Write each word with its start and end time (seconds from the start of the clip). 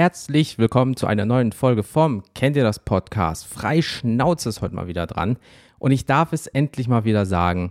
herzlich 0.00 0.56
willkommen 0.56 0.96
zu 0.96 1.06
einer 1.06 1.26
neuen 1.26 1.52
Folge 1.52 1.82
vom 1.82 2.22
Kennt 2.34 2.56
ihr 2.56 2.62
das 2.62 2.78
Podcast? 2.78 3.46
Frei 3.46 3.82
Schnauze 3.82 4.48
ist 4.48 4.62
heute 4.62 4.74
mal 4.74 4.86
wieder 4.86 5.06
dran. 5.06 5.36
Und 5.78 5.90
ich 5.90 6.06
darf 6.06 6.32
es 6.32 6.46
endlich 6.46 6.88
mal 6.88 7.04
wieder 7.04 7.26
sagen, 7.26 7.70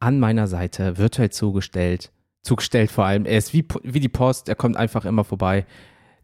an 0.00 0.18
meiner 0.18 0.48
Seite, 0.48 0.98
virtuell 0.98 1.30
zugestellt, 1.30 2.10
zugestellt 2.42 2.90
vor 2.90 3.04
allem, 3.04 3.24
er 3.24 3.38
ist 3.38 3.54
wie, 3.54 3.64
wie 3.84 4.00
die 4.00 4.08
Post, 4.08 4.48
er 4.48 4.56
kommt 4.56 4.76
einfach 4.76 5.04
immer 5.04 5.22
vorbei. 5.22 5.64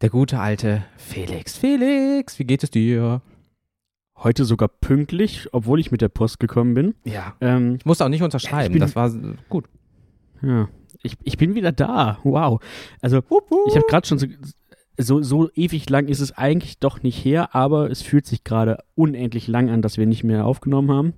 Der 0.00 0.10
gute 0.10 0.40
alte 0.40 0.82
Felix. 0.96 1.56
Felix, 1.56 2.40
wie 2.40 2.44
geht 2.44 2.64
es 2.64 2.72
dir? 2.72 3.22
Heute 4.16 4.44
sogar 4.44 4.66
pünktlich, 4.66 5.46
obwohl 5.52 5.78
ich 5.78 5.92
mit 5.92 6.00
der 6.00 6.08
Post 6.08 6.40
gekommen 6.40 6.74
bin. 6.74 6.96
Ja. 7.04 7.36
Ähm, 7.40 7.76
Ich 7.78 7.86
musste 7.86 8.04
auch 8.04 8.08
nicht 8.08 8.24
unterschreiben, 8.24 8.72
bin- 8.72 8.80
das 8.80 8.96
war 8.96 9.12
gut. 9.48 9.66
ja. 10.42 10.68
Ich, 11.02 11.16
ich 11.22 11.36
bin 11.36 11.54
wieder 11.54 11.70
da. 11.70 12.18
Wow. 12.24 12.60
Also, 13.00 13.18
ich 13.68 13.76
habe 13.76 13.86
gerade 13.88 14.08
schon 14.08 14.18
so, 14.18 14.26
so, 14.98 15.22
so 15.22 15.50
ewig 15.54 15.88
lang 15.90 16.08
ist 16.08 16.20
es 16.20 16.32
eigentlich 16.32 16.78
doch 16.78 17.02
nicht 17.02 17.24
her, 17.24 17.54
aber 17.54 17.90
es 17.90 18.02
fühlt 18.02 18.26
sich 18.26 18.44
gerade 18.44 18.78
unendlich 18.94 19.48
lang 19.48 19.68
an, 19.68 19.82
dass 19.82 19.98
wir 19.98 20.06
nicht 20.06 20.24
mehr 20.24 20.46
aufgenommen 20.46 20.90
haben. 20.90 21.14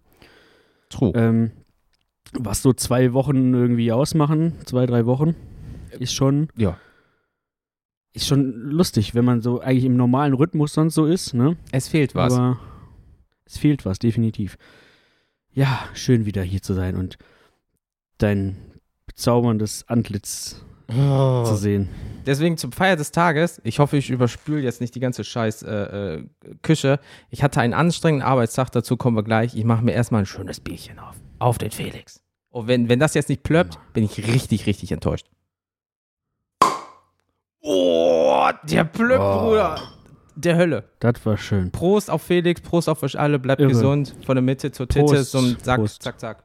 True. 0.89 1.13
Ähm, 1.15 1.53
was 2.33 2.63
so 2.63 2.73
zwei 2.73 3.13
Wochen 3.13 3.55
irgendwie 3.55 3.93
ausmachen, 3.93 4.55
zwei, 4.65 4.87
drei 4.87 5.07
Wochen, 5.07 5.35
ist 5.99 6.13
schon, 6.13 6.49
ja. 6.57 6.79
ist 8.13 8.27
schon 8.27 8.53
lustig, 8.53 9.15
wenn 9.15 9.25
man 9.25 9.41
so 9.41 9.61
eigentlich 9.61 9.85
im 9.85 9.97
normalen 9.97 10.35
Rhythmus 10.35 10.75
sonst 10.75 10.95
so 10.95 11.07
ist, 11.07 11.35
ne? 11.35 11.57
Es 11.73 11.89
fehlt 11.89 12.15
was. 12.15 12.35
Aber 12.35 12.59
es 13.45 13.59
fehlt 13.59 13.87
was, 13.87 13.99
definitiv. 13.99 14.59
Ja, 15.53 15.81
schön 15.95 16.27
wieder 16.27 16.43
hier 16.43 16.63
zu 16.63 16.75
sein 16.75 16.97
und 16.97 17.17
dein 18.19 18.57
bezauberndes 19.07 19.89
Antlitz 19.89 20.65
Oh. 20.91 21.45
zu 21.45 21.57
sehen. 21.57 21.89
Deswegen 22.25 22.57
zum 22.57 22.73
Feier 22.73 22.97
des 22.97 23.11
Tages, 23.13 23.61
ich 23.65 23.79
hoffe, 23.79 23.97
ich 23.97 24.11
überspüle 24.11 24.63
jetzt 24.63 24.81
nicht 24.81 24.95
die 24.95 25.01
ganze 25.01 25.25
scheiß 25.25 25.63
äh, 25.63 25.75
äh, 26.17 26.25
Küche. 26.63 26.99
Ich 27.31 27.43
hatte 27.43 27.61
einen 27.61 27.75
anstrengenden 27.75 28.27
Arbeitstag, 28.27 28.71
dazu 28.71 28.97
kommen 28.97 29.17
wir 29.17 29.23
gleich. 29.23 29.55
Ich 29.55 29.65
mache 29.65 29.85
mir 29.85 29.93
erstmal 29.93 30.23
ein 30.23 30.27
schönes 30.27 30.61
Bierchen 30.61 30.99
auf. 30.99 31.17
Auf 31.39 31.59
den 31.59 31.71
Felix. 31.71 32.23
Und 32.51 32.67
wenn, 32.69 32.89
wenn 32.89 32.99
das 32.99 33.15
jetzt 33.15 33.29
nicht 33.29 33.43
plöppt, 33.43 33.79
bin 33.93 34.05
ich 34.05 34.27
richtig, 34.27 34.67
richtig 34.67 34.93
enttäuscht. 34.93 35.27
Oh, 37.61 38.49
der 38.65 38.85
plöppt, 38.85 39.21
Oh. 39.23 39.41
Bruder. 39.41 39.81
Der 40.37 40.57
Hölle. 40.57 40.85
Das 41.01 41.15
war 41.27 41.37
schön. 41.37 41.73
Prost 41.73 42.11
auf 42.11 42.23
Felix, 42.23 42.61
Prost 42.61 42.89
auf 42.89 43.03
euch 43.03 43.19
alle, 43.19 43.39
bleibt 43.39 43.61
Irre. 43.61 43.71
gesund. 43.71 44.15
Von 44.25 44.37
der 44.37 44.43
Mitte 44.43 44.71
zur 44.71 44.87
Titte, 44.89 45.05
Prost, 45.07 45.33
zum 45.33 45.59
Zack, 45.59 45.81
Prost. 45.81 46.03
Zack, 46.03 46.21
Zack. 46.21 46.45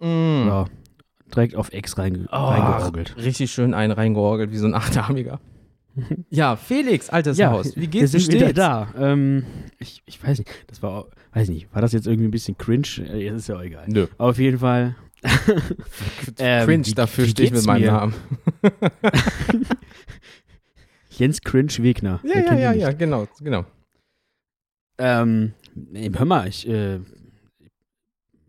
Mm. 0.00 0.46
Ja, 0.48 0.64
direkt 1.34 1.54
auf 1.56 1.72
Ex 1.72 1.98
reinge 1.98 2.26
Oh, 2.30 2.36
reingeorgelt. 2.36 3.16
Richtig 3.16 3.50
schön 3.52 3.74
einen 3.74 3.92
reingeorgelt, 3.92 4.50
wie 4.52 4.58
so 4.58 4.66
ein 4.66 4.74
Achtarmiger. 4.74 5.40
ja, 6.30 6.56
Felix, 6.56 7.08
altes 7.10 7.38
Ja, 7.38 7.50
Haus. 7.52 7.76
Wie 7.76 7.86
geht's 7.86 8.12
sind 8.12 8.26
dir 8.28 8.34
wieder 8.36 8.46
stets? 8.46 8.56
da. 8.56 8.88
Ähm, 8.98 9.44
ich, 9.78 10.02
ich 10.06 10.22
weiß 10.22 10.38
nicht, 10.38 10.50
das 10.66 10.82
war, 10.82 10.90
auch- 10.90 11.08
weiß 11.32 11.48
nicht, 11.50 11.72
war 11.72 11.82
das 11.82 11.92
jetzt 11.92 12.06
irgendwie 12.06 12.26
ein 12.28 12.32
bisschen 12.32 12.58
cringe? 12.58 12.86
Äh, 12.98 13.28
ist 13.28 13.48
ja 13.48 13.56
auch 13.56 13.62
egal. 13.62 13.84
Nö. 13.88 14.06
Auf 14.18 14.38
jeden 14.38 14.58
Fall. 14.58 14.96
Ähm, 16.38 16.66
Cringe, 16.66 16.86
wie- 16.86 16.94
dafür 16.94 17.26
stehe 17.26 17.46
ich 17.48 17.54
mit 17.54 17.64
meinem 17.66 17.82
mir? 17.82 17.92
Namen. 17.92 18.14
Jens 21.10 21.40
Cringe 21.42 21.72
Wegner. 21.78 22.20
Ja, 22.24 22.40
ja, 22.40 22.54
ja, 22.58 22.72
ja, 22.72 22.92
genau, 22.92 23.28
genau. 23.40 23.64
Ähm, 24.98 25.52
hör 25.94 26.24
mal, 26.24 26.48
ich, 26.48 26.68
äh, 26.68 26.98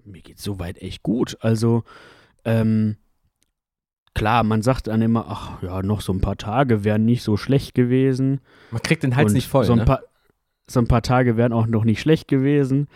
mir 0.03 0.21
geht's 0.21 0.43
soweit 0.43 0.79
echt 0.81 1.03
gut. 1.03 1.37
Also, 1.41 1.83
ähm, 2.45 2.97
klar, 4.13 4.43
man 4.43 4.61
sagt 4.61 4.87
dann 4.87 5.01
immer, 5.01 5.25
ach 5.27 5.61
ja, 5.61 5.83
noch 5.83 6.01
so 6.01 6.13
ein 6.13 6.21
paar 6.21 6.37
Tage 6.37 6.83
wären 6.83 7.05
nicht 7.05 7.23
so 7.23 7.37
schlecht 7.37 7.75
gewesen. 7.75 8.41
Man 8.71 8.81
kriegt 8.81 9.03
den 9.03 9.15
Hals 9.15 9.31
Und 9.31 9.35
nicht 9.35 9.47
voll, 9.47 9.65
so 9.65 9.73
ein 9.73 9.79
ne? 9.79 9.85
Paar, 9.85 10.01
so 10.67 10.79
ein 10.79 10.87
paar 10.87 11.01
Tage 11.01 11.37
wären 11.37 11.53
auch 11.53 11.67
noch 11.67 11.83
nicht 11.83 12.01
schlecht 12.01 12.27
gewesen. 12.27 12.87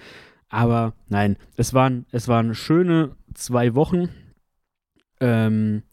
Aber 0.47 0.93
nein, 1.07 1.37
es 1.57 1.73
waren, 1.73 2.05
es 2.11 2.27
waren 2.27 2.55
schöne 2.55 3.15
zwei 3.35 3.75
Wochen. 3.75 4.09
Ähm, 5.19 5.83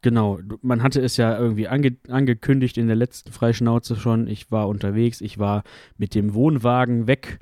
genau, 0.00 0.38
man 0.62 0.82
hatte 0.82 1.00
es 1.00 1.16
ja 1.18 1.38
irgendwie 1.38 1.68
ange, 1.68 1.96
angekündigt 2.08 2.78
in 2.78 2.86
der 2.86 2.96
letzten 2.96 3.32
Freischnauze 3.32 3.96
schon. 3.96 4.26
Ich 4.28 4.50
war 4.50 4.68
unterwegs, 4.68 5.20
ich 5.20 5.38
war 5.38 5.62
mit 5.98 6.14
dem 6.14 6.32
Wohnwagen 6.32 7.06
weg. 7.06 7.38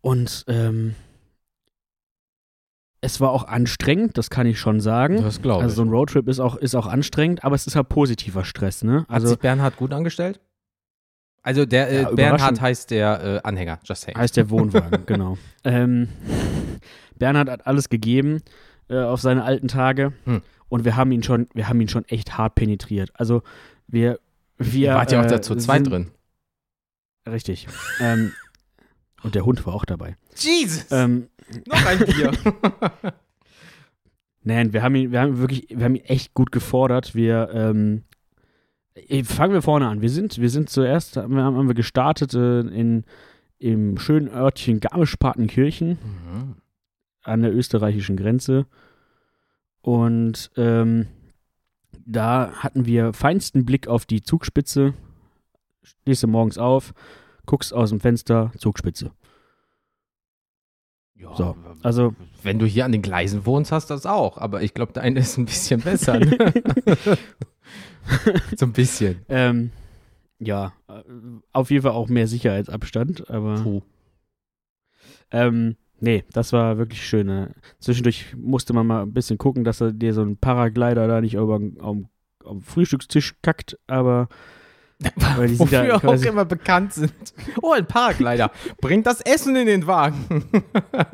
Und 0.00 0.44
ähm, 0.48 0.94
es 3.00 3.20
war 3.20 3.30
auch 3.30 3.44
anstrengend, 3.44 4.18
das 4.18 4.28
kann 4.30 4.46
ich 4.46 4.58
schon 4.58 4.80
sagen. 4.80 5.22
Das 5.22 5.40
glaube 5.40 5.60
ich. 5.60 5.64
Also 5.64 5.76
so 5.76 5.82
ein 5.82 5.88
Roadtrip 5.90 6.26
ist 6.28 6.40
auch, 6.40 6.56
ist 6.56 6.74
auch 6.74 6.86
anstrengend, 6.86 7.44
aber 7.44 7.54
es 7.54 7.66
ist 7.66 7.76
halt 7.76 7.88
positiver 7.88 8.44
Stress, 8.44 8.82
ne? 8.82 9.00
Hat 9.02 9.10
Also 9.10 9.28
sich 9.28 9.38
Bernhard 9.38 9.76
gut 9.76 9.92
angestellt? 9.92 10.40
Also 11.42 11.64
der 11.64 11.88
äh, 11.90 12.02
Ja, 12.02 12.10
Bernhard 12.10 12.60
heißt 12.60 12.90
der 12.90 13.24
äh, 13.44 13.46
Anhänger, 13.46 13.78
just 13.84 14.02
saying. 14.02 14.18
heißt 14.18 14.36
der 14.36 14.50
Wohnwagen, 14.50 15.06
genau. 15.06 15.38
Ähm, 15.64 16.08
Bernhard 17.16 17.48
hat 17.48 17.66
alles 17.66 17.88
gegeben 17.88 18.42
äh, 18.88 18.98
auf 18.98 19.20
seine 19.20 19.44
alten 19.44 19.68
Tage 19.68 20.12
Hm. 20.24 20.42
und 20.68 20.84
wir 20.84 20.96
haben 20.96 21.12
ihn 21.12 21.22
schon, 21.22 21.46
wir 21.54 21.68
haben 21.68 21.80
ihn 21.80 21.88
schon 21.88 22.04
echt 22.06 22.36
hart 22.36 22.56
penetriert. 22.56 23.10
Also 23.14 23.42
wir, 23.86 24.18
wir 24.58 24.88
Ihr 24.90 24.94
wart 24.94 25.12
ja 25.12 25.20
auch 25.20 25.24
äh, 25.26 25.28
da 25.28 25.40
zu 25.40 25.54
zweit 25.56 25.84
sind- 25.84 25.90
drin. 25.92 26.10
Richtig. 27.28 27.68
ähm, 28.00 28.32
und 29.22 29.34
der 29.34 29.44
Hund 29.44 29.66
war 29.66 29.74
auch 29.74 29.84
dabei. 29.84 30.16
Jesus! 30.36 30.86
Ähm, 30.90 31.28
noch 31.66 31.86
ein 31.86 31.98
Bier. 31.98 32.32
Nein, 34.42 34.72
wir 34.72 34.82
haben 34.82 34.94
ihn, 34.94 35.12
wir 35.12 35.20
haben 35.20 35.38
wirklich, 35.38 35.66
wir 35.70 35.84
haben 35.84 35.96
ihn 35.96 36.04
echt 36.04 36.32
gut 36.34 36.52
gefordert. 36.52 37.14
Wir, 37.14 37.50
ähm, 37.52 38.04
fangen 39.24 39.52
wir 39.52 39.62
vorne 39.62 39.88
an. 39.88 40.00
Wir 40.00 40.10
sind, 40.10 40.38
wir 40.38 40.48
sind 40.50 40.70
zuerst, 40.70 41.16
haben 41.16 41.34
wir, 41.34 41.42
haben 41.42 41.66
wir 41.68 41.74
gestartet 41.74 42.34
äh, 42.34 42.60
in, 42.60 43.04
im 43.58 43.98
schönen 43.98 44.28
Örtchen 44.28 44.80
Garmisch-Partenkirchen 44.80 45.90
Mhm. 45.90 46.54
an 47.22 47.42
der 47.42 47.54
österreichischen 47.54 48.16
Grenze. 48.16 48.66
Und 49.82 50.50
ähm, 50.56 51.06
da 52.06 52.52
hatten 52.52 52.86
wir 52.86 53.12
feinsten 53.12 53.64
Blick 53.64 53.86
auf 53.88 54.06
die 54.06 54.22
Zugspitze. 54.22 54.94
Stehst 55.82 56.22
du 56.22 56.26
morgens 56.28 56.58
auf, 56.58 56.94
guckst 57.46 57.72
aus 57.74 57.90
dem 57.90 58.00
Fenster, 58.00 58.52
Zugspitze. 58.56 59.10
Ja, 61.20 61.34
So, 61.34 61.56
also 61.82 62.14
wenn 62.42 62.58
du 62.58 62.66
hier 62.66 62.84
an 62.84 62.92
den 62.92 63.02
Gleisen 63.02 63.44
wohnst, 63.44 63.72
hast 63.72 63.90
du 63.90 63.94
das 63.94 64.06
auch. 64.06 64.38
Aber 64.38 64.62
ich 64.62 64.74
glaube, 64.74 64.92
deine 64.92 65.20
ist 65.20 65.36
ein 65.36 65.46
bisschen 65.46 65.80
besser. 65.80 66.18
Ne? 66.20 66.52
so 68.56 68.66
ein 68.66 68.72
bisschen. 68.72 69.24
Ähm, 69.28 69.70
ja, 70.38 70.72
äh, 70.88 71.02
auf 71.52 71.70
jeden 71.70 71.82
Fall 71.82 71.92
auch 71.92 72.08
mehr 72.08 72.28
Sicherheitsabstand, 72.28 73.28
aber 73.28 73.56
Puh. 73.62 73.82
ähm, 75.32 75.76
nee, 76.00 76.24
das 76.32 76.52
war 76.52 76.78
wirklich 76.78 77.04
schön. 77.06 77.26
ne? 77.26 77.54
Zwischendurch 77.80 78.36
musste 78.36 78.72
man 78.72 78.86
mal 78.86 79.02
ein 79.02 79.12
bisschen 79.12 79.38
gucken, 79.38 79.64
dass 79.64 79.80
er 79.80 79.92
dir 79.92 80.14
so 80.14 80.22
ein 80.22 80.36
Paraglider 80.36 81.08
da 81.08 81.20
nicht 81.20 81.34
über 81.34 81.56
am, 81.56 82.08
am 82.44 82.62
Frühstückstisch 82.62 83.34
kackt, 83.42 83.76
aber 83.88 84.28
weil 85.36 85.46
die 85.48 85.54
sind 85.54 85.60
Wofür 85.60 85.84
ja 85.84 85.96
auch 85.96 86.00
quasi, 86.00 86.26
immer 86.26 86.44
bekannt 86.44 86.92
sind. 86.92 87.12
Oh, 87.62 87.72
ein 87.72 87.86
Paraglider. 87.86 88.50
Bringt 88.80 89.06
das 89.06 89.20
Essen 89.20 89.54
in 89.54 89.66
den 89.66 89.86
Wagen. 89.86 90.44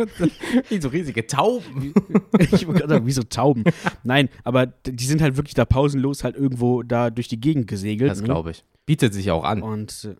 Wie 0.70 0.80
so 0.80 0.88
riesige 0.88 1.26
Tauben. 1.26 1.92
ich 2.38 2.66
wollte 2.66 2.80
gerade 2.80 2.94
sagen, 2.94 3.06
wie 3.06 3.12
so 3.12 3.22
Tauben. 3.22 3.64
Nein, 4.02 4.30
aber 4.42 4.66
die 4.66 5.04
sind 5.04 5.20
halt 5.20 5.36
wirklich 5.36 5.54
da 5.54 5.64
pausenlos 5.64 6.24
halt 6.24 6.36
irgendwo 6.36 6.82
da 6.82 7.10
durch 7.10 7.28
die 7.28 7.40
Gegend 7.40 7.66
gesegelt. 7.66 8.10
Das 8.10 8.20
ne? 8.20 8.24
glaube 8.24 8.52
ich. 8.52 8.64
Bietet 8.86 9.12
sich 9.12 9.30
auch 9.30 9.44
an. 9.44 9.62
Und 9.62 10.08
äh, 10.10 10.16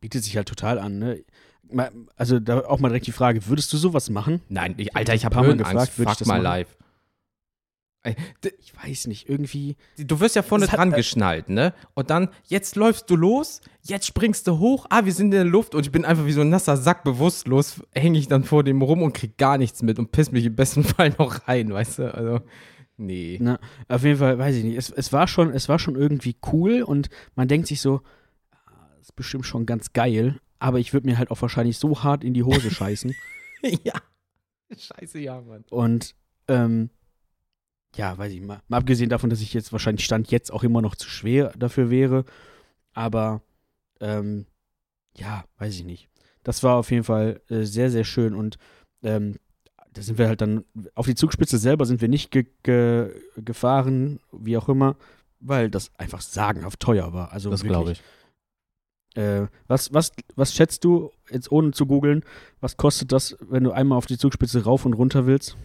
bietet 0.00 0.24
sich 0.24 0.36
halt 0.36 0.48
total 0.48 0.78
an, 0.78 0.98
ne? 0.98 1.24
Also 2.16 2.40
da 2.40 2.60
auch 2.60 2.78
mal 2.78 2.88
direkt 2.88 3.06
die 3.06 3.12
Frage, 3.12 3.46
würdest 3.46 3.72
du 3.72 3.76
sowas 3.76 4.08
machen? 4.10 4.40
Nein, 4.48 4.74
ich, 4.76 4.94
Alter, 4.94 5.14
ich 5.14 5.24
habe 5.24 5.36
Höhenangst. 5.36 5.72
gefragt, 5.72 5.92
ich 5.98 6.04
Fuck 6.04 6.18
das 6.18 6.28
mal 6.28 6.40
live. 6.40 6.76
Ich 8.60 8.74
weiß 8.76 9.06
nicht, 9.06 9.28
irgendwie. 9.30 9.76
Du 9.96 10.20
wirst 10.20 10.36
ja 10.36 10.42
vorne 10.42 10.64
Das 10.66 10.72
hat- 10.72 10.78
dran 10.78 10.90
geschnallt, 10.92 11.48
ne? 11.48 11.72
Und 11.94 12.10
dann, 12.10 12.28
jetzt 12.44 12.76
läufst 12.76 13.08
du 13.08 13.16
los, 13.16 13.62
jetzt 13.82 14.06
springst 14.06 14.46
du 14.46 14.58
hoch, 14.58 14.86
ah, 14.90 15.06
wir 15.06 15.12
sind 15.12 15.26
in 15.26 15.30
der 15.30 15.44
Luft 15.44 15.74
und 15.74 15.86
ich 15.86 15.92
bin 15.92 16.04
einfach 16.04 16.26
wie 16.26 16.32
so 16.32 16.42
ein 16.42 16.50
nasser 16.50 16.76
Sack 16.76 17.02
bewusstlos, 17.04 17.82
hänge 17.92 18.18
ich 18.18 18.28
dann 18.28 18.44
vor 18.44 18.62
dem 18.62 18.82
rum 18.82 19.00
und 19.02 19.14
krieg 19.14 19.38
gar 19.38 19.56
nichts 19.56 19.82
mit 19.82 19.98
und 19.98 20.12
piss 20.12 20.32
mich 20.32 20.44
im 20.44 20.54
besten 20.54 20.84
Fall 20.84 21.14
noch 21.18 21.48
rein, 21.48 21.72
weißt 21.72 22.00
du? 22.00 22.14
Also, 22.14 22.40
nee. 22.98 23.38
Na, 23.40 23.58
auf 23.88 24.04
jeden 24.04 24.18
Fall, 24.18 24.38
weiß 24.38 24.56
ich 24.56 24.64
nicht. 24.64 24.76
Es, 24.76 24.90
es, 24.90 25.12
war 25.12 25.26
schon, 25.26 25.50
es 25.54 25.70
war 25.70 25.78
schon 25.78 25.96
irgendwie 25.96 26.36
cool 26.52 26.82
und 26.82 27.08
man 27.36 27.48
denkt 27.48 27.68
sich 27.68 27.80
so, 27.80 28.02
ah, 28.52 28.88
das 28.98 29.06
ist 29.06 29.16
bestimmt 29.16 29.46
schon 29.46 29.64
ganz 29.64 29.94
geil, 29.94 30.40
aber 30.58 30.78
ich 30.78 30.92
würde 30.92 31.06
mir 31.06 31.16
halt 31.16 31.30
auch 31.30 31.40
wahrscheinlich 31.40 31.78
so 31.78 32.02
hart 32.02 32.22
in 32.22 32.34
die 32.34 32.42
Hose 32.42 32.70
scheißen. 32.70 33.14
ja. 33.82 33.94
Scheiße, 34.76 35.20
ja, 35.20 35.40
Mann. 35.40 35.64
Und 35.70 36.14
ähm, 36.48 36.90
ja, 37.96 38.16
weiß 38.16 38.32
ich 38.32 38.40
mal. 38.40 38.60
Mal 38.68 38.78
abgesehen 38.78 39.10
davon, 39.10 39.30
dass 39.30 39.40
ich 39.40 39.54
jetzt 39.54 39.72
wahrscheinlich 39.72 40.04
Stand 40.04 40.30
jetzt 40.30 40.52
auch 40.52 40.64
immer 40.64 40.82
noch 40.82 40.96
zu 40.96 41.08
schwer 41.08 41.52
dafür 41.56 41.90
wäre. 41.90 42.24
Aber 42.92 43.42
ähm, 44.00 44.46
ja, 45.16 45.44
weiß 45.58 45.74
ich 45.74 45.84
nicht. 45.84 46.08
Das 46.42 46.62
war 46.62 46.76
auf 46.76 46.90
jeden 46.90 47.04
Fall 47.04 47.40
äh, 47.48 47.62
sehr, 47.62 47.90
sehr 47.90 48.04
schön 48.04 48.34
und 48.34 48.58
ähm, 49.02 49.36
da 49.92 50.02
sind 50.02 50.18
wir 50.18 50.26
halt 50.26 50.40
dann 50.40 50.64
auf 50.94 51.06
die 51.06 51.14
Zugspitze 51.14 51.56
selber 51.56 51.86
sind 51.86 52.00
wir 52.00 52.08
nicht 52.08 52.30
ge 52.32 52.46
ge 52.64 53.10
gefahren, 53.36 54.18
wie 54.32 54.56
auch 54.56 54.68
immer. 54.68 54.96
weil 55.40 55.70
das 55.70 55.90
einfach 55.98 56.20
sagenhaft 56.20 56.80
teuer 56.80 57.12
war. 57.12 57.32
Also 57.32 57.50
das 57.50 57.62
glaube 57.62 57.92
ich. 57.92 58.02
Äh, 59.14 59.46
was, 59.68 59.92
was, 59.94 60.10
was 60.34 60.52
schätzt 60.52 60.82
du, 60.82 61.12
jetzt 61.30 61.52
ohne 61.52 61.70
zu 61.70 61.86
googeln, 61.86 62.24
was 62.60 62.76
kostet 62.76 63.12
das, 63.12 63.36
wenn 63.40 63.62
du 63.62 63.70
einmal 63.70 63.96
auf 63.96 64.06
die 64.06 64.18
Zugspitze 64.18 64.64
rauf 64.64 64.84
und 64.84 64.94
runter 64.94 65.26
willst? 65.26 65.56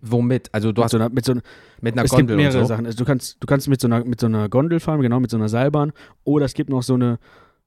Womit? 0.00 0.48
Also 0.54 0.72
du 0.72 0.80
mit 0.80 0.84
hast 0.84 0.90
so 0.92 0.98
einer, 0.98 1.08
mit 1.08 1.24
so, 1.24 1.34
mit 1.80 1.94
einer 1.94 2.04
es 2.04 2.10
Gondel 2.10 2.36
gibt 2.36 2.44
mehrere 2.46 2.58
und 2.60 2.64
so. 2.64 2.68
Sachen. 2.68 2.86
Also 2.86 2.98
du 2.98 3.04
kannst, 3.04 3.36
du 3.40 3.46
kannst 3.46 3.68
mit 3.68 3.80
so 3.80 3.88
einer, 3.88 4.04
mit 4.04 4.20
so 4.20 4.26
einer 4.26 4.48
Gondel 4.48 4.80
fahren, 4.80 5.00
genau, 5.02 5.20
mit 5.20 5.30
so 5.30 5.36
einer 5.36 5.48
Seilbahn. 5.48 5.92
Oder 6.24 6.44
es 6.46 6.54
gibt 6.54 6.70
noch 6.70 6.82
so 6.82 6.94
eine, 6.94 7.18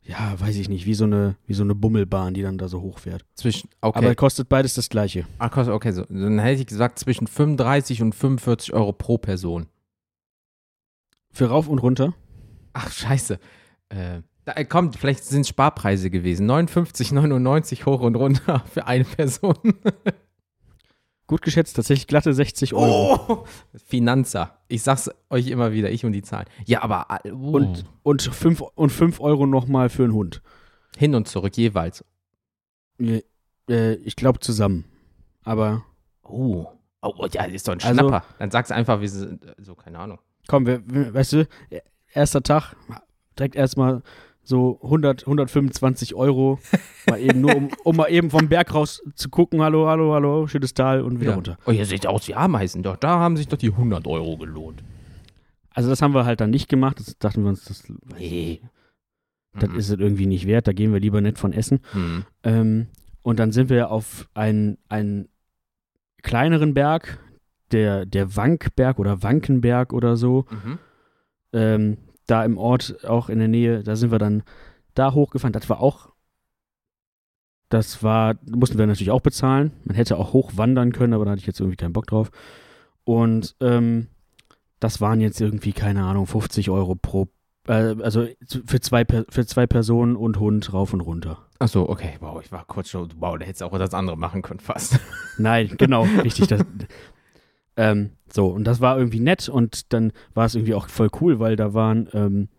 ja, 0.04 0.33
weiß 0.39 0.56
ich 0.56 0.68
nicht, 0.69 0.86
wie 0.86 0.94
so 0.95 1.04
eine, 1.04 1.36
wie 1.45 1.54
so 1.54 1.63
eine 1.63 1.75
Bummelbahn, 1.75 2.33
die 2.33 2.42
dann 2.42 2.57
da 2.57 2.68
so 2.68 2.81
hochfährt. 2.81 3.24
Zwischen, 3.36 3.69
okay. 3.81 3.98
Aber 4.00 4.16
kostet 4.16 4.50
beides 4.50 4.74
das 4.74 4.89
gleiche. 4.89 5.25
Ach, 5.38 5.51
kostet- 5.51 5.74
okay, 5.75 5.92
so. 5.92 6.06
Dann 6.06 6.39
hätte 6.39 6.62
ich 6.62 6.68
gesagt 6.68 6.98
zwischen 7.00 7.28
35 7.28 8.01
und 8.01 8.16
45 8.16 8.74
Euro 8.74 8.94
pro 8.94 9.18
Person. 9.18 9.68
Für 11.33 11.45
rauf 11.48 11.68
und 11.68 11.80
runter. 11.80 12.13
Ach, 12.74 12.92
scheiße. 12.92 13.39
Äh, 13.89 14.22
da, 14.45 14.54
äh, 14.54 14.66
kommt, 14.66 14.95
vielleicht 14.95 15.24
sind 15.24 15.42
es 15.42 15.50
Sparpreise 15.50 16.10
gewesen. 16.10 16.50
59,99 16.50 17.86
hoch 17.86 18.01
und 18.01 18.16
runter 18.16 18.63
für 18.74 18.88
eine 18.88 19.04
Person. 19.04 19.56
Gut 21.31 21.42
geschätzt, 21.44 21.78
tatsächlich 21.78 22.07
glatte 22.07 22.33
60 22.33 22.74
Euro. 22.74 23.16
Oh! 23.30 23.45
Finanzer. 23.86 24.57
Ich 24.68 24.83
sag's 24.83 25.10
euch 25.30 25.48
immer 25.48 25.72
wieder, 25.72 25.89
ich 25.89 26.04
und 26.04 26.12
die 26.12 26.22
Zahlen. 26.24 26.45
Ja, 26.66 26.83
aber 26.83 27.07
äh, 27.24 27.31
oh. 27.31 27.51
Und, 27.51 27.86
und, 28.04 28.22
5, 28.22 28.60
und 28.60 28.89
5 28.89 29.22
Euro 29.22 29.45
nochmal 29.48 29.88
für 29.88 30.04
einen 30.04 30.12
Hund. 30.13 30.42
hin 30.98 31.16
und 31.16 31.30
zurück 31.30 31.56
jeweils. 31.56 32.04
Äh, 33.00 33.22
äh, 33.69 33.94
ich 34.04 34.18
glaube 34.18 34.39
zusammen. 34.42 34.83
Aber 35.44 35.86
Oh. 36.24 36.68
Oh, 37.01 37.13
oh, 37.18 37.28
ja, 37.31 37.45
ist 37.45 37.66
doch 37.68 37.75
ein 37.75 37.80
Also- 37.81 37.94
Schnapper. 37.94 38.25
Dann 38.38 38.51
sag's 38.51 38.69
einfach, 38.72 39.00
wie 39.00 39.07
sie, 39.07 39.39
so, 39.57 39.74
keine 39.75 40.00
Ahnung. 40.00 40.19
komm, 40.50 40.66
wir, 40.66 40.83
wir, 40.86 41.13
weißt 41.13 41.31
du, 41.31 41.48
erster 42.13 42.44
Tag, 42.44 42.75
direkt 43.39 43.56
erstmal 43.56 44.01
so 44.43 44.79
100, 44.83 45.21
125 45.23 46.15
Euro. 46.15 46.59
Mal 47.09 47.19
eben 47.19 47.41
nur, 47.41 47.55
um, 47.55 47.69
um 47.83 47.95
mal 47.95 48.07
eben 48.07 48.29
vom 48.29 48.47
Berg 48.49 48.73
raus 48.73 49.01
zu 49.15 49.29
gucken, 49.29 49.61
hallo, 49.61 49.88
hallo, 49.88 50.13
hallo, 50.13 50.47
schönes 50.47 50.73
Tal 50.73 51.01
und 51.01 51.19
wieder 51.19 51.31
Ja. 51.31 51.35
runter. 51.35 51.57
Oh, 51.65 51.71
ihr 51.71 51.85
seht 51.85 52.07
aus 52.07 52.27
wie 52.27 52.35
Ameisen. 52.35 52.83
Doch, 52.83 52.97
da 52.97 53.19
haben 53.19 53.38
sich 53.38 53.47
doch 53.47 53.57
die 53.57 53.69
100 53.71 54.07
Euro 54.07 54.38
gelohnt. 54.38 54.83
Also 55.69 55.89
das 55.89 56.01
haben 56.01 56.13
wir 56.13 56.25
halt 56.25 56.41
dann 56.41 56.49
nicht 56.49 56.67
gemacht. 56.69 56.99
Das 56.99 57.17
dachten 57.17 57.43
wir 57.43 57.49
uns, 57.49 57.63
das, 57.65 57.83
Nee. 58.17 58.61
das 59.57 59.69
Mhm. 59.69 59.75
ist 59.77 59.89
es 59.89 59.99
irgendwie 59.99 60.25
nicht 60.25 60.47
wert. 60.47 60.67
Da 60.67 60.73
gehen 60.73 60.91
wir 60.91 60.99
lieber 60.99 61.21
nicht 61.21 61.37
von 61.37 61.53
essen. 61.53 61.79
Mhm. 61.94 62.25
Ähm, 62.44 62.87
und 63.21 63.39
dann 63.39 63.51
sind 63.51 63.69
wir 63.69 63.89
auf 63.91 64.27
einen, 64.33 64.77
einen 64.89 65.29
kleineren 66.23 66.73
Berg, 66.73 67.19
der, 67.71 68.05
der 68.05 68.35
Wankberg 68.35 68.99
oder 68.99 69.23
Wankenberg 69.23 69.94
oder 69.94 70.17
so. 70.17 70.45
Mhm. 70.49 70.79
ähm, 71.53 71.97
da 72.31 72.45
im 72.45 72.57
Ort, 72.57 73.06
auch 73.06 73.30
in 73.30 73.39
der 73.39 73.50
Nähe, 73.50 73.83
da 73.83 73.95
sind 73.95 74.12
wir 74.12 74.19
dann 74.19 74.44
da 74.94 75.13
hochgefahren. 75.13 75.54
Das 75.54 75.69
war 75.69 75.81
auch, 75.81 76.10
das 77.69 78.04
war, 78.04 78.36
mussten 78.50 78.78
wir 78.78 78.88
natürlich 78.88 79.12
auch 79.12 79.22
bezahlen. 79.22 79.72
Man 79.83 79.95
hätte 79.95 80.18
auch 80.18 80.33
hochwandern 80.33 80.94
können, 80.94 81.13
aber 81.13 81.25
da 81.25 81.31
hatte 81.31 81.42
ich 81.42 81.48
jetzt 81.48 81.60
irgendwie 81.60 81.78
keinen 81.78 81.94
Bock 81.94 82.07
drauf. 82.07 82.31
Und 83.04 83.56
ähm, 83.60 84.07
das 84.80 85.01
waren 85.01 85.19
jetzt 85.19 85.42
irgendwie, 85.42 85.74
keine 85.74 86.04
Ahnung, 86.04 86.25
50 86.25 86.69
Euro 86.69 86.95
pro, 86.95 87.28
äh, 87.68 87.95
also 88.01 88.28
für 88.66 88.80
zwei, 88.80 89.06
für 89.06 89.45
zwei 89.45 89.68
Personen 89.68 90.16
und 90.16 90.39
Hund 90.39 90.72
rauf 90.74 90.94
und 90.94 91.01
runter. 91.01 91.45
Ach 91.60 91.68
so, 91.68 91.89
okay. 91.89 92.13
Wow, 92.22 92.42
ich 92.44 92.51
war 92.51 92.66
kurz 92.66 92.89
schon, 92.89 93.10
wow, 93.19 93.38
da 93.38 93.45
hättest 93.45 93.62
du 93.62 93.66
auch 93.66 93.78
das 93.78 93.94
andere 93.94 94.18
machen 94.18 94.42
können 94.42 94.60
fast. 94.60 95.00
Nein, 95.38 95.75
genau, 95.78 96.04
richtig. 96.24 96.48
Das, 96.48 96.63
ähm, 97.77 98.12
so, 98.31 98.47
und 98.47 98.65
das 98.65 98.81
war 98.81 98.97
irgendwie 98.97 99.19
nett 99.19 99.50
und 99.50 99.94
dann 99.94 100.12
war 100.33 100.45
es 100.45 100.56
irgendwie 100.56 100.73
auch 100.73 100.88
voll 100.89 101.09
cool, 101.19 101.39
weil 101.39 101.56
da 101.56 101.73
waren 101.73 102.07
ähm, 102.13 102.50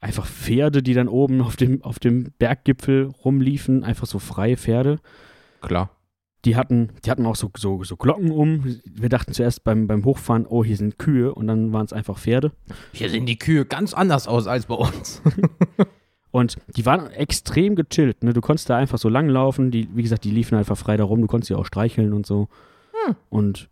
einfach 0.00 0.26
Pferde, 0.26 0.82
die 0.82 0.94
dann 0.94 1.08
oben 1.08 1.40
auf 1.40 1.56
dem, 1.56 1.82
auf 1.82 1.98
dem 1.98 2.32
Berggipfel 2.38 3.10
rumliefen, 3.24 3.84
einfach 3.84 4.06
so 4.06 4.18
freie 4.18 4.56
Pferde. 4.56 5.00
Klar. 5.60 5.90
Die 6.44 6.54
hatten, 6.54 6.90
die 7.04 7.10
hatten 7.10 7.26
auch 7.26 7.34
so, 7.34 7.50
so, 7.56 7.82
so 7.82 7.96
Glocken 7.96 8.30
um. 8.30 8.80
Wir 8.84 9.08
dachten 9.08 9.32
zuerst 9.32 9.64
beim, 9.64 9.88
beim 9.88 10.04
Hochfahren, 10.04 10.46
oh, 10.46 10.64
hier 10.64 10.76
sind 10.76 10.98
Kühe 10.98 11.34
und 11.34 11.48
dann 11.48 11.72
waren 11.72 11.84
es 11.84 11.92
einfach 11.92 12.16
Pferde. 12.16 12.52
Hier 12.92 13.10
sehen 13.10 13.26
die 13.26 13.38
Kühe 13.38 13.64
ganz 13.64 13.92
anders 13.92 14.28
aus 14.28 14.46
als 14.46 14.66
bei 14.66 14.76
uns. 14.76 15.20
Und 16.30 16.56
die 16.76 16.84
waren 16.84 17.10
extrem 17.10 17.74
gechillt. 17.74 18.22
Ne? 18.22 18.34
Du 18.34 18.40
konntest 18.42 18.68
da 18.68 18.76
einfach 18.76 18.98
so 18.98 19.08
lang 19.08 19.28
laufen. 19.28 19.70
Die, 19.70 19.88
wie 19.94 20.02
gesagt, 20.02 20.24
die 20.24 20.30
liefen 20.30 20.58
einfach 20.58 20.76
frei 20.76 20.96
da 20.96 21.04
rum. 21.04 21.22
Du 21.22 21.26
konntest 21.26 21.48
sie 21.48 21.54
auch 21.54 21.64
streicheln 21.64 22.12
und 22.12 22.26
so. 22.26 22.48
Hm. 23.06 23.16
Und 23.30 23.70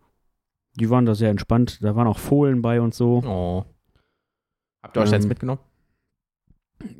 die 0.76 0.90
waren 0.90 1.06
da 1.06 1.14
sehr 1.14 1.30
entspannt. 1.30 1.82
Da 1.82 1.96
waren 1.96 2.06
auch 2.06 2.18
Fohlen 2.18 2.62
bei 2.62 2.80
und 2.80 2.94
so. 2.94 3.22
Oh. 3.24 3.64
Habt 4.82 4.96
ihr 4.96 5.02
euch 5.02 5.10
jetzt 5.10 5.24
Ähm, 5.24 5.28
mitgenommen? 5.28 5.60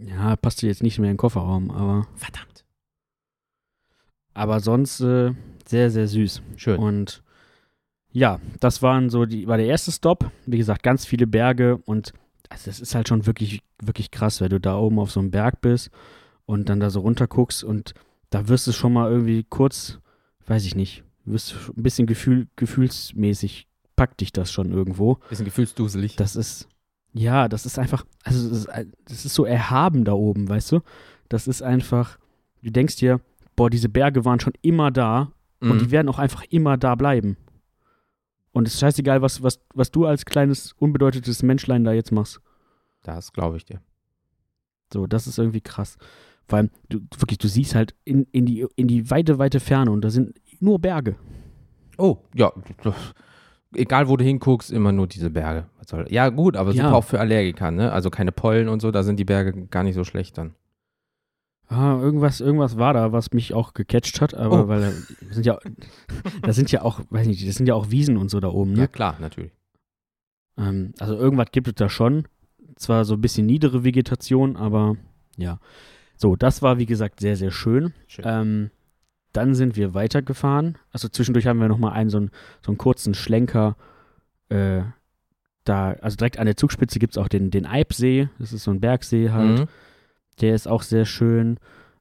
Ja, 0.00 0.37
passte 0.37 0.67
jetzt 0.67 0.82
nicht 0.82 0.99
mehr 0.99 1.11
in 1.11 1.14
den 1.14 1.19
Kofferraum, 1.19 1.70
aber, 1.70 2.06
Verdammt. 2.17 2.64
aber 4.34 4.61
sonst 4.61 5.00
äh, 5.00 5.32
sehr, 5.67 5.90
sehr 5.90 6.08
süß. 6.08 6.43
Schön. 6.56 6.78
Und 6.78 7.23
ja, 8.11 8.40
das 8.61 8.81
waren 8.82 9.11
so 9.11 9.26
die, 9.26 9.46
war 9.46 9.58
der 9.58 9.67
erste 9.67 9.93
Stop. 9.93 10.31
Wie 10.46 10.56
gesagt, 10.58 10.82
ganz 10.82 11.05
viele 11.05 11.26
Berge 11.26 11.76
und 11.76 12.14
also 12.49 12.67
das 12.70 12.81
ist 12.81 12.94
halt 12.94 13.08
schon 13.08 13.26
wirklich, 13.26 13.61
wirklich 13.82 14.11
krass, 14.11 14.40
wenn 14.40 14.49
du 14.50 14.61
da 14.61 14.78
oben 14.78 14.99
auf 14.99 15.11
so 15.11 15.20
einem 15.20 15.31
Berg 15.31 15.61
bist 15.61 15.90
und 16.46 16.69
dann 16.69 16.81
da 16.81 16.90
so 16.90 17.00
runter 17.00 17.26
guckst 17.26 17.62
und 17.64 17.93
da 18.31 18.49
wirst 18.49 18.67
du 18.67 18.73
schon 18.73 18.93
mal 18.93 19.11
irgendwie 19.11 19.44
kurz, 19.44 19.99
weiß 20.46 20.64
ich 20.64 20.75
nicht, 20.75 21.05
wirst 21.26 21.55
ein 21.76 21.82
bisschen 21.82 22.06
Gefühl, 22.06 22.49
gefühlsmäßig 22.56 23.69
packt 23.96 24.20
dich 24.20 24.32
das 24.32 24.52
schon 24.52 24.70
irgendwo. 24.70 25.19
Bisschen 25.28 25.44
gefühlsduselig. 25.44 26.17
Das 26.17 26.37
ist, 26.37 26.69
ja, 27.12 27.49
das 27.49 27.67
ist 27.67 27.78
einfach, 27.78 28.05
also 28.25 28.49
das 28.49 28.58
ist, 28.58 28.69
das 29.06 29.25
ist 29.25 29.34
so 29.34 29.44
erhaben 29.44 30.05
da 30.05 30.12
oben, 30.12 30.49
weißt 30.49 30.73
du? 30.73 30.81
Das 31.28 31.49
ist 31.49 31.62
einfach, 31.62 32.19
du 32.62 32.70
denkst 32.70 32.96
dir, 32.96 33.20
boah, 33.56 33.70
diese 33.70 33.88
Berge 33.88 34.25
waren 34.25 34.38
schon 34.40 34.52
immer 34.62 34.90
da 34.90 35.32
und 35.61 35.81
die 35.81 35.87
Mhm. 35.87 35.90
werden 35.90 36.08
auch 36.11 36.19
einfach 36.19 36.44
immer 36.50 36.76
da 36.76 36.94
bleiben. 36.94 37.37
Und 38.52 38.69
es 38.69 38.75
ist 38.75 38.81
scheißegal, 38.81 39.23
was, 39.23 39.43
was, 39.43 39.61
was 39.75 39.90
du 39.90 40.06
als 40.06 40.25
kleines, 40.25 40.73
unbedeutetes 40.78 41.43
Menschlein 41.43 41.84
da 41.84 41.93
jetzt 41.93 42.12
machst. 42.12 42.40
Das 43.02 43.32
glaube 43.32 43.56
ich 43.56 43.64
dir. 43.64 43.81
So, 44.93 45.06
das 45.06 45.26
ist 45.26 45.38
irgendwie 45.38 45.61
krass. 45.61 45.96
Vor 46.49 46.59
allem, 46.59 46.71
du, 46.88 47.00
wirklich, 47.18 47.38
du 47.38 47.49
siehst 47.49 47.75
halt 47.75 47.95
in, 48.04 48.25
in, 48.33 48.47
die, 48.47 48.64
in 48.76 48.87
die 48.88 49.11
weite, 49.11 49.38
weite 49.38 49.59
Ferne 49.61 49.90
und 49.90 50.02
da 50.02 50.11
sind 50.11 50.38
nur 50.61 50.79
Berge. 50.79 51.17
Oh, 51.99 52.19
ja. 52.35 52.53
Egal, 53.75 54.09
wo 54.09 54.17
du 54.17 54.25
hinguckst, 54.25 54.71
immer 54.71 54.93
nur 54.93 55.07
diese 55.07 55.31
Berge. 55.31 55.67
Ja, 56.09 56.29
gut, 56.31 56.57
aber 56.57 56.73
Ja. 56.73 56.85
super 56.85 56.97
auch 56.97 57.05
für 57.05 57.21
Allergiker, 57.21 57.71
ne? 57.71 57.93
Also 57.93 58.11
keine 58.11 58.33
Pollen 58.33 58.69
und 58.69 58.81
so, 58.81 58.91
da 58.91 59.03
sind 59.03 59.19
die 59.21 59.25
Berge 59.25 59.67
gar 59.67 59.83
nicht 59.83 59.95
so 59.95 60.05
schlecht 60.05 60.37
dann. 60.39 60.55
Ah, 61.69 61.99
irgendwas, 62.01 62.41
irgendwas 62.41 62.79
war 62.79 62.95
da, 62.95 63.13
was 63.13 63.33
mich 63.33 63.53
auch 63.55 63.75
gecatcht 63.75 64.21
hat, 64.21 64.35
aber 64.35 64.65
Oh. 64.65 64.69
weil 64.69 64.81
da 64.83 64.93
sind 65.35 65.47
ja, 65.47 65.59
da 66.43 66.53
sind 66.53 66.71
ja 66.71 66.83
auch, 66.83 67.01
weiß 67.11 67.27
nicht, 67.27 67.47
das 67.47 67.57
sind 67.57 67.67
ja 67.67 67.75
auch 67.75 67.91
Wiesen 67.91 68.17
und 68.17 68.31
so 68.31 68.39
da 68.41 68.49
oben, 68.49 68.73
ne? 68.73 68.81
Ja, 68.83 68.87
klar, 68.87 69.17
natürlich. 69.21 69.53
Ähm, 70.57 70.93
also 70.99 71.17
irgendwas 71.17 71.49
gibt 71.53 71.69
es 71.69 71.75
da 71.75 71.89
schon. 71.89 72.27
Zwar 72.77 73.05
so 73.05 73.15
ein 73.15 73.21
bisschen 73.21 73.47
niedere 73.47 73.85
Vegetation, 73.85 74.57
aber 74.57 74.97
ja. 75.37 75.59
So, 76.17 76.37
das 76.37 76.63
war 76.63 76.79
wie 76.79 76.87
gesagt 76.87 77.21
sehr, 77.21 77.37
sehr 77.37 77.51
schön. 77.51 77.93
Schön. 78.07 78.25
Ähm, 78.27 78.71
dann 79.37 79.55
sind 79.55 79.76
wir 79.76 79.95
weitergefahren. 79.95 80.78
Also 80.93 81.09
zwischendurch 81.09 81.47
haben 81.47 81.61
wir 81.61 81.69
nochmal 81.69 81.93
einen 81.93 82.11
so, 82.11 82.19
einen 82.19 82.31
so 82.64 82.71
einen 82.71 82.78
kurzen 82.78 83.14
Schlenker. 83.14 83.76
Äh, 84.49 84.83
da, 85.64 85.90
also 86.00 86.16
direkt 86.16 86.38
an 86.38 86.47
der 86.47 86.57
Zugspitze 86.57 86.99
gibt 86.99 87.14
es 87.14 87.19
auch 87.19 87.28
den, 87.28 87.50
den 87.50 87.66
Eibsee. 87.66 88.28
Das 88.38 88.52
ist 88.52 88.64
so 88.64 88.71
ein 88.71 88.81
Bergsee 88.81 89.31
halt. 89.31 89.61
Mhm. 89.61 89.66
Der 90.40 90.55
ist 90.55 90.69
auch 90.69 90.83
sehr 90.83 91.05
schön. 91.05 91.59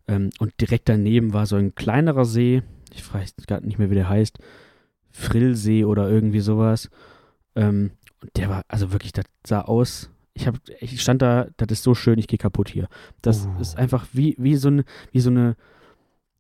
Ähm, 0.08 0.30
und 0.39 0.54
direkt 0.62 0.88
daneben 0.88 1.34
war 1.34 1.46
so 1.46 1.56
ein 1.56 1.75
kleinerer 1.75 2.25
See. 2.25 2.62
Ich 2.94 3.13
weiß 3.13 3.36
gerade 3.48 3.65
nicht 3.65 3.80
mehr, 3.80 3.89
wie 3.89 3.96
der 3.96 4.10
heißt. 4.10 4.38
Frillsee 5.12 5.86
oder 5.86 6.10
irgendwie 6.10 6.42
sowas. 6.42 6.89
Ähm, 7.56 7.92
und 8.22 8.38
der 8.38 8.50
war, 8.50 8.63
also 8.68 8.92
wirklich, 8.92 9.13
das 9.13 9.25
sah 9.46 9.62
aus. 9.62 10.10
Ich, 10.34 10.48
hab, 10.48 10.56
ich 10.80 11.01
stand 11.01 11.22
da, 11.22 11.48
das 11.58 11.72
ist 11.72 11.84
so 11.84 11.96
schön, 11.96 12.20
ich 12.20 12.27
gehe 12.27 12.38
kaputt 12.38 12.70
hier. 12.70 12.88
Das 13.22 13.46
Uh. 13.46 13.62
ist 13.62 13.77
einfach 13.77 14.06
wie, 14.13 14.36
wie, 14.38 14.56
so 14.56 14.68
eine, 14.68 14.84
wie 15.12 15.22
so 15.22 15.30
eine 15.30 15.56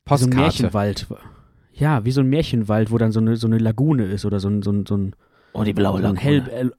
wie 0.05 0.17
so 0.17 0.25
ein 0.25 0.29
Postkarte. 0.29 0.41
Märchenwald. 0.41 1.07
Ja, 1.73 2.05
wie 2.05 2.11
so 2.11 2.21
ein 2.21 2.27
Märchenwald, 2.29 2.91
wo 2.91 2.97
dann 2.97 3.11
so 3.11 3.19
eine, 3.19 3.35
so 3.37 3.47
eine 3.47 3.57
Lagune 3.57 4.05
ist 4.05 4.25
oder 4.25 4.39
so 4.39 4.47
ein, 4.49 4.61
so 4.61 4.71
ein, 4.71 4.85
so 4.85 4.95
ein, 4.97 5.15
oh, 5.53 5.63
die 5.63 5.73
blaue 5.73 6.01
so 6.01 6.07
ein 6.07 6.15
hell, 6.15 6.37
Lagune. 6.39 6.55
erl- 6.57 6.73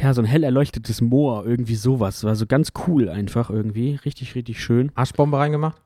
ja, 0.00 0.14
so 0.14 0.22
ein 0.22 0.24
hell 0.26 0.44
erleuchtetes 0.44 1.00
Moor, 1.00 1.44
irgendwie 1.44 1.74
sowas. 1.74 2.22
War 2.22 2.36
so 2.36 2.46
ganz 2.46 2.72
cool 2.86 3.08
einfach 3.08 3.50
irgendwie. 3.50 3.96
Richtig, 4.04 4.34
richtig 4.36 4.62
schön. 4.62 4.92
Arschbombe 4.94 5.36
reingemacht? 5.36 5.82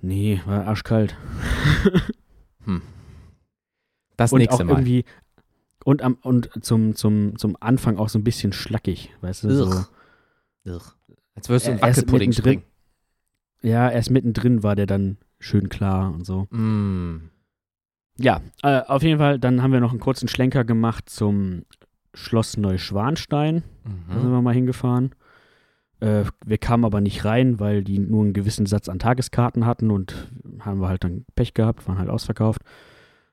Nee, 0.00 0.40
war 0.46 0.66
arschkalt. 0.66 1.16
Hm. 2.64 2.80
Das 4.16 4.32
und 4.32 4.38
nächste 4.38 4.62
auch 4.62 4.66
Mal. 4.66 4.74
irgendwie 4.74 5.04
und 5.84 6.00
am 6.02 6.14
und 6.22 6.48
zum, 6.64 6.94
zum, 6.94 7.36
zum 7.36 7.56
Anfang 7.58 7.96
auch 7.96 8.08
so 8.08 8.20
ein 8.20 8.22
bisschen 8.24 8.52
schlackig, 8.52 9.10
weißt 9.20 9.42
du? 9.44 9.50
So. 9.52 9.66
Ugh. 9.66 10.80
Als 11.34 11.48
würdest 11.48 11.66
du 11.66 11.70
einen 11.72 11.80
erst 11.80 11.98
Wackelpudding 12.02 12.32
springen. 12.32 12.62
Ja, 13.62 13.88
erst 13.90 14.10
mittendrin 14.10 14.62
war 14.62 14.74
der 14.76 14.86
dann 14.86 15.18
schön 15.38 15.68
klar 15.68 16.12
und 16.12 16.24
so. 16.26 16.42
Mm. 16.50 17.30
Ja, 18.18 18.40
äh, 18.62 18.80
auf 18.82 19.02
jeden 19.02 19.18
Fall, 19.18 19.38
dann 19.38 19.62
haben 19.62 19.72
wir 19.72 19.80
noch 19.80 19.90
einen 19.90 20.00
kurzen 20.00 20.28
Schlenker 20.28 20.64
gemacht 20.64 21.08
zum 21.08 21.62
Schloss 22.14 22.56
Neuschwanstein. 22.56 23.62
Da 24.08 24.14
sind 24.14 24.28
Mhm. 24.28 24.32
wir 24.32 24.42
mal 24.42 24.54
hingefahren. 24.54 25.14
Äh, 26.00 26.24
wir 26.44 26.58
kamen 26.58 26.84
aber 26.84 27.00
nicht 27.00 27.24
rein, 27.24 27.58
weil 27.58 27.82
die 27.84 27.98
nur 27.98 28.22
einen 28.24 28.32
gewissen 28.32 28.66
Satz 28.66 28.88
an 28.88 28.98
Tageskarten 28.98 29.64
hatten 29.64 29.90
und 29.90 30.30
haben 30.60 30.80
wir 30.80 30.88
halt 30.88 31.04
dann 31.04 31.24
Pech 31.36 31.54
gehabt, 31.54 31.86
waren 31.88 31.98
halt 31.98 32.10
ausverkauft. 32.10 32.62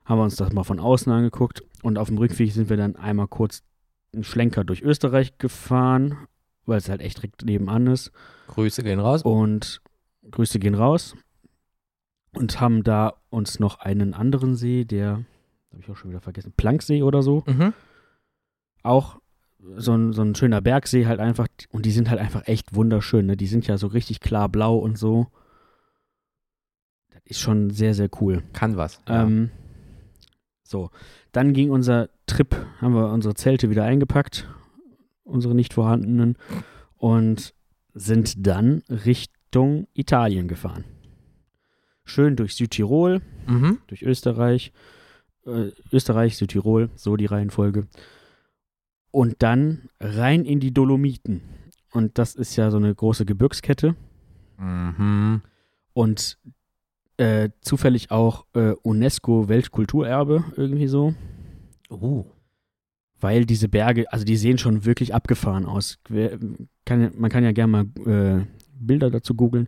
Haben 0.06 0.20
wir 0.20 0.24
uns 0.24 0.38
das 0.38 0.54
mal 0.54 0.64
von 0.64 0.80
außen 0.80 1.12
angeguckt 1.12 1.64
und 1.84 1.98
auf 1.98 2.08
dem 2.08 2.18
Rückweg 2.18 2.52
sind 2.52 2.70
wir 2.70 2.78
dann 2.78 2.96
einmal 2.96 3.28
kurz 3.28 3.62
einen 4.14 4.24
Schlenker 4.24 4.64
durch 4.64 4.82
Österreich 4.82 5.38
gefahren, 5.38 6.18
weil 6.66 6.78
es 6.78 6.90
halt 6.90 7.02
echt 7.02 7.18
direkt 7.18 7.44
nebenan 7.46 7.86
ist. 7.88 8.12
Grüße 8.48 8.82
gehen 8.84 9.00
raus. 9.00 9.24
Und 9.24 9.82
Grüße 10.32 10.60
gehen 10.60 10.76
raus. 10.76 11.16
Und 12.34 12.62
haben 12.62 12.84
da 12.84 13.14
uns 13.30 13.60
noch 13.60 13.80
einen 13.80 14.14
anderen 14.14 14.56
See, 14.56 14.86
der, 14.86 15.26
habe 15.72 15.82
ich 15.82 15.90
auch 15.90 15.98
schon 15.98 16.12
wieder 16.12 16.22
vergessen, 16.22 16.54
Planksee 16.56 17.02
oder 17.02 17.24
so, 17.24 17.44
Mhm. 17.48 17.74
auch 18.84 19.20
so 19.76 19.94
ein, 19.94 20.14
so 20.14 20.22
ein 20.22 20.36
schöner 20.36 20.62
Bergsee 20.62 21.06
halt 21.08 21.20
einfach. 21.20 21.48
Und 21.72 21.86
die 21.86 21.92
sind 21.92 22.10
halt 22.10 22.20
einfach 22.20 22.48
echt 22.48 22.76
wunderschön. 22.76 23.26
Ne? 23.26 23.36
Die 23.36 23.48
sind 23.48 23.68
ja 23.68 23.78
so 23.78 23.88
richtig 23.88 24.20
klar 24.20 24.48
blau 24.48 24.78
und 24.78 24.98
so. 24.98 25.28
Das 27.12 27.22
ist 27.26 27.40
schon 27.40 27.70
sehr, 27.72 27.94
sehr 27.94 28.10
cool. 28.22 28.44
Kann 28.54 28.78
was. 28.78 29.02
Ja. 29.08 29.24
Ähm, 29.24 29.50
so, 30.64 30.92
dann 31.32 31.54
ging 31.54 31.72
unser 31.72 32.10
Trip, 32.28 32.56
haben 32.80 32.94
wir 32.94 33.10
unsere 33.12 33.34
Zelte 33.34 33.70
wieder 33.72 33.84
eingepackt, 33.84 34.48
unsere 35.24 35.56
nicht 35.56 35.74
vorhandenen, 35.74 36.38
und 36.96 37.56
sind 37.96 38.46
dann 38.46 38.84
Richtung 39.50 39.88
Italien 39.96 40.48
gefahren. 40.48 40.84
Schön 42.06 42.36
durch 42.36 42.56
Südtirol, 42.56 43.22
mhm. 43.48 43.80
durch 43.88 44.04
Österreich, 44.04 44.72
äh, 45.48 45.72
Österreich, 45.92 46.38
Südtirol, 46.38 46.92
so 46.96 47.16
die 47.16 47.26
Reihenfolge. 47.26 47.88
Und 49.10 49.38
dann 49.40 49.90
rein 50.00 50.46
in 50.46 50.60
die 50.60 50.72
Dolomiten. 50.72 51.42
Und 51.92 52.20
das 52.20 52.36
ist 52.36 52.58
ja 52.58 52.70
so 52.70 52.78
eine 52.78 52.94
große 52.94 53.26
Gebirgskette 53.26 53.96
Mhm. 54.60 55.42
und 55.94 56.38
äh, 57.18 57.50
zufällig 57.62 58.12
auch 58.12 58.46
äh, 58.54 58.74
UNESCO-Weltkulturerbe 58.84 60.44
irgendwie 60.58 60.88
so. 60.88 61.16
Uh. 61.90 62.26
Weil 63.22 63.46
diese 63.46 63.70
Berge, 63.70 64.12
also 64.12 64.26
die 64.26 64.36
sehen 64.36 64.58
schon 64.58 64.86
wirklich 64.86 65.14
abgefahren 65.16 65.66
aus. 65.66 65.98
Kann, 66.86 67.12
man 67.18 67.32
kann 67.32 67.44
ja 67.46 67.54
gerne 67.54 67.72
mal 67.72 67.86
äh, 68.06 68.46
Bilder 68.80 69.10
dazu 69.10 69.34
googeln. 69.36 69.68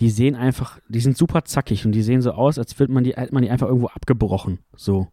Die 0.00 0.08
sehen 0.10 0.34
einfach, 0.34 0.78
die 0.88 1.00
sind 1.00 1.16
super 1.16 1.44
zackig 1.44 1.84
und 1.84 1.92
die 1.92 2.02
sehen 2.02 2.22
so 2.22 2.32
aus, 2.32 2.58
als 2.58 2.78
würde 2.78 2.92
man 2.92 3.04
die, 3.04 3.12
hätte 3.14 3.34
man 3.34 3.42
die 3.42 3.50
einfach 3.50 3.66
irgendwo 3.68 3.88
abgebrochen. 3.88 4.58
So. 4.74 5.08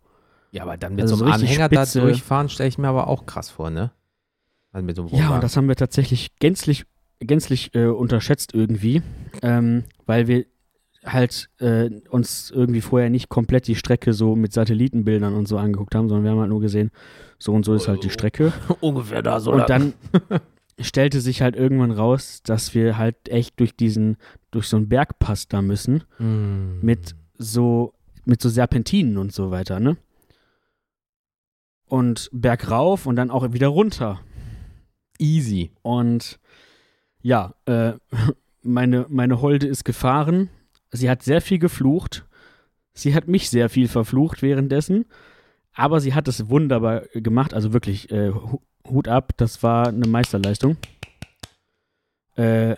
Ja, 0.51 0.63
aber 0.63 0.77
dann 0.77 0.93
mit 0.95 1.01
Also 1.01 1.15
so 1.17 1.25
einem 1.25 1.33
Anhänger 1.33 1.65
spitze- 1.65 1.99
da 1.99 2.05
durchfahren, 2.05 2.47
stelle 2.49 2.69
ich 2.69 2.77
mir 2.77 2.87
aber 2.87 3.07
auch 3.07 3.25
krass 3.25 3.49
vor, 3.49 3.69
ne? 3.69 3.91
Also 4.71 4.85
mit 4.85 4.95
so 4.95 5.01
einem 5.03 5.13
Ja, 5.13 5.35
und 5.35 5.43
das 5.43 5.57
haben 5.57 5.67
wir 5.67 5.75
tatsächlich 5.75 6.35
gänzlich, 6.39 6.85
gänzlich 7.19 7.75
äh, 7.75 7.87
unterschätzt 7.87 8.53
irgendwie, 8.53 9.01
ähm, 9.41 9.83
weil 10.05 10.27
wir 10.27 10.45
halt 11.05 11.49
äh, 11.59 11.89
uns 12.09 12.51
irgendwie 12.51 12.81
vorher 12.81 13.09
nicht 13.09 13.27
komplett 13.29 13.67
die 13.67 13.75
Strecke 13.75 14.13
so 14.13 14.35
mit 14.35 14.53
Satellitenbildern 14.53 15.33
und 15.33 15.47
so 15.47 15.57
angeguckt 15.57 15.95
haben, 15.95 16.07
sondern 16.09 16.23
wir 16.25 16.31
haben 16.31 16.39
halt 16.39 16.49
nur 16.49 16.61
gesehen, 16.61 16.91
so 17.39 17.53
und 17.53 17.65
so 17.65 17.73
ist 17.73 17.87
halt 17.87 18.03
die 18.03 18.09
Strecke. 18.09 18.53
ungefähr 18.81 19.21
da 19.21 19.39
so. 19.39 19.51
Und 19.53 19.69
dann 19.69 19.93
stellte 20.79 21.21
sich 21.21 21.41
halt 21.41 21.55
irgendwann 21.55 21.91
raus, 21.91 22.41
dass 22.43 22.73
wir 22.75 22.97
halt 22.97 23.29
echt 23.29 23.59
durch 23.59 23.75
diesen, 23.75 24.17
durch 24.51 24.67
so 24.67 24.77
einen 24.77 24.89
Bergpass 24.89 25.47
da 25.47 25.61
müssen, 25.61 26.03
Mm. 26.19 26.79
mit 26.81 27.15
so, 27.37 27.93
mit 28.25 28.41
so 28.41 28.49
Serpentinen 28.49 29.17
und 29.17 29.31
so 29.33 29.49
weiter, 29.51 29.79
ne? 29.79 29.97
Und 31.89 32.29
bergauf 32.33 33.05
und 33.05 33.15
dann 33.15 33.31
auch 33.31 33.53
wieder 33.53 33.67
runter. 33.67 34.19
easy. 35.19 35.71
Und 35.81 36.39
ja, 37.21 37.55
äh, 37.65 37.93
meine, 38.61 39.05
meine 39.09 39.41
Holde 39.41 39.65
ist 39.65 39.83
gefahren. 39.83 40.49
Sie 40.91 41.09
hat 41.09 41.23
sehr 41.23 41.41
viel 41.41 41.57
geflucht. 41.59 42.25
Sie 42.93 43.15
hat 43.15 43.27
mich 43.27 43.49
sehr 43.49 43.69
viel 43.69 43.87
verflucht 43.87 44.41
währenddessen. 44.43 45.05
Aber 45.73 45.99
sie 46.01 46.13
hat 46.13 46.27
es 46.27 46.49
wunderbar 46.49 47.01
gemacht. 47.13 47.53
Also 47.55 47.73
wirklich, 47.73 48.11
äh, 48.11 48.31
Hut 48.89 49.07
ab. 49.07 49.33
Das 49.37 49.63
war 49.63 49.87
eine 49.87 50.07
Meisterleistung. 50.07 50.77
Äh, 52.35 52.75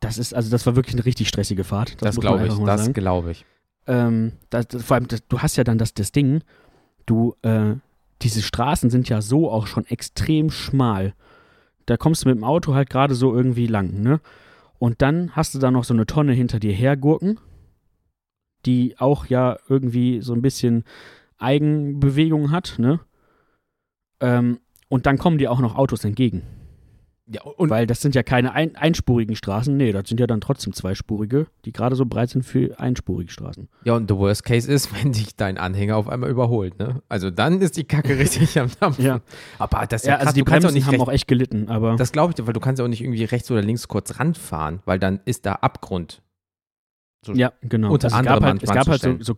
das 0.00 0.18
ist, 0.18 0.34
also 0.34 0.50
das 0.50 0.66
war 0.66 0.76
wirklich 0.76 0.94
eine 0.94 1.04
richtig 1.04 1.28
stressige 1.28 1.64
Fahrt. 1.64 1.96
Das, 2.02 2.16
man 2.16 2.20
glaube 2.20 2.46
ich, 2.46 2.54
das 2.54 2.92
glaube 2.92 3.30
ich. 3.30 3.44
Ähm, 3.86 4.32
das, 4.50 4.68
das, 4.68 4.82
vor 4.82 4.96
allem, 4.96 5.08
das, 5.08 5.26
du 5.28 5.40
hast 5.40 5.56
ja 5.56 5.64
dann 5.64 5.78
das, 5.78 5.94
das 5.94 6.12
Ding, 6.12 6.42
du, 7.06 7.34
äh, 7.42 7.74
diese 8.22 8.42
Straßen 8.42 8.90
sind 8.90 9.08
ja 9.08 9.20
so 9.20 9.50
auch 9.50 9.66
schon 9.66 9.86
extrem 9.86 10.50
schmal. 10.50 11.14
Da 11.86 11.96
kommst 11.96 12.24
du 12.24 12.28
mit 12.28 12.36
dem 12.36 12.44
Auto 12.44 12.74
halt 12.74 12.88
gerade 12.88 13.14
so 13.14 13.34
irgendwie 13.34 13.66
lang, 13.66 14.00
ne? 14.00 14.20
Und 14.78 15.02
dann 15.02 15.34
hast 15.36 15.54
du 15.54 15.58
da 15.58 15.70
noch 15.70 15.84
so 15.84 15.94
eine 15.94 16.06
Tonne 16.06 16.32
hinter 16.32 16.58
dir 16.58 16.72
hergurken, 16.72 17.38
die 18.66 18.98
auch 18.98 19.26
ja 19.26 19.58
irgendwie 19.68 20.20
so 20.20 20.34
ein 20.34 20.42
bisschen 20.42 20.84
Eigenbewegung 21.38 22.50
hat, 22.50 22.76
ne? 22.78 23.00
Ähm, 24.20 24.60
und 24.94 25.06
dann 25.06 25.18
kommen 25.18 25.38
dir 25.38 25.50
auch 25.50 25.58
noch 25.58 25.74
Autos 25.74 26.04
entgegen. 26.04 26.42
Ja, 27.26 27.42
und 27.42 27.70
Weil 27.70 27.86
das 27.86 28.00
sind 28.02 28.14
ja 28.14 28.22
keine 28.22 28.52
ein 28.52 28.76
einspurigen 28.76 29.34
Straßen, 29.34 29.74
nee, 29.74 29.92
das 29.92 30.08
sind 30.08 30.20
ja 30.20 30.26
dann 30.26 30.40
trotzdem 30.42 30.72
zweispurige, 30.74 31.46
die 31.64 31.72
gerade 31.72 31.96
so 31.96 32.04
breit 32.04 32.28
sind 32.28 32.42
für 32.44 32.78
einspurige 32.78 33.32
Straßen. 33.32 33.68
Ja, 33.84 33.94
und 33.96 34.10
the 34.10 34.16
worst 34.16 34.44
case 34.44 34.70
ist, 34.70 34.90
wenn 35.02 35.12
dich 35.12 35.34
dein 35.34 35.58
Anhänger 35.58 35.96
auf 35.96 36.06
einmal 36.06 36.30
überholt, 36.30 36.78
ne? 36.78 37.02
Also 37.08 37.30
dann 37.30 37.60
ist 37.60 37.76
die 37.76 37.84
Kacke 37.84 38.18
richtig 38.18 38.56
am 38.60 38.68
Dampfen. 38.78 39.04
Ja. 39.04 39.20
Aber 39.58 39.86
das 39.86 40.02
ist 40.02 40.06
ja, 40.06 40.14
Ja, 40.14 40.18
also 40.20 40.32
die 40.34 40.40
du 40.40 40.44
kannst 40.44 40.66
auch 40.66 40.70
Bremsen 40.70 40.74
nicht 40.74 40.86
haben 40.86 40.94
recht, 40.94 41.02
auch 41.02 41.12
echt 41.12 41.26
gelitten, 41.26 41.68
aber 41.70 41.96
Das 41.96 42.12
glaube 42.12 42.34
ich, 42.36 42.46
weil 42.46 42.52
du 42.52 42.60
kannst 42.60 42.78
ja 42.78 42.84
auch 42.84 42.90
nicht 42.90 43.00
irgendwie 43.02 43.24
rechts 43.24 43.50
oder 43.50 43.62
links 43.62 43.88
kurz 43.88 44.20
ranfahren, 44.20 44.80
weil 44.84 44.98
dann 44.98 45.20
ist 45.24 45.44
da 45.46 45.54
Abgrund. 45.54 46.20
So- 47.24 47.32
ja, 47.32 47.52
genau. 47.62 47.90
unter 47.90 48.08
es 48.08 48.12
anderem 48.12 48.40
gab 48.40 48.44
halt, 48.50 48.62
es 48.62 48.70
gab 48.70 48.86
halt 48.86 49.00
so, 49.00 49.16
so, 49.20 49.34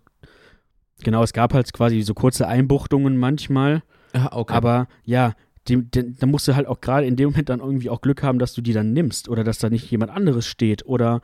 genau, 1.05 1.23
es 1.23 1.33
gab 1.33 1.55
halt 1.55 1.73
quasi 1.73 2.03
so 2.03 2.15
kurze 2.15 2.49
Einbuchtungen 2.49 3.17
manchmal, 3.17 3.85
Ja, 4.13 4.33
okay. 4.33 4.55
aber 4.55 4.89
ja, 5.05 5.35
die, 5.69 5.83
die, 5.83 6.17
da 6.17 6.27
musst 6.27 6.49
du 6.49 6.55
halt 6.55 6.67
auch 6.67 6.81
gerade 6.81 7.07
in 7.07 7.17
dem 7.17 7.31
Moment 7.31 7.49
dann 7.49 7.61
irgendwie 7.61 7.91
auch 7.91 8.01
Glück 8.01 8.23
haben, 8.23 8.39
dass 8.39 8.53
du 8.53 8.63
die 8.63 8.73
dann 8.73 8.93
nimmst 8.93 9.29
oder 9.29 9.45
dass 9.45 9.59
da 9.59 9.71
nicht 9.71 9.91
jemand 9.91 10.11
anderes 10.13 10.47
steht 10.47 10.87
oder 10.87 11.21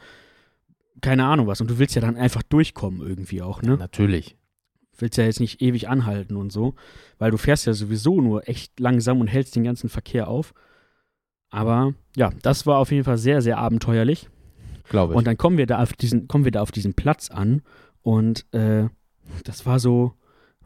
keine 1.00 1.24
Ahnung 1.24 1.46
was. 1.46 1.60
Und 1.60 1.70
du 1.70 1.78
willst 1.78 1.94
ja 1.94 2.00
dann 2.00 2.16
einfach 2.16 2.42
durchkommen 2.42 3.00
irgendwie 3.06 3.42
auch, 3.42 3.62
ne? 3.62 3.76
Natürlich. 3.76 4.36
willst 4.98 5.18
ja 5.18 5.24
jetzt 5.24 5.40
nicht 5.40 5.60
ewig 5.60 5.88
anhalten 5.88 6.36
und 6.36 6.52
so, 6.52 6.74
weil 7.18 7.30
du 7.30 7.36
fährst 7.36 7.66
ja 7.66 7.72
sowieso 7.72 8.20
nur 8.20 8.48
echt 8.48 8.78
langsam 8.78 9.20
und 9.20 9.26
hältst 9.26 9.56
den 9.56 9.64
ganzen 9.64 9.88
Verkehr 9.88 10.28
auf. 10.28 10.54
Aber 11.50 11.94
ja, 12.16 12.30
das 12.42 12.66
war 12.66 12.78
auf 12.78 12.90
jeden 12.90 13.04
Fall 13.04 13.18
sehr, 13.18 13.42
sehr 13.42 13.58
abenteuerlich. 13.58 14.28
Glaube 14.88 15.12
ich. 15.12 15.16
Und 15.16 15.26
dann 15.26 15.36
kommen 15.36 15.58
wir 15.58 15.66
da 15.66 15.82
auf 15.82 15.92
diesen, 15.92 16.28
kommen 16.28 16.44
wir 16.44 16.52
da 16.52 16.62
auf 16.62 16.72
diesen 16.72 16.94
Platz 16.94 17.30
an 17.30 17.62
und 18.02 18.46
äh, 18.52 18.88
das 19.44 19.66
war 19.66 19.78
so, 19.78 20.14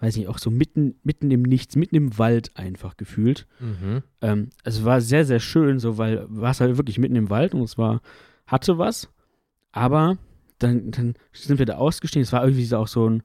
weiß 0.01 0.17
nicht, 0.17 0.29
auch 0.29 0.39
so 0.39 0.51
mitten, 0.51 0.97
mitten 1.03 1.31
im 1.31 1.43
Nichts, 1.43 1.77
mitten 1.77 1.97
im 1.97 2.19
Wald 2.19 2.51
einfach 2.57 2.97
gefühlt. 2.97 3.47
mhm. 3.61 4.03
Ähm, 4.21 4.51
es 4.65 4.85
war 4.85 5.01
sehr, 5.01 5.25
sehr 5.25 5.41
schön, 5.41 5.79
so, 5.79 5.99
weil 5.99 6.27
war 6.29 6.51
es 6.51 6.61
halt 6.61 6.77
wirklich 6.77 6.99
mitten 6.99 7.17
im 7.17 7.31
Wald 7.31 7.55
und 7.55 7.63
es 7.63 7.79
war, 7.79 8.01
hatte 8.47 8.79
was, 8.79 9.09
aber 9.73 10.19
dann, 10.59 10.91
dann 10.91 11.15
sind 11.33 11.59
wir 11.59 11.67
da 11.67 11.77
ausgestiegen. 11.77 12.23
Es 12.23 12.33
war 12.33 12.43
irgendwie 12.43 12.65
so 12.65 12.79
auch 12.79 12.89
so 12.89 13.09
ein, 13.09 13.23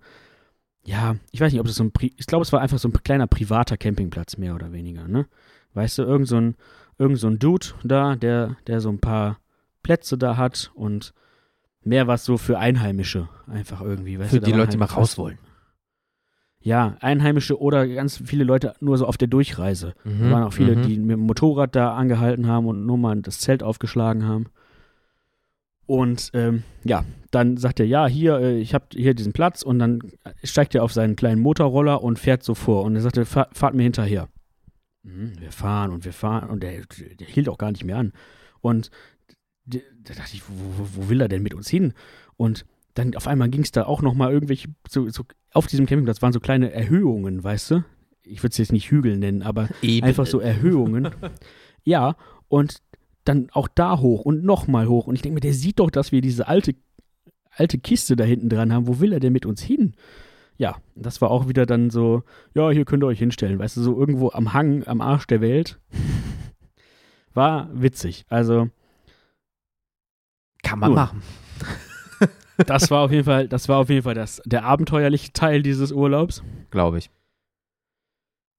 ja, 0.83 1.15
ich 1.31 1.39
weiß 1.39 1.51
nicht, 1.51 1.61
ob 1.61 1.67
das 1.67 1.75
so 1.75 1.83
ein, 1.83 1.91
Pri 1.91 2.13
ich 2.17 2.25
glaube, 2.25 2.43
es 2.43 2.51
war 2.51 2.61
einfach 2.61 2.79
so 2.79 2.89
ein 2.89 2.93
kleiner 3.03 3.27
privater 3.27 3.77
Campingplatz, 3.77 4.37
mehr 4.37 4.55
oder 4.55 4.71
weniger, 4.71 5.07
ne? 5.07 5.27
Weißt 5.73 5.97
du, 5.97 6.03
irgend 6.03 6.27
so 6.27 6.37
ein, 6.37 6.55
irgend 6.97 7.19
so 7.19 7.27
ein 7.27 7.39
Dude 7.39 7.67
da, 7.83 8.15
der, 8.15 8.57
der 8.67 8.81
so 8.81 8.89
ein 8.89 8.99
paar 8.99 9.39
Plätze 9.83 10.17
da 10.17 10.37
hat 10.37 10.71
und 10.73 11.13
mehr 11.83 12.07
was 12.07 12.25
so 12.25 12.37
für 12.37 12.59
Einheimische 12.59 13.29
einfach 13.47 13.81
irgendwie, 13.81 14.19
weißt 14.19 14.31
Für 14.31 14.39
du? 14.39 14.45
die 14.47 14.51
Leute, 14.51 14.71
die 14.71 14.77
mal 14.77 14.89
halt 14.89 14.97
raus 14.97 15.17
wollen. 15.17 15.37
Ja, 16.63 16.95
Einheimische 16.99 17.59
oder 17.59 17.87
ganz 17.87 18.21
viele 18.23 18.43
Leute 18.43 18.75
nur 18.79 18.97
so 18.97 19.07
auf 19.07 19.17
der 19.17 19.27
Durchreise. 19.27 19.93
Da 20.03 20.09
Mhm. 20.09 20.31
waren 20.31 20.43
auch 20.43 20.53
viele, 20.53 20.75
mhm. 20.75 20.81
die 20.83 20.99
mit 20.99 21.11
dem 21.17 21.21
Motorrad 21.21 21.75
da 21.75 21.95
angehalten 21.95 22.47
haben 22.47 22.67
und 22.67 22.85
nur 22.85 22.97
mal 22.97 23.19
das 23.21 23.39
Zelt 23.39 23.63
aufgeschlagen 23.63 24.25
haben. 24.25 24.45
Und 25.87 26.29
ähm, 26.33 26.63
ja, 26.83 27.03
dann 27.31 27.57
sagt 27.57 27.79
er, 27.79 27.85
ja, 27.85 28.07
hier, 28.07 28.39
äh, 28.39 28.59
ich 28.59 28.73
habe 28.73 28.85
hier 28.93 29.13
diesen 29.13 29.33
Platz 29.33 29.61
und 29.63 29.79
dann 29.79 29.99
steigt 30.43 30.75
er 30.75 30.83
auf 30.83 30.93
seinen 30.93 31.15
kleinen 31.15 31.41
Motorroller 31.41 32.01
und 32.03 32.19
fährt 32.19 32.43
so 32.43 32.53
vor. 32.53 32.83
Und 32.83 32.95
er 32.95 33.01
sagte, 33.01 33.25
fahr, 33.25 33.49
fahrt 33.51 33.73
mir 33.73 33.83
hinterher. 33.83 34.29
Mhm, 35.03 35.33
wir 35.39 35.51
fahren 35.51 35.91
und 35.91 36.05
wir 36.05 36.13
fahren 36.13 36.49
und 36.49 36.61
der, 36.63 36.83
der 37.19 37.27
hielt 37.27 37.49
auch 37.49 37.57
gar 37.57 37.71
nicht 37.71 37.83
mehr 37.83 37.97
an. 37.97 38.13
Und 38.61 38.91
da 39.65 39.79
dachte 40.13 40.35
ich, 40.35 40.43
wo, 40.47 40.53
wo, 40.77 40.87
wo 41.03 41.09
will 41.09 41.21
er 41.21 41.27
denn 41.27 41.43
mit 41.43 41.53
uns 41.53 41.69
hin? 41.69 41.93
Und 42.37 42.65
dann 42.93 43.15
auf 43.15 43.27
einmal 43.27 43.49
ging 43.49 43.61
es 43.63 43.71
da 43.71 43.85
auch 43.85 44.01
noch 44.01 44.13
mal 44.13 44.31
irgendwelche, 44.31 44.69
so, 44.87 45.09
so 45.09 45.23
auf 45.53 45.67
diesem 45.67 45.85
Campingplatz 45.85 46.21
waren 46.21 46.33
so 46.33 46.39
kleine 46.39 46.71
Erhöhungen, 46.71 47.43
weißt 47.43 47.71
du? 47.71 47.83
Ich 48.23 48.43
würde 48.43 48.51
es 48.51 48.57
jetzt 48.57 48.71
nicht 48.71 48.91
Hügel 48.91 49.17
nennen, 49.17 49.41
aber 49.41 49.69
Eben. 49.81 50.05
einfach 50.05 50.25
so 50.25 50.39
Erhöhungen. 50.39 51.09
ja, 51.83 52.15
und 52.47 52.81
dann 53.25 53.49
auch 53.51 53.67
da 53.67 53.99
hoch 53.99 54.21
und 54.21 54.43
nochmal 54.43 54.87
hoch. 54.87 55.07
Und 55.07 55.15
ich 55.15 55.21
denke 55.21 55.35
mir, 55.35 55.41
der 55.41 55.53
sieht 55.53 55.79
doch, 55.79 55.91
dass 55.91 56.11
wir 56.11 56.21
diese 56.21 56.47
alte, 56.47 56.75
alte 57.51 57.77
Kiste 57.77 58.15
da 58.15 58.23
hinten 58.23 58.49
dran 58.49 58.73
haben. 58.73 58.87
Wo 58.87 58.99
will 58.99 59.13
er 59.13 59.19
denn 59.19 59.33
mit 59.33 59.45
uns 59.45 59.61
hin? 59.61 59.95
ja, 60.61 60.75
das 60.93 61.21
war 61.21 61.31
auch 61.31 61.47
wieder 61.47 61.65
dann 61.65 61.89
so, 61.89 62.21
ja, 62.53 62.69
hier 62.69 62.85
könnt 62.85 63.03
ihr 63.03 63.07
euch 63.07 63.17
hinstellen, 63.17 63.57
weißt 63.57 63.77
du, 63.77 63.81
so 63.81 63.99
irgendwo 63.99 64.29
am 64.29 64.53
Hang, 64.53 64.85
am 64.85 65.01
Arsch 65.01 65.25
der 65.25 65.41
Welt. 65.41 65.79
War 67.33 67.69
witzig. 67.73 68.25
Also. 68.29 68.69
Kann 70.61 70.77
man 70.77 70.89
Nun. 70.89 70.95
machen. 70.95 71.23
Das 72.67 72.91
war 72.91 73.01
auf 73.01 73.11
jeden 73.11 73.23
Fall, 73.23 73.47
das 73.47 73.67
war 73.69 73.77
auf 73.79 73.89
jeden 73.89 74.03
Fall 74.03 74.13
das, 74.15 74.41
der 74.45 74.63
abenteuerliche 74.65 75.33
Teil 75.33 75.61
dieses 75.63 75.91
Urlaubs. 75.91 76.43
Glaube 76.69 76.99
ich. 76.99 77.09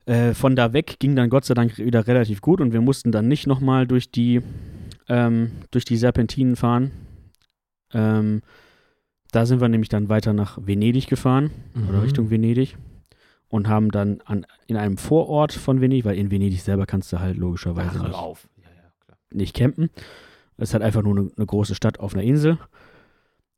Äh, 0.07 0.35
von 0.35 0.57
da 0.57 0.73
weg 0.73 0.97
ging 0.99 1.15
dann 1.15 1.31
Gott 1.31 1.45
sei 1.45 1.55
Dank 1.55 1.79
wieder 1.79 2.07
relativ 2.07 2.41
gut 2.41 2.61
und 2.61 2.73
wir 2.73 2.81
mussten 2.81 3.13
dann 3.13 3.29
nicht 3.29 3.47
nochmal 3.47 3.87
durch 3.87 4.11
die, 4.11 4.43
ähm, 5.09 5.53
durch 5.71 5.85
die 5.85 5.97
Serpentinen 5.97 6.57
fahren. 6.57 6.91
Ähm, 7.93 8.43
da 9.31 9.47
sind 9.47 9.61
wir 9.61 9.69
nämlich 9.69 9.89
dann 9.89 10.09
weiter 10.09 10.33
nach 10.33 10.59
Venedig 10.61 11.07
gefahren 11.07 11.51
oder 11.89 11.99
Mhm. 11.99 12.03
Richtung 12.05 12.31
Venedig 12.31 12.77
und 13.49 13.69
haben 13.69 13.91
dann 13.91 14.21
an, 14.25 14.45
in 14.67 14.77
einem 14.77 14.97
Vorort 14.99 15.53
von 15.53 15.81
Venedig, 15.81 16.05
weil 16.05 16.17
in 16.19 16.31
Venedig 16.31 16.61
selber 16.63 16.87
kannst 16.87 17.13
du 17.13 17.21
halt 17.21 17.37
logischerweise 17.37 17.99
Ach, 18.01 18.07
nicht, 18.09 18.15
auf. 18.15 18.49
Ja, 18.57 18.69
ja, 19.09 19.15
nicht 19.33 19.55
campen. 19.55 19.91
Es 20.57 20.71
ist 20.71 20.75
halt 20.75 20.83
einfach 20.83 21.03
nur 21.03 21.17
eine, 21.17 21.31
eine 21.37 21.47
große 21.47 21.75
Stadt 21.75 22.01
auf 22.01 22.15
einer 22.15 22.23
Insel. 22.25 22.59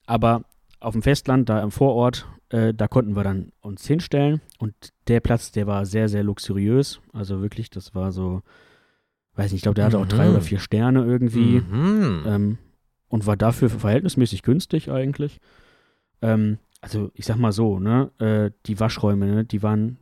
Aber 0.06 0.44
auf 0.80 0.92
dem 0.92 1.02
Festland, 1.02 1.48
da 1.48 1.62
im 1.62 1.70
Vorort, 1.70 2.26
äh, 2.50 2.74
da 2.74 2.88
konnten 2.88 3.16
wir 3.16 3.24
dann 3.24 3.52
uns 3.60 3.86
hinstellen. 3.86 4.40
Und 4.58 4.74
der 5.08 5.20
Platz, 5.20 5.50
der 5.52 5.66
war 5.66 5.86
sehr, 5.86 6.08
sehr 6.08 6.22
luxuriös. 6.22 7.00
Also 7.12 7.40
wirklich, 7.40 7.70
das 7.70 7.94
war 7.94 8.12
so, 8.12 8.42
weiß 9.34 9.52
nicht, 9.52 9.60
ich 9.60 9.62
glaube, 9.62 9.76
der 9.76 9.86
hatte 9.86 9.98
auch 9.98 10.04
Mhm. 10.04 10.08
drei 10.10 10.30
oder 10.30 10.40
vier 10.40 10.58
Sterne 10.58 11.04
irgendwie. 11.04 11.60
Mhm. 11.60 12.22
Ähm, 12.26 12.58
und 13.08 13.26
war 13.26 13.36
dafür 13.36 13.70
verhältnismäßig 13.70 14.42
günstig 14.42 14.90
eigentlich. 14.90 15.38
Ähm, 16.20 16.58
also 16.80 17.10
ich 17.14 17.24
sag 17.24 17.36
mal 17.36 17.52
so, 17.52 17.78
ne, 17.78 18.10
äh, 18.18 18.50
die 18.66 18.78
Waschräume, 18.80 19.26
ne, 19.26 19.44
die 19.44 19.62
waren, 19.62 19.98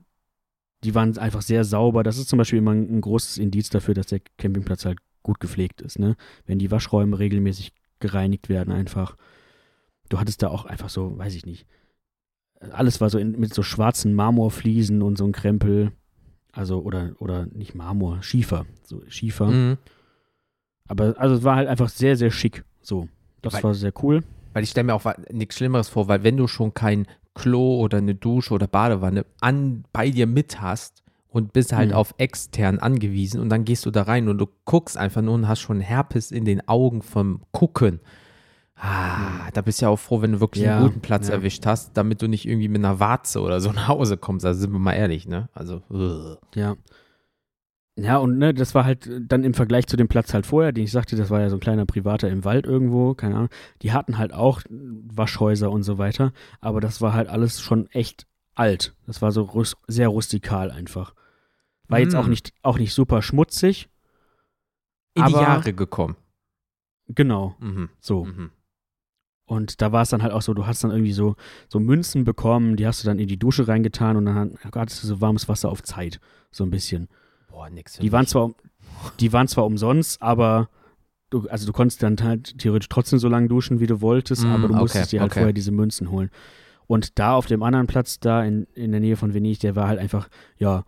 die 0.83 0.95
waren 0.95 1.17
einfach 1.19 1.43
sehr 1.43 1.63
sauber. 1.65 2.03
Das 2.03 2.19
ist 2.19 2.29
zum 2.29 2.39
Beispiel 2.39 2.59
immer 2.59 2.73
ein, 2.73 2.97
ein 2.97 3.01
großes 3.01 3.39
Indiz 3.39 3.71
dafür, 3.71 3.95
dass 3.95 4.07
der 4.07 4.21
Campingplatz 4.39 4.85
halt 4.85 4.99
gut 5.23 5.39
gepflegt 5.39 5.81
ist, 5.81 5.99
ne? 6.01 6.17
Wenn 6.47 6.59
die 6.59 6.73
Waschräume 6.73 7.19
regelmäßig 7.21 7.73
gereinigt 8.01 8.49
werden 8.49 8.73
einfach. 8.73 9.17
Du 10.13 10.21
hattest 10.21 10.43
da 10.43 10.49
auch 10.49 10.67
einfach 10.67 10.91
so, 10.91 11.17
weiß 11.17 11.35
ich 11.35 11.47
nicht. 11.47 11.67
Alles 12.71 13.01
war 13.01 13.09
so 13.09 13.17
in, 13.17 13.31
mit 13.41 13.55
so 13.55 13.63
schwarzen 13.63 14.13
Marmorfliesen 14.13 15.01
und 15.01 15.17
so 15.17 15.25
ein 15.25 15.33
Krempel. 15.33 15.93
Also, 16.53 16.83
oder, 16.83 17.13
oder 17.19 17.47
nicht 17.47 17.75
Marmor, 17.75 18.23
Schiefer. 18.23 18.67
So 18.85 19.01
Schiefer. 19.09 19.47
Mhm. 19.47 19.79
Aber 20.87 21.15
also 21.19 21.37
es 21.37 21.45
war 21.45 21.57
halt 21.57 21.67
einfach 21.69 21.89
sehr, 21.89 22.17
sehr 22.19 22.31
schick. 22.31 22.63
So. 22.83 23.09
Das 23.41 23.55
Weil- 23.55 23.63
war 23.65 23.75
sehr 23.75 23.93
cool. 24.03 24.23
Weil 24.53 24.65
ich 24.65 24.69
stelle 24.71 24.85
mir 24.85 24.95
auch 24.95 25.07
nichts 25.31 25.57
Schlimmeres 25.57 25.89
vor, 25.89 26.09
weil 26.09 26.25
wenn 26.25 26.37
du 26.37 26.47
schon 26.47 26.75
kein 26.75 27.07
Klo 27.35 27.81
oder 27.81 27.97
eine 27.97 28.15
Dusche 28.15 28.53
oder 28.53 28.67
Badewanne 28.67 29.25
an, 29.41 29.85
bei 29.95 30.11
dir 30.11 30.27
mit 30.27 30.61
hast 30.61 31.03
und 31.29 31.55
bist 31.55 31.73
halt 31.73 31.89
Mhm. 31.93 31.97
auf 31.97 32.15
extern 32.19 32.79
angewiesen 32.81 33.41
und 33.41 33.49
dann 33.49 33.65
gehst 33.65 33.87
du 33.87 33.91
da 33.91 34.03
rein 34.03 34.29
und 34.29 34.37
du 34.37 34.47
guckst 34.67 34.99
einfach 34.99 35.23
nur 35.23 35.33
und 35.33 35.49
hast 35.49 35.61
schon 35.61 35.81
Herpes 35.81 36.31
in 36.31 36.45
den 36.45 36.69
Augen 36.69 37.01
vom 37.01 37.41
Gucken. 37.53 38.01
Ah, 38.85 39.49
da 39.53 39.63
bist 39.63 39.81
du 39.81 39.85
ja 39.87 39.91
auch 39.91 39.99
froh, 39.99 40.23
wenn 40.23 40.33
du 40.33 40.41
wirklich 40.41 40.65
Ja, 40.65 40.79
einen 40.79 40.89
guten 40.89 41.01
Platz 41.01 41.29
ja. 41.29 41.35
erwischt 41.35 41.67
hast, 41.67 41.97
damit 41.97 42.21
du 42.21 42.27
nicht 42.27 42.47
irgendwie 42.49 42.67
mit 42.69 42.85
einer 42.85 42.99
Warze 42.99 43.41
oder 43.41 43.61
so 43.61 43.71
nach 43.71 43.87
Hause 43.87 44.17
kommst. 44.17 44.45
Also 44.45 44.61
sind 44.61 44.73
wir 44.73 44.81
mal 44.81 44.95
ehrlich, 44.95 45.29
ne? 45.29 45.49
Also, 45.55 45.83
ugh. 45.89 46.39
Ja. 46.57 46.75
Ja, 47.95 48.17
und 48.17 48.39
ne, 48.39 48.53
das 48.55 48.75
war 48.75 48.85
halt 48.85 49.09
dann 49.21 49.45
im 49.45 49.55
Vergleich 49.55 49.87
zu 49.87 49.97
dem 49.97 50.09
Platz 50.09 50.35
halt 50.35 50.47
vorher, 50.47 50.73
den 50.73 50.83
ich 50.85 50.91
sagte, 50.91 51.15
das 51.15 51.31
war 51.31 51.41
ja 51.41 51.49
so 51.51 51.57
ein 51.57 51.61
kleiner 51.61 51.85
privater 51.87 52.29
im 52.29 52.45
Wald 52.45 52.65
irgendwo, 52.67 53.15
keine 53.15 53.37
Ahnung. 53.37 53.51
Die 53.83 53.93
hatten 53.93 54.19
halt 54.19 54.33
auch 54.33 54.63
Waschhäuser 54.69 55.71
und 55.71 55.83
so 55.85 55.99
weiter, 55.99 56.33
aber 56.61 56.81
das 56.81 57.01
war 57.01 57.13
halt 57.13 57.29
alles 57.29 57.61
schon 57.61 57.87
echt 57.91 58.27
alt. 58.55 58.97
Das 59.07 59.23
war 59.23 59.31
so 59.31 59.43
rus 59.43 59.77
sehr 59.87 60.09
rustikal 60.09 60.71
einfach. 60.73 61.15
War 61.87 62.01
jetzt 62.01 62.17
auch 62.17 62.27
Mm. 62.27 62.31
nicht, 62.31 62.53
auch 62.63 62.79
nicht 62.79 62.95
super 62.95 63.23
schmutzig. 63.23 63.89
in 65.15 65.27
die 65.27 65.33
Jahre 65.33 65.75
gekommen. 65.75 66.17
Genau, 67.09 67.55
Mhm. 67.61 67.91
so. 68.01 68.25
Mhm. 68.25 68.51
Und 69.45 69.83
da 69.83 69.93
war 69.93 70.03
es 70.03 70.11
dann 70.11 70.23
halt 70.23 70.33
auch 70.33 70.43
so, 70.43 70.55
du 70.55 70.67
hast 70.67 70.85
dann 70.85 70.93
irgendwie 70.93 71.13
so, 71.13 71.35
so 71.69 71.81
Münzen 71.81 72.25
bekommen, 72.25 72.77
die 72.77 72.87
hast 72.87 73.03
du 73.03 73.07
dann 73.07 73.19
in 73.19 73.29
die 73.29 73.39
Dusche 73.39 73.69
reingetan 73.69 74.17
und 74.17 74.27
dann 74.27 74.57
hattest 74.75 75.03
du 75.03 75.07
so 75.07 75.21
warmes 75.21 75.49
Wasser 75.49 75.69
auf 75.69 75.83
Zeit, 75.83 76.21
so 76.51 76.65
ein 76.65 76.71
bisschen. 76.71 77.09
Boah, 77.51 77.69
nix. 77.69 77.99
Die 77.99 78.13
waren 78.13 78.23
mich. 78.23 78.31
zwar, 78.31 78.51
die 79.21 79.33
waren 79.33 79.49
zwar 79.49 79.67
umsonst, 79.67 80.23
aber 80.23 80.69
du, 81.31 81.49
also 81.49 81.67
du 81.67 81.73
konntest 81.73 82.03
dann 82.03 82.17
halt 82.23 82.59
theoretisch 82.59 82.89
trotzdem 82.89 83.19
so 83.19 83.29
lange 83.29 83.49
duschen, 83.49 83.81
wie 83.81 83.87
du 83.87 84.01
wolltest, 84.01 84.45
Mm, 84.45 84.53
aber 84.53 84.69
du 84.69 84.75
okay, 84.75 84.83
musstest 84.83 85.13
dir 85.13 85.21
halt 85.21 85.33
okay. 85.33 85.41
vorher 85.41 85.53
diese 85.53 85.73
Münzen 85.73 86.11
holen. 86.11 86.31
Und 86.87 87.19
da 87.19 87.35
auf 87.35 87.47
dem 87.47 87.63
anderen 87.63 87.87
Platz, 87.87 88.21
da 88.21 88.45
in, 88.45 88.67
in 88.75 88.93
der 88.93 89.01
Nähe 89.01 89.17
von 89.17 89.35
Venedig, 89.35 89.61
der 89.61 89.77
war 89.77 89.89
halt 89.89 89.99
einfach, 89.99 90.29
ja, 90.59 90.85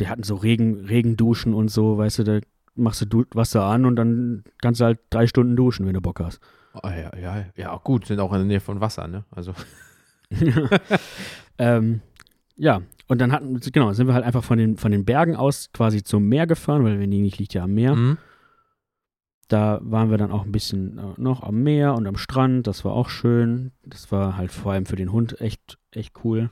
die 0.00 0.08
hatten 0.08 0.22
so 0.22 0.36
Regen, 0.36 0.86
Regenduschen 0.86 1.54
und 1.54 1.68
so, 1.68 1.98
weißt 1.98 2.20
du, 2.20 2.24
da 2.24 2.40
machst 2.74 3.02
du 3.02 3.24
Wasser 3.34 3.64
an 3.64 3.84
und 3.84 3.96
dann 3.96 4.44
kannst 4.60 4.80
du 4.80 4.84
halt 4.84 5.00
drei 5.10 5.26
Stunden 5.26 5.56
duschen, 5.56 5.86
wenn 5.86 5.94
du 5.94 6.00
Bock 6.00 6.20
hast. 6.20 6.40
Oh, 6.74 6.88
ja, 6.88 7.16
ja, 7.18 7.44
ja, 7.56 7.76
gut, 7.76 8.06
sind 8.06 8.20
auch 8.20 8.32
in 8.32 8.38
der 8.38 8.46
Nähe 8.46 8.60
von 8.60 8.80
Wasser, 8.80 9.06
ne? 9.06 9.24
Also. 9.30 9.54
ähm, 11.58 12.00
ja, 12.56 12.82
und 13.08 13.20
dann 13.20 13.32
hatten, 13.32 13.60
genau, 13.60 13.92
sind 13.92 14.06
wir 14.06 14.14
halt 14.14 14.24
einfach 14.24 14.44
von 14.44 14.58
den, 14.58 14.76
von 14.76 14.92
den 14.92 15.04
Bergen 15.04 15.36
aus 15.36 15.70
quasi 15.72 16.02
zum 16.02 16.28
Meer 16.28 16.46
gefahren, 16.46 16.84
weil 16.84 16.98
Venedig 16.98 17.38
liegt 17.38 17.54
ja 17.54 17.64
am 17.64 17.74
Meer. 17.74 17.94
Mhm. 17.94 18.18
Da 19.48 19.80
waren 19.82 20.10
wir 20.10 20.16
dann 20.16 20.32
auch 20.32 20.44
ein 20.44 20.52
bisschen 20.52 20.96
äh, 20.98 21.20
noch 21.20 21.42
am 21.42 21.62
Meer 21.62 21.94
und 21.94 22.06
am 22.06 22.16
Strand. 22.16 22.66
Das 22.66 22.84
war 22.86 22.92
auch 22.92 23.10
schön. 23.10 23.72
Das 23.84 24.10
war 24.10 24.36
halt 24.38 24.50
vor 24.50 24.72
allem 24.72 24.86
für 24.86 24.96
den 24.96 25.12
Hund 25.12 25.40
echt, 25.42 25.78
echt 25.90 26.24
cool. 26.24 26.50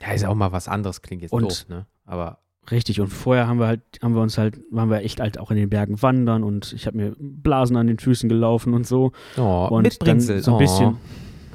Ja, 0.00 0.12
ist 0.12 0.24
auch 0.24 0.34
mal 0.34 0.52
was 0.52 0.66
anderes, 0.68 1.02
klingt 1.02 1.20
jetzt 1.22 1.32
Und- 1.32 1.42
doof, 1.42 1.68
ne? 1.68 1.86
Aber 2.06 2.38
Richtig. 2.70 3.00
Und 3.00 3.08
vorher 3.08 3.46
haben 3.46 3.58
wir 3.58 3.66
halt, 3.66 3.82
haben 4.02 4.14
wir 4.14 4.22
uns 4.22 4.38
halt, 4.38 4.60
waren 4.70 4.90
wir 4.90 4.98
echt 4.98 5.20
halt 5.20 5.38
auch 5.38 5.50
in 5.50 5.56
den 5.56 5.70
Bergen 5.70 6.00
wandern 6.02 6.44
und 6.44 6.72
ich 6.72 6.86
habe 6.86 6.96
mir 6.96 7.16
Blasen 7.18 7.76
an 7.76 7.86
den 7.86 7.98
Füßen 7.98 8.28
gelaufen 8.28 8.74
und 8.74 8.86
so. 8.86 9.12
oh, 9.36 9.68
Und 9.70 9.82
Mitbringsel. 9.82 10.36
dann 10.36 10.44
so 10.44 10.50
ein 10.52 10.54
oh. 10.54 10.58
bisschen. 10.58 10.96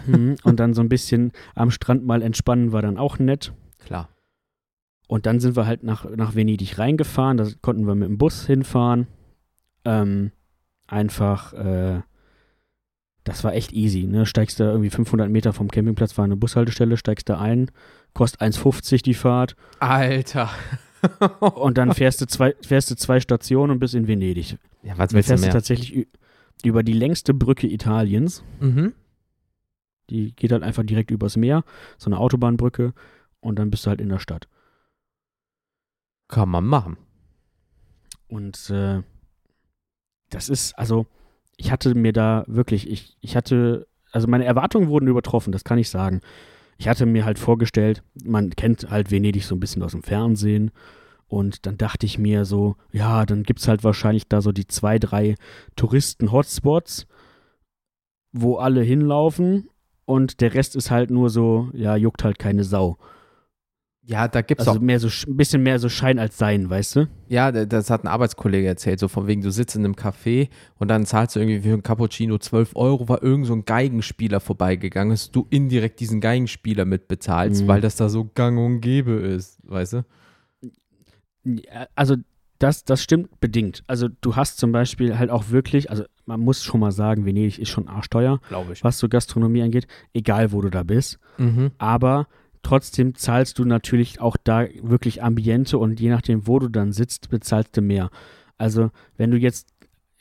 Mhm. 0.07 0.35
und 0.43 0.59
dann 0.59 0.75
so 0.75 0.81
ein 0.81 0.89
bisschen 0.89 1.31
am 1.55 1.71
Strand 1.71 2.05
mal 2.05 2.21
entspannen 2.21 2.71
war 2.71 2.83
dann 2.83 2.99
auch 2.99 3.17
nett. 3.17 3.53
Klar. 3.83 4.09
Und 5.07 5.25
dann 5.25 5.39
sind 5.39 5.55
wir 5.55 5.65
halt 5.65 5.83
nach, 5.83 6.05
nach 6.15 6.35
Venedig 6.35 6.77
reingefahren. 6.77 7.37
Da 7.37 7.47
konnten 7.61 7.87
wir 7.87 7.95
mit 7.95 8.09
dem 8.09 8.17
Bus 8.17 8.45
hinfahren. 8.45 9.07
Ähm, 9.83 10.31
einfach, 10.87 11.53
äh, 11.53 12.01
das 13.23 13.43
war 13.43 13.53
echt 13.53 13.73
easy. 13.73 14.03
Ne? 14.03 14.25
Steigst 14.25 14.59
da 14.59 14.65
irgendwie 14.65 14.89
500 14.89 15.29
Meter 15.29 15.53
vom 15.53 15.69
Campingplatz, 15.69 16.17
war 16.17 16.25
eine 16.25 16.35
Bushaltestelle, 16.35 16.97
steigst 16.97 17.29
da 17.29 17.39
ein, 17.39 17.71
kostet 18.13 18.41
1,50 18.41 19.03
die 19.03 19.13
Fahrt. 19.13 19.55
Alter. 19.79 20.49
Und 21.39 21.77
dann 21.77 21.93
fährst 21.95 22.21
du 22.21 22.27
zwei, 22.27 22.55
fährst 22.61 22.91
du 22.91 22.95
zwei 22.95 23.19
Stationen 23.19 23.71
und 23.71 23.79
bist 23.79 23.93
in 23.95 24.07
Venedig. 24.07 24.57
ja, 24.83 24.97
was 24.97 25.09
Dann 25.09 25.15
willst 25.17 25.29
du 25.29 25.31
fährst 25.31 25.43
du 25.43 25.47
mehr? 25.47 25.53
tatsächlich 25.53 25.95
ü- 25.95 26.05
über 26.63 26.83
die 26.83 26.93
längste 26.93 27.33
Brücke 27.33 27.67
Italiens. 27.67 28.43
Mhm. 28.59 28.93
Die 30.09 30.35
geht 30.35 30.51
halt 30.51 30.63
einfach 30.63 30.83
direkt 30.83 31.11
übers 31.11 31.35
Meer, 31.37 31.63
so 31.97 32.09
eine 32.09 32.19
Autobahnbrücke. 32.19 32.93
Und 33.39 33.57
dann 33.59 33.69
bist 33.71 33.85
du 33.85 33.89
halt 33.89 34.01
in 34.01 34.09
der 34.09 34.19
Stadt. 34.19 34.47
Kann 36.27 36.49
man 36.49 36.65
machen. 36.65 36.97
Und 38.27 38.69
äh, 38.71 39.01
das 40.29 40.49
ist, 40.49 40.73
also, 40.77 41.05
ich 41.57 41.71
hatte 41.71 41.93
mir 41.95 42.11
da 42.13 42.43
wirklich, 42.47 42.89
ich, 42.89 43.15
ich 43.21 43.35
hatte, 43.35 43.87
also 44.11 44.27
meine 44.27 44.45
Erwartungen 44.45 44.89
wurden 44.89 45.07
übertroffen, 45.07 45.51
das 45.51 45.63
kann 45.63 45.77
ich 45.77 45.89
sagen. 45.89 46.21
Ich 46.77 46.87
hatte 46.87 47.05
mir 47.05 47.25
halt 47.25 47.39
vorgestellt, 47.39 48.03
man 48.23 48.49
kennt 48.51 48.89
halt 48.89 49.11
Venedig 49.11 49.45
so 49.45 49.55
ein 49.55 49.59
bisschen 49.59 49.83
aus 49.83 49.91
dem 49.91 50.03
Fernsehen. 50.03 50.71
Und 51.27 51.65
dann 51.65 51.77
dachte 51.77 52.05
ich 52.05 52.19
mir 52.19 52.45
so, 52.45 52.75
ja, 52.91 53.25
dann 53.25 53.43
gibt 53.43 53.59
es 53.59 53.67
halt 53.67 53.83
wahrscheinlich 53.83 54.27
da 54.27 54.41
so 54.41 54.51
die 54.51 54.67
zwei, 54.67 54.99
drei 54.99 55.35
Touristen-Hotspots, 55.75 57.07
wo 58.31 58.57
alle 58.57 58.81
hinlaufen. 58.81 59.69
Und 60.05 60.41
der 60.41 60.53
Rest 60.53 60.75
ist 60.75 60.91
halt 60.91 61.09
nur 61.09 61.29
so, 61.29 61.69
ja, 61.73 61.95
juckt 61.95 62.23
halt 62.23 62.37
keine 62.37 62.63
Sau. 62.63 62.97
Ja, 64.07 64.27
da 64.27 64.41
gibt's 64.41 64.67
Also 64.67 64.79
auch. 64.79 64.83
mehr 64.83 64.99
so, 64.99 65.07
ein 65.27 65.35
bisschen 65.35 65.63
mehr 65.63 65.79
so 65.79 65.89
Schein 65.89 66.19
als 66.19 66.37
Sein, 66.37 66.69
weißt 66.69 66.95
du? 66.95 67.07
Ja, 67.27 67.51
das 67.51 67.89
hat 67.89 68.03
ein 68.03 68.07
Arbeitskollege 68.07 68.67
erzählt, 68.67 68.99
so 68.99 69.07
von 69.07 69.25
wegen, 69.25 69.41
du 69.41 69.49
sitzt 69.51 69.75
in 69.75 69.83
einem 69.83 69.95
Café 69.95 70.49
und 70.77 70.89
dann 70.89 71.05
zahlst 71.07 71.35
du 71.35 71.39
irgendwie 71.39 71.59
für 71.61 71.73
einen 71.73 71.81
Cappuccino 71.81 72.37
12 72.37 72.75
Euro, 72.75 73.09
weil 73.09 73.17
irgend 73.23 73.47
so 73.47 73.53
ein 73.53 73.65
Geigenspieler 73.65 74.39
vorbeigegangen 74.41 75.11
ist, 75.13 75.35
du 75.35 75.47
indirekt 75.49 75.99
diesen 76.01 76.21
Geigenspieler 76.21 76.85
mitbezahlst, 76.85 77.63
Mhm. 77.63 77.67
weil 77.67 77.81
das 77.81 77.95
da 77.95 78.07
so 78.09 78.29
gang 78.35 78.59
und 78.59 78.81
gäbe 78.81 79.13
ist, 79.13 79.57
weißt 79.63 79.93
du? 79.93 80.05
Also 81.95 82.15
das, 82.59 82.85
das 82.85 83.01
stimmt 83.03 83.39
bedingt. 83.39 83.83
Also 83.87 84.07
du 84.21 84.35
hast 84.35 84.57
zum 84.57 84.71
Beispiel 84.71 85.17
halt 85.17 85.29
auch 85.29 85.49
wirklich, 85.49 85.89
also 85.89 86.03
man 86.25 86.39
muss 86.39 86.63
schon 86.63 86.79
mal 86.79 86.91
sagen, 86.91 87.25
Venedig 87.25 87.59
ist 87.59 87.69
schon 87.69 87.87
arschteuer, 87.87 88.39
Glaube 88.49 88.73
ich. 88.73 88.83
was 88.83 88.97
so 88.97 89.09
Gastronomie 89.09 89.61
angeht, 89.61 89.87
egal 90.13 90.51
wo 90.51 90.61
du 90.61 90.69
da 90.69 90.83
bist. 90.83 91.19
Mhm. 91.37 91.71
Aber 91.77 92.27
trotzdem 92.65 93.15
zahlst 93.15 93.59
du 93.59 93.65
natürlich 93.65 94.19
auch 94.19 94.37
da 94.43 94.65
wirklich 94.81 95.23
Ambiente 95.23 95.77
und 95.77 95.99
je 95.99 96.09
nachdem, 96.09 96.47
wo 96.47 96.59
du 96.59 96.67
dann 96.67 96.91
sitzt, 96.91 97.29
bezahlst 97.29 97.77
du 97.77 97.81
mehr. 97.81 98.09
Also 98.57 98.89
wenn 99.17 99.31
du 99.31 99.37
jetzt 99.37 99.67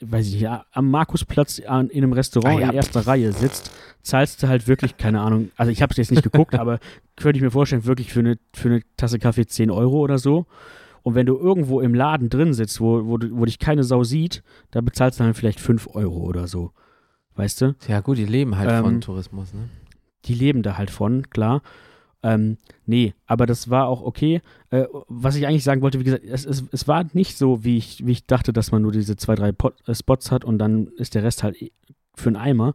weiß 0.01 0.27
ich 0.27 0.41
nicht, 0.41 0.49
am 0.73 0.91
Markusplatz 0.91 1.57
in 1.57 1.65
einem 1.67 2.11
Restaurant 2.13 2.57
Ah, 2.57 2.61
ja. 2.61 2.69
in 2.69 2.75
erster 2.75 3.07
Reihe 3.07 3.31
sitzt, 3.31 3.71
zahlst 4.01 4.43
du 4.43 4.47
halt 4.49 4.67
wirklich, 4.67 4.97
keine 4.97 5.21
Ahnung, 5.21 5.51
also 5.55 5.71
ich 5.71 5.81
habe 5.81 5.91
es 5.91 5.97
jetzt 5.97 6.11
nicht 6.11 6.21
geguckt, 6.21 6.53
aber 6.59 6.79
könnte 7.15 7.37
ich 7.37 7.41
mir 7.43 7.49
vorstellen, 7.49 7.85
wirklich 7.85 8.11
für 8.11 8.19
eine, 8.19 8.37
für 8.53 8.67
eine 8.69 8.81
Tasse 8.97 9.19
Kaffee 9.19 9.45
10 9.47 9.71
Euro 9.71 9.99
oder 9.99 10.17
so. 10.19 10.45
Und 11.01 11.15
wenn 11.15 11.25
du 11.25 11.37
irgendwo 11.37 11.79
im 11.79 11.93
Laden 11.95 12.29
drin 12.29 12.53
sitzt, 12.53 12.81
wo, 12.81 13.05
wo, 13.05 13.17
wo 13.31 13.45
dich 13.45 13.57
keine 13.57 13.83
Sau 13.85 14.03
sieht, 14.03 14.43
da 14.71 14.81
bezahlst 14.81 15.19
du 15.19 15.23
dann 15.23 15.33
vielleicht 15.33 15.61
5 15.61 15.87
Euro 15.93 16.17
oder 16.25 16.47
so. 16.47 16.71
Weißt 17.35 17.61
du? 17.61 17.75
Ja, 17.87 18.01
gut, 18.01 18.17
die 18.17 18.25
leben 18.25 18.57
halt 18.57 18.69
Ähm, 18.69 18.83
von 18.83 19.01
Tourismus, 19.01 19.53
ne? 19.53 19.69
die 20.25 20.33
leben 20.33 20.61
da 20.61 20.77
halt 20.77 20.91
von, 20.91 21.29
klar. 21.29 21.61
Ähm, 22.25 22.57
nee, 22.87 23.13
aber 23.27 23.45
das 23.45 23.69
war 23.69 23.87
auch 23.87 24.01
okay. 24.01 24.41
Äh, 24.71 24.85
was 25.07 25.35
ich 25.35 25.45
eigentlich 25.45 25.63
sagen 25.63 25.83
wollte, 25.83 25.99
wie 25.99 26.05
gesagt, 26.05 26.25
es, 26.25 26.43
es, 26.43 26.63
es 26.71 26.87
war 26.87 27.05
nicht 27.13 27.37
so, 27.37 27.63
wie 27.63 27.77
ich, 27.77 28.03
wie 28.03 28.13
ich 28.13 28.25
dachte, 28.25 28.51
dass 28.51 28.71
man 28.71 28.81
nur 28.81 28.91
diese 28.91 29.15
zwei, 29.15 29.35
drei 29.35 29.51
Pot, 29.51 29.75
äh, 29.87 29.93
Spots 29.93 30.31
hat 30.31 30.43
und 30.43 30.57
dann 30.57 30.87
ist 30.97 31.13
der 31.13 31.21
Rest 31.21 31.43
halt 31.43 31.61
eh 31.61 31.71
für 32.15 32.29
einen 32.29 32.37
Eimer. 32.37 32.73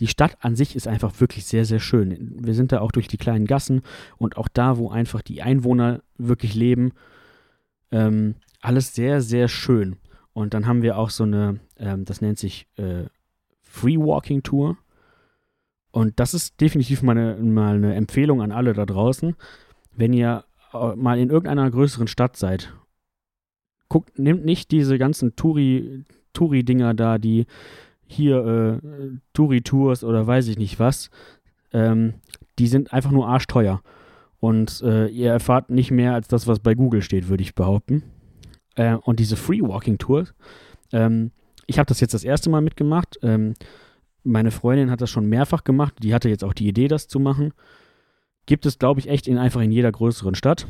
Die 0.00 0.06
Stadt 0.06 0.36
an 0.40 0.54
sich 0.54 0.76
ist 0.76 0.86
einfach 0.86 1.18
wirklich 1.18 1.46
sehr, 1.46 1.64
sehr 1.64 1.80
schön. 1.80 2.34
Wir 2.44 2.54
sind 2.54 2.72
da 2.72 2.80
auch 2.80 2.92
durch 2.92 3.08
die 3.08 3.16
kleinen 3.16 3.46
Gassen 3.46 3.80
und 4.18 4.36
auch 4.36 4.48
da, 4.48 4.76
wo 4.76 4.90
einfach 4.90 5.22
die 5.22 5.40
Einwohner 5.40 6.02
wirklich 6.18 6.54
leben, 6.54 6.92
ähm, 7.92 8.34
alles 8.60 8.94
sehr, 8.94 9.22
sehr 9.22 9.48
schön. 9.48 9.96
Und 10.34 10.52
dann 10.52 10.66
haben 10.66 10.82
wir 10.82 10.98
auch 10.98 11.08
so 11.08 11.24
eine, 11.24 11.60
ähm, 11.78 12.04
das 12.04 12.20
nennt 12.20 12.38
sich 12.38 12.66
äh, 12.76 13.04
Free 13.62 13.96
Walking 13.96 14.42
Tour. 14.42 14.76
Und 15.92 16.20
das 16.20 16.34
ist 16.34 16.60
definitiv 16.60 17.02
mal 17.02 17.16
eine, 17.16 17.36
mal 17.36 17.74
eine 17.74 17.94
Empfehlung 17.94 18.42
an 18.42 18.52
alle 18.52 18.72
da 18.72 18.86
draußen. 18.86 19.34
Wenn 19.96 20.12
ihr 20.12 20.44
äh, 20.72 20.94
mal 20.94 21.18
in 21.18 21.30
irgendeiner 21.30 21.70
größeren 21.70 22.06
Stadt 22.06 22.36
seid, 22.36 22.72
guckt, 23.88 24.18
nehmt 24.18 24.44
nicht 24.44 24.70
diese 24.70 24.98
ganzen 24.98 25.34
Touri, 25.36 26.04
Touri-Dinger 26.32 26.94
da, 26.94 27.18
die 27.18 27.46
hier 28.06 28.80
äh, 28.82 29.18
Touri-Tours 29.34 30.04
oder 30.04 30.26
weiß 30.26 30.48
ich 30.48 30.58
nicht 30.58 30.78
was. 30.78 31.10
Ähm, 31.72 32.14
die 32.58 32.66
sind 32.66 32.92
einfach 32.92 33.10
nur 33.10 33.28
arschteuer. 33.28 33.82
Und 34.38 34.80
äh, 34.82 35.06
ihr 35.08 35.30
erfahrt 35.30 35.70
nicht 35.70 35.90
mehr 35.90 36.14
als 36.14 36.28
das, 36.28 36.46
was 36.46 36.60
bei 36.60 36.74
Google 36.74 37.02
steht, 37.02 37.28
würde 37.28 37.42
ich 37.42 37.54
behaupten. 37.54 38.02
Äh, 38.74 38.94
und 38.94 39.20
diese 39.20 39.36
Free 39.36 39.60
Walking 39.60 39.98
Tours, 39.98 40.34
ähm, 40.92 41.32
ich 41.66 41.78
habe 41.78 41.86
das 41.86 42.00
jetzt 42.00 42.14
das 42.14 42.24
erste 42.24 42.50
Mal 42.50 42.62
mitgemacht. 42.62 43.18
Ähm, 43.22 43.54
meine 44.22 44.50
Freundin 44.50 44.90
hat 44.90 45.00
das 45.00 45.10
schon 45.10 45.26
mehrfach 45.26 45.64
gemacht. 45.64 45.94
Die 46.02 46.14
hatte 46.14 46.28
jetzt 46.28 46.44
auch 46.44 46.52
die 46.52 46.68
Idee, 46.68 46.88
das 46.88 47.08
zu 47.08 47.18
machen. 47.20 47.52
Gibt 48.46 48.66
es, 48.66 48.78
glaube 48.78 49.00
ich, 49.00 49.08
echt 49.08 49.28
in, 49.28 49.38
einfach 49.38 49.60
in 49.60 49.70
jeder 49.72 49.90
größeren 49.92 50.34
Stadt. 50.34 50.66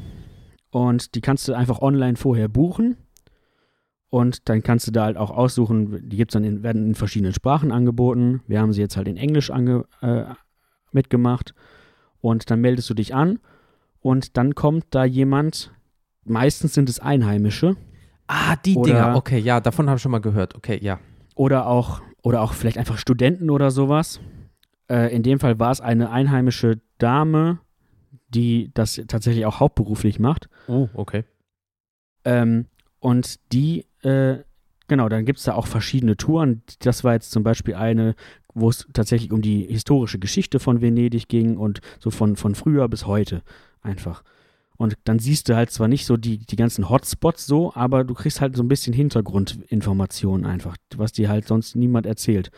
Und 0.71 1.15
die 1.15 1.21
kannst 1.21 1.49
du 1.49 1.55
einfach 1.55 1.81
online 1.81 2.17
vorher 2.17 2.49
buchen. 2.49 2.97
Und 4.09 4.49
dann 4.49 4.63
kannst 4.63 4.87
du 4.87 4.91
da 4.91 5.05
halt 5.05 5.17
auch 5.17 5.31
aussuchen, 5.31 6.09
die 6.09 6.17
gibt's 6.17 6.33
dann 6.33 6.45
in, 6.45 6.63
werden 6.63 6.85
in 6.87 6.95
verschiedenen 6.95 7.33
Sprachen 7.33 7.71
angeboten. 7.71 8.43
Wir 8.49 8.61
haben 8.61 8.73
sie 8.73 8.81
jetzt 8.81 8.97
halt 8.97 9.07
in 9.09 9.17
Englisch 9.17 9.51
ange, 9.51 9.85
äh, 10.01 10.25
mitgemacht. 10.93 11.55
Und 12.21 12.51
dann 12.51 12.61
meldest 12.61 12.91
du 12.91 12.95
dich 12.95 13.15
an 13.15 13.39
und 14.01 14.37
dann 14.37 14.55
kommt 14.55 14.87
da 14.91 15.05
jemand, 15.05 15.73
meistens 16.25 16.75
sind 16.75 16.89
es 16.89 17.01
Einheimische 17.01 17.77
Ah, 18.27 18.55
die 18.57 18.77
Oder- 18.77 18.93
Dinger. 18.93 19.17
Okay, 19.17 19.39
ja, 19.39 19.61
davon 19.61 19.89
habe 19.89 19.97
ich 19.97 20.03
schon 20.03 20.13
mal 20.13 20.21
gehört. 20.21 20.55
Okay, 20.55 20.79
ja. 20.81 21.01
oder 21.35 21.67
auch, 21.67 22.01
oder 22.23 22.43
auch 22.43 22.53
vielleicht 22.53 22.79
einfach 22.79 22.99
Studenten 22.99 23.51
oder 23.51 23.71
sowas. 23.71 24.21
Äh, 24.89 25.15
in 25.15 25.23
dem 25.23 25.41
Fall 25.41 25.59
war 25.59 25.71
es 25.71 25.81
eine 25.81 26.11
einheimische 26.11 26.81
Dame, 26.99 27.61
die 28.29 28.71
das 28.75 29.01
tatsächlich 29.09 29.47
auch 29.47 29.61
hauptberuflich 29.61 30.19
macht. 30.19 30.49
Oh, 30.69 30.89
okay. 30.95 31.25
Ähm, 32.25 32.67
und 32.99 33.41
die, 33.53 33.87
äh, 34.03 34.39
genau, 34.89 35.09
dann 35.09 35.25
gibt 35.25 35.39
es 35.39 35.45
da 35.45 35.55
auch 35.55 35.67
verschiedene 35.67 36.17
Touren. 36.17 36.63
Das 36.81 37.03
war 37.03 37.15
jetzt 37.15 37.31
zum 37.31 37.43
Beispiel 37.43 37.75
eine, 37.75 38.15
wo 38.55 38.69
es 38.69 38.87
tatsächlich 38.93 39.33
um 39.33 39.43
die 39.43 39.63
historische 39.67 40.19
Geschichte 40.19 40.61
von 40.61 40.81
Venedig 40.81 41.29
ging 41.29 41.57
und 41.57 41.81
so 41.99 42.11
von, 42.11 42.37
von 42.37 42.55
früher 42.55 42.89
bis 42.89 43.07
heute 43.07 43.43
einfach. 43.83 44.23
Und 44.81 44.97
dann 45.05 45.19
siehst 45.19 45.47
du 45.47 45.57
halt 45.57 45.71
zwar 45.71 45.89
nicht 45.89 46.07
so 46.07 46.17
die, 46.17 46.39
die 46.39 46.57
ganzen 46.57 46.89
Hotspots 46.89 47.45
so, 47.45 47.71
aber 47.75 48.03
du 48.03 48.15
kriegst 48.15 48.41
halt 48.41 48.57
so 48.57 48.63
ein 48.63 48.69
bisschen 48.69 48.95
Hintergrundinformationen 48.95 50.47
einfach, 50.47 50.75
was 50.97 51.13
dir 51.13 51.29
halt 51.29 51.47
sonst 51.47 51.77
niemand 51.77 52.07
erzählt. 52.07 52.51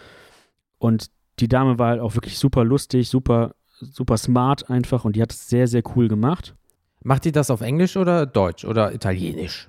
Und 0.78 1.10
die 1.40 1.48
Dame 1.48 1.80
war 1.80 1.88
halt 1.88 2.00
auch 2.00 2.14
wirklich 2.14 2.38
super 2.38 2.62
lustig, 2.62 3.08
super, 3.08 3.56
super 3.80 4.16
smart 4.16 4.70
einfach 4.70 5.04
und 5.04 5.16
die 5.16 5.22
hat 5.22 5.32
es 5.32 5.48
sehr, 5.48 5.66
sehr 5.66 5.82
cool 5.96 6.06
gemacht. 6.06 6.54
Macht 7.02 7.26
ihr 7.26 7.32
das 7.32 7.50
auf 7.50 7.60
Englisch 7.60 7.96
oder 7.96 8.24
Deutsch 8.24 8.64
oder 8.64 8.94
Italienisch? 8.94 9.68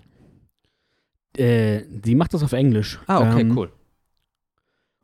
Äh, 1.36 1.86
sie 2.04 2.14
macht 2.14 2.36
das 2.36 2.44
auf 2.44 2.54
Englisch. 2.54 3.00
Ah, 3.08 3.32
okay, 3.32 3.42
Ähm, 3.42 3.58
cool. 3.58 3.74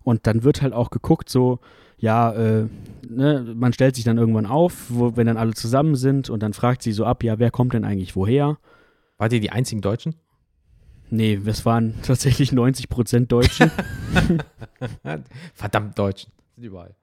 Und 0.04 0.28
dann 0.28 0.44
wird 0.44 0.62
halt 0.62 0.74
auch 0.74 0.92
geguckt, 0.92 1.30
so, 1.30 1.62
ja, 2.00 2.32
äh, 2.34 2.68
ne, 3.08 3.54
man 3.56 3.74
stellt 3.74 3.96
sich 3.96 4.06
dann 4.06 4.18
irgendwann 4.18 4.46
auf, 4.46 4.86
wo, 4.90 5.16
wenn 5.16 5.28
dann 5.28 5.38
alle 5.38 5.54
zusammen 5.54 5.96
sind 5.96 6.30
und 6.30 6.42
dann 6.42 6.54
fragt 6.54 6.82
sie 6.82 6.92
so 6.92 7.06
ab, 7.06 7.24
ja, 7.24 7.40
wer 7.40 7.52
kommt 7.52 7.74
denn 7.74 7.84
eigentlich 7.86 8.16
woher? 8.16 8.58
Wart 9.18 9.34
ihr 9.34 9.42
die 9.42 9.52
einzigen 9.52 9.82
Deutschen? 9.82 10.16
Nee, 11.10 11.40
es 11.46 11.66
waren 11.66 11.96
tatsächlich 12.04 12.52
90 12.52 12.90
Prozent 12.90 13.32
Deutsche. 13.32 13.72
Verdammt 15.54 15.98
Deutschen. 15.98 16.32
Sind 16.56 16.66
überall. 16.66 16.96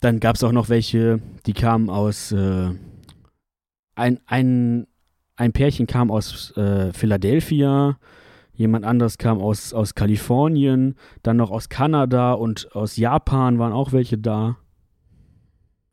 dann 0.00 0.18
gab 0.18 0.36
es 0.36 0.44
auch 0.44 0.52
noch 0.52 0.68
welche, 0.68 1.20
die 1.46 1.52
kamen 1.52 1.90
aus, 1.90 2.32
äh, 2.32 2.70
ein, 3.94 4.20
ein, 4.26 4.86
ein 5.36 5.52
Pärchen 5.52 5.86
kam 5.86 6.10
aus 6.10 6.56
äh, 6.56 6.92
Philadelphia, 6.92 7.98
jemand 8.54 8.84
anderes 8.84 9.18
kam 9.18 9.38
aus, 9.38 9.72
aus 9.72 9.94
Kalifornien, 9.94 10.94
dann 11.22 11.36
noch 11.36 11.50
aus 11.50 11.68
Kanada 11.68 12.32
und 12.32 12.74
aus 12.74 12.96
Japan 12.96 13.58
waren 13.58 13.72
auch 13.72 13.92
welche 13.92 14.18
da. 14.18 14.56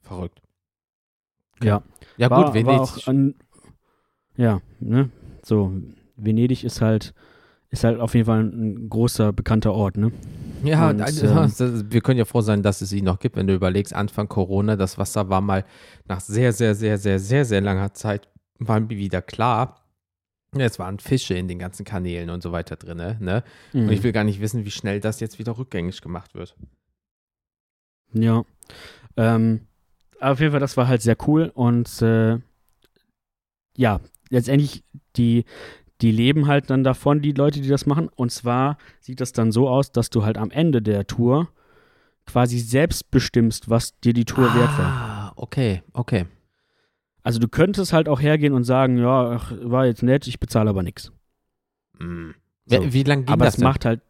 Verrückt. 0.02 0.42
Ja. 1.64 1.84
Ja, 2.18 2.30
war, 2.30 2.46
gut, 2.46 2.54
Venedig. 2.54 3.08
An, 3.08 3.36
ja, 4.36 4.62
ne? 4.80 5.10
So, 5.44 5.74
Venedig 6.16 6.64
ist 6.64 6.82
halt, 6.82 7.14
ist 7.70 7.84
halt 7.84 8.00
auf 8.00 8.14
jeden 8.14 8.26
Fall 8.26 8.44
ein 8.44 8.90
großer, 8.90 9.32
bekannter 9.34 9.74
Ort, 9.74 9.98
ne? 9.98 10.12
Ja, 10.64 10.90
Und, 10.90 11.02
also, 11.02 11.26
das, 11.28 11.86
wir 11.90 12.02
können 12.02 12.18
ja 12.18 12.26
froh 12.26 12.42
sein, 12.42 12.64
dass 12.64 12.82
es 12.82 12.92
ihn 12.92 13.06
noch 13.06 13.20
gibt, 13.20 13.38
wenn 13.38 13.48
du 13.48 13.54
überlegst, 13.54 13.94
Anfang 13.94 14.28
Corona, 14.28 14.76
das 14.76 14.98
Wasser 14.98 15.30
war 15.30 15.42
mal 15.42 15.64
nach 16.08 16.20
sehr, 16.20 16.52
sehr, 16.52 16.76
sehr, 16.76 16.98
sehr, 16.98 17.20
sehr, 17.20 17.46
sehr 17.46 17.62
langer 17.62 17.94
Zeit 17.94 18.28
waren 18.60 18.90
wieder 18.90 19.22
klar. 19.22 19.79
Es 20.58 20.80
waren 20.80 20.98
Fische 21.00 21.36
in 21.36 21.48
den 21.48 21.60
ganzen 21.60 21.86
Kanälen 21.86 22.30
und 22.32 22.42
so 22.42 22.52
weiter 22.52 22.76
drin, 22.76 22.98
ne? 23.20 23.44
Und 23.74 23.84
Mhm. 23.86 23.90
ich 23.92 24.02
will 24.04 24.12
gar 24.12 24.24
nicht 24.24 24.42
wissen, 24.42 24.66
wie 24.66 24.72
schnell 24.72 25.00
das 25.00 25.20
jetzt 25.20 25.38
wieder 25.38 25.58
rückgängig 25.58 26.02
gemacht 26.02 26.34
wird. 26.34 26.56
Ja. 28.14 28.44
Ähm, 29.16 29.68
auf 30.20 30.40
jeden 30.40 30.52
Fall, 30.52 30.60
das 30.60 30.76
war 30.78 30.88
halt 30.88 31.02
sehr 31.02 31.18
cool 31.28 31.52
und 31.54 32.02
äh, 32.02 32.40
ja, 33.78 34.00
letztendlich 34.30 34.84
die, 35.16 35.46
die 36.02 36.12
leben 36.12 36.48
halt 36.48 36.70
dann 36.70 36.84
davon, 36.84 37.22
die 37.22 37.32
Leute, 37.32 37.62
die 37.62 37.70
das 37.70 37.86
machen. 37.86 38.10
Und 38.10 38.32
zwar 38.32 38.78
sieht 39.00 39.22
das 39.22 39.32
dann 39.32 39.52
so 39.52 39.70
aus, 39.70 39.92
dass 39.92 40.10
du 40.10 40.26
halt 40.26 40.38
am 40.38 40.52
Ende 40.52 40.82
der 40.82 41.06
Tour 41.08 41.50
quasi 42.26 42.60
selbst 42.60 43.12
bestimmst, 43.12 43.70
was 43.70 43.98
dir 44.00 44.14
die 44.14 44.26
Tour 44.26 44.54
wert 44.54 44.78
war. 44.78 44.94
Ah, 44.94 45.34
okay, 45.36 45.84
okay. 45.94 46.26
Also 47.24 47.40
du 47.40 47.48
könntest 47.48 47.94
halt 47.94 48.08
auch 48.08 48.22
hergehen 48.22 48.54
und 48.54 48.64
sagen, 48.64 48.98
ja, 48.98 49.32
ach, 49.32 49.52
war 49.62 49.86
jetzt 49.86 50.04
nett, 50.04 50.26
ich 50.28 50.40
bezahle 50.40 50.70
aber 50.70 50.84
nichts. 50.84 51.12
Mm. 52.00 52.32
So. 52.66 52.84
Wie, 52.84 52.94
wie 52.94 53.04
lange 53.04 53.24
ging 53.24 53.34
Aber 53.34 53.46
das 53.46 53.56
es 53.56 53.58
denn? 53.58 53.64
macht 53.68 53.86
halt 53.86 54.02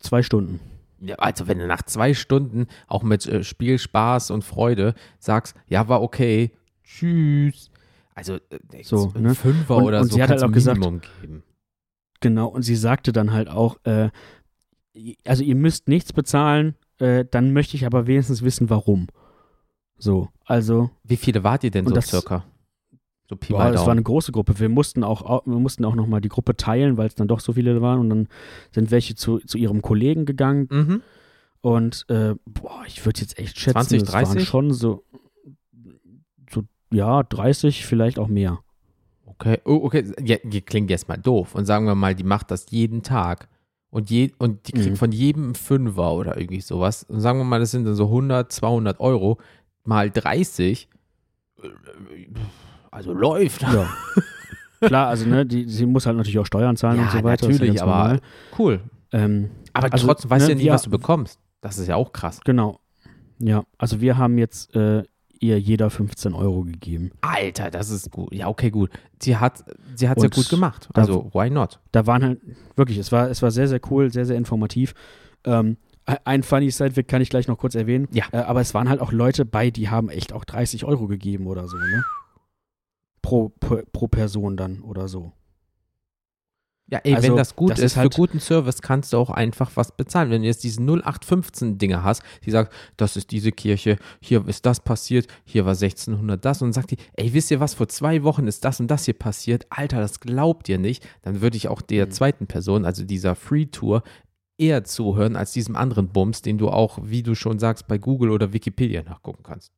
zwei 0.00 0.22
Stunden. 0.22 0.60
Ja, 1.00 1.16
also 1.16 1.46
wenn 1.48 1.58
du 1.58 1.66
nach 1.66 1.82
zwei 1.82 2.12
Stunden 2.14 2.66
auch 2.86 3.02
mit 3.02 3.26
äh, 3.26 3.42
Spiel, 3.44 3.78
Spaß 3.78 4.30
und 4.32 4.44
Freude 4.44 4.94
sagst, 5.18 5.54
ja, 5.66 5.88
war 5.88 6.02
okay, 6.02 6.52
tschüss. 6.84 7.70
Also 8.14 8.34
äh, 8.36 8.82
So, 8.82 9.12
ein 9.14 9.22
ne? 9.22 9.34
Fünfer 9.34 9.76
Und- 9.76 9.84
oder 9.84 10.00
und 10.00 10.08
so 10.08 10.16
sie 10.16 10.22
hat 10.22 10.30
halt 10.30 10.42
auch 10.42 10.52
gesagt- 10.52 10.78
Minimum 10.78 11.00
geben. 11.20 11.42
Genau, 12.20 12.48
und 12.48 12.62
sie 12.62 12.76
sagte 12.76 13.12
dann 13.12 13.32
halt 13.32 13.48
auch, 13.48 13.78
äh, 13.84 14.10
also 15.26 15.42
ihr 15.42 15.54
müsst 15.54 15.88
nichts 15.88 16.12
bezahlen, 16.12 16.74
äh, 16.98 17.24
dann 17.30 17.52
möchte 17.54 17.76
ich 17.76 17.86
aber 17.86 18.06
wenigstens 18.06 18.42
wissen, 18.42 18.68
warum. 18.68 19.06
So, 20.00 20.28
also, 20.46 20.90
Wie 21.04 21.16
viele 21.16 21.44
wart 21.44 21.62
ihr 21.64 21.70
denn 21.70 21.86
so 21.86 21.94
das- 21.94 22.08
circa? 22.08 22.44
So 23.28 23.36
Pi 23.36 23.52
boah, 23.52 23.70
das 23.70 23.82
war 23.86 23.92
eine 23.92 24.02
große 24.02 24.32
Gruppe. 24.32 24.58
Wir 24.58 24.68
mussten 24.68 25.04
auch, 25.04 25.22
au- 25.22 25.42
wir 25.44 25.58
mussten 25.60 25.84
auch 25.84 25.94
nochmal 25.94 26.20
die 26.20 26.28
Gruppe 26.28 26.56
teilen, 26.56 26.96
weil 26.96 27.06
es 27.06 27.14
dann 27.14 27.28
doch 27.28 27.38
so 27.38 27.52
viele 27.52 27.80
waren 27.80 28.00
und 28.00 28.08
dann 28.10 28.28
sind 28.72 28.90
welche 28.90 29.14
zu, 29.14 29.38
zu 29.38 29.56
ihrem 29.56 29.82
Kollegen 29.82 30.24
gegangen 30.24 30.66
Mhm. 30.68 31.02
und, 31.60 32.06
äh, 32.08 32.34
boah, 32.44 32.82
ich 32.88 33.04
würde 33.06 33.20
jetzt 33.20 33.38
echt 33.38 33.56
schätzen, 33.56 33.72
20, 33.74 34.02
es 34.02 34.12
waren 34.12 34.24
30? 34.24 34.48
schon 34.48 34.72
so, 34.72 35.04
so, 36.50 36.62
ja, 36.92 37.22
30, 37.22 37.86
vielleicht 37.86 38.18
auch 38.18 38.26
mehr. 38.28 38.58
Okay, 39.26 39.58
oh, 39.64 39.80
okay. 39.84 40.04
Ja, 40.22 40.36
klingt 40.60 40.90
jetzt 40.90 41.06
mal 41.08 41.16
doof. 41.16 41.54
Und 41.54 41.64
sagen 41.66 41.86
wir 41.86 41.94
mal, 41.94 42.14
die 42.16 42.24
macht 42.24 42.50
das 42.50 42.66
jeden 42.70 43.02
Tag. 43.02 43.48
Und, 43.90 44.10
je, 44.10 44.32
und 44.38 44.66
die 44.68 44.72
kriegt 44.72 44.90
Mhm. 44.90 44.96
von 44.96 45.12
jedem 45.12 45.44
einen 45.44 45.54
Fünfer 45.54 46.12
oder 46.12 46.36
irgendwie 46.36 46.60
sowas. 46.60 47.04
Und 47.04 47.20
sagen 47.20 47.38
wir 47.38 47.44
mal, 47.44 47.58
das 47.60 47.70
sind 47.70 47.84
dann 47.84 47.94
so 47.94 48.08
100, 48.08 48.52
200 48.52 49.00
Euro 49.00 49.38
mal 49.90 50.10
30. 50.10 50.88
äh, 51.62 51.68
Also 52.90 53.12
läuft. 53.12 53.62
Ja. 53.62 53.86
Klar, 54.80 55.08
also, 55.08 55.28
ne, 55.28 55.44
die, 55.44 55.68
sie 55.68 55.84
muss 55.84 56.06
halt 56.06 56.16
natürlich 56.16 56.38
auch 56.38 56.46
Steuern 56.46 56.74
zahlen 56.76 57.00
und 57.00 57.10
so 57.10 57.18
weiter. 57.22 57.44
ja 57.46 57.52
natürlich, 57.52 57.68
ganz 57.76 57.82
aber 57.82 57.90
normal. 57.92 58.20
cool. 58.58 58.80
Ähm, 59.12 59.50
Aber 59.74 59.92
Also, 59.92 60.06
trotzdem 60.06 60.30
weißt 60.30 60.42
ne, 60.42 60.46
du 60.46 60.52
ja 60.52 60.58
nie, 60.58 60.64
wir- 60.68 60.72
was 60.72 60.82
du 60.84 60.90
bekommst. 60.90 61.38
Das 61.60 61.76
ist 61.78 61.86
ja 61.88 61.96
auch 61.96 62.12
krass. 62.12 62.40
Genau. 62.44 62.80
Ja, 63.38 63.64
also 63.76 64.00
wir 64.00 64.16
haben 64.16 64.38
jetzt 64.38 64.74
äh, 64.74 65.02
ihr 65.38 65.60
jeder 65.60 65.90
15 65.90 66.32
Euro 66.34 66.62
gegeben. 66.62 67.10
Alter, 67.20 67.70
das 67.70 67.90
ist 67.90 68.10
gut. 68.10 68.32
Ja, 68.34 68.48
okay, 68.48 68.70
gut. 68.70 68.90
Sie 69.20 69.36
hat 69.36 69.64
sie 69.94 70.08
hat's 70.08 70.22
ja 70.22 70.28
gut 70.30 70.48
gemacht. 70.48 70.88
da- 70.94 71.02
Also, 71.02 71.30
why 71.34 71.50
not? 71.50 71.78
Da 71.92 72.06
waren 72.06 72.22
halt, 72.24 72.40
wirklich, 72.76 72.96
es 72.98 73.12
war, 73.12 73.28
es 73.28 73.42
war 73.42 73.50
sehr, 73.50 73.68
sehr 73.68 73.80
cool, 73.90 74.10
sehr, 74.10 74.24
sehr 74.24 74.36
informativ. 74.36 74.94
Ähm, 75.44 75.76
ein 76.24 76.42
funny 76.42 76.70
Sidewick 76.70 77.08
kann 77.08 77.22
ich 77.22 77.30
gleich 77.30 77.48
noch 77.48 77.58
kurz 77.58 77.74
erwähnen. 77.74 78.08
Ja. 78.12 78.24
Äh, 78.32 78.38
aber 78.38 78.60
es 78.60 78.74
waren 78.74 78.88
halt 78.88 79.00
auch 79.00 79.12
Leute 79.12 79.44
bei, 79.44 79.70
die 79.70 79.88
haben 79.90 80.08
echt 80.08 80.32
auch 80.32 80.44
30 80.44 80.84
Euro 80.84 81.06
gegeben 81.06 81.46
oder 81.46 81.68
so, 81.68 81.76
ne? 81.76 82.04
Pro, 83.22 83.50
pro, 83.60 83.82
pro 83.92 84.08
Person 84.08 84.56
dann 84.56 84.80
oder 84.80 85.08
so. 85.08 85.32
Ja, 86.92 86.98
ey, 87.04 87.14
Also, 87.14 87.28
wenn 87.28 87.36
das 87.36 87.54
gut 87.54 87.70
das 87.70 87.78
ist, 87.78 87.84
ist 87.92 87.96
halt- 87.98 88.12
für 88.14 88.20
guten 88.20 88.40
Service 88.40 88.82
kannst 88.82 89.12
du 89.12 89.18
auch 89.18 89.30
einfach 89.30 89.70
was 89.76 89.96
bezahlen. 89.96 90.30
Wenn 90.30 90.42
du 90.42 90.48
jetzt 90.48 90.64
diese 90.64 90.80
0815-Dinger 90.80 92.02
hast, 92.02 92.22
die 92.44 92.50
sagt, 92.50 92.72
das 92.96 93.16
ist 93.16 93.30
diese 93.30 93.52
Kirche, 93.52 93.96
hier 94.20 94.44
ist 94.48 94.66
das 94.66 94.80
passiert, 94.80 95.28
hier 95.44 95.64
war 95.66 95.76
1600 95.76 96.44
das 96.44 96.62
und 96.62 96.72
sagt 96.72 96.90
die, 96.90 96.96
ey, 97.12 97.32
wisst 97.32 97.52
ihr 97.52 97.60
was, 97.60 97.74
vor 97.74 97.86
zwei 97.88 98.24
Wochen 98.24 98.48
ist 98.48 98.64
das 98.64 98.80
und 98.80 98.88
das 98.90 99.04
hier 99.04 99.14
passiert, 99.14 99.66
Alter, 99.70 100.00
das 100.00 100.18
glaubt 100.18 100.68
ihr 100.68 100.78
nicht, 100.78 101.06
dann 101.22 101.40
würde 101.40 101.56
ich 101.56 101.68
auch 101.68 101.80
der 101.80 102.06
Mhm. 102.06 102.10
zweiten 102.10 102.46
Person, 102.48 102.84
also 102.84 103.04
dieser 103.04 103.36
Free-Tour, 103.36 104.02
eher 104.60 104.84
zuhören 104.84 105.36
als 105.36 105.52
diesem 105.52 105.74
anderen 105.76 106.08
Bums, 106.08 106.42
den 106.42 106.58
du 106.58 106.68
auch, 106.68 106.98
wie 107.02 107.22
du 107.22 107.34
schon 107.34 107.58
sagst, 107.58 107.88
bei 107.88 107.98
Google 107.98 108.30
oder 108.30 108.52
Wikipedia 108.52 109.02
nachgucken 109.02 109.42
kannst. 109.42 109.72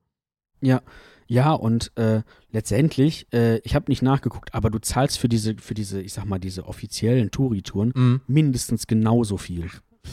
Ja, 1.29 1.53
und 1.55 1.92
äh, 1.97 2.23
letztendlich, 2.51 3.27
äh, 3.33 3.59
ich 3.61 3.75
habe 3.75 3.90
nicht 3.90 4.03
nachgeguckt, 4.03 4.55
aber 4.55 4.68
du 4.71 4.79
zahlst 4.81 5.18
für 5.18 5.29
diese, 5.29 5.57
für 5.57 5.73
diese, 5.75 6.01
ich 6.03 6.12
sag 6.12 6.27
mal, 6.27 6.38
diese 6.38 6.66
offiziellen 6.66 7.31
Touri-Touren 7.31 7.92
Mhm. 7.95 8.21
mindestens 8.27 8.87
genauso 8.87 9.38
viel. 9.38 9.71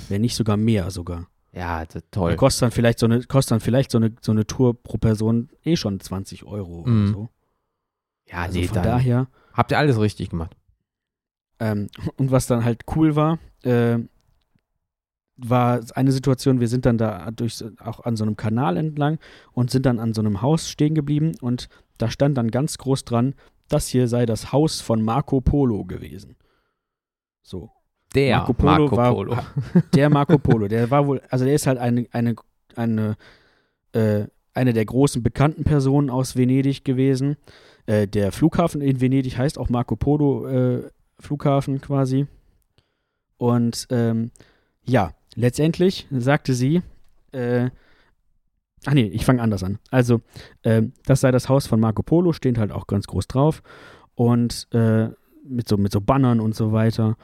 Wenn 0.07 0.21
nicht 0.21 0.35
sogar 0.35 0.55
mehr 0.55 0.91
sogar. 0.91 1.27
Ja, 1.51 1.83
das, 1.83 1.95
Da 1.95 2.01
toll. 2.11 2.35
kostet 2.35 2.61
dann 2.63 2.71
vielleicht 2.71 2.99
so 2.99 3.05
eine, 3.05 3.21
kostet 3.23 3.51
dann 3.51 3.59
vielleicht 3.59 3.91
so 3.91 3.97
eine, 3.97 4.13
so 4.21 4.31
eine 4.31 4.45
Tour 4.47 4.81
pro 4.81 4.97
Person 4.97 5.49
eh 5.65 5.75
schon 5.75 5.99
20 5.99 6.45
Euro 6.45 6.85
Mhm. 6.87 7.01
oder 7.03 7.07
so. 7.11 7.29
Ja, 8.27 8.37
Also 8.43 8.59
nee, 8.59 8.67
von 8.67 8.81
daher. 8.83 9.27
habt 9.53 9.71
ihr 9.71 9.77
alles 9.79 9.99
richtig 9.99 10.29
gemacht. 10.29 10.55
Ähm, 11.59 11.87
und 12.17 12.31
was 12.31 12.47
dann 12.47 12.63
halt 12.63 12.83
cool 12.95 13.15
war, 13.15 13.39
äh, 13.63 13.97
war 15.41 15.81
eine 15.95 16.11
Situation, 16.11 16.59
wir 16.59 16.67
sind 16.67 16.85
dann 16.85 16.97
da 16.97 17.31
durch 17.31 17.63
auch 17.83 18.01
an 18.01 18.15
so 18.15 18.23
einem 18.23 18.35
Kanal 18.37 18.77
entlang 18.77 19.19
und 19.53 19.71
sind 19.71 19.85
dann 19.85 19.99
an 19.99 20.13
so 20.13 20.21
einem 20.21 20.41
Haus 20.41 20.69
stehen 20.69 20.95
geblieben 20.95 21.31
und 21.41 21.69
da 21.97 22.09
stand 22.09 22.37
dann 22.37 22.51
ganz 22.51 22.77
groß 22.77 23.05
dran, 23.05 23.35
das 23.67 23.87
hier 23.87 24.07
sei 24.07 24.25
das 24.25 24.51
Haus 24.51 24.81
von 24.81 25.01
Marco 25.01 25.41
Polo 25.41 25.83
gewesen. 25.85 26.35
So. 27.41 27.71
Der 28.15 28.37
Marco 28.37 28.53
Polo 28.53 28.71
Marco 28.71 28.97
war- 28.97 29.13
Polo. 29.13 29.37
Der 29.93 30.09
Marco 30.09 30.37
Polo, 30.39 30.67
der 30.67 30.89
war 30.89 31.05
wohl, 31.07 31.21
also 31.29 31.45
der 31.45 31.53
ist 31.53 31.67
halt 31.67 31.77
eine, 31.77 32.07
eine, 32.11 32.35
eine, 32.75 33.15
äh, 33.93 34.25
eine 34.53 34.73
der 34.73 34.85
großen 34.85 35.21
bekannten 35.21 35.63
Personen 35.63 36.09
aus 36.09 36.35
Venedig 36.35 36.83
gewesen. 36.83 37.37
Äh, 37.85 38.07
der 38.07 38.31
Flughafen 38.31 38.81
in 38.81 38.99
Venedig 38.99 39.37
heißt 39.37 39.57
auch 39.59 39.69
Marco 39.69 39.95
Polo 39.95 40.47
äh, 40.47 40.89
Flughafen 41.19 41.81
quasi. 41.81 42.25
Und 43.37 43.87
ähm, 43.91 44.31
ja, 44.83 45.11
letztendlich 45.39 46.07
sagte 46.11 46.53
sie, 46.53 46.81
äh, 47.31 47.69
ach 48.85 48.93
nee, 48.93 49.07
ich 49.07 49.25
fange 49.25 49.41
anders 49.41 49.63
an. 49.63 49.79
Also, 49.89 50.21
ähm, 50.63 50.93
das 51.05 51.21
sei 51.21 51.31
das 51.31 51.49
Haus 51.49 51.67
von 51.67 51.79
Marco 51.79 52.03
Polo, 52.03 52.33
steht 52.33 52.57
halt 52.57 52.71
auch 52.71 52.87
ganz 52.87 53.07
groß 53.07 53.27
drauf. 53.27 53.63
Und 54.15 54.67
äh, 54.73 55.09
mit, 55.47 55.67
so, 55.67 55.77
mit 55.77 55.91
so 55.91 56.01
Bannern 56.01 56.39
und 56.39 56.55
so 56.55 56.71
weiter. 56.71 57.17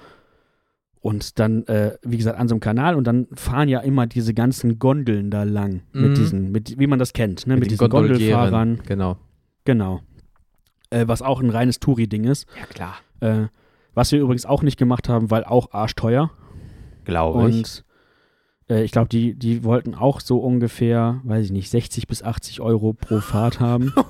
Und 1.01 1.37
dann, 1.39 1.67
äh, 1.67 1.97
wie 2.01 2.17
gesagt, 2.17 2.39
an 2.39 2.47
so 2.47 2.55
einem 2.55 2.61
Kanal 2.61 2.95
und 2.95 3.05
dann 3.05 3.27
fahren 3.33 3.69
ja 3.69 3.79
immer 3.81 4.07
diese 4.07 4.33
ganzen 4.33 4.79
Gondeln 4.79 5.29
da 5.29 5.43
lang. 5.43 5.81
Mhm. 5.93 6.01
Mit 6.01 6.17
diesen, 6.17 6.51
mit, 6.51 6.79
wie 6.79 6.87
man 6.87 6.97
das 6.97 7.13
kennt, 7.13 7.45
ne? 7.45 7.55
Mit, 7.55 7.65
den 7.65 7.69
diesen 7.69 7.89
Gondelfahrern. 7.89 8.79
Genau. 8.87 9.17
Genau. 9.65 10.01
Äh, 10.89 11.07
was 11.07 11.21
auch 11.21 11.41
ein 11.41 11.49
reines 11.49 11.79
Touri-Ding 11.79 12.23
ist. 12.23 12.47
Ja, 12.57 12.65
klar. 12.65 12.95
Äh, 13.19 13.49
was 13.93 14.11
wir 14.11 14.19
übrigens 14.19 14.45
auch 14.45 14.63
nicht 14.63 14.77
gemacht 14.77 15.07
haben, 15.07 15.29
weil 15.29 15.43
auch 15.43 15.71
arschteuer. 15.73 16.31
Glaube 17.03 17.49
ich. 17.49 17.83
Äh, 18.69 18.83
ich 18.83 18.91
glaube, 18.91 19.09
die, 19.09 19.33
die 19.35 19.63
wollten 19.63 19.95
auch 19.95 20.19
so 20.19 20.39
ungefähr, 20.39 21.21
weiß 21.23 21.45
ich 21.45 21.51
nicht, 21.51 21.69
60 21.69 22.07
bis 22.07 22.23
80 22.23 22.61
Euro 22.61 22.93
pro 22.93 23.19
Fahrt 23.19 23.59
haben. 23.59 23.93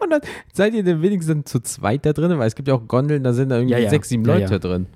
Und 0.00 0.10
dann 0.10 0.20
seid 0.52 0.74
ihr 0.74 0.82
denn 0.82 1.00
wenigstens 1.00 1.50
zu 1.50 1.60
zweit 1.60 2.04
da 2.04 2.12
drin? 2.12 2.38
Weil 2.38 2.46
es 2.46 2.54
gibt 2.54 2.68
ja 2.68 2.74
auch 2.74 2.86
Gondeln, 2.88 3.24
da 3.24 3.32
sind 3.32 3.48
da 3.48 3.56
irgendwie 3.56 3.72
Ja, 3.72 3.78
ja. 3.78 3.88
sechs, 3.90 4.10
sieben 4.10 4.24
Leute 4.24 4.52
ja. 4.52 4.58
drin. 4.58 4.86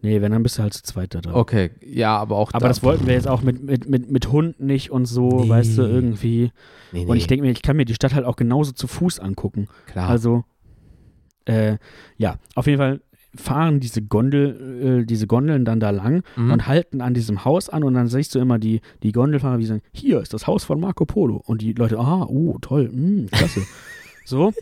nee, 0.00 0.20
wenn, 0.20 0.30
dann 0.30 0.42
bist 0.44 0.58
du 0.58 0.62
halt 0.62 0.74
zu 0.74 0.82
zweit 0.84 1.12
da 1.14 1.20
drin. 1.20 1.34
Okay, 1.34 1.70
ja, 1.84 2.16
aber 2.16 2.36
auch 2.36 2.50
Aber 2.52 2.60
da- 2.60 2.68
das 2.68 2.82
wollten 2.84 3.06
wir 3.06 3.14
jetzt 3.14 3.26
auch 3.26 3.42
mit, 3.42 3.62
mit, 3.64 3.88
mit, 3.88 4.10
mit 4.12 4.30
Hund 4.30 4.60
nicht 4.60 4.90
und 4.92 5.06
so, 5.06 5.28
Nee. 5.42 5.48
weißt 5.48 5.78
du, 5.78 5.82
irgendwie. 5.82 6.52
Nee, 6.92 7.04
nee, 7.04 7.10
Und 7.10 7.16
ich 7.16 7.26
denke 7.26 7.44
mir, 7.44 7.50
ich 7.50 7.62
kann 7.62 7.76
mir 7.76 7.84
die 7.84 7.94
Stadt 7.94 8.14
halt 8.14 8.24
auch 8.26 8.36
genauso 8.36 8.70
zu 8.72 8.86
Fuß 8.86 9.18
angucken. 9.18 9.66
klar. 9.86 10.08
Also, 10.08 10.44
äh, 11.46 11.78
ja, 12.16 12.36
auf 12.54 12.66
jeden 12.68 12.78
Fall 12.78 13.00
fahren 13.36 13.80
diese 13.80 14.02
Gondel, 14.02 15.00
äh, 15.02 15.06
diese 15.06 15.26
Gondeln 15.26 15.64
dann 15.64 15.80
da 15.80 15.90
lang 15.90 16.22
Mhm. 16.36 16.50
und 16.52 16.66
halten 16.66 17.00
an 17.00 17.14
diesem 17.14 17.44
Haus 17.44 17.68
an 17.68 17.82
und 17.84 17.94
dann 17.94 18.06
siehst 18.08 18.34
du 18.34 18.38
immer 18.38 18.58
die, 18.58 18.80
die 19.02 19.12
Gondelfahrer, 19.12 19.58
die 19.58 19.66
sagen, 19.66 19.82
hier 19.92 20.20
ist 20.20 20.32
das 20.34 20.46
Haus 20.46 20.64
von 20.64 20.80
Marco 20.80 21.04
Polo. 21.04 21.42
Und 21.44 21.60
die 21.62 21.72
Leute, 21.72 21.98
ah, 21.98 22.24
oh, 22.28 22.58
toll, 22.60 22.88
mm, 22.90 23.26
klasse. 23.32 23.62
so. 24.24 24.52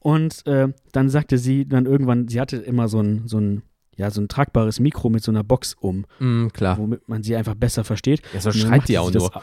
Und 0.00 0.46
äh, 0.46 0.68
dann 0.92 1.08
sagte 1.08 1.38
sie 1.38 1.66
dann 1.68 1.86
irgendwann, 1.86 2.28
sie 2.28 2.40
hatte 2.40 2.56
immer 2.56 2.88
so 2.88 3.00
ein, 3.00 3.22
so 3.26 3.38
ein, 3.38 3.62
ja, 3.96 4.10
so 4.10 4.20
ein 4.20 4.28
tragbares 4.28 4.80
Mikro 4.80 5.10
mit 5.10 5.22
so 5.22 5.30
einer 5.30 5.44
Box 5.44 5.74
um, 5.74 6.06
Mhm, 6.18 6.50
klar. 6.52 6.78
womit 6.78 7.08
man 7.08 7.22
sie 7.22 7.36
einfach 7.36 7.54
besser 7.54 7.84
versteht. 7.84 8.22
Ja, 8.34 8.40
so 8.40 8.50
schreit 8.52 8.88
die 8.88 8.98
auch 8.98 9.12
nur. 9.12 9.30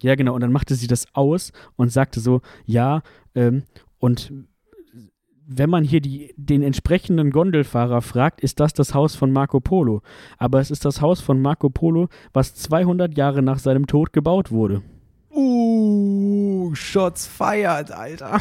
Ja, 0.00 0.14
genau. 0.14 0.34
Und 0.36 0.42
dann 0.42 0.52
machte 0.52 0.76
sie 0.76 0.86
das 0.86 1.06
aus 1.12 1.50
und 1.74 1.90
sagte 1.90 2.20
so, 2.20 2.40
ja, 2.66 3.02
ähm, 3.34 3.64
und 3.98 4.32
wenn 5.50 5.70
man 5.70 5.82
hier 5.82 6.02
die, 6.02 6.34
den 6.36 6.62
entsprechenden 6.62 7.30
Gondelfahrer 7.30 8.02
fragt, 8.02 8.42
ist 8.42 8.60
das 8.60 8.74
das 8.74 8.92
Haus 8.92 9.16
von 9.16 9.32
Marco 9.32 9.60
Polo. 9.60 10.02
Aber 10.36 10.60
es 10.60 10.70
ist 10.70 10.84
das 10.84 11.00
Haus 11.00 11.22
von 11.22 11.40
Marco 11.40 11.70
Polo, 11.70 12.08
was 12.34 12.54
200 12.54 13.16
Jahre 13.16 13.42
nach 13.42 13.58
seinem 13.58 13.86
Tod 13.86 14.12
gebaut 14.12 14.52
wurde. 14.52 14.82
Uh, 15.30 16.74
Shots 16.74 17.26
fired, 17.26 17.90
Alter. 17.90 18.38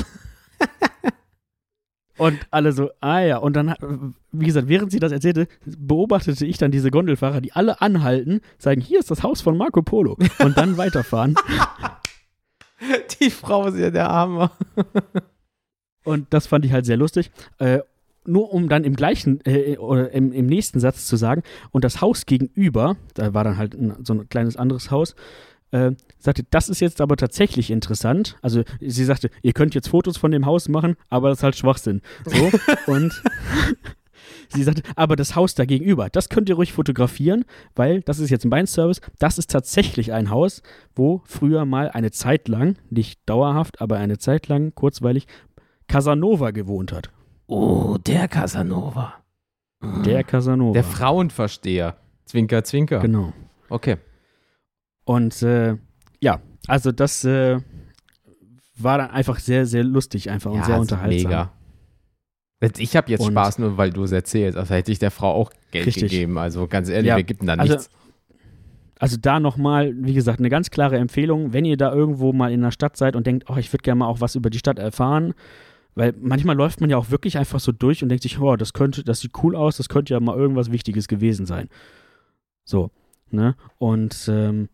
Und 2.18 2.40
alle 2.52 2.74
so, 2.74 2.90
ah 3.00 3.20
ja. 3.20 3.38
Und 3.38 3.56
dann, 3.56 4.16
wie 4.32 4.46
gesagt, 4.46 4.68
während 4.68 4.92
sie 4.92 5.00
das 5.00 5.14
erzählte, 5.14 5.48
beobachtete 5.66 6.46
ich 6.46 6.58
dann 6.58 6.72
diese 6.72 6.92
Gondelfahrer, 6.92 7.40
die 7.40 7.54
alle 7.54 7.80
anhalten, 7.80 8.42
sagen, 8.58 8.82
hier 8.82 9.00
ist 9.00 9.12
das 9.12 9.24
Haus 9.24 9.40
von 9.42 9.56
Marco 9.56 9.82
Polo. 9.82 10.18
Und 10.40 10.58
dann 10.58 10.78
weiterfahren. 10.78 11.36
Die 13.20 13.32
Frau 13.32 13.68
ist 13.68 13.78
ja 13.80 13.90
der 13.90 14.08
Arme. 14.08 14.52
Und 16.08 16.28
das 16.30 16.48
fand 16.48 16.64
ich 16.64 16.72
halt 16.72 16.86
sehr 16.86 16.96
lustig. 16.96 17.32
Äh, 17.60 17.80
nur 18.26 18.54
um 18.54 18.70
dann 18.70 18.86
im 18.86 18.96
gleichen 18.96 19.42
äh, 19.46 19.78
oder 19.78 20.12
im, 20.12 20.32
im 20.32 20.46
nächsten 20.46 20.80
Satz 20.80 21.06
zu 21.06 21.18
sagen, 21.18 21.44
und 21.72 21.84
das 21.84 22.00
Haus 22.00 22.26
gegenüber, 22.26 22.96
da 23.14 23.34
war 23.34 23.44
dann 23.44 23.58
halt 23.58 23.74
ein, 23.74 23.94
so 24.06 24.14
ein 24.14 24.30
kleines 24.30 24.56
anderes 24.56 24.90
Haus, 24.90 25.16
äh, 25.72 25.92
sagte, 26.18 26.44
das 26.50 26.70
ist 26.70 26.80
jetzt 26.80 27.02
aber 27.02 27.18
tatsächlich 27.18 27.72
interessant. 27.72 28.38
Also 28.42 28.64
sie 28.80 29.04
sagte, 29.04 29.30
ihr 29.42 29.52
könnt 29.52 29.76
jetzt 29.76 29.90
Fotos 29.90 30.16
von 30.16 30.32
dem 30.32 30.46
Haus 30.46 30.70
machen, 30.70 30.96
aber 31.10 31.28
das 31.28 31.40
ist 31.40 31.44
halt 31.44 31.58
Schwachsinn. 31.58 32.02
So, 32.24 32.52
und 32.92 33.22
sie 34.50 34.64
sagte, 34.64 34.84
aber 34.96 35.18
das 35.18 35.36
Haus 35.36 35.56
da 35.56 35.66
gegenüber, 35.66 36.10
das 36.10 36.30
könnt 36.30 36.48
ihr 36.48 36.56
ruhig 36.56 36.72
fotografieren, 36.72 37.44
weil 37.76 38.02
das 38.02 38.20
ist 38.20 38.30
jetzt 38.30 38.46
mein 38.46 38.66
Service. 38.66 39.02
Das 39.20 39.38
ist 39.38 39.52
tatsächlich 39.52 40.14
ein 40.14 40.30
Haus, 40.30 40.62
wo 40.96 41.22
früher 41.26 41.66
mal 41.66 41.90
eine 41.90 42.12
Zeit 42.12 42.48
lang, 42.48 42.78
nicht 42.90 43.20
dauerhaft, 43.26 43.82
aber 43.82 43.98
eine 43.98 44.18
Zeit 44.18 44.48
lang, 44.48 44.74
kurzweilig, 44.74 45.28
Casanova 45.88 46.52
gewohnt 46.52 46.92
hat. 46.92 47.10
Oh, 47.48 47.98
der 48.06 48.28
Casanova. 48.28 49.14
Der 50.06 50.24
Casanova. 50.24 50.74
Der 50.74 50.84
Frauenversteher. 50.84 51.96
Zwinker, 52.26 52.64
zwinker. 52.64 53.00
Genau. 53.00 53.32
Okay. 53.70 53.98
Und 55.06 55.42
äh, 55.44 55.78
ja, 56.20 56.42
also 56.68 56.92
das 56.92 57.24
äh, 57.24 57.60
war 58.78 58.98
dann 58.98 59.12
einfach 59.12 59.40
sehr, 59.40 59.66
sehr 59.66 59.84
lustig 59.84 60.30
einfach 60.30 60.52
und 60.52 60.58
ja, 60.58 60.66
sehr 60.66 60.76
ist 60.76 60.82
unterhaltsam. 60.82 61.30
Mega. 61.32 61.52
Ich 62.80 62.98
habe 62.98 63.10
jetzt 63.12 63.22
Und- 63.22 63.32
Spaß, 63.32 63.60
nur 63.60 63.78
weil 63.78 63.92
du 63.92 64.04
es 64.04 64.12
erzählst. 64.12 64.58
Also 64.58 64.74
hätte 64.74 64.92
ich 64.92 65.00
der 65.00 65.12
Frau 65.12 65.32
auch 65.32 65.52
Geld 65.72 65.86
Richtig. 65.86 66.12
gegeben. 66.12 66.38
Also 66.38 66.68
ganz 66.68 66.90
ehrlich, 66.90 67.08
Ja, 67.10 67.16
wir 67.18 67.24
gibt 67.24 67.42
denn 67.42 67.48
da 67.48 67.54
also- 67.54 67.74
nichts. 67.74 67.90
Also 69.00 69.16
da 69.22 69.40
nochmal, 69.40 69.94
wie 69.96 70.16
gesagt, 70.16 70.40
eine 70.40 70.50
ganz 70.50 70.72
klare 70.72 70.98
Empfehlung, 70.98 71.54
wenn 71.54 71.66
ihr 71.66 71.78
da 71.78 71.94
irgendwo 71.94 72.34
mal 72.34 72.52
in 72.52 72.62
der 72.62 72.72
Stadt 72.72 72.98
seid 72.98 73.16
und 73.16 73.28
denkt, 73.28 73.48
oh, 73.48 73.56
ich 73.58 73.72
würde 73.72 73.84
gerne 73.84 74.00
mal 74.00 74.08
auch 74.08 74.22
was 74.22 74.34
über 74.34 74.50
die 74.50 74.58
Stadt 74.58 74.80
erfahren, 74.80 75.36
weil 75.98 76.14
manchmal 76.22 76.56
läuft 76.56 76.80
man 76.80 76.92
ja 76.92 76.98
auch 76.98 77.10
wirklich 77.10 77.40
einfach 77.40 77.60
so 77.60 77.72
durch 77.72 78.04
und 78.04 78.10
denkt 78.10 78.22
sich, 78.22 78.40
oh, 78.40 78.56
das 78.56 78.74
könnte, 78.74 79.04
das 79.04 79.20
sieht 79.20 79.32
cool 79.42 79.56
aus, 79.56 79.78
das 79.78 79.90
könnte 79.90 80.14
ja 80.14 80.20
mal 80.20 80.38
irgendwas 80.38 80.72
Wichtiges 80.72 81.08
gewesen 81.08 81.48
sein. 81.48 81.70
So, 82.66 82.92
ne? 83.32 83.56
Und 83.80 84.30
ähm, 84.32 84.70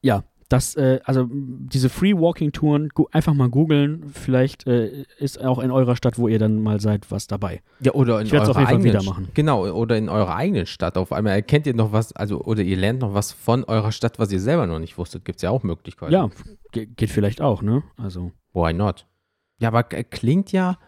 ja, 0.00 0.22
das, 0.48 0.76
äh, 0.76 1.00
also 1.04 1.26
diese 1.28 1.88
Free 1.88 2.14
Walking 2.14 2.52
Touren, 2.52 2.90
einfach 3.10 3.34
mal 3.34 3.48
googeln. 3.48 4.04
Vielleicht 4.12 4.64
äh, 4.68 5.06
ist 5.18 5.42
auch 5.44 5.58
in 5.58 5.72
eurer 5.72 5.96
Stadt, 5.96 6.18
wo 6.18 6.28
ihr 6.28 6.38
dann 6.38 6.62
mal 6.62 6.80
seid, 6.80 7.10
was 7.10 7.26
dabei. 7.26 7.60
Ja, 7.80 7.94
oder 7.94 8.20
in 8.20 8.26
Ich 8.26 8.32
eurer 8.32 8.42
auf 8.42 8.48
jeden 8.48 8.66
Fall 8.66 8.66
eigenen 8.66 8.84
wieder 8.84 9.02
machen. 9.02 9.28
Genau, 9.34 9.66
oder 9.72 9.96
in 9.98 10.08
eurer 10.08 10.36
eigenen 10.36 10.66
Stadt. 10.66 10.96
Auf 10.96 11.12
einmal 11.12 11.32
erkennt 11.32 11.66
ihr 11.66 11.74
noch 11.74 11.90
was, 11.90 12.12
also 12.12 12.42
oder 12.42 12.62
ihr 12.62 12.76
lernt 12.76 13.00
noch 13.00 13.12
was 13.12 13.32
von 13.32 13.64
eurer 13.64 13.90
Stadt, 13.90 14.20
was 14.20 14.30
ihr 14.30 14.40
selber 14.40 14.68
noch 14.68 14.78
nicht 14.78 14.96
wusstet. 14.98 15.24
Gibt 15.24 15.36
es 15.36 15.42
ja 15.42 15.50
auch 15.50 15.64
Möglichkeiten. 15.64 16.12
Ja, 16.12 16.30
ge 16.70 16.86
geht 16.86 17.10
vielleicht 17.10 17.40
auch, 17.40 17.60
ne? 17.60 17.82
Also. 17.96 18.30
Why 18.52 18.72
not? 18.72 19.06
Ja, 19.58 19.68
aber 19.68 19.82
klingt 19.84 20.52
ja 20.52 20.78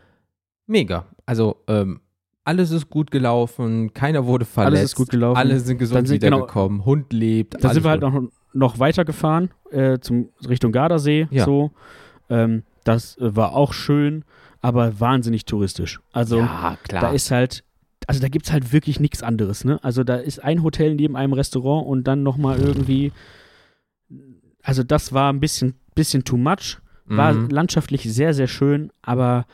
mega. 0.66 1.06
Also, 1.24 1.62
ähm, 1.68 2.00
alles 2.44 2.70
ist 2.70 2.88
gut 2.90 3.10
gelaufen, 3.10 3.92
keiner 3.92 4.24
wurde 4.26 4.44
verletzt. 4.44 4.76
Alles 4.76 4.90
ist 4.90 4.94
gut 4.96 5.08
gelaufen. 5.10 5.36
Alle 5.38 5.58
sind 5.58 5.78
gesund 5.78 6.06
sind- 6.06 6.20
genau, 6.20 6.36
wiedergekommen, 6.38 6.84
Hund 6.84 7.12
lebt. 7.12 7.62
Da 7.62 7.72
sind 7.72 7.82
wir 7.84 7.90
halt 7.90 8.02
noch, 8.02 8.22
noch 8.52 8.78
weiter 8.78 9.04
gefahren, 9.04 9.50
äh, 9.70 9.98
zum, 9.98 10.28
Richtung 10.48 10.70
Gardasee, 10.72 11.26
Ja. 11.30 11.44
so. 11.44 11.72
Ähm, 12.30 12.62
das 12.84 13.16
äh, 13.18 13.34
war 13.34 13.52
auch 13.54 13.72
schön, 13.72 14.24
aber 14.60 15.00
wahnsinnig 15.00 15.44
touristisch. 15.44 16.00
Also, 16.12 16.38
Ja, 16.38 16.76
da 16.88 17.10
ist 17.10 17.30
halt, 17.32 17.64
also 18.06 18.20
da 18.20 18.28
gibt 18.28 18.46
es 18.46 18.52
halt 18.52 18.72
wirklich 18.72 19.00
nichts 19.00 19.22
anderes, 19.24 19.64
ne? 19.64 19.82
Also 19.82 20.04
da 20.04 20.14
ist 20.16 20.42
ein 20.42 20.62
Hotel 20.62 20.94
neben 20.94 21.16
einem 21.16 21.32
Restaurant 21.32 21.86
und 21.88 22.04
dann 22.04 22.22
nochmal 22.22 22.60
irgendwie, 22.60 23.12
also 24.62 24.82
das 24.84 25.12
war 25.12 25.32
ein 25.32 25.40
bisschen, 25.40 25.74
bisschen 25.94 26.22
too 26.24 26.36
much. 26.36 26.78
War 27.06 27.32
Mhm. 27.32 27.48
landschaftlich 27.50 28.02
sehr, 28.12 28.34
sehr 28.34 28.48
schön, 28.48 28.90
aber 29.02 29.46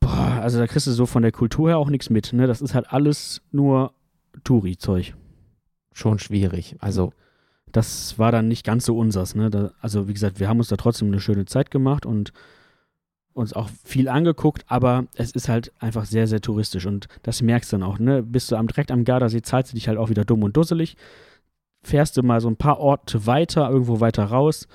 boah, 0.00 0.38
also 0.42 0.58
da 0.58 0.66
kriegst 0.66 0.86
du 0.86 0.92
so 0.92 1.06
von 1.06 1.22
der 1.22 1.32
Kultur 1.32 1.68
her 1.68 1.78
auch 1.78 1.90
nichts 1.90 2.10
mit, 2.10 2.32
ne? 2.32 2.46
Das 2.46 2.60
ist 2.62 2.74
halt 2.74 2.92
alles 2.92 3.42
nur 3.52 3.92
Touri-Zeug. 4.44 5.14
schon 5.92 6.20
schwierig. 6.20 6.76
Also, 6.78 7.12
das 7.72 8.20
war 8.20 8.30
dann 8.30 8.46
nicht 8.46 8.64
ganz 8.64 8.84
so 8.86 8.96
unsers. 8.96 9.34
Ne? 9.34 9.50
Da, 9.50 9.72
also 9.80 10.06
wie 10.06 10.12
gesagt, 10.14 10.38
wir 10.38 10.48
haben 10.48 10.58
uns 10.58 10.68
da 10.68 10.76
trotzdem 10.76 11.08
eine 11.08 11.18
schöne 11.18 11.44
Zeit 11.44 11.72
gemacht 11.72 12.06
und 12.06 12.32
uns 13.34 13.52
auch 13.52 13.68
viel 13.84 14.08
angeguckt, 14.08 14.64
aber 14.68 15.06
es 15.16 15.32
ist 15.32 15.48
halt 15.48 15.72
einfach 15.80 16.04
sehr, 16.04 16.28
sehr 16.28 16.40
touristisch 16.40 16.86
und 16.86 17.08
das 17.24 17.42
merkst 17.42 17.72
du 17.72 17.78
dann 17.78 17.82
auch. 17.82 17.98
Ne? 17.98 18.22
Bist 18.22 18.52
du 18.52 18.56
am, 18.56 18.68
direkt 18.68 18.92
am 18.92 19.02
Gardasee, 19.04 19.42
zahlst 19.42 19.72
du 19.72 19.74
dich 19.74 19.88
halt 19.88 19.98
auch 19.98 20.08
wieder 20.08 20.24
dumm 20.24 20.44
und 20.44 20.56
dusselig. 20.56 20.96
Fährst 21.82 22.16
du 22.16 22.22
mal 22.22 22.40
so 22.40 22.48
ein 22.48 22.56
paar 22.56 22.78
Orte 22.78 23.26
weiter, 23.26 23.68
irgendwo 23.68 23.98
weiter 23.98 24.24
raus, 24.24 24.68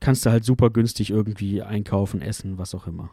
kannst 0.00 0.26
du 0.26 0.30
halt 0.30 0.44
super 0.44 0.70
günstig 0.70 1.10
irgendwie 1.10 1.62
einkaufen, 1.62 2.22
essen, 2.22 2.58
was 2.58 2.74
auch 2.74 2.86
immer. 2.86 3.10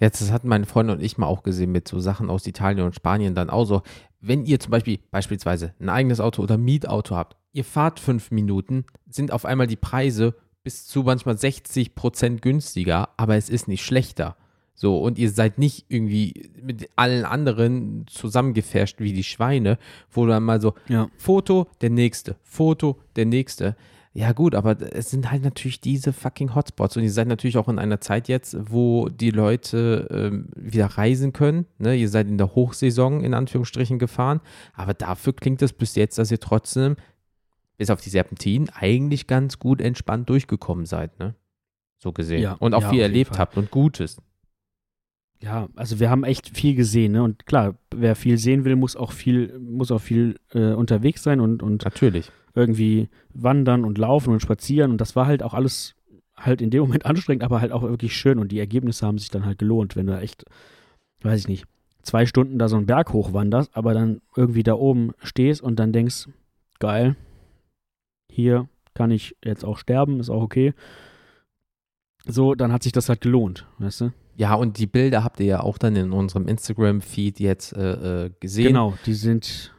Jetzt, 0.00 0.20
das 0.20 0.30
hatten 0.30 0.48
meine 0.48 0.66
Freunde 0.66 0.92
und 0.92 1.02
ich 1.02 1.18
mal 1.18 1.26
auch 1.26 1.42
gesehen 1.42 1.72
mit 1.72 1.88
so 1.88 1.98
Sachen 1.98 2.30
aus 2.30 2.46
Italien 2.46 2.86
und 2.86 2.94
Spanien 2.94 3.34
dann 3.34 3.50
auch 3.50 3.64
so. 3.64 3.82
Wenn 4.20 4.44
ihr 4.44 4.60
zum 4.60 4.70
Beispiel 4.70 5.00
beispielsweise 5.10 5.74
ein 5.80 5.88
eigenes 5.88 6.20
Auto 6.20 6.42
oder 6.42 6.56
Mietauto 6.56 7.16
habt, 7.16 7.36
ihr 7.52 7.64
fahrt 7.64 7.98
fünf 7.98 8.30
Minuten, 8.30 8.84
sind 9.08 9.32
auf 9.32 9.44
einmal 9.44 9.66
die 9.66 9.76
Preise 9.76 10.34
bis 10.62 10.86
zu 10.86 11.02
manchmal 11.02 11.38
60 11.38 11.94
Prozent 11.94 12.42
günstiger, 12.42 13.08
aber 13.16 13.36
es 13.36 13.48
ist 13.48 13.68
nicht 13.68 13.84
schlechter. 13.84 14.36
So, 14.74 15.00
und 15.00 15.18
ihr 15.18 15.30
seid 15.30 15.58
nicht 15.58 15.86
irgendwie 15.88 16.52
mit 16.62 16.88
allen 16.94 17.24
anderen 17.24 18.06
zusammengefärscht 18.06 19.00
wie 19.00 19.12
die 19.12 19.24
Schweine, 19.24 19.76
wo 20.10 20.24
dann 20.26 20.44
mal 20.44 20.60
so 20.60 20.74
Ja. 20.88 21.08
Foto, 21.16 21.66
der 21.80 21.90
nächste, 21.90 22.36
Foto, 22.44 23.00
der 23.16 23.26
nächste. 23.26 23.76
Ja, 24.18 24.32
gut, 24.32 24.56
aber 24.56 24.76
es 24.80 25.10
sind 25.10 25.30
halt 25.30 25.44
natürlich 25.44 25.80
diese 25.80 26.12
fucking 26.12 26.56
Hotspots 26.56 26.96
und 26.96 27.04
ihr 27.04 27.12
seid 27.12 27.28
natürlich 27.28 27.56
auch 27.56 27.68
in 27.68 27.78
einer 27.78 28.00
Zeit 28.00 28.26
jetzt, 28.26 28.56
wo 28.58 29.08
die 29.08 29.30
Leute 29.30 30.08
ähm, 30.10 30.48
wieder 30.56 30.86
reisen 30.86 31.32
können. 31.32 31.66
Ne? 31.78 31.94
Ihr 31.94 32.08
seid 32.08 32.26
in 32.26 32.36
der 32.36 32.56
Hochsaison 32.56 33.22
in 33.22 33.32
Anführungsstrichen 33.32 34.00
gefahren, 34.00 34.40
aber 34.74 34.92
dafür 34.92 35.34
klingt 35.34 35.62
es 35.62 35.72
bis 35.72 35.94
jetzt, 35.94 36.18
dass 36.18 36.32
ihr 36.32 36.40
trotzdem, 36.40 36.96
bis 37.76 37.90
auf 37.90 38.00
die 38.00 38.10
Serpentinen, 38.10 38.68
eigentlich 38.70 39.28
ganz 39.28 39.60
gut 39.60 39.80
entspannt 39.80 40.28
durchgekommen 40.28 40.84
seid. 40.84 41.16
Ne? 41.20 41.36
So 41.98 42.10
gesehen. 42.10 42.42
Ja, 42.42 42.54
und 42.54 42.74
auch 42.74 42.82
ja, 42.82 42.90
viel 42.90 43.02
erlebt 43.02 43.36
Fall. 43.36 43.38
habt 43.38 43.56
und 43.56 43.70
Gutes. 43.70 44.16
Ja, 45.40 45.68
also 45.76 46.00
wir 46.00 46.10
haben 46.10 46.24
echt 46.24 46.56
viel 46.56 46.74
gesehen, 46.74 47.12
ne? 47.12 47.22
Und 47.22 47.46
klar, 47.46 47.76
wer 47.94 48.16
viel 48.16 48.38
sehen 48.38 48.64
will, 48.64 48.74
muss 48.74 48.96
auch 48.96 49.12
viel, 49.12 49.56
muss 49.58 49.92
auch 49.92 50.00
viel 50.00 50.36
äh, 50.52 50.72
unterwegs 50.72 51.22
sein 51.22 51.40
und, 51.40 51.62
und 51.62 51.84
Natürlich. 51.84 52.32
irgendwie 52.54 53.08
wandern 53.34 53.84
und 53.84 53.98
laufen 53.98 54.32
und 54.32 54.40
spazieren. 54.40 54.90
Und 54.90 55.00
das 55.00 55.14
war 55.14 55.26
halt 55.26 55.44
auch 55.44 55.54
alles 55.54 55.94
halt 56.36 56.60
in 56.60 56.70
dem 56.70 56.82
Moment 56.82 57.06
anstrengend, 57.06 57.44
aber 57.44 57.60
halt 57.60 57.70
auch 57.70 57.82
wirklich 57.82 58.16
schön. 58.16 58.38
Und 58.38 58.50
die 58.50 58.58
Ergebnisse 58.58 59.06
haben 59.06 59.18
sich 59.18 59.30
dann 59.30 59.44
halt 59.46 59.58
gelohnt, 59.58 59.94
wenn 59.94 60.06
du 60.06 60.18
echt, 60.18 60.44
weiß 61.22 61.40
ich 61.40 61.48
nicht, 61.48 61.66
zwei 62.02 62.26
Stunden 62.26 62.58
da 62.58 62.68
so 62.68 62.76
einen 62.76 62.86
Berg 62.86 63.12
hochwanderst, 63.12 63.76
aber 63.76 63.94
dann 63.94 64.20
irgendwie 64.34 64.64
da 64.64 64.74
oben 64.74 65.12
stehst 65.22 65.62
und 65.62 65.76
dann 65.78 65.92
denkst, 65.92 66.28
geil, 66.80 67.16
hier 68.32 68.68
kann 68.94 69.10
ich 69.12 69.36
jetzt 69.44 69.64
auch 69.64 69.78
sterben, 69.78 70.18
ist 70.18 70.30
auch 70.30 70.42
okay. 70.42 70.74
So, 72.26 72.54
dann 72.54 72.72
hat 72.72 72.82
sich 72.82 72.92
das 72.92 73.08
halt 73.08 73.20
gelohnt, 73.20 73.66
weißt 73.78 74.00
du? 74.00 74.12
Ja, 74.38 74.54
und 74.54 74.78
die 74.78 74.86
Bilder 74.86 75.24
habt 75.24 75.40
ihr 75.40 75.46
ja 75.46 75.60
auch 75.60 75.78
dann 75.78 75.96
in 75.96 76.12
unserem 76.12 76.46
Instagram-Feed 76.46 77.40
jetzt 77.40 77.72
äh, 77.72 78.26
äh, 78.26 78.30
gesehen. 78.38 78.68
Genau, 78.68 78.94
die 79.04 79.14
sind, 79.14 79.74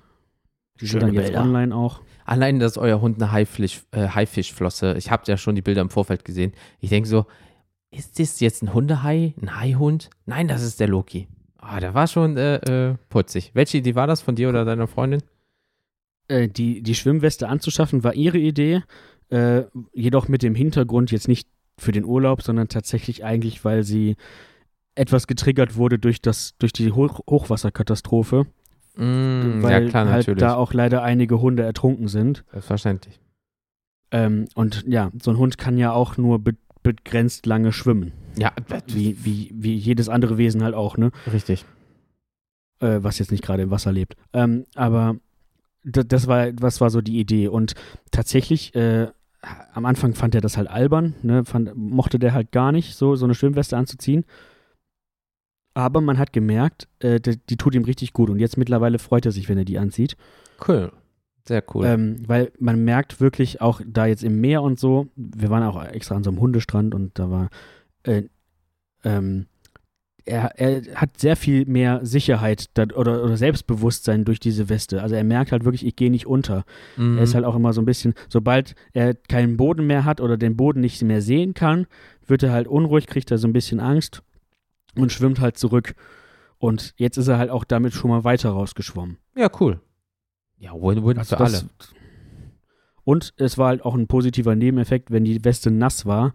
die 0.81 0.85
sind 0.85 0.99
Schöne 0.99 1.13
dann 1.13 1.23
jetzt 1.23 1.33
online 1.33 1.73
auch. 1.73 2.01
Allein, 2.25 2.59
dass 2.59 2.77
euer 2.77 2.99
Hund 2.99 3.21
eine 3.21 3.31
Haifisch, 3.31 3.83
äh, 3.91 4.09
Haifischflosse, 4.09 4.95
ich 4.97 5.11
habe 5.11 5.23
ja 5.27 5.37
schon 5.37 5.55
die 5.55 5.61
Bilder 5.61 5.79
im 5.79 5.89
Vorfeld 5.89 6.25
gesehen. 6.25 6.51
Ich 6.81 6.89
denke 6.89 7.07
so, 7.07 7.25
ist 7.89 8.19
das 8.19 8.41
jetzt 8.41 8.61
ein 8.61 8.73
Hundehai, 8.73 9.33
ein 9.41 9.57
Haihund? 9.57 10.09
Nein, 10.25 10.49
das 10.49 10.61
ist 10.61 10.81
der 10.81 10.89
Loki. 10.89 11.29
Ah, 11.57 11.79
der 11.79 11.93
war 11.93 12.07
schon 12.07 12.35
äh, 12.35 12.55
äh, 12.89 12.95
putzig. 13.07 13.51
Welche 13.53 13.77
Idee 13.77 13.95
war 13.95 14.07
das 14.07 14.19
von 14.19 14.35
dir 14.35 14.49
oder 14.49 14.65
deiner 14.65 14.87
Freundin? 14.87 15.23
Äh, 16.27 16.49
die, 16.49 16.83
die 16.83 16.95
Schwimmweste 16.95 17.47
anzuschaffen, 17.47 18.03
war 18.03 18.13
ihre 18.13 18.37
Idee, 18.37 18.83
jedoch 19.93 20.27
mit 20.27 20.41
dem 20.41 20.55
Hintergrund 20.55 21.11
jetzt 21.11 21.27
nicht 21.27 21.47
für 21.77 21.91
den 21.91 22.03
Urlaub, 22.03 22.41
sondern 22.41 22.67
tatsächlich 22.67 23.23
eigentlich, 23.23 23.63
weil 23.63 23.83
sie 23.83 24.15
etwas 24.99 25.27
getriggert 25.27 25.75
wurde 25.75 25.97
durch, 25.99 26.21
das, 26.21 26.55
durch 26.59 26.73
die 26.73 26.91
Hoch 26.91 27.19
Hochwasserkatastrophe, 27.29 28.45
Mm, 28.95 29.61
weil 29.63 29.83
ja, 29.83 29.89
klar, 29.89 30.07
halt 30.09 30.27
natürlich. 30.27 30.39
da 30.41 30.55
auch 30.55 30.73
leider 30.73 31.03
einige 31.03 31.39
Hunde 31.39 31.63
ertrunken 31.63 32.07
sind. 32.09 32.43
Selbstverständlich. 32.51 33.19
Ähm, 34.11 34.47
und 34.55 34.83
ja, 34.87 35.11
so 35.21 35.31
ein 35.31 35.37
Hund 35.37 35.57
kann 35.57 35.77
ja 35.77 35.93
auch 35.93 36.17
nur 36.17 36.39
be 36.39 36.55
begrenzt 36.81 37.45
lange 37.45 37.71
schwimmen, 37.71 38.13
Ja, 38.37 38.51
wie, 38.87 39.23
wie, 39.23 39.51
wie 39.53 39.75
jedes 39.75 40.09
andere 40.09 40.37
Wesen 40.37 40.63
halt 40.63 40.73
auch, 40.75 40.97
ne? 40.97 41.11
richtig. 41.31 41.65
äh, 42.79 42.97
was 43.01 43.19
jetzt 43.19 43.31
nicht 43.31 43.43
gerade 43.43 43.63
im 43.63 43.69
Wasser 43.71 43.91
lebt. 43.91 44.15
Ähm, 44.33 44.65
aber 44.75 45.17
das 45.83 46.27
war, 46.27 46.47
was 46.59 46.79
war 46.81 46.89
so 46.89 47.01
die 47.01 47.19
Idee. 47.19 47.47
Und 47.49 47.75
tatsächlich, 48.11 48.73
äh, 48.75 49.07
am 49.73 49.85
Anfang 49.85 50.13
fand 50.13 50.35
er 50.35 50.41
das 50.41 50.57
halt 50.57 50.69
albern, 50.69 51.15
ne? 51.21 51.45
fand, 51.45 51.75
mochte 51.75 52.17
der 52.17 52.33
halt 52.33 52.51
gar 52.51 52.71
nicht, 52.71 52.95
so, 52.95 53.15
so 53.15 53.25
eine 53.25 53.35
Schwimmweste 53.35 53.77
anzuziehen. 53.77 54.25
Aber 55.79 56.01
man 56.01 56.17
hat 56.17 56.33
gemerkt, 56.33 56.87
äh, 56.99 57.19
die, 57.19 57.37
die 57.37 57.55
tut 57.55 57.73
ihm 57.73 57.85
richtig 57.85 58.13
gut. 58.13 58.29
Und 58.29 58.39
jetzt 58.39 58.57
mittlerweile 58.57 58.99
freut 58.99 59.25
er 59.25 59.31
sich, 59.31 59.47
wenn 59.47 59.57
er 59.57 59.65
die 59.65 59.79
anzieht. 59.79 60.17
Cool. 60.67 60.91
Sehr 61.47 61.63
cool. 61.73 61.85
Ähm, 61.85 62.17
weil 62.27 62.51
man 62.59 62.83
merkt 62.83 63.21
wirklich 63.21 63.61
auch 63.61 63.81
da 63.87 64.05
jetzt 64.05 64.23
im 64.23 64.41
Meer 64.41 64.61
und 64.61 64.79
so, 64.79 65.07
wir 65.15 65.49
waren 65.49 65.63
auch 65.63 65.83
extra 65.83 66.15
an 66.15 66.23
so 66.23 66.29
einem 66.29 66.41
Hundestrand 66.41 66.93
und 66.93 67.17
da 67.17 67.31
war, 67.31 67.49
äh, 68.03 68.23
ähm, 69.03 69.47
er, 70.25 70.59
er 70.59 70.95
hat 70.95 71.17
sehr 71.19 71.35
viel 71.35 71.65
mehr 71.65 72.01
Sicherheit 72.03 72.69
oder, 72.77 73.23
oder 73.23 73.37
Selbstbewusstsein 73.37 74.25
durch 74.25 74.39
diese 74.39 74.69
Weste. 74.69 75.01
Also 75.01 75.15
er 75.15 75.23
merkt 75.23 75.51
halt 75.51 75.63
wirklich, 75.63 75.85
ich 75.85 75.95
gehe 75.95 76.11
nicht 76.11 76.27
unter. 76.27 76.65
Mhm. 76.97 77.17
Er 77.17 77.23
ist 77.23 77.33
halt 77.33 77.45
auch 77.45 77.55
immer 77.55 77.73
so 77.73 77.81
ein 77.81 77.85
bisschen, 77.85 78.13
sobald 78.27 78.75
er 78.93 79.15
keinen 79.15 79.57
Boden 79.57 79.87
mehr 79.87 80.05
hat 80.05 80.21
oder 80.21 80.37
den 80.37 80.55
Boden 80.55 80.81
nicht 80.81 81.01
mehr 81.01 81.21
sehen 81.21 81.53
kann, 81.53 81.87
wird 82.27 82.43
er 82.43 82.51
halt 82.51 82.67
unruhig, 82.67 83.07
kriegt 83.07 83.31
er 83.31 83.39
so 83.39 83.47
ein 83.47 83.53
bisschen 83.53 83.79
Angst 83.79 84.21
und 84.95 85.11
schwimmt 85.11 85.39
halt 85.39 85.57
zurück. 85.57 85.95
Und 86.57 86.93
jetzt 86.97 87.17
ist 87.17 87.27
er 87.27 87.37
halt 87.37 87.49
auch 87.51 87.63
damit 87.63 87.93
schon 87.93 88.09
mal 88.11 88.23
weiter 88.23 88.49
rausgeschwommen. 88.51 89.17
ja, 89.35 89.49
cool. 89.59 89.79
Ja, 90.57 90.73
Win-Win 90.73 91.17
Also 91.17 91.37
für 91.37 91.43
alle. 91.45 91.61
Und 93.03 93.33
es 93.37 93.57
war 93.57 93.67
halt 93.69 93.83
auch 93.85 93.95
ein 93.95 94.07
positiver 94.07 94.55
Nebeneffekt, 94.55 95.09
wenn 95.09 95.23
die 95.23 95.43
Weste 95.45 95.71
nass 95.71 96.05
war, 96.05 96.33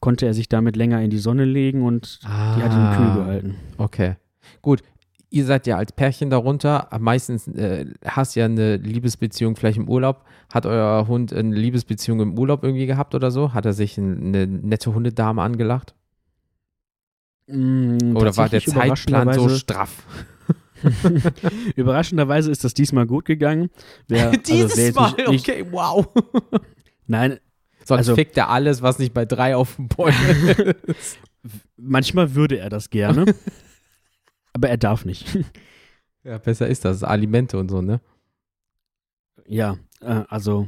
konnte 0.00 0.24
er 0.26 0.34
sich 0.34 0.48
damit 0.48 0.76
länger 0.76 1.02
in 1.02 1.10
die 1.10 1.18
Sonne 1.18 1.44
legen 1.44 1.82
und 1.82 2.20
die 2.22 2.26
hat 2.62 2.72
ihn 2.72 2.78
Ah. 2.78 2.96
kühl 2.96 3.14
gehalten. 3.24 3.54
Okay. 3.76 4.16
Gut. 4.62 4.82
Ihr 5.30 5.44
seid 5.44 5.66
ja 5.66 5.76
als 5.76 5.90
Pärchen 5.92 6.30
darunter. 6.30 6.88
Meistens 7.00 7.48
äh, 7.48 7.86
hast 8.04 8.36
ja 8.36 8.44
eine 8.44 8.76
Liebesbeziehung 8.76 9.56
vielleicht 9.56 9.76
im 9.78 9.88
Urlaub. 9.88 10.24
Hat 10.54 10.64
euer 10.64 11.08
Hund 11.08 11.32
eine 11.32 11.54
Liebesbeziehung 11.56 12.20
im 12.20 12.38
Urlaub 12.38 12.62
irgendwie 12.62 12.86
gehabt 12.86 13.16
oder 13.16 13.32
so? 13.32 13.52
Hat 13.52 13.66
er 13.66 13.72
sich 13.72 13.98
ein- 13.98 14.28
eine 14.28 14.46
nette 14.46 14.94
Hundedame 14.94 15.42
angelacht? 15.42 15.95
Mm, 17.48 18.16
Oder 18.16 18.36
war 18.36 18.48
der 18.48 18.60
Zeitplan 18.62 19.32
so 19.34 19.48
straff? 19.48 20.04
Überraschenderweise 21.76 22.50
ist 22.50 22.64
das 22.64 22.74
diesmal 22.74 23.06
gut 23.06 23.24
gegangen. 23.24 23.70
Wer, 24.08 24.28
also 24.30 24.40
wer 24.46 24.56
jetzt 24.56 24.76
nicht, 24.76 25.28
nicht, 25.28 25.48
okay, 25.48 25.66
wow. 25.70 26.06
Nein, 27.06 27.38
Sonst 27.84 27.98
Also- 27.98 28.14
fickt 28.16 28.36
er 28.36 28.48
alles, 28.50 28.82
was 28.82 28.98
nicht 28.98 29.14
bei 29.14 29.24
drei 29.24 29.54
auf 29.54 29.76
dem 29.76 29.86
Beutel 29.88 30.74
ist. 30.86 31.18
manchmal 31.76 32.34
würde 32.34 32.58
er 32.58 32.68
das 32.68 32.90
gerne, 32.90 33.26
aber 34.52 34.68
er 34.68 34.76
darf 34.76 35.04
nicht. 35.04 35.38
ja, 36.24 36.38
besser 36.38 36.66
ist 36.66 36.84
das. 36.84 37.04
Alimente 37.04 37.58
und 37.58 37.68
so, 37.70 37.80
ne? 37.82 38.00
ja, 39.46 39.76
äh, 40.00 40.24
also, 40.28 40.66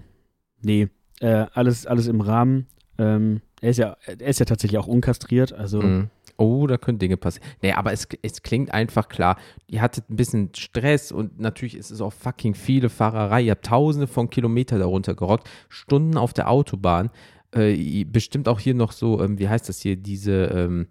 nee. 0.63 0.89
äh, 1.19 1.47
alles, 1.53 1.87
alles 1.87 2.07
im 2.07 2.21
Rahmen. 2.21 2.69
Ähm, 2.99 3.41
er, 3.61 3.71
ist 3.71 3.79
ja, 3.79 3.97
er 4.07 4.21
ist 4.21 4.39
ja 4.39 4.47
tatsächlich 4.47 4.79
auch 4.79 4.87
unkastriert, 4.87 5.53
also 5.53 5.83
Mhm. 5.83 6.11
Oh, 6.39 6.67
da 6.67 6.79
können 6.79 6.99
Dinge 6.99 7.17
passieren. 7.17 7.47
Nee, 7.63 7.73
aber 7.73 7.93
es, 7.93 8.09
es 8.23 8.43
klingt 8.43 8.73
einfach 8.73 9.09
klar. 9.09 9.37
Ihr 9.67 9.83
hattet 9.83 10.09
ein 10.09 10.17
bisschen 10.17 10.51
Stress 10.55 11.13
und 11.13 11.39
natürlich 11.41 11.77
ist 11.77 11.91
es 11.91 12.01
auch 12.01 12.13
fucking 12.13 12.55
viele 12.55 12.89
Fahrerei. 12.89 13.43
Ihr 13.43 13.51
habt 13.51 13.67
tausende 13.67 14.07
von 14.07 14.31
Kilometern 14.31 14.79
darunter 14.79 15.15
gerockt, 15.15 15.51
Stunden 15.69 16.17
auf 16.17 16.33
der 16.33 16.49
Autobahn. 16.49 17.11
Äh, 17.55 18.05
bestimmt 18.05 18.49
auch 18.49 18.61
hier 18.61 18.75
noch 18.75 18.93
so, 18.93 19.21
ähm, 19.23 19.39
wie 19.39 19.49
heißt 19.49 19.69
das 19.69 19.81
hier, 19.81 19.97
diese, 19.97 20.45
ähm, 20.45 20.87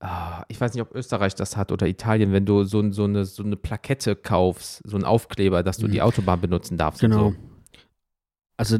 ah, 0.00 0.42
ich 0.48 0.60
weiß 0.60 0.74
nicht, 0.74 0.82
ob 0.82 0.94
Österreich 0.94 1.34
das 1.36 1.56
hat 1.56 1.70
oder 1.70 1.86
Italien, 1.86 2.32
wenn 2.32 2.44
du 2.46 2.64
so, 2.64 2.90
so, 2.90 3.04
eine, 3.04 3.24
so 3.24 3.44
eine 3.44 3.56
Plakette 3.56 4.16
kaufst, 4.16 4.82
so 4.84 4.96
einen 4.96 5.04
Aufkleber, 5.04 5.62
dass 5.62 5.76
du 5.78 5.86
Mhm. 5.86 5.92
die 5.92 6.02
Autobahn 6.02 6.40
benutzen 6.40 6.76
darfst. 6.78 7.00
Genau. 7.00 7.30
So. 7.30 7.36
Also 8.56 8.78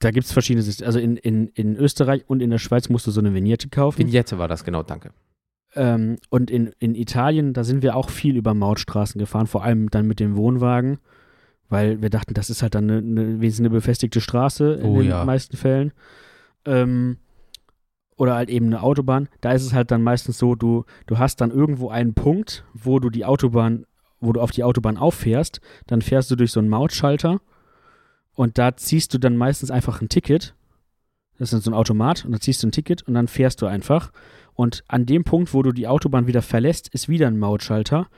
da 0.00 0.10
gibt 0.10 0.26
es 0.26 0.32
verschiedene 0.32 0.62
Systeme. 0.62 0.86
Also 0.86 0.98
in, 0.98 1.16
in, 1.16 1.48
in 1.54 1.76
Österreich 1.76 2.24
und 2.26 2.42
in 2.42 2.50
der 2.50 2.58
Schweiz 2.58 2.88
musst 2.90 3.06
du 3.06 3.10
so 3.10 3.20
eine 3.20 3.32
Vignette 3.32 3.68
kaufen. 3.70 3.98
Vignette 3.98 4.38
war 4.38 4.48
das, 4.48 4.62
genau, 4.64 4.82
danke. 4.82 5.12
Ähm, 5.76 6.16
und 6.30 6.50
in, 6.50 6.72
in 6.78 6.94
Italien, 6.94 7.52
da 7.52 7.62
sind 7.62 7.82
wir 7.82 7.96
auch 7.96 8.08
viel 8.10 8.36
über 8.36 8.54
Mautstraßen 8.54 9.18
gefahren, 9.18 9.46
vor 9.46 9.62
allem 9.62 9.90
dann 9.90 10.06
mit 10.06 10.20
dem 10.20 10.34
Wohnwagen, 10.34 10.98
weil 11.68 12.00
wir 12.00 12.10
dachten, 12.10 12.34
das 12.34 12.50
ist 12.50 12.62
halt 12.62 12.74
dann 12.74 12.90
eine, 12.90 12.98
eine, 12.98 13.38
eine 13.40 13.70
befestigte 13.70 14.20
Straße 14.20 14.74
in 14.74 14.86
Oh 14.86 15.00
den 15.00 15.10
ja. 15.10 15.24
meisten 15.24 15.56
Fällen. 15.56 15.92
Ähm, 16.64 17.18
oder 18.16 18.34
halt 18.34 18.48
eben 18.48 18.66
eine 18.66 18.82
Autobahn. 18.82 19.28
Da 19.42 19.52
ist 19.52 19.64
es 19.64 19.74
halt 19.74 19.90
dann 19.90 20.02
meistens 20.02 20.38
so, 20.38 20.54
du, 20.54 20.84
du 21.06 21.18
hast 21.18 21.40
dann 21.42 21.50
irgendwo 21.50 21.90
einen 21.90 22.14
Punkt, 22.14 22.64
wo 22.72 22.98
du 22.98 23.10
die 23.10 23.26
Autobahn, 23.26 23.84
wo 24.20 24.32
du 24.32 24.40
auf 24.40 24.50
die 24.50 24.64
Autobahn 24.64 24.96
auffährst, 24.96 25.60
dann 25.86 26.00
fährst 26.00 26.30
du 26.30 26.36
durch 26.36 26.50
so 26.52 26.60
einen 26.60 26.70
Mautschalter 26.70 27.40
und 28.34 28.56
da 28.56 28.74
ziehst 28.76 29.12
du 29.12 29.18
dann 29.18 29.36
meistens 29.36 29.70
einfach 29.70 30.00
ein 30.00 30.08
Ticket. 30.08 30.54
Das 31.38 31.52
ist 31.52 31.64
so 31.64 31.70
ein 31.70 31.74
Automat 31.74 32.24
und 32.24 32.32
da 32.32 32.40
ziehst 32.40 32.62
du 32.62 32.68
ein 32.68 32.72
Ticket 32.72 33.02
und 33.02 33.12
dann 33.12 33.28
fährst 33.28 33.60
du 33.60 33.66
einfach. 33.66 34.10
Und 34.56 34.82
an 34.88 35.06
dem 35.06 35.22
Punkt, 35.22 35.54
wo 35.54 35.62
du 35.62 35.72
die 35.72 35.86
Autobahn 35.86 36.26
wieder 36.26 36.42
verlässt, 36.42 36.88
ist 36.88 37.08
wieder 37.08 37.28
ein 37.28 37.38
Mautschalter. 37.38 38.08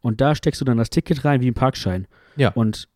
Und 0.00 0.20
da 0.20 0.34
steckst 0.34 0.60
du 0.60 0.64
dann 0.64 0.76
das 0.76 0.90
Ticket 0.90 1.24
rein 1.24 1.40
wie 1.40 1.50
ein 1.50 1.54
Parkschein. 1.54 2.06
Ja. 2.36 2.50
Und, 2.50 2.88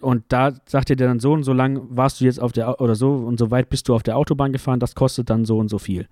und 0.00 0.24
da 0.28 0.52
sagt 0.66 0.90
dir 0.90 0.96
der 0.96 1.08
dann 1.08 1.18
so 1.18 1.32
und 1.32 1.42
so 1.42 1.52
lang 1.52 1.80
warst 1.88 2.20
du 2.20 2.26
jetzt 2.26 2.38
auf 2.38 2.52
der, 2.52 2.80
oder 2.80 2.94
so 2.94 3.14
und 3.14 3.38
so 3.38 3.50
weit 3.50 3.70
bist 3.70 3.88
du 3.88 3.94
auf 3.94 4.02
der 4.02 4.16
Autobahn 4.16 4.52
gefahren, 4.52 4.80
das 4.80 4.94
kostet 4.94 5.30
dann 5.30 5.44
so 5.44 5.58
und 5.58 5.68
so 5.68 5.78
viel. 5.78 6.08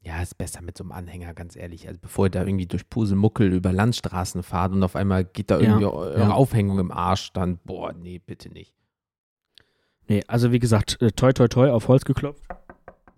Ja, 0.00 0.22
ist 0.22 0.38
besser 0.38 0.62
mit 0.62 0.78
so 0.78 0.84
einem 0.84 0.92
Anhänger, 0.92 1.34
ganz 1.34 1.56
ehrlich. 1.56 1.86
Also 1.86 2.00
bevor 2.00 2.26
ihr 2.26 2.30
da 2.30 2.44
irgendwie 2.44 2.66
durch 2.66 2.88
Puselmuckel 2.88 3.52
über 3.52 3.72
Landstraßen 3.72 4.42
fahrt 4.42 4.72
und 4.72 4.82
auf 4.82 4.96
einmal 4.96 5.24
geht 5.24 5.50
da 5.50 5.56
Ja, 5.56 5.68
irgendwie 5.68 5.84
eure 5.86 6.18
ja. 6.18 6.30
Aufhängung 6.30 6.78
im 6.78 6.90
Arsch, 6.90 7.32
dann, 7.32 7.58
boah, 7.64 7.92
nee, 7.92 8.18
bitte 8.24 8.48
nicht. 8.48 8.74
Nee, 10.08 10.22
also 10.26 10.52
wie 10.52 10.58
gesagt, 10.58 11.02
äh, 11.02 11.12
toi 11.12 11.32
toi 11.32 11.48
toi 11.48 11.70
auf 11.70 11.88
Holz 11.88 12.04
geklopft, 12.06 12.42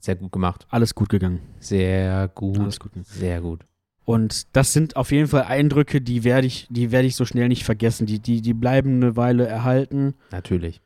Sehr 0.01 0.17
gut 0.17 0.33
gemacht. 0.33 0.67
alles 0.71 0.95
gut 0.95 1.09
gegangen. 1.09 1.41
Sehr 1.61 2.29
gut. 2.29 2.59
Alles 2.59 2.81
gut. 2.81 2.93
Sehr 3.05 3.41
gut. 3.41 3.65
Und 4.05 4.57
das 4.57 4.73
sind 4.73 4.97
auf 4.97 5.13
jeden 5.13 5.29
Fall 5.29 5.45
Eindrücke, 5.45 6.01
die 6.01 6.25
werde 6.25 6.47
ich, 6.47 6.67
die 6.71 6.91
werde 6.91 7.07
ich 7.07 7.15
so 7.15 7.25
schnell 7.25 7.49
nicht 7.49 7.65
vergessen. 7.65 8.07
Die, 8.07 8.19
die, 8.19 8.41
die 8.41 8.55
bleiben 8.55 8.97
eine 8.97 9.17
Weile 9.17 9.47
erhalten. 9.47 10.15
Natürlich. 10.33 10.81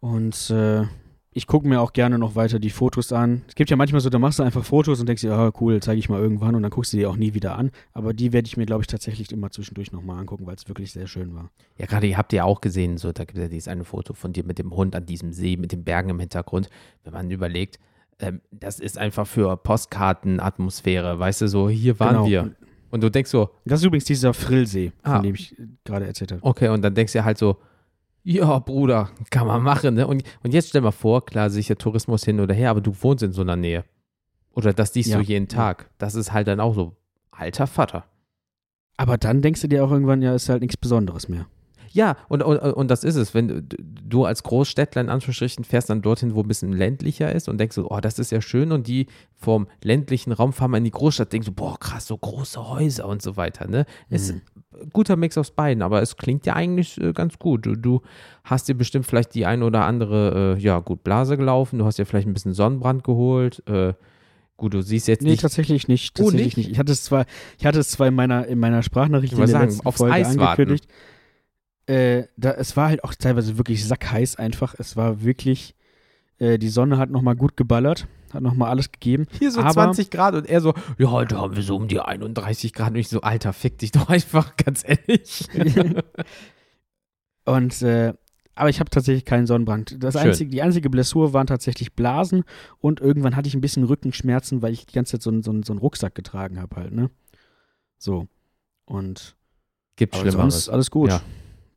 Und 0.00 0.50
äh, 0.50 0.84
ich 1.36 1.46
gucke 1.46 1.68
mir 1.68 1.80
auch 1.82 1.92
gerne 1.92 2.18
noch 2.18 2.34
weiter 2.34 2.58
die 2.58 2.70
Fotos 2.70 3.12
an. 3.12 3.42
Es 3.46 3.54
gibt 3.54 3.68
ja 3.68 3.76
manchmal 3.76 4.00
so, 4.00 4.08
da 4.08 4.18
machst 4.18 4.38
du 4.38 4.42
einfach 4.42 4.64
Fotos 4.64 5.00
und 5.00 5.06
denkst 5.08 5.20
dir, 5.20 5.32
ah, 5.34 5.52
cool, 5.60 5.80
zeige 5.82 5.98
ich 5.98 6.08
mal 6.08 6.18
irgendwann 6.20 6.54
und 6.54 6.62
dann 6.62 6.70
guckst 6.70 6.92
du 6.92 6.96
die 6.96 7.04
auch 7.06 7.16
nie 7.16 7.34
wieder 7.34 7.56
an. 7.58 7.70
Aber 7.92 8.14
die 8.14 8.32
werde 8.32 8.46
ich 8.46 8.56
mir, 8.56 8.64
glaube 8.64 8.80
ich, 8.82 8.86
tatsächlich 8.86 9.30
immer 9.32 9.50
zwischendurch 9.50 9.92
nochmal 9.92 10.18
angucken, 10.18 10.46
weil 10.46 10.54
es 10.54 10.66
wirklich 10.66 10.92
sehr 10.92 11.06
schön 11.06 11.34
war. 11.34 11.50
Ja, 11.78 11.84
gerade 11.86 12.06
ihr 12.06 12.16
habt 12.16 12.32
ja 12.32 12.44
auch 12.44 12.60
gesehen, 12.62 12.96
so, 12.96 13.12
da 13.12 13.24
gibt 13.24 13.36
es 13.38 13.42
ja 13.42 13.48
dieses 13.48 13.68
eine 13.68 13.84
Foto 13.84 14.14
von 14.14 14.32
dir 14.32 14.44
mit 14.44 14.58
dem 14.58 14.74
Hund 14.74 14.96
an 14.96 15.04
diesem 15.04 15.32
See, 15.34 15.56
mit 15.58 15.72
den 15.72 15.84
Bergen 15.84 16.08
im 16.08 16.20
Hintergrund. 16.20 16.70
Wenn 17.04 17.12
man 17.12 17.30
überlegt, 17.30 17.78
ähm, 18.18 18.40
das 18.50 18.80
ist 18.80 18.96
einfach 18.96 19.26
für 19.26 19.56
Postkartenatmosphäre, 19.58 21.18
weißt 21.18 21.42
du, 21.42 21.48
so, 21.48 21.68
hier 21.68 21.98
waren 22.00 22.14
Genau. 22.14 22.26
wir. 22.26 22.50
Und 22.90 23.02
du 23.02 23.10
denkst 23.10 23.30
so, 23.30 23.50
Das 23.64 23.80
ist 23.80 23.84
übrigens 23.86 24.04
dieser 24.04 24.32
Frillsee, 24.32 24.92
von 25.02 25.12
Ah. 25.12 25.18
dem 25.20 25.34
ich 25.34 25.54
gerade 25.84 26.06
erzählt 26.06 26.32
habe. 26.32 26.42
okay, 26.44 26.68
und 26.68 26.82
dann 26.82 26.94
denkst 26.94 27.12
du 27.12 27.24
halt 27.24 27.36
so, 27.38 27.56
ja, 28.28 28.58
Bruder, 28.58 29.10
kann 29.30 29.46
man 29.46 29.62
machen, 29.62 29.94
ne? 29.94 30.06
Und, 30.06 30.24
und 30.42 30.52
jetzt 30.52 30.70
stell 30.70 30.80
mal 30.80 30.90
vor, 30.90 31.24
klar, 31.24 31.48
sicher 31.48 31.76
Tourismus 31.78 32.24
hin 32.24 32.40
oder 32.40 32.54
her, 32.54 32.70
aber 32.70 32.80
du 32.80 32.92
wohnst 33.00 33.22
in 33.22 33.32
so 33.32 33.42
einer 33.42 33.54
Nähe. 33.56 33.84
Oder 34.52 34.72
das 34.72 34.92
siehst 34.92 35.10
Ja, 35.10 35.18
du 35.18 35.22
jeden. 35.22 35.46
Tag. 35.48 35.90
Das 35.98 36.14
ist 36.16 36.32
halt 36.32 36.48
dann 36.48 36.58
auch 36.58 36.74
so, 36.74 36.96
alter 37.30 37.66
Vater. 37.68 38.04
Aber 38.96 39.16
dann 39.16 39.42
denkst 39.42 39.60
du 39.60 39.68
dir 39.68 39.84
auch 39.84 39.90
irgendwann, 39.92 40.22
ja, 40.22 40.34
ist 40.34 40.48
halt 40.48 40.62
nichts 40.62 40.76
Besonderes 40.76 41.28
mehr. 41.28 41.46
Ja, 41.92 42.16
und, 42.28 42.42
und, 42.42 42.58
und 42.58 42.90
das 42.90 43.04
ist 43.04 43.14
es. 43.16 43.32
Wenn 43.32 43.68
du- 43.68 44.24
als 44.24 44.42
Großstädtler 44.42 45.02
in 45.02 45.08
Anführungsstrichen 45.08 45.64
fährst 45.64 45.88
dann 45.88 46.02
dorthin, 46.02 46.34
wo 46.34 46.40
ein 46.42 46.48
bisschen 46.48 46.72
ländlicher 46.72 47.32
ist 47.32 47.48
und 47.48 47.58
denkst 47.58 47.74
so, 47.76 47.88
oh, 47.90 48.00
das 48.00 48.18
ist 48.18 48.32
ja 48.32 48.40
schön. 48.42 48.72
Und 48.72 48.86
die 48.88 49.06
vom 49.34 49.66
ländlichen 49.82 50.32
Raum 50.32 50.52
fahren 50.52 50.72
mal 50.72 50.78
in 50.78 50.84
die 50.84 50.90
Großstadt, 50.90 51.32
denkst 51.32 51.46
so, 51.46 51.52
boah, 51.52 51.78
krass, 51.78 52.06
so 52.06 52.18
große 52.18 52.68
Häuser 52.68 53.06
und 53.06 53.22
so 53.22 53.36
weiter. 53.36 53.68
Ne? 53.68 53.86
Ist 54.10 54.32
Mhm. 54.32 54.40
ein 54.55 54.55
guter 54.92 55.16
Mix 55.16 55.36
aus 55.38 55.50
beiden, 55.50 55.82
aber 55.82 56.02
es 56.02 56.16
klingt 56.16 56.46
ja 56.46 56.54
eigentlich 56.54 57.00
äh, 57.00 57.12
ganz 57.12 57.38
gut. 57.38 57.66
Du, 57.66 57.74
du 57.76 58.02
hast 58.44 58.68
dir 58.68 58.74
bestimmt 58.74 59.06
vielleicht 59.06 59.34
die 59.34 59.46
ein 59.46 59.62
oder 59.62 59.84
andere, 59.84 60.56
äh, 60.58 60.60
ja, 60.62 60.78
gut, 60.80 61.02
Blase 61.04 61.36
gelaufen. 61.36 61.78
Du 61.78 61.84
hast 61.84 61.98
dir 61.98 62.06
vielleicht 62.06 62.26
ein 62.28 62.34
bisschen 62.34 62.52
Sonnenbrand 62.54 63.04
geholt. 63.04 63.62
Äh, 63.68 63.94
gut, 64.56 64.74
du 64.74 64.82
siehst 64.82 65.08
jetzt 65.08 65.22
Nee, 65.22 65.30
nicht. 65.30 65.42
tatsächlich 65.42 65.88
nicht. 65.88 66.18
Oh, 66.20 66.24
Tatsächlich 66.24 66.44
nicht? 66.46 66.56
nicht? 66.56 66.70
Ich 66.72 66.78
hatte 66.78 66.92
es 66.92 67.04
zwar, 67.04 67.26
ich 67.58 67.66
hatte 67.66 67.78
es 67.78 67.90
zwar 67.90 68.06
in 68.08 68.14
meiner, 68.14 68.46
in 68.46 68.58
meiner 68.58 68.82
Sprachnachricht 68.82 69.32
Ich 69.32 69.38
in 69.38 69.44
der 69.44 69.48
sagen, 69.52 69.64
letzten 69.70 69.86
aufs 69.86 69.98
Folge 69.98 70.14
Eis 70.14 70.26
warten. 70.38 70.40
angekündigt. 70.40 70.88
Äh, 71.86 72.24
da, 72.36 72.50
es 72.52 72.76
war 72.76 72.88
halt 72.88 73.04
auch 73.04 73.14
teilweise 73.14 73.58
wirklich 73.58 73.84
sackheiß 73.86 74.36
einfach. 74.36 74.74
Es 74.78 74.96
war 74.96 75.22
wirklich, 75.22 75.74
äh, 76.38 76.58
die 76.58 76.68
Sonne 76.68 76.98
hat 76.98 77.10
nochmal 77.10 77.36
gut 77.36 77.56
geballert, 77.56 78.08
hat 78.36 78.42
nochmal 78.42 78.70
alles 78.70 78.92
gegeben. 78.92 79.26
Hier 79.38 79.50
so 79.50 79.60
aber- 79.60 79.72
20 79.72 80.10
Grad 80.10 80.34
und 80.34 80.46
er 80.48 80.60
so, 80.60 80.74
ja, 80.98 81.10
heute 81.10 81.36
haben 81.38 81.56
wir 81.56 81.62
so 81.62 81.74
um 81.76 81.88
die 81.88 82.00
31 82.00 82.72
Grad. 82.72 82.90
Und 82.90 82.96
ich 82.96 83.08
so, 83.08 83.20
Alter, 83.22 83.52
fick 83.52 83.78
dich 83.78 83.90
doch 83.92 84.08
einfach, 84.10 84.56
ganz 84.56 84.84
ehrlich. 84.86 85.48
Und 87.44 87.82
äh, 87.82 88.12
aber 88.54 88.70
ich 88.70 88.80
habe 88.80 88.88
tatsächlich 88.90 89.24
keinen 89.26 89.46
Sonnenbrand. 89.46 90.02
Das 90.02 90.14
Schön. 90.14 90.22
einzige, 90.22 90.50
die 90.50 90.62
einzige 90.62 90.88
Blessur 90.88 91.32
waren 91.34 91.46
tatsächlich 91.46 91.92
Blasen 91.94 92.44
und 92.78 93.00
irgendwann 93.00 93.36
hatte 93.36 93.48
ich 93.48 93.54
ein 93.54 93.60
bisschen 93.60 93.84
Rückenschmerzen, 93.84 94.62
weil 94.62 94.72
ich 94.72 94.86
die 94.86 94.94
ganze 94.94 95.12
Zeit 95.12 95.22
so, 95.22 95.30
einen- 95.30 95.42
so, 95.42 95.52
so 95.62 95.72
einen 95.72 95.78
Rucksack 95.78 96.14
getragen 96.14 96.58
habe 96.60 96.76
halt, 96.76 96.92
ne? 96.92 97.10
So. 97.98 98.28
Und 98.86 99.36
Gibt 99.96 100.16
Schlimmeres. 100.16 100.54
sonst 100.64 100.68
alles 100.70 100.90
gut. 100.90 101.10
Ja. 101.10 101.20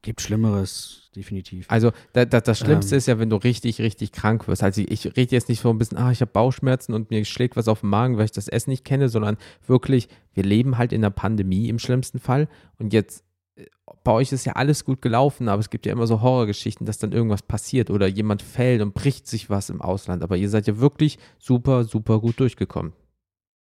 Gibt 0.02 0.22
Schlimmeres, 0.22 1.10
definitiv. 1.14 1.66
Also 1.70 1.92
da, 2.14 2.24
da, 2.24 2.40
das 2.40 2.60
Schlimmste 2.60 2.96
Ähm. 2.96 2.98
ist 3.00 3.08
ja, 3.08 3.20
wenn 3.20 3.30
du 3.30 3.36
richtig, 3.36 3.82
richtig 3.82 4.14
krank 4.14 4.48
wirst. 4.48 4.64
Also 4.64 4.82
ich, 4.82 4.92
ich 4.92 5.18
rede 5.18 5.36
jetzt 5.36 5.50
nicht 5.50 5.60
so 5.60 5.70
ein 5.70 5.78
bisschen, 5.78 5.98
ah, 5.98 6.12
ich 6.12 6.22
habe 6.22 6.32
Bauchschmerzen 6.32 6.94
und 6.94 7.10
mir 7.10 7.26
schlägt 7.26 7.58
was 7.58 7.68
auf 7.68 7.82
den 7.82 7.90
Magen, 7.90 8.18
weil 8.18 8.26
ich 8.26 8.32
das 8.32 8.48
Essen 8.48 8.70
nicht 8.70 8.86
kenne, 8.86 9.10
sondern 9.10 9.36
wirklich, 9.68 10.08
wir 10.34 10.44
leben 10.44 10.78
halt 10.78 10.94
in 10.94 11.02
der 11.02 11.10
Pandemie 11.10 11.68
im 11.68 11.80
schlimmsten 11.80 12.20
Fall. 12.20 12.48
Und 12.78 12.94
jetzt, 12.94 13.26
äh, 13.56 13.66
bei 14.06 14.14
euch 14.14 14.32
ist 14.32 14.46
ja 14.46 14.54
alles 14.54 14.86
gut 14.86 15.02
gelaufen, 15.02 15.50
aber 15.50 15.60
es 15.60 15.70
gibt 15.70 15.86
ja 15.86 15.92
immer 15.92 16.08
so 16.08 16.22
Horrorgeschichten, 16.22 16.86
dass 16.86 16.98
dann 16.98 17.12
irgendwas 17.12 17.42
passiert 17.42 17.90
oder 17.90 18.08
jemand 18.08 18.42
fällt 18.42 18.82
und 18.82 18.94
bricht 18.94 19.28
sich 19.28 19.50
was 19.50 19.70
im 19.70 19.82
Ausland. 19.82 20.24
Aber 20.24 20.38
ihr 20.38 20.50
seid 20.50 20.66
ja 20.66 20.80
wirklich 20.80 21.20
super, 21.40 21.84
super 21.84 22.22
gut 22.22 22.40
durchgekommen. 22.40 22.94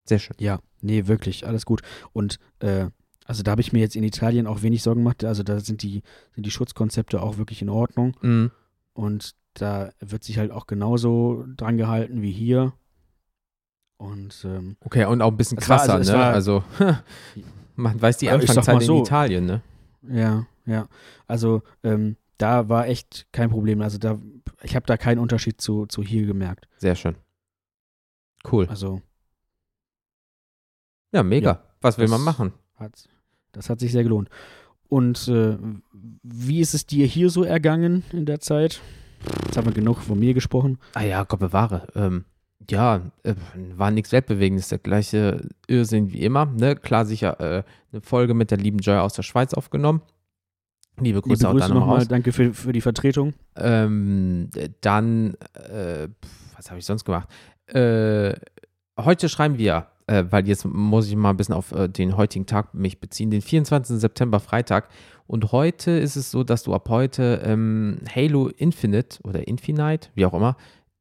Sehr 0.06 0.20
schön. 0.20 0.38
Ja, 0.40 0.62
nee, 0.80 1.08
wirklich, 1.08 1.46
alles 1.46 1.66
gut. 1.66 1.82
Und 2.14 2.40
äh, 2.60 2.88
also 3.32 3.44
da 3.44 3.52
habe 3.52 3.62
ich 3.62 3.72
mir 3.72 3.80
jetzt 3.80 3.96
in 3.96 4.04
Italien 4.04 4.46
auch 4.46 4.62
wenig 4.62 4.84
Sorgen 4.84 5.02
gemacht. 5.02 5.24
Also 5.24 5.42
da 5.42 5.60
sind 5.62 5.84
die, 5.84 6.04
sind 6.36 6.46
die 6.46 6.52
Schutzkonzepte 6.52 7.22
auch 7.22 7.38
wirklich 7.38 7.62
in 7.62 7.70
Ordnung. 7.70 8.18
Mhm. 8.22 8.52
Und 8.94 9.36
da 9.54 9.92
wird 10.02 10.26
sich 10.26 10.38
halt 10.38 10.52
auch 10.52 10.68
genauso 10.68 11.46
dran 11.56 11.78
gehalten 11.78 12.22
wie 12.22 12.32
hier. 12.32 12.74
Und 13.98 14.44
ähm, 14.46 14.76
Okay, 14.82 15.06
und 15.06 15.22
auch 15.22 15.32
ein 15.32 15.38
bisschen 15.38 15.58
krasser, 15.58 15.94
also 15.94 16.12
ne? 16.12 16.20
war- 16.20 16.34
Also, 16.34 16.64
man 17.76 18.02
weiß 18.02 18.18
die 18.18 18.30
Anfangszeit 18.30 18.76
mal 18.76 18.82
in 18.82 18.88
so. 18.88 19.02
Italien, 19.02 19.46
ne? 19.46 19.62
ja, 20.10 20.46
ja. 20.66 20.88
Also 21.28 21.62
ähm, 21.84 22.18
da 22.38 22.68
war 22.68 22.88
echt 22.88 23.28
kein 23.32 23.50
Problem. 23.50 23.82
Also 23.82 23.98
da, 23.98 24.20
ich 24.64 24.76
habe 24.76 24.86
da 24.88 24.98
keinen 24.98 25.20
Unterschied 25.20 25.62
zu, 25.62 25.86
zu 25.86 26.04
hier 26.04 26.26
gemerkt. 26.26 26.68
Sehr 26.78 26.96
schön. 26.96 27.16
Cool. 28.52 28.68
Also 28.68 29.02
Ja, 31.14 31.24
mega. 31.24 31.50
Ja, 31.52 31.64
Was 31.82 31.98
will 31.98 32.08
man 32.08 32.22
machen? 32.24 32.54
hat, 32.76 33.08
das 33.52 33.70
hat 33.70 33.80
sich 33.80 33.92
sehr 33.92 34.04
gelohnt. 34.04 34.30
Und 34.88 35.28
äh, 35.30 35.58
wie 36.24 36.60
ist 36.60 36.74
es 36.74 36.86
dir 36.86 37.06
hier 37.06 37.30
so 37.30 37.44
ergangen 37.44 38.04
in 38.12 38.26
der 38.26 38.40
Zeit? 38.40 38.82
Jetzt 39.46 39.58
haben 39.58 39.66
wir 39.66 39.74
genug 39.74 40.00
von 40.00 40.20
mir 40.20 40.34
gesprochen. 40.34 40.80
Ah 40.94 41.04
ja, 41.04 41.24
Gott 41.24 41.40
bewahre. 41.40 41.88
Ähm, 41.96 42.26
ja, 42.70 43.02
äh, 43.24 43.36
war 43.76 43.92
nichts 43.92 44.12
Weltbewegendes. 44.12 44.70
Der 44.70 44.80
gleiche 44.80 45.48
Irrsinn 45.68 46.12
wie 46.12 46.22
immer. 46.22 46.46
Ne? 46.46 46.76
Klar, 46.76 47.06
sicher 47.06 47.40
äh, 47.40 47.64
eine 47.92 48.02
Folge 48.02 48.34
mit 48.34 48.52
der 48.52 48.58
lieben 48.58 48.80
Joy 48.80 48.98
aus 48.98 49.14
der 49.14 49.24
Schweiz 49.24 49.54
aufgenommen. 49.54 50.02
Liebe 51.00 51.22
Grüße 51.22 51.36
Liebe 51.36 51.48
auch 51.50 51.54
Grüße 51.54 51.68
da 51.70 51.74
nochmal. 51.74 52.06
Danke 52.06 52.32
für, 52.32 52.54
für 52.54 52.74
die 52.74 52.82
Vertretung. 52.82 53.34
Ähm, 53.56 54.50
dann, 54.82 55.36
äh, 55.54 56.08
was 56.56 56.70
habe 56.70 56.80
ich 56.80 56.86
sonst 56.86 57.06
gemacht? 57.06 57.30
Äh, 57.68 58.34
heute 59.00 59.30
schreiben 59.30 59.58
wir 59.58 59.88
äh, 60.12 60.26
weil 60.30 60.48
jetzt 60.48 60.66
muss 60.66 61.08
ich 61.08 61.16
mal 61.16 61.30
ein 61.30 61.38
bisschen 61.38 61.56
auf 61.56 61.72
äh, 61.72 61.88
den 61.88 62.18
heutigen 62.18 62.46
Tag 62.46 62.74
mich 62.74 63.00
beziehen, 63.00 63.32
den 63.32 63.42
24. 63.42 63.98
September, 63.98 64.42
Freitag. 64.42 64.90
Und 65.26 65.54
heute 65.54 65.92
ist 65.92 66.18
es 66.18 66.32
so, 66.32 66.44
dass 66.44 66.64
du 66.64 66.74
ab 66.74 66.90
heute 66.90 67.42
ähm, 67.46 68.00
Halo 68.14 68.50
Infinite 68.50 69.20
oder 69.24 69.48
Infinite, 69.48 70.10
wie 70.14 70.26
auch 70.26 70.34
immer, 70.34 70.58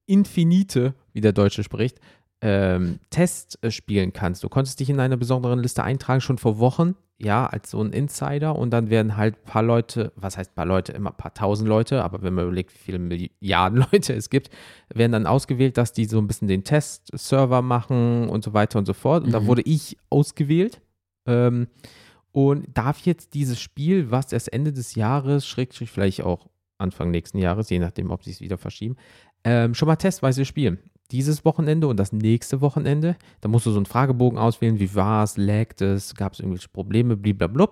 Infinite, 0.06 0.94
wie 1.12 1.20
der 1.20 1.32
Deutsche 1.32 1.64
spricht, 1.64 1.98
ähm, 2.42 3.00
Test 3.10 3.58
äh, 3.62 3.70
spielen 3.70 4.12
kannst. 4.12 4.42
Du 4.42 4.48
konntest 4.48 4.80
dich 4.80 4.88
in 4.88 5.00
einer 5.00 5.16
besonderen 5.16 5.58
Liste 5.58 5.82
eintragen, 5.82 6.20
schon 6.20 6.38
vor 6.38 6.58
Wochen, 6.58 6.94
ja, 7.18 7.46
als 7.46 7.70
so 7.70 7.82
ein 7.82 7.92
Insider. 7.92 8.56
Und 8.56 8.70
dann 8.70 8.88
werden 8.88 9.16
halt 9.16 9.36
ein 9.36 9.44
paar 9.44 9.62
Leute, 9.62 10.12
was 10.16 10.38
heißt 10.38 10.52
ein 10.52 10.54
paar 10.54 10.66
Leute, 10.66 10.92
immer 10.92 11.10
ein 11.10 11.16
paar 11.16 11.34
tausend 11.34 11.68
Leute, 11.68 12.02
aber 12.02 12.22
wenn 12.22 12.32
man 12.32 12.46
überlegt, 12.46 12.72
wie 12.74 12.78
viele 12.78 12.98
Milliarden 12.98 13.84
Leute 13.92 14.14
es 14.14 14.30
gibt, 14.30 14.50
werden 14.92 15.12
dann 15.12 15.26
ausgewählt, 15.26 15.76
dass 15.76 15.92
die 15.92 16.06
so 16.06 16.18
ein 16.18 16.26
bisschen 16.26 16.48
den 16.48 16.64
Test-Server 16.64 17.60
machen 17.60 18.28
und 18.30 18.42
so 18.42 18.54
weiter 18.54 18.78
und 18.78 18.86
so 18.86 18.94
fort. 18.94 19.24
Und 19.24 19.30
mhm. 19.30 19.34
da 19.34 19.46
wurde 19.46 19.62
ich 19.62 19.98
ausgewählt. 20.08 20.80
Ähm, 21.26 21.68
und 22.32 22.66
darf 22.74 23.00
jetzt 23.00 23.34
dieses 23.34 23.60
Spiel, 23.60 24.10
was 24.12 24.32
erst 24.32 24.52
Ende 24.52 24.72
des 24.72 24.94
Jahres, 24.94 25.46
schrägstrich 25.46 25.90
vielleicht 25.90 26.22
auch 26.22 26.46
Anfang 26.78 27.10
nächsten 27.10 27.38
Jahres, 27.38 27.68
je 27.68 27.80
nachdem, 27.80 28.10
ob 28.10 28.22
sie 28.22 28.30
es 28.30 28.40
wieder 28.40 28.56
verschieben, 28.56 28.96
ähm, 29.42 29.74
schon 29.74 29.88
mal 29.88 29.96
testweise 29.96 30.44
spielen 30.44 30.78
dieses 31.10 31.44
Wochenende 31.44 31.86
und 31.86 31.98
das 31.98 32.12
nächste 32.12 32.60
Wochenende. 32.60 33.16
Da 33.40 33.48
musst 33.48 33.66
du 33.66 33.70
so 33.70 33.78
einen 33.78 33.86
Fragebogen 33.86 34.38
auswählen, 34.38 34.78
wie 34.78 34.94
war 34.94 35.24
es, 35.24 35.36
laggt 35.36 35.80
es, 35.80 36.14
gab 36.14 36.32
es 36.32 36.40
irgendwelche 36.40 36.68
Probleme, 36.68 37.16
blablabla. 37.16 37.68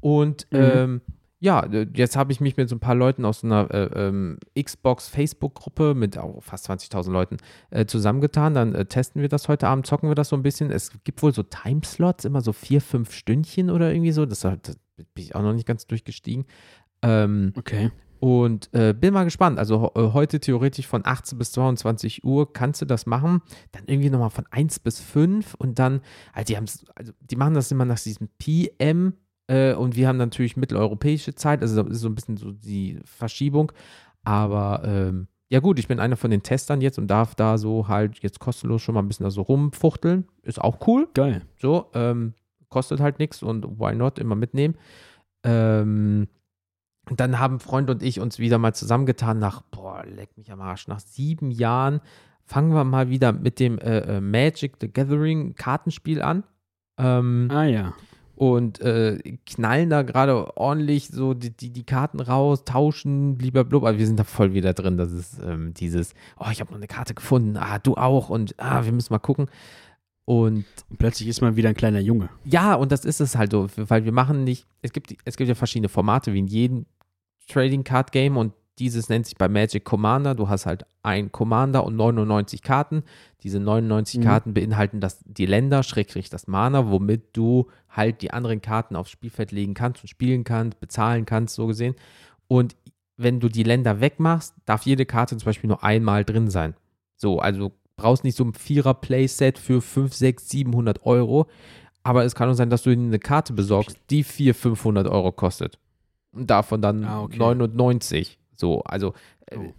Und 0.00 0.46
mhm. 0.50 0.58
ähm, 0.58 1.00
ja, 1.42 1.66
jetzt 1.94 2.16
habe 2.16 2.32
ich 2.32 2.40
mich 2.40 2.58
mit 2.58 2.68
so 2.68 2.76
ein 2.76 2.80
paar 2.80 2.94
Leuten 2.94 3.24
aus 3.24 3.42
einer 3.42 3.70
äh, 3.70 4.08
ähm, 4.08 4.38
Xbox-Facebook-Gruppe 4.58 5.94
mit 5.94 6.18
auch 6.18 6.42
fast 6.42 6.68
20.000 6.68 7.10
Leuten 7.10 7.36
äh, 7.70 7.86
zusammengetan. 7.86 8.54
Dann 8.54 8.74
äh, 8.74 8.84
testen 8.84 9.22
wir 9.22 9.30
das 9.30 9.48
heute 9.48 9.66
Abend, 9.66 9.86
zocken 9.86 10.10
wir 10.10 10.14
das 10.14 10.28
so 10.28 10.36
ein 10.36 10.42
bisschen. 10.42 10.70
Es 10.70 10.92
gibt 11.02 11.22
wohl 11.22 11.32
so 11.32 11.42
Timeslots, 11.42 12.26
immer 12.26 12.42
so 12.42 12.52
vier, 12.52 12.82
fünf 12.82 13.12
Stündchen 13.12 13.70
oder 13.70 13.90
irgendwie 13.90 14.12
so. 14.12 14.26
Das, 14.26 14.40
das 14.40 14.78
bin 14.96 15.06
ich 15.16 15.34
auch 15.34 15.42
noch 15.42 15.54
nicht 15.54 15.66
ganz 15.66 15.86
durchgestiegen. 15.86 16.44
Ähm, 17.02 17.54
okay. 17.56 17.90
Und 18.20 18.68
äh, 18.74 18.92
bin 18.92 19.14
mal 19.14 19.24
gespannt. 19.24 19.58
Also 19.58 19.92
äh, 19.94 20.12
heute 20.12 20.40
theoretisch 20.40 20.86
von 20.86 21.02
18 21.04 21.38
bis 21.38 21.52
22 21.52 22.22
Uhr 22.22 22.52
kannst 22.52 22.82
du 22.82 22.86
das 22.86 23.06
machen. 23.06 23.40
Dann 23.72 23.84
irgendwie 23.86 24.10
nochmal 24.10 24.30
von 24.30 24.44
1 24.50 24.80
bis 24.80 25.00
5 25.00 25.54
und 25.54 25.78
dann, 25.78 26.02
also 26.34 26.52
die, 26.52 26.56
also 26.56 27.12
die 27.20 27.36
machen 27.36 27.54
das 27.54 27.72
immer 27.72 27.86
nach 27.86 27.98
diesem 27.98 28.28
PM 28.38 29.14
äh, 29.46 29.72
und 29.72 29.96
wir 29.96 30.06
haben 30.06 30.18
natürlich 30.18 30.58
mitteleuropäische 30.58 31.34
Zeit. 31.34 31.62
Also 31.62 31.82
das 31.82 31.92
ist 31.94 32.02
so 32.02 32.08
ein 32.08 32.14
bisschen 32.14 32.36
so 32.36 32.52
die 32.52 33.00
Verschiebung. 33.06 33.72
Aber 34.22 34.82
ähm, 34.84 35.28
ja 35.48 35.60
gut, 35.60 35.78
ich 35.78 35.88
bin 35.88 35.98
einer 35.98 36.16
von 36.16 36.30
den 36.30 36.42
Testern 36.42 36.82
jetzt 36.82 36.98
und 36.98 37.08
darf 37.08 37.34
da 37.34 37.56
so 37.56 37.88
halt 37.88 38.18
jetzt 38.18 38.38
kostenlos 38.38 38.82
schon 38.82 38.94
mal 38.94 39.00
ein 39.00 39.08
bisschen 39.08 39.24
da 39.24 39.30
so 39.30 39.40
rumfuchteln. 39.40 40.28
Ist 40.42 40.60
auch 40.60 40.86
cool. 40.86 41.08
Geil. 41.14 41.42
So, 41.56 41.86
ähm, 41.94 42.34
kostet 42.68 43.00
halt 43.00 43.18
nichts 43.18 43.42
und 43.42 43.80
why 43.80 43.94
not, 43.94 44.18
immer 44.18 44.36
mitnehmen. 44.36 44.76
Ähm, 45.42 46.28
dann 47.18 47.38
haben 47.38 47.58
Freund 47.58 47.90
und 47.90 48.02
ich 48.02 48.20
uns 48.20 48.38
wieder 48.38 48.58
mal 48.58 48.74
zusammengetan 48.74 49.38
nach, 49.38 49.62
boah, 49.62 50.04
leck 50.04 50.36
mich 50.36 50.52
am 50.52 50.60
Arsch, 50.60 50.86
nach 50.86 51.00
sieben 51.00 51.50
Jahren 51.50 52.00
fangen 52.50 52.74
wir 52.74 52.84
mal 52.84 53.08
wieder 53.08 53.32
mit 53.32 53.60
dem 53.60 53.78
äh, 53.78 54.16
äh, 54.16 54.20
Magic 54.20 54.74
the 54.80 54.92
Gathering 54.92 55.54
Kartenspiel 55.54 56.20
an. 56.20 56.42
Ähm, 56.98 57.48
ah 57.50 57.64
ja. 57.64 57.94
Und 58.34 58.80
äh, 58.80 59.18
knallen 59.46 59.90
da 59.90 60.02
gerade 60.02 60.56
ordentlich 60.56 61.08
so 61.08 61.34
die, 61.34 61.50
die, 61.50 61.70
die, 61.70 61.84
Karten 61.84 62.20
raus, 62.20 62.64
tauschen, 62.64 63.38
lieber 63.38 63.64
blub. 63.64 63.84
Aber 63.84 63.98
wir 63.98 64.06
sind 64.06 64.18
da 64.18 64.24
voll 64.24 64.54
wieder 64.54 64.72
drin. 64.72 64.96
Das 64.96 65.12
ist 65.12 65.38
ähm, 65.44 65.74
dieses, 65.74 66.14
oh, 66.38 66.46
ich 66.50 66.60
habe 66.60 66.70
noch 66.70 66.78
eine 66.78 66.86
Karte 66.86 67.14
gefunden. 67.14 67.56
Ah, 67.56 67.78
du 67.78 67.96
auch. 67.96 68.30
Und 68.30 68.54
ah, 68.58 68.84
wir 68.84 68.92
müssen 68.92 69.12
mal 69.12 69.18
gucken. 69.18 69.46
Und, 70.24 70.64
und, 70.88 70.98
plötzlich 70.98 71.28
ist 71.28 71.42
man 71.42 71.56
wieder 71.56 71.68
ein 71.68 71.74
kleiner 71.74 72.00
Junge. 72.00 72.30
Ja, 72.44 72.74
und 72.74 72.92
das 72.92 73.04
ist 73.04 73.20
es 73.20 73.36
halt 73.36 73.52
so, 73.52 73.68
weil 73.76 74.04
wir 74.04 74.12
machen 74.12 74.44
nicht, 74.44 74.66
es 74.80 74.92
gibt, 74.92 75.14
es 75.24 75.36
gibt 75.36 75.48
ja 75.48 75.54
verschiedene 75.54 75.88
Formate, 75.88 76.32
wie 76.32 76.38
in 76.38 76.46
jedem 76.46 76.86
Trading 77.50 77.84
Card 77.84 78.12
Game 78.12 78.36
und 78.36 78.52
dieses 78.80 79.10
nennt 79.10 79.26
sich 79.26 79.36
bei 79.36 79.48
Magic 79.48 79.84
Commander. 79.84 80.34
Du 80.34 80.48
hast 80.48 80.64
halt 80.64 80.86
ein 81.02 81.30
Commander 81.30 81.84
und 81.84 81.96
99 81.96 82.62
Karten. 82.62 83.02
Diese 83.42 83.60
99 83.60 84.20
mhm. 84.20 84.24
Karten 84.24 84.54
beinhalten 84.54 85.00
das, 85.00 85.20
die 85.24 85.46
Länder, 85.46 85.82
schrägstrich 85.82 86.30
das 86.30 86.46
Mana, 86.46 86.90
womit 86.90 87.36
du 87.36 87.66
halt 87.90 88.22
die 88.22 88.32
anderen 88.32 88.62
Karten 88.62 88.96
aufs 88.96 89.10
Spielfeld 89.10 89.52
legen 89.52 89.74
kannst 89.74 90.02
und 90.02 90.08
spielen 90.08 90.44
kannst, 90.44 90.80
bezahlen 90.80 91.26
kannst, 91.26 91.54
so 91.54 91.66
gesehen. 91.66 91.94
Und 92.48 92.74
wenn 93.18 93.38
du 93.38 93.50
die 93.50 93.64
Länder 93.64 94.00
wegmachst, 94.00 94.54
darf 94.64 94.86
jede 94.86 95.04
Karte 95.04 95.36
zum 95.36 95.44
Beispiel 95.44 95.68
nur 95.68 95.84
einmal 95.84 96.24
drin 96.24 96.48
sein. 96.48 96.74
So, 97.16 97.38
also 97.38 97.72
brauchst 97.96 98.24
nicht 98.24 98.36
so 98.36 98.44
ein 98.44 98.54
Vierer-Playset 98.54 99.58
für 99.58 99.82
5, 99.82 100.14
6, 100.14 100.48
700 100.48 101.04
Euro. 101.04 101.48
Aber 102.02 102.24
es 102.24 102.34
kann 102.34 102.48
auch 102.48 102.54
sein, 102.54 102.70
dass 102.70 102.84
du 102.84 102.90
eine 102.90 103.18
Karte 103.18 103.52
besorgst, 103.52 103.98
die 104.08 104.24
400, 104.24 104.56
500 104.56 105.08
Euro 105.08 105.32
kostet 105.32 105.78
davon 106.32 106.82
dann 106.82 107.04
ah, 107.04 107.22
okay. 107.22 107.38
99. 107.38 108.38
So, 108.54 108.82
also 108.82 109.14
äh, 109.46 109.58
oh. 109.58 109.74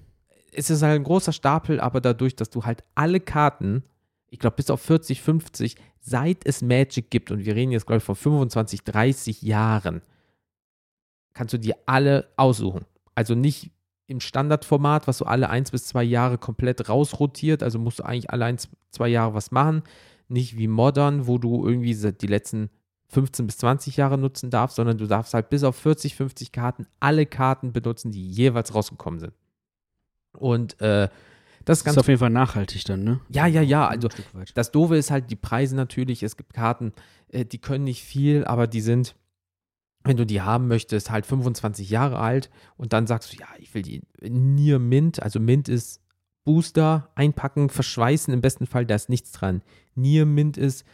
es 0.52 0.70
ist 0.70 0.82
halt 0.82 0.96
ein 0.96 1.04
großer 1.04 1.34
Stapel, 1.34 1.80
aber 1.80 2.02
dadurch, 2.02 2.36
dass 2.36 2.50
du 2.50 2.64
halt 2.66 2.84
alle 2.96 3.20
Karten, 3.20 3.84
ich 4.30 4.40
glaube 4.40 4.56
bis 4.56 4.70
auf 4.70 4.82
40, 4.82 5.22
50, 5.22 5.76
seit 6.00 6.46
es 6.46 6.62
Magic 6.62 7.10
gibt, 7.12 7.32
und 7.32 7.46
wir 7.46 7.56
reden 7.56 7.72
jetzt, 7.72 7.86
glaube 7.86 7.98
ich, 7.98 8.04
von 8.04 8.16
25, 8.16 8.84
30 8.84 9.42
Jahren, 9.42 10.02
kannst 11.34 11.54
du 11.54 11.60
dir 11.60 11.76
alle 11.86 12.28
aussuchen. 12.36 12.86
Also 13.16 13.36
nicht 13.36 13.72
im 14.08 14.20
Standardformat, 14.20 15.08
was 15.08 15.20
so 15.20 15.26
alle 15.26 15.50
eins 15.50 15.72
bis 15.72 15.86
zwei 15.86 16.04
Jahre 16.04 16.38
komplett 16.38 16.90
rausrotiert, 16.90 17.64
also 17.64 17.80
musst 17.80 18.00
du 18.00 18.04
eigentlich 18.04 18.30
alle 18.30 18.46
ein, 18.46 18.58
zwei 18.90 19.08
Jahre 19.08 19.34
was 19.34 19.52
machen. 19.52 19.84
Nicht 20.28 20.58
wie 20.58 20.68
Modern, 20.68 21.28
wo 21.28 21.38
du 21.38 21.66
irgendwie 21.66 21.94
die 21.94 22.28
letzten 22.28 22.70
15 23.12 23.46
bis 23.46 23.58
20 23.58 23.98
Jahre 23.98 24.18
nutzen 24.18 24.50
darfst, 24.50 24.78
sondern 24.78 24.98
du 24.98 25.06
darfst 25.06 25.34
halt 25.34 25.50
bis 25.50 25.64
auf 25.64 25.76
40, 25.76 26.16
50 26.16 26.52
Karten 26.52 26.88
alle 27.00 27.26
Karten 27.26 27.74
benutzen, 27.74 28.12
die 28.12 28.26
jeweils 28.26 28.74
rausgekommen 28.74 29.20
sind. 29.20 29.34
Und 30.34 30.80
äh, 30.80 31.10
das 31.66 31.80
ist, 31.80 31.84
ganz 31.84 31.98
ist 31.98 32.00
auf 32.00 32.08
jeden 32.08 32.20
Fall 32.20 32.30
nachhaltig 32.30 32.86
dann, 32.86 33.04
ne? 33.04 33.20
Ja, 33.30 33.46
ja, 33.48 33.62
ja. 33.62 33.88
Also 33.88 34.08
das 34.56 34.72
Doofe 34.72 34.96
ist 34.96 35.12
halt 35.12 35.30
die 35.30 35.36
Preise 35.36 35.76
natürlich. 35.76 36.24
Es 36.24 36.38
gibt 36.38 36.54
Karten, 36.54 36.94
äh, 37.30 37.46
die 37.46 37.60
können 37.60 37.84
nicht 37.84 38.04
viel, 38.04 38.46
aber 38.46 38.68
die 38.68 38.82
sind, 38.82 39.16
wenn 40.04 40.18
du 40.18 40.26
die 40.26 40.42
haben 40.42 40.68
möchtest, 40.68 41.12
halt 41.12 41.26
25 41.26 41.90
Jahre 41.90 42.18
alt 42.18 42.50
und 42.78 42.94
dann 42.94 43.08
sagst 43.08 43.34
du, 43.34 43.38
ja, 43.38 43.48
ich 43.60 43.74
will 43.74 43.82
die 43.82 44.02
Nier 44.22 44.80
Mint. 44.80 45.22
Also 45.22 45.40
Mint 45.40 45.68
ist 45.68 46.02
Booster, 46.44 47.12
einpacken, 47.14 47.70
verschweißen, 47.70 48.34
im 48.34 48.42
besten 48.42 48.66
Fall, 48.66 48.86
da 48.86 48.96
ist 48.96 49.10
nichts 49.10 49.32
dran. 49.32 49.62
Nier 49.94 50.26
Mint 50.26 50.58
ist 50.58 50.86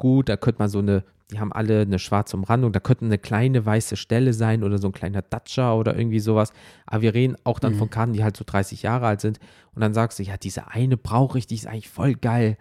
gut, 0.00 0.28
da 0.28 0.36
könnte 0.36 0.58
man 0.58 0.68
so 0.68 0.80
eine 0.80 1.04
die 1.30 1.38
haben 1.38 1.52
alle 1.52 1.82
eine 1.82 1.98
schwarze 1.98 2.36
Umrandung. 2.36 2.72
Da 2.72 2.80
könnte 2.80 3.04
eine 3.04 3.18
kleine 3.18 3.64
weiße 3.64 3.96
Stelle 3.96 4.32
sein 4.32 4.64
oder 4.64 4.78
so 4.78 4.88
ein 4.88 4.92
kleiner 4.92 5.22
Datscher 5.22 5.76
oder 5.76 5.96
irgendwie 5.96 6.20
sowas. 6.20 6.52
Aber 6.86 7.02
wir 7.02 7.14
reden 7.14 7.36
auch 7.44 7.58
dann 7.58 7.74
mhm. 7.74 7.78
von 7.78 7.90
Karten, 7.90 8.12
die 8.12 8.24
halt 8.24 8.36
so 8.36 8.44
30 8.46 8.82
Jahre 8.82 9.06
alt 9.06 9.20
sind. 9.20 9.38
Und 9.74 9.80
dann 9.80 9.94
sagst 9.94 10.18
du, 10.18 10.22
ja, 10.22 10.36
diese 10.36 10.68
eine 10.68 10.96
brauche 10.96 11.38
ich, 11.38 11.46
die 11.46 11.54
ist 11.54 11.66
eigentlich 11.66 11.88
voll 11.88 12.14
geil. 12.14 12.56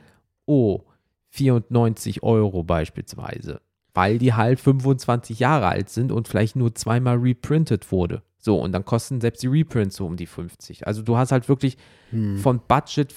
Oh, 0.45 0.81
94 1.29 2.23
Euro 2.23 2.63
beispielsweise. 2.63 3.61
Weil 3.93 4.19
die 4.19 4.33
halt 4.33 4.59
25 4.59 5.39
Jahre 5.39 5.67
alt 5.67 5.89
sind 5.89 6.11
und 6.11 6.27
vielleicht 6.27 6.55
nur 6.55 6.75
zweimal 6.75 7.17
reprintet 7.17 7.91
wurde. 7.91 8.21
So, 8.37 8.59
und 8.61 8.71
dann 8.71 8.85
kosten 8.85 9.19
selbst 9.19 9.43
die 9.43 9.47
Reprints 9.47 9.97
so 9.97 10.05
um 10.05 10.15
die 10.15 10.27
50. 10.27 10.87
Also 10.87 11.01
du 11.01 11.17
hast 11.17 11.31
halt 11.31 11.49
wirklich 11.49 11.77
hm. 12.11 12.37
von 12.37 12.61
Budget 12.67 13.13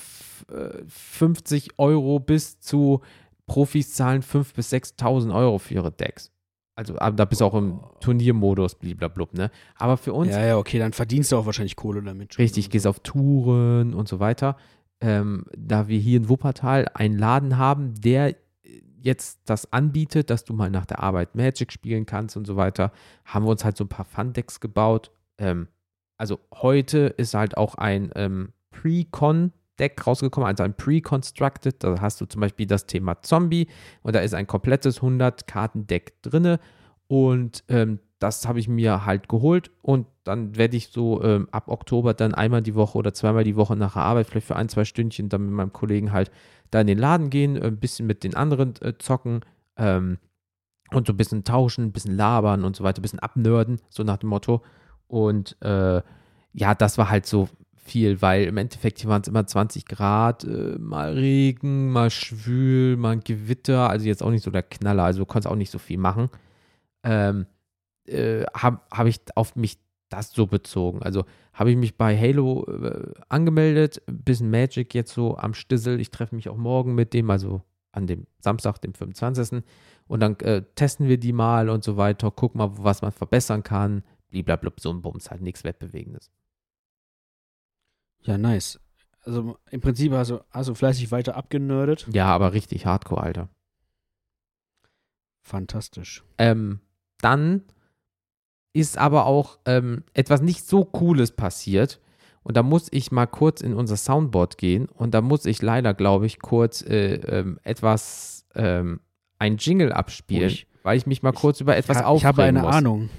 50 0.88 1.66
äh, 1.66 1.70
Euro 1.76 2.18
bis 2.18 2.58
zu 2.58 3.02
Profis 3.47 3.95
zahlen 3.95 4.22
5.000 4.22 4.55
bis 4.55 4.72
6.000 4.72 5.34
Euro 5.34 5.59
für 5.59 5.74
ihre 5.74 5.93
Decks. 5.93 6.30
Also, 6.74 6.99
aber 6.99 7.16
da 7.16 7.26
bist 7.26 7.43
du 7.43 7.45
auch 7.45 7.55
im 7.55 7.80
Turniermodus, 8.01 8.76
bliblablub, 8.76 9.34
ne? 9.34 9.51
Aber 9.76 9.99
für 9.99 10.14
uns. 10.14 10.30
Ja, 10.30 10.45
ja, 10.45 10.57
okay, 10.57 10.78
dann 10.78 10.93
verdienst 10.93 11.30
du 11.30 11.36
auch 11.36 11.45
wahrscheinlich 11.45 11.76
Kohle 11.76 12.03
damit. 12.03 12.38
Richtig, 12.38 12.70
gehst 12.70 12.86
auf 12.86 13.01
Touren 13.01 13.93
und 13.93 14.09
so 14.09 14.20
weiter. 14.20 14.57
Ähm, 15.01 15.45
da 15.57 15.88
wir 15.88 15.99
hier 15.99 16.16
in 16.16 16.28
Wuppertal 16.28 16.88
einen 16.95 17.18
Laden 17.18 17.59
haben, 17.59 17.95
der 18.01 18.36
jetzt 19.03 19.40
das 19.47 19.72
anbietet, 19.72 20.30
dass 20.30 20.45
du 20.45 20.55
mal 20.55 20.70
nach 20.70 20.86
der 20.86 21.01
Arbeit 21.01 21.34
Magic 21.34 21.72
spielen 21.72 22.07
kannst 22.07 22.36
und 22.36 22.47
so 22.47 22.57
weiter, 22.57 22.93
haben 23.24 23.45
wir 23.45 23.51
uns 23.51 23.64
halt 23.64 23.76
so 23.76 23.84
ein 23.84 23.88
paar 23.88 24.05
Fun-Decks 24.05 24.61
gebaut. 24.61 25.11
Ähm, 25.38 25.68
also 26.16 26.38
heute 26.55 26.99
ist 27.16 27.34
halt 27.34 27.57
auch 27.57 27.74
ein 27.74 28.11
ähm, 28.14 28.53
Pre-Con 28.70 29.53
Deck 29.78 30.06
rausgekommen, 30.06 30.46
also 30.46 30.62
ein 30.62 30.74
Pre-Constructed. 30.74 31.82
Da 31.82 32.00
hast 32.00 32.20
du 32.20 32.26
zum 32.26 32.40
Beispiel 32.40 32.66
das 32.66 32.86
Thema 32.86 33.22
Zombie 33.22 33.68
und 34.02 34.14
da 34.14 34.20
ist 34.20 34.34
ein 34.34 34.46
komplettes 34.46 35.00
100-Karten-Deck 35.00 36.22
drin. 36.22 36.58
Und 37.08 37.64
ähm, 37.68 37.98
das 38.18 38.46
habe 38.46 38.60
ich 38.60 38.68
mir 38.68 39.04
halt 39.04 39.28
geholt 39.28 39.70
und 39.82 40.06
dann 40.24 40.56
werde 40.56 40.76
ich 40.76 40.88
so 40.88 41.22
ähm, 41.22 41.48
ab 41.50 41.68
Oktober 41.68 42.14
dann 42.14 42.34
einmal 42.34 42.62
die 42.62 42.76
Woche 42.76 42.96
oder 42.96 43.12
zweimal 43.12 43.42
die 43.42 43.56
Woche 43.56 43.74
nach 43.74 43.94
der 43.94 44.02
Arbeit, 44.02 44.28
vielleicht 44.28 44.46
für 44.46 44.56
ein, 44.56 44.68
zwei 44.68 44.84
Stündchen, 44.84 45.28
dann 45.28 45.46
mit 45.46 45.52
meinem 45.52 45.72
Kollegen 45.72 46.12
halt 46.12 46.30
da 46.70 46.80
in 46.80 46.86
den 46.86 46.98
Laden 46.98 47.30
gehen, 47.30 47.60
ein 47.60 47.78
bisschen 47.78 48.06
mit 48.06 48.22
den 48.22 48.36
anderen 48.36 48.74
äh, 48.80 48.94
zocken 48.98 49.40
ähm, 49.76 50.18
und 50.92 51.06
so 51.08 51.12
ein 51.12 51.16
bisschen 51.16 51.42
tauschen, 51.42 51.86
ein 51.86 51.92
bisschen 51.92 52.16
labern 52.16 52.64
und 52.64 52.76
so 52.76 52.84
weiter, 52.84 53.00
ein 53.00 53.02
bisschen 53.02 53.18
abnörden, 53.18 53.80
so 53.88 54.04
nach 54.04 54.18
dem 54.18 54.28
Motto. 54.28 54.62
Und 55.08 55.60
äh, 55.60 56.00
ja, 56.52 56.74
das 56.74 56.98
war 56.98 57.10
halt 57.10 57.26
so 57.26 57.48
viel, 57.83 58.22
weil 58.22 58.45
im 58.45 58.57
Endeffekt 58.57 59.01
hier 59.01 59.11
waren 59.11 59.22
es 59.22 59.28
immer 59.28 59.47
20 59.47 59.87
Grad, 59.87 60.45
äh, 60.45 60.78
mal 60.78 61.12
Regen, 61.14 61.91
mal 61.91 62.11
schwül, 62.11 62.97
mal 62.97 63.18
Gewitter, 63.18 63.91
also 63.91 64.07
jetzt 64.07 64.22
auch 64.22 64.30
nicht 64.30 64.45
so 64.45 64.51
der 64.51 64.62
Knaller, 64.62 65.05
also 65.05 65.20
du 65.20 65.26
konntest 65.26 65.51
auch 65.51 65.57
nicht 65.57 65.70
so 65.70 65.78
viel 65.78 65.99
machen. 65.99 66.30
Ähm, 67.03 67.47
äh, 68.07 68.45
habe 68.55 68.80
hab 68.91 69.07
ich 69.07 69.20
auf 69.35 69.57
mich 69.57 69.78
das 70.09 70.33
so 70.33 70.47
bezogen. 70.47 71.03
Also 71.03 71.24
habe 71.53 71.70
ich 71.70 71.76
mich 71.76 71.97
bei 71.97 72.16
Halo 72.16 72.66
äh, 72.66 73.12
angemeldet, 73.28 74.03
bisschen 74.07 74.51
Magic 74.51 74.95
jetzt 74.95 75.12
so 75.12 75.37
am 75.37 75.55
Stissel. 75.55 76.01
Ich 76.01 76.11
treffe 76.11 76.35
mich 76.35 76.49
auch 76.49 76.57
morgen 76.57 76.95
mit 76.95 77.14
dem, 77.14 77.30
also 77.30 77.62
an 77.93 78.07
dem 78.07 78.26
Samstag, 78.39 78.78
dem 78.80 78.95
25. 78.95 79.62
Und 80.07 80.20
dann 80.20 80.39
äh, 80.41 80.62
testen 80.74 81.09
wir 81.09 81.18
die 81.18 81.33
mal 81.33 81.68
und 81.68 81.85
so 81.85 81.97
weiter, 81.97 82.30
gucken 82.30 82.59
mal, 82.59 82.70
was 82.78 83.03
man 83.03 83.12
verbessern 83.12 83.62
kann. 83.62 84.03
Blablabla, 84.30 84.80
so 84.80 84.91
ein 84.91 85.03
Bums, 85.03 85.30
halt 85.30 85.43
nichts 85.43 85.64
Wettbewegendes. 85.64 86.30
Ja, 88.24 88.38
nice. 88.38 88.78
Also 89.24 89.56
im 89.70 89.80
Prinzip 89.80 90.12
hast 90.12 90.30
du, 90.30 90.40
hast 90.50 90.68
du 90.68 90.74
fleißig 90.74 91.10
weiter 91.12 91.36
abgenördet. 91.36 92.06
Ja, 92.12 92.26
aber 92.26 92.52
richtig 92.52 92.86
hardcore, 92.86 93.22
Alter. 93.22 93.48
Fantastisch. 95.42 96.22
Ähm, 96.38 96.80
dann 97.20 97.62
ist 98.72 98.98
aber 98.98 99.26
auch 99.26 99.58
ähm, 99.66 100.04
etwas 100.14 100.40
nicht 100.40 100.66
so 100.66 100.84
Cooles 100.84 101.32
passiert. 101.32 102.00
Und 102.42 102.56
da 102.56 102.62
muss 102.62 102.88
ich 102.90 103.12
mal 103.12 103.26
kurz 103.26 103.60
in 103.60 103.74
unser 103.74 103.96
Soundboard 103.96 104.58
gehen. 104.58 104.86
Und 104.86 105.14
da 105.14 105.20
muss 105.20 105.46
ich 105.46 105.62
leider, 105.62 105.94
glaube 105.94 106.26
ich, 106.26 106.40
kurz 106.40 106.82
äh, 106.82 107.14
ähm, 107.14 107.60
etwas, 107.62 108.46
ähm, 108.54 109.00
ein 109.38 109.58
Jingle 109.58 109.92
abspielen, 109.92 110.48
Ruhig. 110.48 110.66
weil 110.82 110.96
ich 110.96 111.06
mich 111.06 111.22
mal 111.22 111.32
kurz 111.32 111.60
über 111.60 111.76
etwas 111.76 111.98
ich, 111.98 112.04
aufregen 112.04 112.18
ich 112.18 112.24
habe 112.26 112.42
eine 112.42 112.62
muss. 112.62 112.74
Ahnung. 112.74 113.10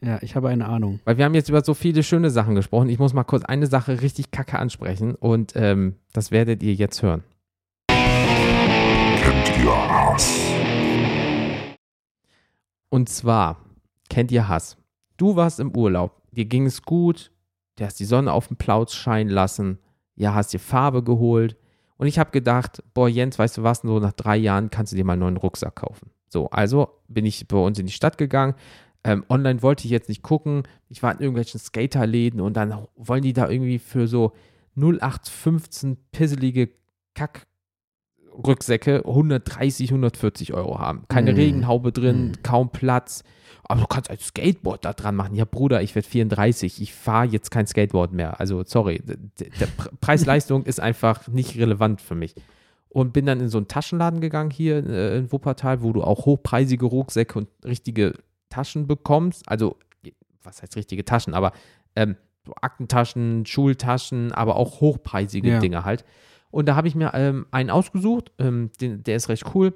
Ja, 0.00 0.18
ich 0.22 0.36
habe 0.36 0.48
eine 0.48 0.66
Ahnung. 0.66 1.00
Weil 1.04 1.16
wir 1.16 1.24
haben 1.24 1.34
jetzt 1.34 1.48
über 1.48 1.64
so 1.64 1.74
viele 1.74 2.02
schöne 2.02 2.30
Sachen 2.30 2.54
gesprochen. 2.54 2.88
Ich 2.88 2.98
muss 2.98 3.14
mal 3.14 3.24
kurz 3.24 3.44
eine 3.44 3.66
Sache 3.66 4.02
richtig 4.02 4.30
kacke 4.30 4.58
ansprechen. 4.58 5.14
Und 5.14 5.52
ähm, 5.56 5.96
das 6.12 6.30
werdet 6.30 6.62
ihr 6.62 6.74
jetzt 6.74 7.02
hören. 7.02 7.24
Kennt 7.88 9.58
ihr 9.58 9.70
Hass? 9.70 10.40
Und 12.88 13.08
zwar, 13.08 13.64
kennt 14.08 14.30
ihr 14.30 14.48
Hass? 14.48 14.76
Du 15.16 15.36
warst 15.36 15.60
im 15.60 15.74
Urlaub, 15.74 16.22
dir 16.30 16.44
ging 16.44 16.66
es 16.66 16.82
gut, 16.82 17.32
du 17.76 17.84
hast 17.84 17.98
die 17.98 18.04
Sonne 18.04 18.32
auf 18.32 18.48
dem 18.48 18.56
Plauz 18.56 18.94
scheinen 18.94 19.30
lassen, 19.30 19.78
ja, 20.14 20.34
hast 20.34 20.52
dir 20.52 20.60
Farbe 20.60 21.02
geholt. 21.02 21.56
Und 21.96 22.06
ich 22.06 22.18
habe 22.18 22.30
gedacht, 22.30 22.82
boah, 22.92 23.08
Jens, 23.08 23.38
weißt 23.38 23.58
du 23.58 23.62
was, 23.62 23.80
so 23.80 23.98
nach 23.98 24.12
drei 24.12 24.36
Jahren 24.36 24.70
kannst 24.70 24.92
du 24.92 24.96
dir 24.96 25.04
mal 25.04 25.14
einen 25.14 25.20
neuen 25.20 25.36
Rucksack 25.38 25.74
kaufen. 25.76 26.10
So, 26.28 26.50
also 26.50 26.88
bin 27.08 27.24
ich 27.24 27.48
bei 27.48 27.56
uns 27.56 27.78
in 27.78 27.86
die 27.86 27.92
Stadt 27.92 28.18
gegangen. 28.18 28.54
Ähm, 29.06 29.24
online 29.28 29.62
wollte 29.62 29.84
ich 29.84 29.90
jetzt 29.92 30.08
nicht 30.08 30.22
gucken. 30.22 30.64
Ich 30.88 31.02
war 31.02 31.12
in 31.12 31.20
irgendwelchen 31.20 31.60
Skaterläden 31.60 32.40
und 32.40 32.56
dann 32.56 32.74
wollen 32.96 33.22
die 33.22 33.32
da 33.32 33.48
irgendwie 33.48 33.78
für 33.78 34.08
so 34.08 34.32
0815 34.74 35.96
pisselige 36.12 36.70
Kack-Rucksäcke 37.14 39.04
130, 39.06 39.90
140 39.90 40.52
Euro 40.54 40.78
haben. 40.78 41.04
Keine 41.08 41.32
Mm. 41.32 41.36
Regenhaube 41.36 41.92
drin, 41.92 42.28
Mm. 42.30 42.42
kaum 42.42 42.70
Platz. 42.70 43.22
Aber 43.68 43.80
du 43.80 43.86
kannst 43.86 44.10
ein 44.10 44.18
Skateboard 44.18 44.84
da 44.84 44.92
dran 44.92 45.16
machen. 45.16 45.34
Ja, 45.34 45.44
Bruder, 45.44 45.82
ich 45.82 45.94
werde 45.94 46.06
34. 46.08 46.80
Ich 46.80 46.92
fahre 46.94 47.26
jetzt 47.26 47.50
kein 47.50 47.66
Skateboard 47.66 48.12
mehr. 48.12 48.38
Also, 48.38 48.62
sorry. 48.64 49.02
Der 49.04 49.66
Pre- 49.66 49.90
Preis-Leistung 50.00 50.64
ist 50.64 50.78
einfach 50.80 51.26
nicht 51.28 51.56
relevant 51.58 52.00
für 52.00 52.14
mich. 52.14 52.34
Und 52.88 53.12
bin 53.12 53.26
dann 53.26 53.40
in 53.40 53.48
so 53.48 53.58
einen 53.58 53.66
Taschenladen 53.68 54.20
gegangen 54.20 54.50
hier 54.50 54.86
äh, 54.86 55.18
in 55.18 55.32
Wuppertal, 55.32 55.82
wo 55.82 55.92
du 55.92 56.02
auch 56.02 56.26
hochpreisige 56.26 56.86
Rucksäcke 56.86 57.36
und 57.38 57.48
richtige 57.64 58.14
Taschen 58.48 58.86
bekommst. 58.86 59.48
Also, 59.48 59.76
was 60.42 60.62
heißt 60.62 60.76
richtige 60.76 61.04
Taschen? 61.04 61.34
Aber 61.34 61.52
ähm, 61.94 62.16
so 62.46 62.54
Aktentaschen, 62.60 63.44
Schultaschen, 63.46 64.32
aber 64.32 64.56
auch 64.56 64.80
hochpreisige 64.80 65.50
Ja. 65.50 65.58
Dinge 65.58 65.84
halt. 65.84 66.04
Und 66.50 66.66
da 66.66 66.76
habe 66.76 66.88
ich 66.88 66.94
mir 66.94 67.12
ähm, 67.14 67.46
einen 67.50 67.70
ausgesucht, 67.70 68.30
ähm, 68.38 68.70
den, 68.80 69.02
der 69.02 69.16
ist 69.16 69.28
recht 69.28 69.44
cool. 69.54 69.74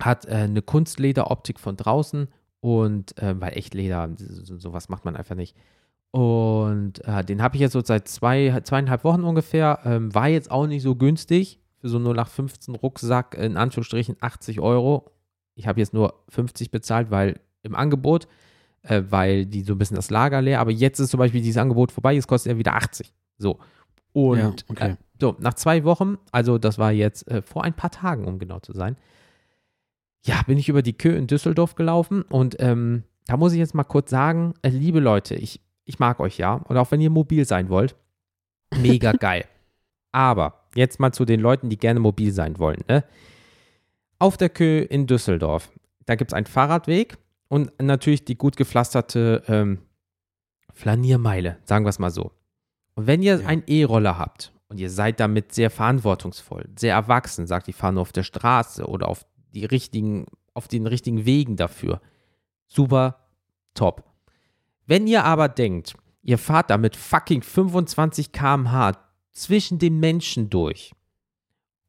Hat 0.00 0.26
äh, 0.26 0.32
eine 0.34 0.62
Kunstlederoptik 0.62 1.58
von 1.60 1.76
draußen 1.76 2.28
und 2.60 3.16
äh, 3.22 3.40
weil 3.40 3.56
echt 3.56 3.72
Leder, 3.74 4.10
so, 4.16 4.58
sowas 4.58 4.88
macht 4.88 5.04
man 5.04 5.16
einfach 5.16 5.36
nicht. 5.36 5.56
Und 6.10 7.04
äh, 7.06 7.24
den 7.24 7.42
habe 7.42 7.56
ich 7.56 7.60
jetzt 7.60 7.72
so 7.72 7.82
seit 7.84 8.08
zwei, 8.08 8.60
zweieinhalb 8.64 9.04
Wochen 9.04 9.22
ungefähr. 9.22 9.80
Ähm, 9.84 10.14
war 10.14 10.28
jetzt 10.28 10.50
auch 10.50 10.66
nicht 10.66 10.82
so 10.82 10.96
günstig 10.96 11.60
für 11.80 11.88
so 11.88 11.98
0815 11.98 12.74
Rucksack, 12.74 13.34
in 13.34 13.56
Anführungsstrichen 13.56 14.16
80 14.20 14.60
Euro. 14.60 15.10
Ich 15.54 15.66
habe 15.66 15.80
jetzt 15.80 15.94
nur 15.94 16.24
50 16.30 16.70
bezahlt, 16.70 17.10
weil 17.10 17.40
im 17.66 17.74
Angebot, 17.74 18.26
äh, 18.82 19.02
weil 19.10 19.46
die 19.46 19.62
so 19.62 19.74
ein 19.74 19.78
bisschen 19.78 19.96
das 19.96 20.10
Lager 20.10 20.40
leer, 20.40 20.60
aber 20.60 20.70
jetzt 20.70 20.98
ist 20.98 21.10
zum 21.10 21.18
Beispiel 21.18 21.42
dieses 21.42 21.60
Angebot 21.60 21.92
vorbei, 21.92 22.14
jetzt 22.14 22.28
kostet 22.28 22.52
er 22.52 22.58
wieder 22.58 22.74
80. 22.74 23.12
So. 23.38 23.58
Und 24.12 24.38
Ja, 24.38 24.52
okay. 24.68 24.90
äh, 24.92 24.96
so, 25.20 25.36
nach 25.38 25.54
zwei 25.54 25.84
Wochen, 25.84 26.18
also 26.32 26.58
das 26.58 26.78
war 26.78 26.92
jetzt 26.92 27.28
äh, 27.28 27.42
vor 27.42 27.64
ein 27.64 27.74
paar 27.74 27.90
Tagen, 27.90 28.26
um 28.26 28.38
genau 28.38 28.60
zu 28.60 28.72
sein, 28.72 28.96
ja, 30.24 30.42
bin 30.46 30.58
ich 30.58 30.68
über 30.68 30.82
die 30.82 30.96
Kö 30.96 31.14
in 31.14 31.26
Düsseldorf 31.26 31.74
gelaufen 31.74 32.22
und 32.22 32.56
ähm, 32.58 33.04
da 33.26 33.36
muss 33.36 33.52
ich 33.52 33.58
jetzt 33.58 33.74
mal 33.74 33.84
kurz 33.84 34.10
sagen, 34.10 34.54
äh, 34.62 34.68
liebe 34.68 35.00
Leute, 35.00 35.34
ich, 35.34 35.60
ich 35.84 35.98
mag 35.98 36.20
euch 36.20 36.38
ja 36.38 36.54
und 36.54 36.76
auch 36.76 36.90
wenn 36.90 37.00
ihr 37.00 37.10
mobil 37.10 37.44
sein 37.44 37.68
wollt, 37.68 37.94
mega 38.80 39.12
geil. 39.20 39.44
Aber 40.12 40.66
jetzt 40.74 40.98
mal 41.00 41.12
zu 41.12 41.24
den 41.24 41.40
Leuten, 41.40 41.68
die 41.68 41.78
gerne 41.78 42.00
mobil 42.00 42.32
sein 42.32 42.58
wollen. 42.58 42.82
Ne? 42.88 43.04
Auf 44.18 44.36
der 44.36 44.48
Kö 44.48 44.80
in 44.80 45.06
Düsseldorf, 45.06 45.70
da 46.06 46.14
gibt 46.14 46.30
es 46.30 46.34
einen 46.34 46.46
Fahrradweg 46.46 47.18
und 47.48 47.72
natürlich 47.80 48.24
die 48.24 48.36
gut 48.36 48.56
gepflasterte 48.56 49.42
ähm, 49.48 49.78
Flaniermeile, 50.72 51.58
sagen 51.64 51.84
wir 51.84 51.90
es 51.90 51.98
mal 51.98 52.10
so. 52.10 52.32
Und 52.94 53.06
wenn 53.06 53.22
ihr 53.22 53.40
Ja. 53.40 53.46
einen 53.46 53.62
E-Roller 53.66 54.18
habt 54.18 54.52
und 54.68 54.78
ihr 54.78 54.90
seid 54.90 55.20
damit 55.20 55.52
sehr 55.52 55.70
verantwortungsvoll, 55.70 56.68
sehr 56.78 56.94
erwachsen, 56.94 57.46
sagt, 57.46 57.68
ich 57.68 57.76
fahre 57.76 57.92
nur 57.94 58.02
auf 58.02 58.12
der 58.12 58.22
Straße 58.24 58.86
oder 58.86 59.08
auf 59.08 59.26
die 59.54 59.64
richtigen, 59.64 60.26
auf 60.54 60.68
den 60.68 60.86
richtigen 60.86 61.24
Wegen 61.24 61.56
dafür, 61.56 62.00
super 62.66 63.26
top. 63.74 64.04
Wenn 64.86 65.06
ihr 65.06 65.24
aber 65.24 65.48
denkt, 65.48 65.94
ihr 66.22 66.38
fahrt 66.38 66.70
da 66.70 66.78
mit 66.78 66.96
fucking 66.96 67.42
25 67.42 68.32
km/h 68.32 68.92
zwischen 69.32 69.78
den 69.78 70.00
Menschen 70.00 70.50
durch 70.50 70.92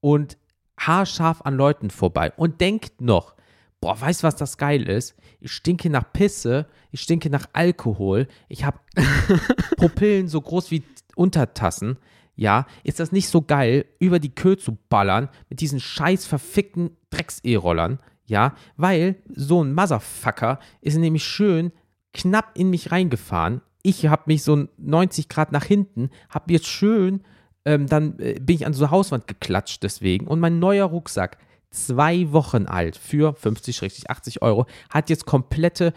und 0.02 0.38
haarscharf 0.80 1.42
an 1.44 1.56
Leuten 1.56 1.90
vorbei 1.90 2.32
und 2.38 2.62
denkt 2.62 3.02
noch, 3.02 3.36
boah, 3.82 4.00
weißt 4.00 4.24
du, 4.24 4.28
was 4.28 4.36
das 4.36 4.58
geil 4.58 4.88
ist? 4.90 5.16
Ich 5.40 5.52
stinke 5.52 5.90
nach 5.90 6.12
Pisse, 6.12 6.68
ich 6.92 7.02
stinke 7.02 7.30
nach 7.30 7.48
Alkohol, 7.54 8.28
ich 8.50 8.64
habe 8.64 8.80
Pupillen 9.78 10.28
so 10.28 10.42
groß 10.42 10.72
wie 10.72 10.84
Untertassen. 11.16 11.98
Ja, 12.36 12.68
ist 12.84 13.00
das 13.00 13.12
nicht 13.12 13.30
so 13.30 13.42
geil, 13.42 13.86
über 14.00 14.20
die 14.20 14.34
Kö 14.34 14.56
zu 14.58 14.78
ballern 14.90 15.30
mit 15.50 15.60
diesen 15.60 15.80
scheiß 15.80 16.28
verfickten 16.28 16.92
Drecks-E-Rollern? 17.10 18.00
Ja, 18.26 18.56
weil 18.76 19.16
so 19.34 19.64
ein 19.64 19.74
Motherfucker 19.74 20.60
ist 20.82 20.98
nämlich 20.98 21.24
schön 21.24 21.72
knapp 22.14 22.52
in 22.56 22.70
mich 22.70 22.92
reingefahren. 22.92 23.62
Ich 23.82 24.06
habe 24.08 24.24
mich 24.28 24.44
so 24.44 24.68
90 24.78 25.30
Grad 25.30 25.52
nach 25.52 25.64
hinten, 25.64 26.10
habe 26.30 26.54
jetzt 26.54 26.68
schön, 26.68 27.22
ähm, 27.66 27.88
dann 27.88 28.20
äh, 28.20 28.40
bin 28.40 28.56
ich 28.56 28.66
an 28.66 28.74
so 28.74 28.84
eine 28.84 28.92
Hauswand 28.92 29.28
geklatscht 29.28 29.82
deswegen. 29.82 30.28
Und 30.28 30.40
mein 30.40 30.60
neuer 30.60 30.86
Rucksack, 30.86 31.38
zwei 31.86 32.32
Wochen 32.32 32.66
alt, 32.66 32.98
für 32.98 33.34
50, 33.36 34.10
80 34.10 34.42
Euro, 34.42 34.66
hat 34.90 35.10
jetzt 35.10 35.26
komplette 35.26 35.94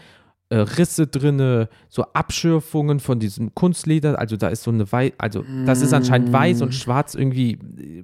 äh, 0.49 0.57
Risse 0.57 1.07
drinne, 1.07 1.69
so 1.89 2.03
Abschürfungen 2.13 2.99
von 2.99 3.19
diesem 3.19 3.55
Kunstleder. 3.55 4.19
Also 4.19 4.35
da 4.37 4.49
ist 4.49 4.63
so 4.63 4.71
eine 4.71 4.89
Weiß, 4.91 5.13
also 5.17 5.43
das 5.65 5.81
ist 5.81 5.93
anscheinend 5.93 6.31
weiß 6.33 6.61
und 6.61 6.73
schwarz 6.73 7.15
irgendwie 7.15 7.53
äh, 7.53 8.03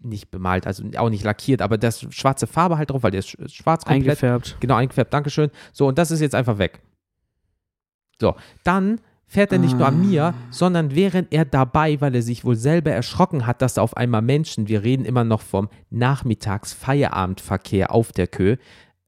nicht 0.00 0.30
bemalt, 0.30 0.66
also 0.66 0.84
auch 0.98 1.08
nicht 1.10 1.24
lackiert, 1.24 1.62
aber 1.62 1.78
das 1.78 2.06
schwarze 2.14 2.46
Farbe 2.46 2.78
halt 2.78 2.90
drauf, 2.90 3.02
weil 3.02 3.10
der 3.10 3.20
ist 3.20 3.28
sch- 3.30 3.48
schwarz 3.52 3.84
komplett. 3.84 4.08
Eingefärbt. 4.08 4.56
Genau, 4.60 4.74
eingefärbt, 4.76 5.12
Dankeschön. 5.12 5.50
So, 5.72 5.88
und 5.88 5.98
das 5.98 6.10
ist 6.10 6.20
jetzt 6.20 6.34
einfach 6.34 6.58
weg. 6.58 6.80
So, 8.20 8.36
dann 8.64 9.00
fährt 9.26 9.52
er 9.52 9.58
nicht 9.58 9.76
nur 9.76 9.86
an 9.86 10.00
mir, 10.00 10.34
sondern 10.50 10.94
während 10.94 11.32
er 11.32 11.44
dabei, 11.44 12.00
weil 12.00 12.14
er 12.14 12.22
sich 12.22 12.44
wohl 12.44 12.56
selber 12.56 12.92
erschrocken 12.92 13.46
hat, 13.46 13.60
dass 13.60 13.74
da 13.74 13.82
auf 13.82 13.96
einmal 13.96 14.22
Menschen, 14.22 14.68
wir 14.68 14.84
reden 14.84 15.04
immer 15.04 15.24
noch 15.24 15.40
vom 15.40 15.68
Nachmittags-Feierabendverkehr 15.90 17.92
auf 17.92 18.12
der 18.12 18.28
Kö, 18.28 18.56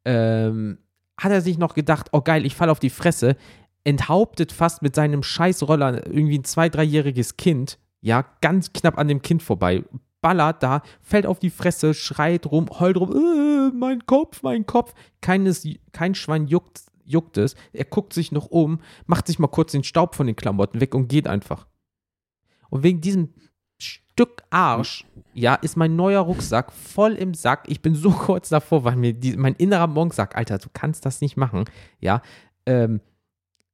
ähm, 0.05 0.79
hat 1.17 1.33
er 1.33 1.41
sich 1.41 1.59
noch 1.59 1.75
gedacht, 1.75 2.09
oh 2.13 2.21
geil, 2.21 2.45
ich 2.45 2.57
falle 2.57 2.73
auf 2.73 2.81
die 2.81 2.91
Fresse, 2.91 3.37
enthauptet 3.85 4.53
fast 4.53 4.83
mit 4.83 4.95
seinem 4.95 5.23
Scheißroller 5.23 6.07
irgendwie 6.07 6.39
ein 6.39 6.45
zwei-, 6.45 6.69
dreijähriges 6.69 7.37
Kind, 7.37 7.79
ja, 8.01 8.25
ganz 8.41 8.73
knapp 8.73 8.99
an 8.99 9.09
dem 9.09 9.23
Kind 9.23 9.43
vorbei, 9.43 9.85
ballert 10.21 10.63
da, 10.63 10.83
fällt 11.01 11.27
auf 11.27 11.39
die 11.39 11.51
Fresse, 11.51 11.95
schreit 11.95 12.47
rum, 12.47 12.69
heult 12.79 12.97
rum, 12.97 13.13
äh, 13.13 13.75
mein 13.75 14.07
Kopf, 14.07 14.43
mein 14.43 14.67
Kopf. 14.67 14.95
Keines, 15.21 15.67
kein 15.93 16.15
Schwein 16.15 16.47
juckt, 16.47 16.83
juckt 17.09 17.37
es. 17.39 17.55
Er 17.73 17.85
guckt 17.85 18.13
sich 18.13 18.33
noch 18.33 18.47
um, 18.47 18.81
macht 19.07 19.27
sich 19.27 19.39
mal 19.39 19.49
kurz 19.49 19.73
den 19.73 19.85
Staub 19.85 20.15
von 20.15 20.27
den 20.27 20.37
Klamotten 20.37 20.81
weg 20.81 20.95
und 20.95 21.09
geht 21.09 21.27
einfach. 21.27 21.67
Und 22.71 22.83
wegen 22.83 23.01
diesem 23.01 23.31
Stück 23.79 24.43
Arsch, 24.51 25.07
ja, 25.33 25.55
ist 25.55 25.77
mein 25.77 25.97
neuer 25.97 26.21
Rucksack 26.21 26.73
voll 26.73 27.13
im 27.13 27.35
Sack. 27.35 27.65
Ich 27.69 27.81
bin 27.81 27.95
so 27.95 28.11
kurz 28.27 28.49
davor, 28.49 28.85
weil 28.85 28.97
mir 28.97 29.13
die, 29.13 29.37
mein 29.37 29.55
innerer 29.55 29.87
Monk 29.87 30.15
sagt, 30.15 30.37
Alter, 30.37 30.59
du 30.59 30.69
kannst 30.73 31.07
das 31.07 31.21
nicht 31.21 31.37
machen, 31.37 31.65
ja. 32.01 32.23
Ähm, 32.67 33.01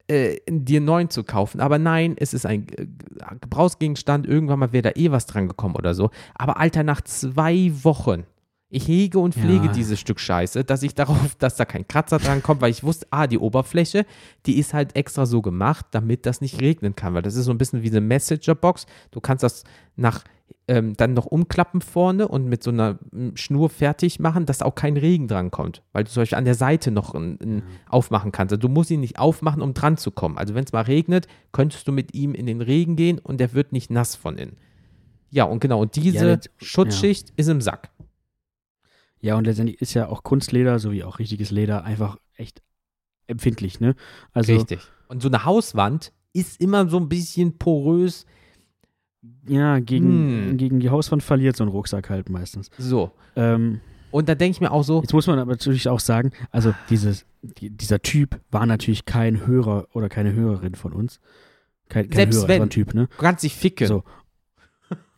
äh, 0.06 0.36
dir 0.46 0.82
neuen 0.82 1.08
zu 1.08 1.24
kaufen. 1.24 1.60
Aber 1.60 1.78
nein, 1.78 2.14
es 2.18 2.34
ist 2.34 2.44
ein 2.44 2.66
äh, 2.76 2.86
Gebrauchsgegenstand. 3.40 4.26
Irgendwann 4.26 4.58
mal 4.58 4.72
wäre 4.72 4.82
da 4.82 5.00
eh 5.00 5.10
was 5.10 5.24
dran 5.24 5.48
gekommen 5.48 5.76
oder 5.76 5.94
so. 5.94 6.10
Aber 6.34 6.58
Alter, 6.58 6.82
nach 6.82 7.00
zwei 7.00 7.72
Wochen 7.82 8.24
ich 8.74 8.88
hege 8.88 9.18
und 9.18 9.34
pflege 9.34 9.66
Ja. 9.66 9.72
dieses 9.72 10.00
Stück 10.00 10.18
Scheiße, 10.20 10.64
dass 10.64 10.82
ich 10.82 10.94
darauf, 10.94 11.34
dass 11.38 11.56
da 11.56 11.64
kein 11.64 11.86
Kratzer 11.86 12.18
dran 12.18 12.42
kommt, 12.42 12.60
weil 12.60 12.70
ich 12.70 12.82
wusste, 12.82 13.06
ah, 13.10 13.26
die 13.26 13.38
Oberfläche, 13.38 14.06
die 14.46 14.58
ist 14.58 14.74
halt 14.74 14.96
extra 14.96 15.26
so 15.26 15.42
gemacht, 15.42 15.86
damit 15.92 16.26
das 16.26 16.40
nicht 16.40 16.60
regnen 16.60 16.94
kann, 16.96 17.14
weil 17.14 17.22
das 17.22 17.36
ist 17.36 17.44
so 17.44 17.50
ein 17.52 17.58
bisschen 17.58 17.82
wie 17.82 17.90
eine 17.90 18.00
Messenger-Box. 18.00 18.86
Du 19.10 19.20
kannst 19.20 19.42
das 19.42 19.64
nach 19.96 20.24
ähm, 20.68 20.94
dann 20.96 21.14
noch 21.14 21.26
umklappen 21.26 21.80
vorne 21.80 22.28
und 22.28 22.46
mit 22.46 22.62
so 22.62 22.70
einer 22.70 22.98
mm, 23.12 23.30
Schnur 23.34 23.70
fertig 23.70 24.18
machen, 24.20 24.44
dass 24.46 24.60
auch 24.62 24.74
kein 24.74 24.96
Regen 24.96 25.26
dran 25.28 25.50
kommt, 25.50 25.82
weil 25.92 26.04
du 26.04 26.10
zum 26.10 26.22
Beispiel 26.22 26.38
an 26.38 26.44
der 26.44 26.54
Seite 26.54 26.90
noch 26.90 27.14
ein, 27.14 27.38
ein 27.42 27.62
aufmachen 27.88 28.30
kannst. 28.32 28.52
Also 28.52 28.60
du 28.60 28.68
musst 28.68 28.90
ihn 28.90 29.00
nicht 29.00 29.18
aufmachen, 29.18 29.62
um 29.62 29.72
dran 29.74 29.96
zu 29.96 30.10
kommen. 30.10 30.36
Also 30.38 30.54
wenn 30.54 30.64
es 30.64 30.72
mal 30.72 30.82
regnet, 30.82 31.28
könntest 31.52 31.86
du 31.88 31.92
mit 31.92 32.14
ihm 32.14 32.34
in 32.34 32.46
den 32.46 32.60
Regen 32.60 32.96
gehen 32.96 33.18
und 33.18 33.40
der 33.40 33.52
wird 33.54 33.72
nicht 33.72 33.90
nass 33.90 34.16
von 34.16 34.36
innen. 34.36 34.56
Ja, 35.30 35.44
und 35.44 35.60
genau, 35.60 35.80
und 35.80 35.96
diese 35.96 36.26
Ja, 36.28 36.36
das- 36.36 36.50
Schutzschicht 36.58 37.32
ist 37.36 37.48
im 37.48 37.60
Sack. 37.60 37.90
Ja, 39.24 39.36
und 39.36 39.44
letztendlich 39.46 39.80
ist 39.80 39.94
ja 39.94 40.08
auch 40.08 40.22
Kunstleder 40.22 40.78
sowie 40.78 41.02
auch 41.02 41.18
richtiges 41.18 41.50
Leder 41.50 41.82
einfach 41.84 42.18
echt 42.36 42.60
empfindlich, 43.26 43.80
ne? 43.80 43.94
Also, 44.32 44.52
Richtig. 44.54 44.80
Und 45.08 45.22
so 45.22 45.28
eine 45.28 45.44
Hauswand 45.46 46.12
ist 46.34 46.60
immer 46.60 46.86
so 46.88 46.98
ein 46.98 47.08
bisschen 47.08 47.56
porös. 47.58 48.26
ja, 49.48 49.78
gegen, 49.78 50.48
Hm. 50.50 50.56
gegen 50.58 50.80
die 50.80 50.90
Hauswand 50.90 51.22
verliert 51.22 51.56
so 51.56 51.64
ein 51.64 51.68
Rucksack 51.68 52.10
halt 52.10 52.28
meistens. 52.28 52.70
So. 52.76 53.12
Ähm, 53.36 53.80
Und 54.10 54.28
da 54.28 54.34
denke 54.34 54.56
ich 54.56 54.60
mir 54.60 54.70
auch 54.70 54.82
so, 54.84 55.00
jetzt 55.00 55.14
muss 55.14 55.26
man 55.26 55.38
aber 55.38 55.52
natürlich 55.52 55.88
auch 55.88 56.00
sagen, 56.00 56.32
also 56.50 56.74
dieses, 56.90 57.24
die, 57.42 57.70
dieser 57.70 58.00
Typ 58.02 58.38
war 58.50 58.66
natürlich 58.66 59.06
kein 59.06 59.46
Hörer 59.46 59.88
oder 59.94 60.10
keine 60.10 60.34
Hörerin 60.34 60.74
von 60.74 60.92
uns. 60.92 61.20
Kein, 61.88 62.10
kein 62.10 62.16
Selbst 62.16 62.36
Hörer, 62.40 62.48
wenn. 62.48 62.58
war 62.60 62.66
ein 62.66 62.70
Typ, 62.70 62.92
ne? 62.94 63.06
du 63.08 63.16
kannst 63.16 63.42
dich 63.42 63.54
ficken. 63.54 63.86
So. 63.88 64.04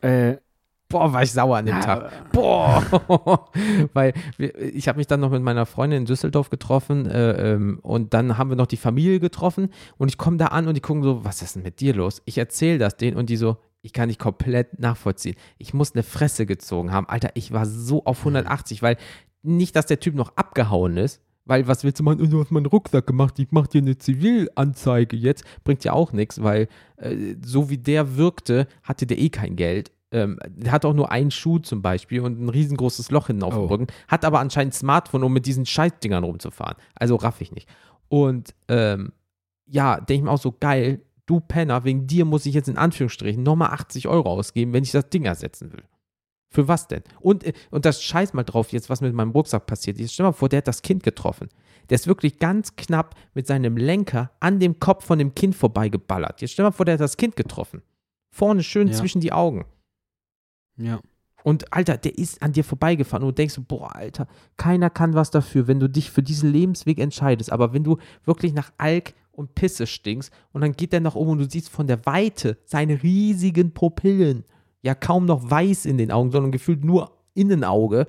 Äh, 0.01 0.37
Boah, 0.89 1.13
war 1.13 1.23
ich 1.23 1.33
sauer 1.33 1.57
an 1.57 1.67
dem 1.67 1.77
ja, 1.77 1.81
Tag. 1.81 2.33
Boah! 2.33 3.49
Weil 3.93 4.13
wir, 4.37 4.57
ich 4.57 4.87
habe 4.87 4.99
mich 4.99 5.09
dann 5.09 5.21
noch 5.21 5.31
mit 5.31 5.43
meiner 5.43 5.67
Freundin 5.67 6.01
in 6.01 6.05
Düsseldorf 6.07 6.49
getroffen 6.49 7.07
äh, 7.07 7.55
ähm, 7.55 7.81
und 7.83 8.15
dann 8.15 8.39
haben 8.39 8.51
wir 8.51 8.57
noch 8.57 8.67
die 8.67 8.77
Familie 8.77 9.19
getroffen 9.19 9.71
und 9.99 10.09
ich 10.09 10.19
komme 10.19 10.37
da 10.37 10.47
an 10.47 10.69
und 10.69 10.75
die 10.75 10.81
gucken 10.81 11.03
so, 11.03 11.25
was 11.25 11.43
ist 11.43 11.57
denn 11.57 11.65
mit 11.65 11.81
dir 11.81 11.95
los? 11.95 12.23
Ich 12.25 12.39
erzähle 12.39 12.79
das 12.79 12.97
denen 12.97 13.17
und 13.17 13.31
die 13.31 13.37
so, 13.37 13.57
ich 13.83 13.93
kann 13.93 14.09
nicht 14.09 14.21
komplett 14.21 14.79
nachvollziehen. 14.79 15.37
Ich 15.59 15.75
muss 15.75 15.95
eine 15.95 16.03
Fresse 16.03 16.47
gezogen 16.47 16.93
haben. 16.93 17.09
Alter, 17.09 17.31
ich 17.35 17.53
war 17.53 17.67
so 17.67 18.05
auf 18.05 18.21
180, 18.21 18.83
weil 18.83 18.97
nicht, 19.43 19.77
dass 19.77 19.87
der 19.87 20.01
Typ 20.01 20.15
noch 20.15 20.37
abgehauen 20.37 20.97
ist, 20.97 21.21
weil 21.47 21.69
was 21.69 21.85
willst 21.85 22.01
du 22.01 22.03
machen? 22.03 22.29
Du 22.29 22.41
hast 22.41 22.51
meinen 22.51 22.67
Rucksack 22.67 23.07
gemacht, 23.07 23.39
ich 23.39 23.49
mach 23.51 23.69
dir 23.69 23.81
eine 23.81 23.97
Zivilanzeige 23.97 25.17
jetzt. 25.17 25.45
Bringt 25.63 25.85
ja 25.85 25.93
auch 25.93 26.13
nichts, 26.13 26.43
weil 26.43 26.69
äh, 26.97 27.37
so 27.45 27.71
wie 27.71 27.79
der 27.79 28.17
wirkte, 28.17 28.67
hatte 28.83 29.07
der 29.07 29.19
eh 29.19 29.31
kein 29.31 29.55
Geld. 29.55 29.93
Ähm, 30.13 30.39
hat 30.69 30.85
auch 30.85 30.95
nur 30.95 31.11
einen 31.11 31.33
Schuh 31.33 31.59
zum 31.59 31.83
Beispiel 31.83 32.21
und 32.21 32.41
ein 32.41 32.49
riesengroßes 32.49 33.11
Loch 33.11 33.27
hinten 33.27 33.43
auf 33.43 33.55
dem 33.55 33.65
Oh. 33.65 33.67
Rücken, 33.67 33.89
hat 34.07 34.25
aber 34.25 34.39
anscheinend 34.39 34.73
ein 34.75 34.77
Smartphone, 34.77 35.25
um 35.25 35.33
mit 35.33 35.47
diesen 35.47 35.67
Scheißdingern 35.67 36.23
rumzufahren. 36.23 36.77
Also 36.95 37.17
raff 37.17 37.41
ich 37.41 37.51
nicht. 37.51 37.69
Und 38.09 38.55
ähm, 38.69 39.13
ja, 39.67 39.97
denke 40.01 40.15
ich 40.15 40.23
mir 40.23 40.31
auch 40.31 40.41
so, 40.41 40.53
geil, 40.53 41.03
du 41.27 41.41
Penner, 41.41 41.83
wegen 41.83 42.07
dir 42.07 42.25
muss 42.25 42.47
ich 42.47 42.55
jetzt 42.55 42.69
in 42.69 42.77
Anführungsstrichen 42.79 43.43
nochmal 43.43 43.71
80 43.73 44.07
Euro 44.07 44.31
ausgeben, 44.31 44.73
wenn 44.73 44.85
ich 44.85 44.93
das 44.93 45.09
Ding 45.11 45.25
ersetzen 45.25 45.73
will. 45.73 45.83
Für 46.51 46.69
was 46.69 46.87
denn? 46.87 47.03
Und, 47.19 47.43
äh, 47.43 47.53
und 47.73 47.85
das 47.85 48.01
scheiß 48.05 48.33
mal 48.33 48.45
drauf 48.45 48.71
jetzt, 48.71 48.89
was 48.89 49.01
mit 49.01 49.13
meinem 49.13 49.33
Rucksack 49.33 49.67
passiert 49.67 49.99
ist. 49.99 50.15
Stell 50.15 50.25
mal 50.25 50.31
vor, 50.33 50.49
der 50.49 50.59
hat 50.59 50.69
das 50.69 50.83
Kind 50.83 51.03
getroffen. 51.03 51.49
Der 51.91 51.97
ist 51.97 52.07
wirklich 52.07 52.39
ganz 52.39 52.77
knapp 52.77 53.17
mit 53.35 53.49
seinem 53.49 53.77
Lenker 53.77 54.31
an 54.39 54.61
dem 54.61 54.79
Kopf 54.79 55.05
von 55.05 55.19
dem 55.19 55.35
Kind 55.35 55.57
vorbeigeballert. 55.57 56.41
Jetzt 56.41 56.53
stell 56.53 56.65
mal 56.65 56.71
vor, 56.71 56.87
der 56.87 56.95
hat 56.95 57.01
das 57.01 57.17
Kind 57.17 57.35
getroffen. 57.35 57.83
Vorne 58.31 58.63
schön 58.63 58.87
Ja. 58.87 58.95
zwischen 58.95 59.21
die 59.21 59.33
Augen. 59.33 59.65
Ja. 60.77 61.01
Und 61.47 61.73
Alter, 61.73 61.97
der 61.97 62.19
ist 62.19 62.43
an 62.43 62.51
dir 62.51 62.65
vorbeigefahren 62.65 63.23
und 63.23 63.29
du 63.29 63.35
denkst, 63.35 63.61
boah, 63.69 63.95
Alter, 63.95 64.27
keiner 64.57 64.91
kann 64.91 65.15
was 65.15 65.31
dafür, 65.31 65.69
wenn 65.69 65.79
du 65.79 65.89
dich 65.89 66.11
für 66.11 66.23
diesen 66.25 66.53
Lebensweg 66.53 66.99
entscheidest. 66.99 67.53
Aber 67.53 67.73
wenn 67.73 67.85
du 67.85 67.99
wirklich 68.25 68.53
nach 68.53 68.73
Alk 68.79 69.15
und 69.31 69.55
Pisse 69.55 69.87
stinkst 69.87 70.33
und 70.53 70.63
dann 70.63 70.73
geht 70.73 70.93
der 70.93 70.99
nach 70.99 71.15
oben 71.15 71.31
und 71.31 71.39
du 71.39 71.49
siehst 71.49 71.69
von 71.69 71.87
der 71.87 72.05
Weite 72.05 72.59
seine 72.65 73.01
riesigen 73.01 73.71
Pupillen, 73.71 74.45
ja 74.83 74.97
kaum 74.97 75.25
noch 75.25 75.49
weiß 75.49 75.87
in 75.87 75.99
den 75.99 76.11
Augen, 76.11 76.33
sondern 76.33 76.51
gefühlt 76.51 76.85
nur 76.85 77.13
Innenauge, 77.35 78.09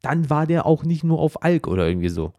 dann 0.00 0.28
war 0.28 0.48
der 0.48 0.66
auch 0.66 0.82
nicht 0.82 1.04
nur 1.04 1.20
auf 1.20 1.44
Alk 1.44 1.68
oder 1.68 1.86
irgendwie 1.86 2.08
so. 2.08 2.32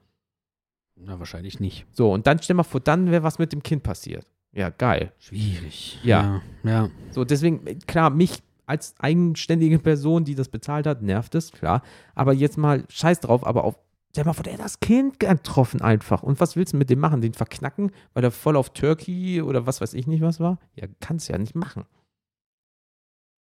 Na, 0.98 1.20
wahrscheinlich 1.20 1.62
nicht. 1.62 1.86
So, 1.92 2.12
und 2.12 2.28
dann 2.28 2.42
stell 2.42 2.58
mal 2.58 2.64
vor, 2.64 2.82
dann 2.82 3.12
wäre 3.12 3.24
was 3.24 3.40
mit 3.40 3.54
dem 3.54 3.64
Kind 3.64 3.84
passiert. 3.84 4.28
Ja, 4.52 4.70
geil. 4.70 5.14
Schwierig. 5.20 6.00
Ja. 6.04 6.42
Ja. 6.64 6.70
ja. 6.70 6.90
So, 7.12 7.24
deswegen, 7.24 7.80
klar, 7.88 8.10
mich 8.10 8.44
als 8.66 8.96
eigenständige 9.00 9.80
Person, 9.80 10.24
die 10.24 10.36
das 10.36 10.50
bezahlt 10.50 10.88
hat, 10.88 11.02
nervt 11.02 11.36
es, 11.36 11.52
klar. 11.52 11.82
Aber 12.16 12.34
jetzt 12.34 12.58
mal 12.58 12.86
scheiß 12.90 13.20
drauf, 13.20 13.46
aber 13.46 13.64
auf, 13.64 13.78
stell 14.12 14.26
mal 14.26 14.34
vor, 14.34 14.44
der 14.44 14.54
hat 14.54 14.60
das 14.62 14.80
Kind 14.80 15.20
getroffen 15.20 15.82
einfach. 15.82 16.24
Und 16.24 16.40
was 16.40 16.56
willst 16.56 16.74
du 16.74 16.78
mit 16.78 16.90
dem 16.90 17.00
machen? 17.00 17.22
Den 17.22 17.34
verknacken, 17.34 17.92
weil 18.14 18.24
er 18.24 18.32
voll 18.32 18.56
auf 18.56 18.70
Turkey 18.70 19.42
oder 19.42 19.66
was 19.66 19.82
weiß 19.82 19.94
ich 19.94 20.08
nicht 20.08 20.22
was 20.22 20.40
war? 20.40 20.60
Ja, 20.76 20.88
kannst 21.00 21.30
ja 21.30 21.38
nicht 21.38 21.56
machen. 21.56 21.86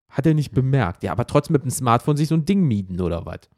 Hat 0.10 0.26
er 0.26 0.34
nicht 0.34 0.52
bemerkt. 0.52 1.04
Ja, 1.04 1.12
aber 1.12 1.26
trotzdem 1.26 1.54
mit 1.54 1.64
dem 1.64 1.72
Smartphone 1.72 2.18
sich 2.18 2.28
so 2.28 2.36
ein 2.36 2.46
Ding 2.46 2.64
mieten 2.64 3.02
oder 3.02 3.26
was? 3.26 3.50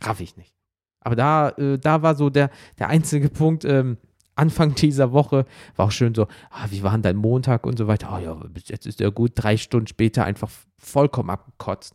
Raff 0.00 0.20
ich 0.20 0.36
nicht. 0.36 0.54
Aber 1.00 1.16
da, 1.16 1.50
äh, 1.50 1.78
da 1.78 2.02
war 2.02 2.14
so 2.14 2.30
der, 2.30 2.50
der 2.78 2.88
einzige 2.88 3.28
Punkt, 3.28 3.64
ähm, 3.64 3.98
Anfang 4.34 4.74
dieser 4.74 5.12
Woche 5.12 5.44
war 5.76 5.86
auch 5.86 5.90
schön 5.92 6.14
so, 6.14 6.26
ah, 6.50 6.66
wie 6.70 6.82
war 6.82 6.92
denn 6.92 7.02
dein 7.02 7.16
Montag 7.16 7.66
und 7.66 7.76
so 7.78 7.86
weiter. 7.86 8.10
Oh 8.14 8.18
ja, 8.18 8.40
jetzt 8.64 8.86
ist 8.86 9.00
er 9.00 9.10
gut. 9.10 9.32
Drei 9.34 9.56
Stunden 9.56 9.86
später 9.86 10.24
einfach 10.24 10.50
vollkommen 10.78 11.30
abgekotzt. 11.30 11.94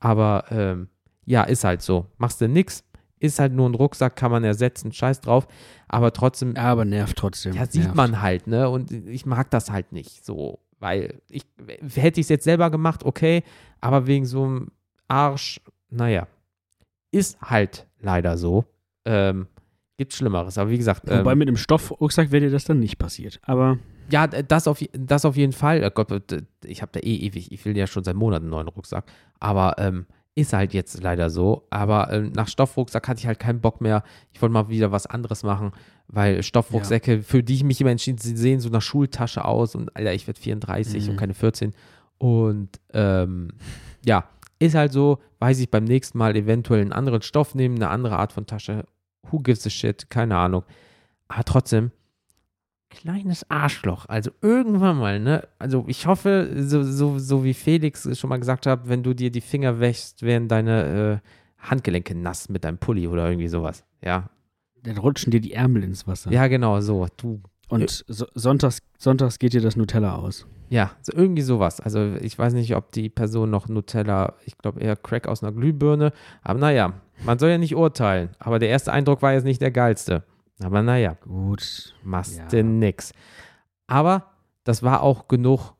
Aber 0.00 0.44
ähm, 0.50 0.88
ja, 1.26 1.42
ist 1.42 1.64
halt 1.64 1.82
so. 1.82 2.06
Machst 2.18 2.40
du 2.40 2.48
nix. 2.48 2.84
Ist 3.20 3.38
halt 3.38 3.52
nur 3.54 3.68
ein 3.68 3.74
Rucksack, 3.74 4.16
kann 4.16 4.30
man 4.30 4.44
ersetzen, 4.44 4.92
scheiß 4.92 5.20
drauf. 5.20 5.46
Aber 5.88 6.12
trotzdem, 6.12 6.56
Aber 6.56 6.84
nervt 6.84 7.16
trotzdem. 7.16 7.54
ja, 7.54 7.64
sieht 7.66 7.84
nervt. 7.84 7.96
man 7.96 8.20
halt, 8.20 8.46
ne? 8.46 8.68
Und 8.68 8.90
ich 8.90 9.24
mag 9.24 9.50
das 9.50 9.70
halt 9.70 9.92
nicht 9.92 10.24
so. 10.24 10.58
Weil 10.78 11.22
ich, 11.30 11.46
hätte 11.94 12.20
ich 12.20 12.26
es 12.26 12.28
jetzt 12.28 12.44
selber 12.44 12.70
gemacht, 12.70 13.04
okay. 13.04 13.42
Aber 13.80 14.06
wegen 14.06 14.26
so 14.26 14.44
einem 14.44 14.68
Arsch, 15.08 15.60
naja, 15.88 16.26
ist 17.12 17.40
halt 17.40 17.86
leider 18.00 18.36
so. 18.36 18.64
Ähm, 19.06 19.46
gibt 19.96 20.12
Schlimmeres. 20.12 20.58
Aber 20.58 20.70
wie 20.70 20.78
gesagt, 20.78 21.02
ähm, 21.08 21.20
Wobei 21.20 21.34
mit 21.34 21.48
einem 21.48 21.56
Stoffrucksack 21.56 22.30
wäre 22.32 22.46
dir 22.46 22.50
das 22.50 22.64
dann 22.64 22.80
nicht 22.80 22.98
passiert. 22.98 23.40
Aber 23.42 23.78
ja, 24.10 24.26
das 24.26 24.68
auf, 24.68 24.82
das 24.92 25.24
auf 25.24 25.36
jeden 25.36 25.52
Fall. 25.52 25.82
Oh 25.84 25.90
Gott, 25.90 26.08
ich 26.64 26.82
habe 26.82 26.92
da 26.92 27.00
eh 27.00 27.16
ewig, 27.16 27.52
ich 27.52 27.64
will 27.64 27.76
ja 27.76 27.86
schon 27.86 28.04
seit 28.04 28.16
Monaten 28.16 28.44
einen 28.44 28.50
neuen 28.50 28.68
Rucksack. 28.68 29.04
Aber 29.40 29.76
ähm, 29.78 30.06
ist 30.34 30.52
halt 30.52 30.74
jetzt 30.74 31.00
leider 31.02 31.30
so. 31.30 31.66
Aber 31.70 32.12
ähm, 32.12 32.32
nach 32.34 32.48
Stoffrucksack 32.48 33.06
hatte 33.08 33.20
ich 33.20 33.26
halt 33.26 33.38
keinen 33.38 33.60
Bock 33.60 33.80
mehr. 33.80 34.02
Ich 34.32 34.42
wollte 34.42 34.52
mal 34.52 34.68
wieder 34.68 34.90
was 34.90 35.06
anderes 35.06 35.42
machen, 35.44 35.70
weil 36.08 36.42
Stoffrucksäcke, 36.42 37.22
für 37.22 37.42
die 37.44 37.54
ich 37.54 37.64
mich 37.64 37.80
immer 37.80 37.90
entschieden, 37.90 38.18
sie 38.18 38.36
sehen 38.36 38.58
so 38.60 38.68
nach 38.68 38.82
Schultasche 38.82 39.44
aus 39.44 39.74
und 39.76 39.94
Alter, 39.96 40.12
ich 40.12 40.26
werde 40.26 40.40
34 40.40 41.04
Mhm. 41.04 41.10
und 41.10 41.16
keine 41.16 41.34
14. 41.34 41.72
Und 42.18 42.68
ähm, 42.92 43.48
ja, 44.04 44.24
ist 44.58 44.74
halt 44.74 44.92
so, 44.92 45.18
weiß 45.38 45.60
ich 45.60 45.70
beim 45.70 45.84
nächsten 45.84 46.18
Mal 46.18 46.34
eventuell 46.36 46.80
einen 46.80 46.92
anderen 46.92 47.22
Stoff 47.22 47.54
nehmen, 47.54 47.76
eine 47.76 47.88
andere 47.90 48.16
Art 48.18 48.32
von 48.32 48.46
Tasche. 48.46 48.84
Who 49.30 49.40
gives 49.40 49.66
a 49.66 49.70
shit? 49.70 50.10
Keine 50.10 50.36
Ahnung. 50.36 50.64
Aber 51.28 51.44
trotzdem, 51.44 51.90
kleines 52.94 53.48
Arschloch. 53.50 54.06
Also 54.06 54.30
irgendwann 54.40 54.98
mal, 54.98 55.20
ne? 55.20 55.46
Also 55.58 55.84
ich 55.88 56.06
hoffe, 56.06 56.50
so, 56.56 56.82
so, 56.82 57.18
so 57.18 57.44
wie 57.44 57.54
Felix 57.54 58.08
schon 58.18 58.30
mal 58.30 58.38
gesagt 58.38 58.66
hat, 58.66 58.88
wenn 58.88 59.02
du 59.02 59.14
dir 59.14 59.30
die 59.30 59.40
Finger 59.40 59.80
wäschst, 59.80 60.22
werden 60.22 60.48
deine 60.48 61.20
äh, 61.24 61.68
Handgelenke 61.70 62.14
nass 62.14 62.48
mit 62.48 62.64
deinem 62.64 62.78
Pulli 62.78 63.06
oder 63.08 63.28
irgendwie 63.28 63.48
sowas. 63.48 63.84
Ja. 64.02 64.30
dann 64.82 64.98
rutschen 64.98 65.30
dir 65.30 65.40
die 65.40 65.52
Ärmel 65.52 65.82
ins 65.82 66.06
Wasser. 66.06 66.30
Ja, 66.30 66.46
genau, 66.46 66.80
so. 66.80 67.06
Du. 67.16 67.42
Und 67.68 68.04
so, 68.06 68.26
sonntags, 68.34 68.78
sonntags 68.98 69.38
geht 69.38 69.54
dir 69.54 69.62
das 69.62 69.74
Nutella 69.76 70.16
aus. 70.16 70.46
Ja, 70.68 70.92
so 71.02 71.12
irgendwie 71.12 71.42
sowas. 71.42 71.80
Also 71.80 72.14
ich 72.20 72.38
weiß 72.38 72.52
nicht, 72.54 72.76
ob 72.76 72.92
die 72.92 73.08
Person 73.08 73.50
noch 73.50 73.68
Nutella, 73.68 74.34
ich 74.44 74.58
glaube 74.58 74.80
eher 74.80 74.96
Crack 74.96 75.26
aus 75.26 75.42
einer 75.42 75.52
Glühbirne. 75.52 76.12
Aber 76.42 76.58
naja, 76.58 76.94
man 77.22 77.38
soll 77.38 77.50
ja 77.50 77.58
nicht 77.58 77.74
urteilen. 77.76 78.30
Aber 78.38 78.58
der 78.58 78.68
erste 78.68 78.92
Eindruck 78.92 79.22
war 79.22 79.32
jetzt 79.32 79.44
nicht 79.44 79.60
der 79.62 79.70
geilste. 79.70 80.24
Aber 80.62 80.82
naja. 80.82 81.14
Gut. 81.22 81.94
machst 82.02 82.36
Ja. 82.38 82.46
du 82.46 82.62
nix. 82.64 83.12
Aber 83.86 84.32
das 84.64 84.82
war 84.82 85.02
auch 85.02 85.28
genug 85.28 85.74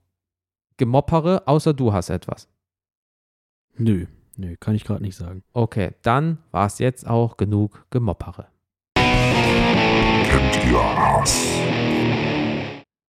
Gemoppere, 0.76 1.47
außer 1.47 1.72
du 1.72 1.93
hast 1.93 2.11
etwas. 2.11 2.49
Nö. 3.76 4.07
Nö, 4.37 4.57
kann 4.59 4.74
ich 4.74 4.85
gerade 4.85 5.03
nicht 5.03 5.16
sagen. 5.16 5.45
Okay, 5.53 5.93
dann 6.03 6.39
war 6.51 6.66
es 6.66 6.80
jetzt 6.80 7.07
auch 7.07 7.37
genug 7.37 7.87
Gemoppere. 7.91 8.49
Kennt 8.97 10.64
ihr 10.66 10.82
Hass? 10.82 11.47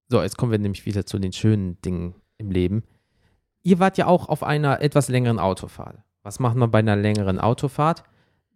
So, 0.08 0.22
jetzt 0.22 0.36
kommen 0.36 0.52
wir 0.52 0.58
nämlich 0.60 0.86
wieder 0.86 1.04
zu 1.04 1.18
den 1.18 1.32
schönen 1.32 1.80
Dingen 1.82 2.14
im 2.38 2.52
Leben. 2.52 2.84
Ihr 3.64 3.80
wart 3.80 3.98
ja 3.98 4.06
auch 4.06 4.28
auf 4.28 4.44
einer 4.44 4.80
etwas 4.80 5.08
längeren 5.08 5.40
Autofahrt. 5.40 5.98
Was 6.22 6.38
macht 6.38 6.54
man 6.56 6.70
bei 6.70 6.78
einer 6.78 6.94
längeren 6.94 7.40
Autofahrt? 7.40 8.04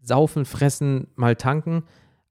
Saufen, 0.02 0.44
fressen, 0.44 1.08
mal 1.16 1.36
tanken. 1.36 1.84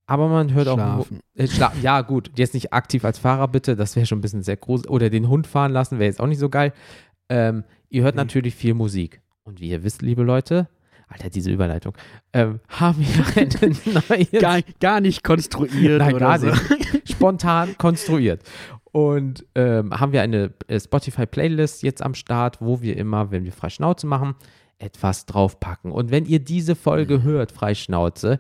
aber 0.07 0.27
man 0.27 0.53
hört 0.53 0.67
auch. 0.67 0.75
Schlafen. 0.75 1.19
Äh, 1.35 1.47
schla 1.47 1.71
ja, 1.81 2.01
gut, 2.01 2.31
jetzt 2.35 2.53
nicht 2.53 2.73
aktiv 2.73 3.05
als 3.05 3.19
Fahrer 3.19 3.47
bitte, 3.47 3.75
das 3.75 3.95
wäre 3.95 4.05
schon 4.05 4.17
ein 4.19 4.21
bisschen 4.21 4.41
sehr 4.43 4.57
groß. 4.57 4.87
Oder 4.87 5.09
den 5.09 5.27
Hund 5.29 5.45
fahren 5.47 5.71
lassen, 5.71 5.99
wäre 5.99 6.07
jetzt 6.09 6.19
auch 6.19 6.27
nicht 6.27 6.39
so 6.39 6.49
geil. 6.49 6.73
Ähm, 7.29 7.63
ihr 7.89 8.03
hört 8.03 8.15
Nee. 8.15 8.21
natürlich 8.21 8.55
viel 8.55 8.73
Musik. 8.73 9.21
Und 9.43 9.59
wie 9.61 9.69
ihr 9.69 9.83
wisst, 9.83 10.01
liebe 10.01 10.23
Leute, 10.23 10.67
Alter, 11.07 11.29
diese 11.29 11.51
Überleitung, 11.51 11.93
ähm, 12.33 12.59
haben 12.67 12.97
wir 12.99 13.43
einen 13.61 13.77
neuen 14.09 14.41
Gar, 14.41 14.61
gar 14.79 15.01
nicht 15.01 15.23
konstruiert 15.23 15.99
Nein, 15.99 16.15
oder 16.15 16.25
gar 16.27 16.39
so. 16.39 16.47
nicht. 16.47 17.09
Spontan 17.09 17.75
konstruiert. 17.77 18.41
Und 18.91 19.45
ähm, 19.55 19.91
haben 19.99 20.11
wir 20.13 20.21
eine 20.23 20.53
äh, 20.67 20.79
Spotify-Playlist 20.79 21.83
jetzt 21.83 22.01
am 22.01 22.15
Start, 22.15 22.59
wo 22.61 22.81
wir 22.81 22.97
immer, 22.97 23.29
wenn 23.31 23.43
wir 23.45 23.51
Freischnauze 23.51 24.07
machen, 24.07 24.33
etwas 24.79 25.25
draufpacken. 25.25 25.91
Und 25.91 26.11
wenn 26.11 26.25
ihr 26.25 26.39
diese 26.39 26.75
Folge 26.75 27.23
hört, 27.23 27.51
Freischnauze, 27.51 28.39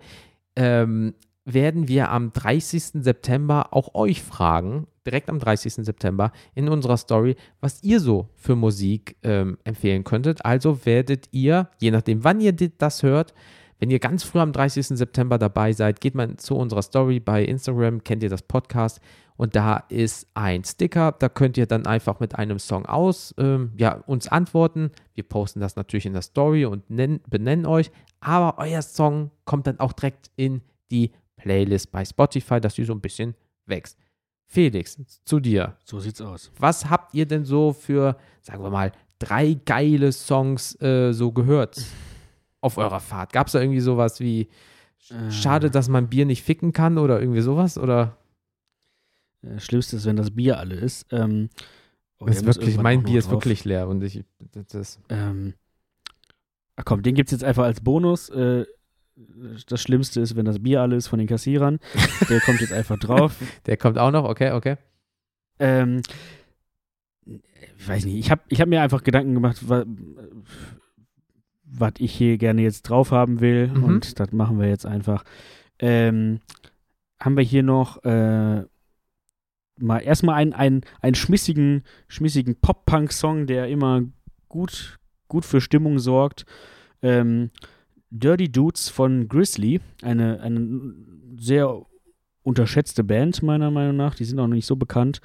ähm, 0.55 1.13
werden 1.45 1.87
wir 1.87 2.11
am 2.11 2.31
30. 2.31 3.03
September 3.03 3.73
auch 3.73 3.95
euch 3.95 4.21
fragen, 4.21 4.87
direkt 5.05 5.29
am 5.29 5.39
30. 5.39 5.85
September 5.85 6.31
in 6.53 6.69
unserer 6.69 6.97
Story, 6.97 7.35
was 7.59 7.83
ihr 7.83 7.99
so 7.99 8.29
für 8.35 8.55
Musik 8.55 9.15
ähm, 9.23 9.57
empfehlen 9.63 10.03
könntet. 10.03 10.45
Also 10.45 10.85
werdet 10.85 11.27
ihr, 11.31 11.69
je 11.79 11.91
nachdem, 11.91 12.23
wann 12.23 12.39
ihr 12.39 12.53
das 12.53 13.03
hört, 13.03 13.33
wenn 13.79 13.89
ihr 13.89 13.99
ganz 13.99 14.23
früh 14.23 14.39
am 14.39 14.51
30. 14.51 14.87
September 14.87 15.37
dabei 15.37 15.71
seid, 15.71 16.01
geht 16.01 16.13
mal 16.13 16.35
zu 16.37 16.55
unserer 16.55 16.81
Story 16.81 17.19
bei 17.19 17.43
Instagram, 17.43 18.03
kennt 18.03 18.23
ihr 18.23 18.29
das 18.29 18.41
Podcast 18.41 18.99
und 19.37 19.55
da 19.55 19.77
ist 19.87 20.27
ein 20.33 20.65
Sticker, 20.65 21.13
da 21.17 21.29
könnt 21.29 21.57
ihr 21.57 21.65
dann 21.65 21.85
einfach 21.85 22.19
mit 22.19 22.35
einem 22.35 22.59
Song 22.59 22.85
aus, 22.85 23.33
ähm, 23.37 23.71
ja, 23.77 23.93
uns 24.05 24.27
antworten. 24.27 24.91
Wir 25.13 25.23
posten 25.23 25.61
das 25.61 25.77
natürlich 25.77 26.05
in 26.05 26.11
der 26.11 26.21
Story 26.21 26.65
und 26.65 26.89
nennen, 26.89 27.21
benennen 27.29 27.65
euch, 27.65 27.89
aber 28.19 28.61
euer 28.61 28.81
Song 28.81 29.31
kommt 29.45 29.65
dann 29.65 29.79
auch 29.79 29.93
direkt 29.93 30.29
in 30.35 30.61
die 30.91 31.13
Playlist 31.37 31.91
bei 31.93 32.03
Spotify, 32.03 32.59
dass 32.59 32.75
sie 32.75 32.83
so 32.83 32.93
ein 32.93 32.99
bisschen 32.99 33.33
wächst. 33.65 33.97
Felix, 34.45 34.97
zu 35.23 35.39
dir. 35.39 35.77
So 35.85 36.01
sieht's 36.01 36.19
aus. 36.19 36.51
Was 36.57 36.89
habt 36.89 37.13
ihr 37.13 37.25
denn 37.25 37.45
so 37.45 37.71
für, 37.71 38.17
sagen 38.41 38.61
wir 38.61 38.71
mal, 38.71 38.91
drei 39.19 39.53
geile 39.53 40.11
Songs 40.11 40.75
äh, 40.81 41.13
so 41.13 41.31
gehört 41.31 41.81
auf 42.61 42.77
eurer 42.77 42.99
Fahrt? 42.99 43.33
Gab 43.33 43.47
es 43.47 43.53
da 43.53 43.61
irgendwie 43.61 43.79
sowas 43.79 44.19
wie 44.19 44.49
Äh. 45.09 45.31
Schade, 45.31 45.71
dass 45.71 45.87
man 45.87 46.09
Bier 46.09 46.25
nicht 46.25 46.43
ficken 46.43 46.73
kann 46.73 46.97
oder 46.97 47.19
irgendwie 47.21 47.41
sowas? 47.41 47.77
Oder 47.77 48.17
Äh, 49.41 49.59
Schlimmste 49.59 49.95
ist, 49.95 50.05
wenn 50.05 50.17
das 50.17 50.31
Bier 50.31 50.57
alle 50.59 50.75
ist. 50.75 51.07
Ähm, 51.11 51.49
oh, 52.19 52.25
das 52.25 52.37
ist 52.37 52.45
wirklich, 52.45 52.77
mein 52.77 53.03
Bier 53.03 53.19
ist 53.19 53.29
wirklich 53.31 53.63
leer 53.63 53.87
und 53.87 54.03
ich 54.03 54.25
das, 54.51 54.67
das 54.67 54.99
Ähm, 55.07 55.53
ach 56.75 56.83
komm, 56.85 57.01
den 57.03 57.15
gibt's 57.15 57.31
jetzt 57.31 57.43
einfach 57.45 57.63
als 57.63 57.79
Bonus. 57.81 58.29
Äh, 58.29 58.65
das 59.67 59.81
Schlimmste 59.81 60.21
ist, 60.21 60.35
wenn 60.35 60.45
das 60.45 60.59
Bier 60.61 60.81
alle 60.81 60.95
ist 60.95 61.07
von 61.07 61.19
den 61.19 61.27
Kassierern. 61.27 61.79
Der 62.29 62.39
kommt 62.41 62.61
jetzt 62.61 62.73
einfach 62.73 62.97
drauf. 62.97 63.35
der 63.65 63.77
kommt 63.77 63.97
auch 63.97 64.11
noch, 64.11 64.23
okay, 64.25 64.51
okay. 64.51 64.77
Ähm, 65.59 66.01
ich 67.25 67.87
weiß 67.87 68.05
nicht, 68.05 68.15
ich 68.15 68.31
habe 68.31 68.41
ich 68.47 68.59
hab 68.61 68.67
mir 68.67 68.81
einfach 68.81 69.03
Gedanken 69.03 69.33
gemacht, 69.33 69.63
was, 71.71 71.93
ich 71.99 72.13
hier 72.13 72.37
gerne 72.37 72.61
jetzt 72.61 72.83
drauf 72.83 73.11
haben 73.11 73.39
will. 73.41 73.67
Mhm. 73.67 73.83
Und 73.83 74.19
das 74.19 74.31
machen 74.31 74.59
wir 74.59 74.67
jetzt 74.67 74.85
einfach. 74.85 75.23
Ähm, 75.79 76.39
haben 77.19 77.37
wir 77.37 77.43
hier 77.43 77.63
noch 77.63 78.03
äh, 78.03 78.63
mal 79.77 79.99
erstmal 79.99 80.35
einen, 80.35 80.53
einen, 80.53 80.81
einen 81.01 81.15
schmissigen, 81.15 81.83
schmissigen 82.07 82.55
Pop-Punk-Song, 82.55 83.47
der 83.47 83.67
immer 83.67 84.01
gut, 84.47 84.99
gut 85.27 85.45
für 85.45 85.61
Stimmung 85.61 85.99
sorgt. 85.99 86.45
Ähm, 87.01 87.51
Dirty 88.11 88.51
Dudes 88.51 88.89
von 88.89 89.27
Grizzly, 89.27 89.81
eine, 90.01 90.41
eine 90.41 90.93
sehr 91.37 91.85
unterschätzte 92.43 93.03
Band, 93.03 93.43
meiner 93.43 93.71
Meinung 93.71 93.95
nach. 93.95 94.15
Die 94.15 94.25
sind 94.25 94.39
auch 94.39 94.47
noch 94.47 94.55
nicht 94.55 94.65
so 94.65 94.75
bekannt. 94.75 95.21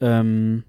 Ähm, 0.00 0.64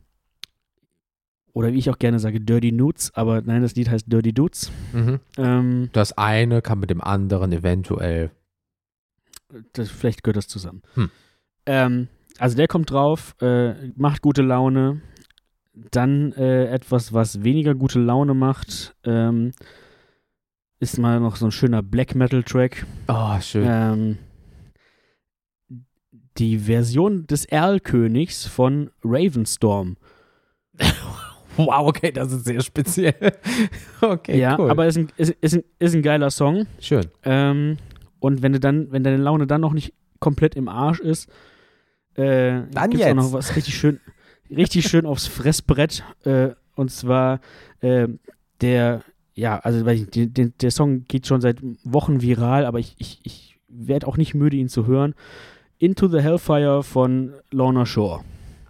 oder 1.53 1.71
wie 1.71 1.77
ich 1.77 1.89
auch 1.89 1.99
gerne 1.99 2.19
sage, 2.19 2.41
Dirty 2.41 2.71
Nudes, 2.71 3.11
aber 3.13 3.41
nein, 3.41 3.61
das 3.61 3.75
Lied 3.75 3.89
heißt 3.89 4.11
Dirty 4.11 4.33
Dudes. 4.33 4.71
Mhm. 4.91 5.19
Ähm, 5.37 5.89
Das 5.93 6.17
eine 6.17 6.61
kann 6.61 6.79
mit 6.79 6.89
dem 6.89 7.01
anderen 7.01 7.51
eventuell. 7.51 8.31
das, 9.73 9.89
vielleicht 9.89 10.23
gehört 10.23 10.37
das 10.37 10.47
zusammen. 10.47 10.81
Hm. 10.95 11.11
Ähm, 11.67 12.07
also 12.39 12.57
der 12.57 12.67
kommt 12.67 12.89
drauf, 12.89 13.35
äh, 13.41 13.73
macht 13.95 14.21
gute 14.23 14.41
Laune. 14.41 15.01
Dann 15.91 16.33
äh, 16.33 16.65
etwas, 16.67 17.13
was 17.13 17.43
weniger 17.43 17.73
gute 17.75 17.99
Laune 17.99 18.33
macht, 18.33 18.95
ähm, 19.03 19.51
ist 20.79 20.97
mal 20.97 21.19
noch 21.19 21.35
so 21.35 21.45
ein 21.45 21.51
schöner 21.51 21.81
Black 21.83 22.13
Metal 22.15 22.43
Track. 22.43 22.85
Oh, 23.07 23.39
schön. 23.41 23.65
Ähm, 23.67 24.17
die 26.37 26.57
Version 26.59 27.25
des 27.27 27.45
Erlkönigs 27.45 28.45
von 28.47 28.89
Ravenstorm. 29.03 29.97
Wow, 31.57 31.87
okay, 31.87 32.11
das 32.11 32.31
ist 32.31 32.45
sehr 32.45 32.61
speziell. 32.61 33.13
okay, 34.01 34.39
ja, 34.39 34.57
cool. 34.59 34.69
aber 34.71 34.87
ist 34.87 34.97
ein, 34.97 35.07
ist, 35.17 35.31
ist, 35.41 35.55
ein, 35.55 35.63
ist 35.79 35.93
ein 35.95 36.01
geiler 36.01 36.29
Song. 36.31 36.65
schön. 36.79 37.05
Ähm, 37.23 37.77
und 38.19 38.41
wenn 38.41 38.53
du 38.53 38.59
dann, 38.59 38.91
wenn 38.91 39.03
deine 39.03 39.17
Laune 39.17 39.47
dann 39.47 39.61
noch 39.61 39.73
nicht 39.73 39.93
komplett 40.19 40.55
im 40.55 40.67
Arsch 40.69 40.99
ist, 40.99 41.29
äh, 42.15 42.61
Dann 42.71 42.89
gibt's 42.89 43.03
auch 43.05 43.07
jetzt. 43.09 43.15
noch 43.15 43.33
was 43.33 43.55
richtig 43.55 43.75
schön, 43.75 43.99
richtig 44.49 44.87
schön 44.87 45.05
aufs 45.05 45.27
Fressbrett. 45.27 46.03
Äh, 46.25 46.49
und 46.75 46.89
zwar 46.91 47.39
äh, 47.81 48.07
der, 48.61 49.01
ja, 49.35 49.59
also 49.59 49.85
weiß 49.85 50.01
ich, 50.01 50.09
den- 50.09 50.33
den, 50.33 50.53
der 50.61 50.71
Song 50.71 51.03
geht 51.07 51.27
schon 51.27 51.41
seit 51.41 51.57
Wochen 51.83 52.21
viral, 52.21 52.65
aber 52.65 52.79
ich, 52.79 52.95
ich, 52.99 53.19
ich 53.23 53.59
werde 53.67 54.07
auch 54.07 54.17
nicht 54.17 54.33
müde, 54.35 54.55
ihn 54.57 54.69
zu 54.69 54.87
hören. 54.87 55.15
Into 55.79 56.07
the 56.07 56.19
Hellfire 56.21 56.83
von 56.83 57.33
Lorna 57.51 57.85
Shore. 57.85 58.21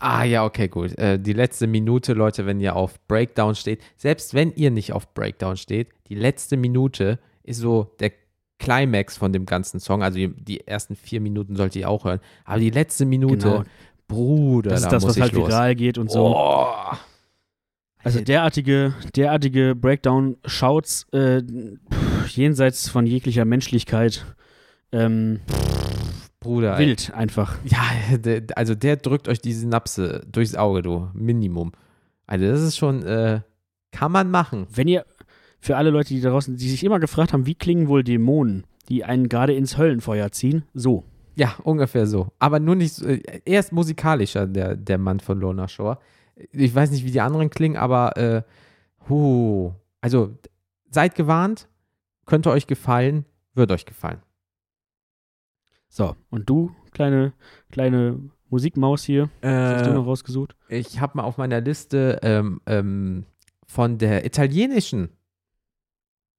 Ah 0.05 0.25
ja, 0.25 0.43
okay, 0.43 0.67
gut. 0.67 0.97
Äh, 0.97 1.17
die 1.17 1.31
letzte 1.31 1.65
Minute, 1.65 2.11
Leute, 2.11 2.45
wenn 2.45 2.59
ihr 2.59 2.75
auf 2.75 2.99
Breakdown 3.07 3.55
steht, 3.55 3.81
selbst 3.95 4.33
wenn 4.33 4.51
ihr 4.53 4.69
nicht 4.69 4.91
auf 4.91 5.13
Breakdown 5.13 5.55
steht, 5.55 5.87
die 6.09 6.15
letzte 6.15 6.57
Minute 6.57 7.19
ist 7.43 7.59
so 7.59 7.95
der 8.01 8.11
Climax 8.59 9.15
von 9.15 9.31
dem 9.31 9.45
ganzen 9.45 9.79
Song. 9.79 10.03
Also 10.03 10.19
die, 10.27 10.67
ersten 10.67 10.97
vier 10.97 11.21
Minuten 11.21 11.55
sollt 11.55 11.75
ihr 11.77 11.89
auch 11.89 12.03
hören. 12.03 12.19
Aber 12.43 12.59
die 12.59 12.69
letzte 12.69 13.05
Minute, 13.05 13.37
Genau. 13.37 13.63
Bruder, 14.09 14.71
Das 14.71 14.81
da 14.81 14.87
ist 14.87 14.91
das, 14.93 15.03
muss 15.03 15.15
was 15.15 15.21
halt 15.21 15.31
los. 15.31 15.47
viral 15.47 15.75
geht 15.75 15.97
und 15.97 16.11
so. 16.11 16.35
Oh. 16.35 16.67
Also 18.03 18.19
derartige, 18.19 18.93
derartige 19.15 19.73
Breakdown-Shouts 19.73 21.07
äh, 21.13 21.41
jenseits 22.27 22.89
von 22.89 23.05
jeglicher 23.05 23.45
Menschlichkeit. 23.45 24.25
Ähm, 24.91 25.39
Bruder. 26.43 26.77
ey. 26.77 26.87
wild 26.87 27.11
einfach. 27.13 27.57
Ja, 27.65 28.17
der, 28.17 28.43
also 28.55 28.75
der 28.75 28.97
drückt 28.97 29.27
euch 29.27 29.39
die 29.39 29.53
Synapse 29.53 30.25
durchs 30.31 30.55
Auge, 30.55 30.81
du. 30.81 31.09
Minimum. 31.13 31.71
Also 32.27 32.45
das 32.45 32.61
ist 32.61 32.77
schon, 32.77 33.03
äh, 33.03 33.41
kann 33.91 34.11
man 34.11 34.29
machen. 34.31 34.67
Wenn 34.73 34.87
ihr, 34.87 35.05
für 35.59 35.77
alle 35.77 35.89
Leute, 35.89 36.09
die 36.09 36.21
da 36.21 36.29
draußen, 36.29 36.55
die 36.55 36.69
sich 36.69 36.83
immer 36.83 36.99
gefragt 36.99 37.33
haben, 37.33 37.45
wie 37.45 37.55
klingen 37.55 37.87
wohl 37.87 38.03
Dämonen, 38.03 38.65
die 38.89 39.03
einen 39.03 39.29
gerade 39.29 39.53
ins 39.53 39.77
Höllenfeuer 39.77 40.31
ziehen, 40.31 40.63
so. 40.73 41.03
Ja, 41.35 41.55
ungefähr 41.63 42.05
so. 42.05 42.27
Aber 42.37 42.59
nur 42.59 42.75
nicht, 42.75 42.93
so, 42.93 43.07
äh, 43.07 43.21
er 43.45 43.59
ist 43.59 43.71
musikalischer, 43.71 44.45
der, 44.45 44.75
der 44.75 44.97
Mann 44.97 45.19
von 45.19 45.39
Lona 45.39 45.67
Shore. 45.67 45.97
Ich 46.51 46.73
weiß 46.73 46.91
nicht, 46.91 47.05
wie 47.05 47.11
die 47.11 47.21
anderen 47.21 47.49
klingen, 47.49 47.77
aber, 47.77 48.17
äh, 48.17 48.41
hu, 49.09 49.71
also 50.01 50.31
seid 50.91 51.15
gewarnt, 51.15 51.67
könnte 52.25 52.51
euch 52.51 52.67
gefallen, 52.67 53.25
wird 53.53 53.71
euch 53.71 53.85
gefallen. 53.85 54.19
So, 55.95 56.15
und 56.31 56.49
du, 56.49 56.71
kleine, 56.91 57.33
kleine 57.69 58.19
Musikmaus 58.49 59.03
hier, 59.03 59.29
was 59.41 59.77
hast 59.77 59.85
du 59.85 59.93
noch 59.93 60.07
rausgesucht? 60.07 60.55
ich 60.67 60.99
habe 60.99 61.17
mal 61.17 61.23
auf 61.23 61.37
meiner 61.37 61.61
Liste 61.61 62.19
ähm, 62.23 62.61
ähm, 62.65 63.25
von 63.67 63.99
der 63.99 64.25
italienischen 64.25 65.09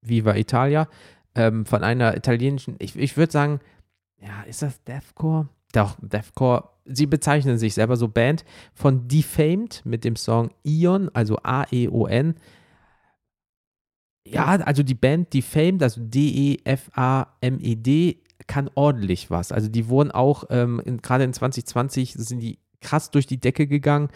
Viva 0.01 0.35
Italia, 0.35 0.89
ähm, 1.35 1.65
von 1.65 1.85
einer 1.85 2.17
italienischen, 2.17 2.75
ich, 2.79 2.97
ich 2.97 3.15
würde 3.15 3.31
sagen, 3.31 3.61
ja, 4.19 4.41
ist 4.41 4.61
das 4.61 4.83
Deathcore? 4.83 5.47
Doch, 5.71 5.95
Deathcore. 6.01 6.71
Sie 6.83 7.05
bezeichnen 7.05 7.57
sich 7.57 7.75
selber 7.75 7.95
so 7.95 8.09
Band 8.09 8.43
von 8.73 9.07
Defamed 9.07 9.85
mit 9.85 10.03
dem 10.03 10.17
Song 10.17 10.49
Ion, 10.63 11.09
also 11.13 11.37
A-E-O-N. 11.41 12.35
Ja, 14.27 14.47
also 14.47 14.83
die 14.83 14.95
Band 14.95 15.33
Defamed, 15.33 15.81
also 15.81 16.01
D-E-F-A-M-E-D, 16.03 16.65
kann 18.47 18.69
ordentlich 18.75 19.29
was. 19.29 19.51
Also 19.51 19.67
die 19.67 19.87
wurden 19.89 20.11
auch, 20.11 20.45
ähm, 20.49 20.81
gerade 21.01 21.23
in 21.23 21.33
2020 21.33 22.13
sind 22.13 22.39
die 22.39 22.59
krass 22.81 23.11
durch 23.11 23.27
die 23.27 23.39
Decke 23.39 23.67
gegangen 23.67 24.09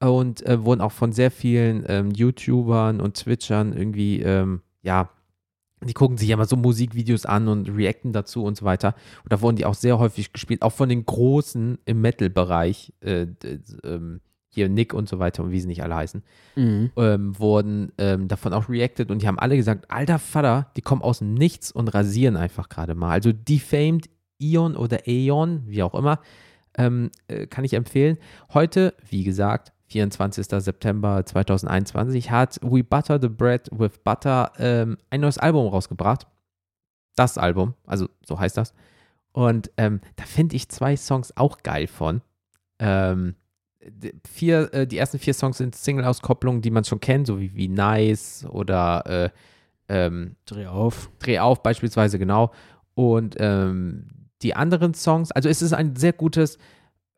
und 0.00 0.44
äh, 0.46 0.64
wurden 0.64 0.80
auch 0.80 0.92
von 0.92 1.12
sehr 1.12 1.30
vielen 1.30 1.84
ähm, 1.88 2.10
YouTubern 2.10 3.00
und 3.00 3.16
Twitchern 3.16 3.72
irgendwie, 3.72 4.20
ähm, 4.22 4.62
ja, 4.82 5.10
die 5.84 5.94
gucken 5.94 6.16
sich 6.16 6.28
ja 6.28 6.36
mal 6.36 6.46
so 6.48 6.56
Musikvideos 6.56 7.26
an 7.26 7.48
und 7.48 7.68
reacten 7.68 8.12
dazu 8.12 8.44
und 8.44 8.56
so 8.56 8.64
weiter. 8.64 8.94
Und 9.24 9.32
da 9.32 9.40
wurden 9.40 9.56
die 9.56 9.64
auch 9.64 9.74
sehr 9.74 9.98
häufig 9.98 10.32
gespielt, 10.32 10.62
auch 10.62 10.72
von 10.72 10.88
den 10.88 11.04
Großen 11.04 11.78
im 11.84 12.00
Metal-Bereich, 12.00 12.92
äh, 13.00 13.26
ähm, 13.82 14.20
hier 14.54 14.68
Nick 14.68 14.92
und 14.94 15.08
so 15.08 15.18
weiter 15.18 15.42
und 15.42 15.50
wie 15.50 15.60
sie 15.60 15.66
nicht 15.66 15.82
alle 15.82 15.94
heißen, 15.96 16.22
Mhm. 16.56 16.90
ähm, 16.96 17.38
wurden 17.38 17.92
ähm, 17.98 18.28
davon 18.28 18.52
auch 18.52 18.68
reacted 18.68 19.10
und 19.10 19.22
die 19.22 19.26
haben 19.26 19.38
alle 19.38 19.56
gesagt, 19.56 19.90
alter 19.90 20.18
Vater, 20.18 20.70
die 20.76 20.82
kommen 20.82 21.02
aus 21.02 21.18
dem 21.20 21.34
Nichts 21.34 21.72
und 21.72 21.88
rasieren 21.88 22.36
einfach 22.36 22.68
gerade 22.68 22.94
mal. 22.94 23.10
Also 23.10 23.32
Defamed 23.32 24.08
Ion 24.38 24.76
oder 24.76 25.06
Aeon, 25.06 25.62
wie 25.66 25.82
auch 25.82 25.94
immer, 25.94 26.20
ähm, 26.76 27.10
äh, 27.28 27.46
kann 27.46 27.64
ich 27.64 27.74
empfehlen. 27.74 28.18
Heute, 28.52 28.94
wie 29.08 29.24
gesagt, 29.24 29.72
24. 29.88 30.46
September 30.62 31.24
2021, 31.24 32.30
hat 32.30 32.58
We 32.62 32.82
Butter 32.82 33.18
the 33.20 33.28
Bread 33.28 33.68
with 33.72 33.98
Butter 34.04 34.52
ähm, 34.58 34.96
ein 35.10 35.20
neues 35.20 35.38
Album 35.38 35.66
rausgebracht. 35.68 36.26
Das 37.14 37.36
Album, 37.36 37.74
also 37.86 38.08
so 38.26 38.38
heißt 38.40 38.56
das. 38.56 38.72
Und 39.32 39.70
ähm, 39.76 40.00
da 40.16 40.24
finde 40.24 40.56
ich 40.56 40.68
zwei 40.70 40.96
Songs 40.96 41.36
auch 41.36 41.62
geil 41.62 41.86
von. 41.86 42.22
Ähm, 42.78 43.34
vier, 44.26 44.72
äh, 44.72 44.86
die 44.86 44.96
ersten 44.98 45.18
vier 45.18 45.34
Songs 45.34 45.58
sind 45.58 45.74
Single-Auskopplungen, 45.74 46.62
die 46.62 46.70
man 46.70 46.84
schon 46.84 47.00
kennt, 47.00 47.26
so 47.26 47.40
wie, 47.40 47.54
wie 47.54 47.68
Nice 47.68 48.46
oder 48.48 49.04
äh, 49.06 49.28
ähm, 49.88 50.36
Dreh 50.46 50.66
auf. 50.66 51.10
Dreh 51.18 51.38
auf 51.38 51.62
beispielsweise, 51.62 52.18
genau. 52.18 52.52
Und 52.94 53.36
ähm, 53.38 54.06
die 54.42 54.54
anderen 54.54 54.92
Songs, 54.94 55.32
also 55.32 55.48
es 55.48 55.62
ist 55.62 55.72
ein 55.72 55.96
sehr 55.96 56.12
gutes 56.12 56.58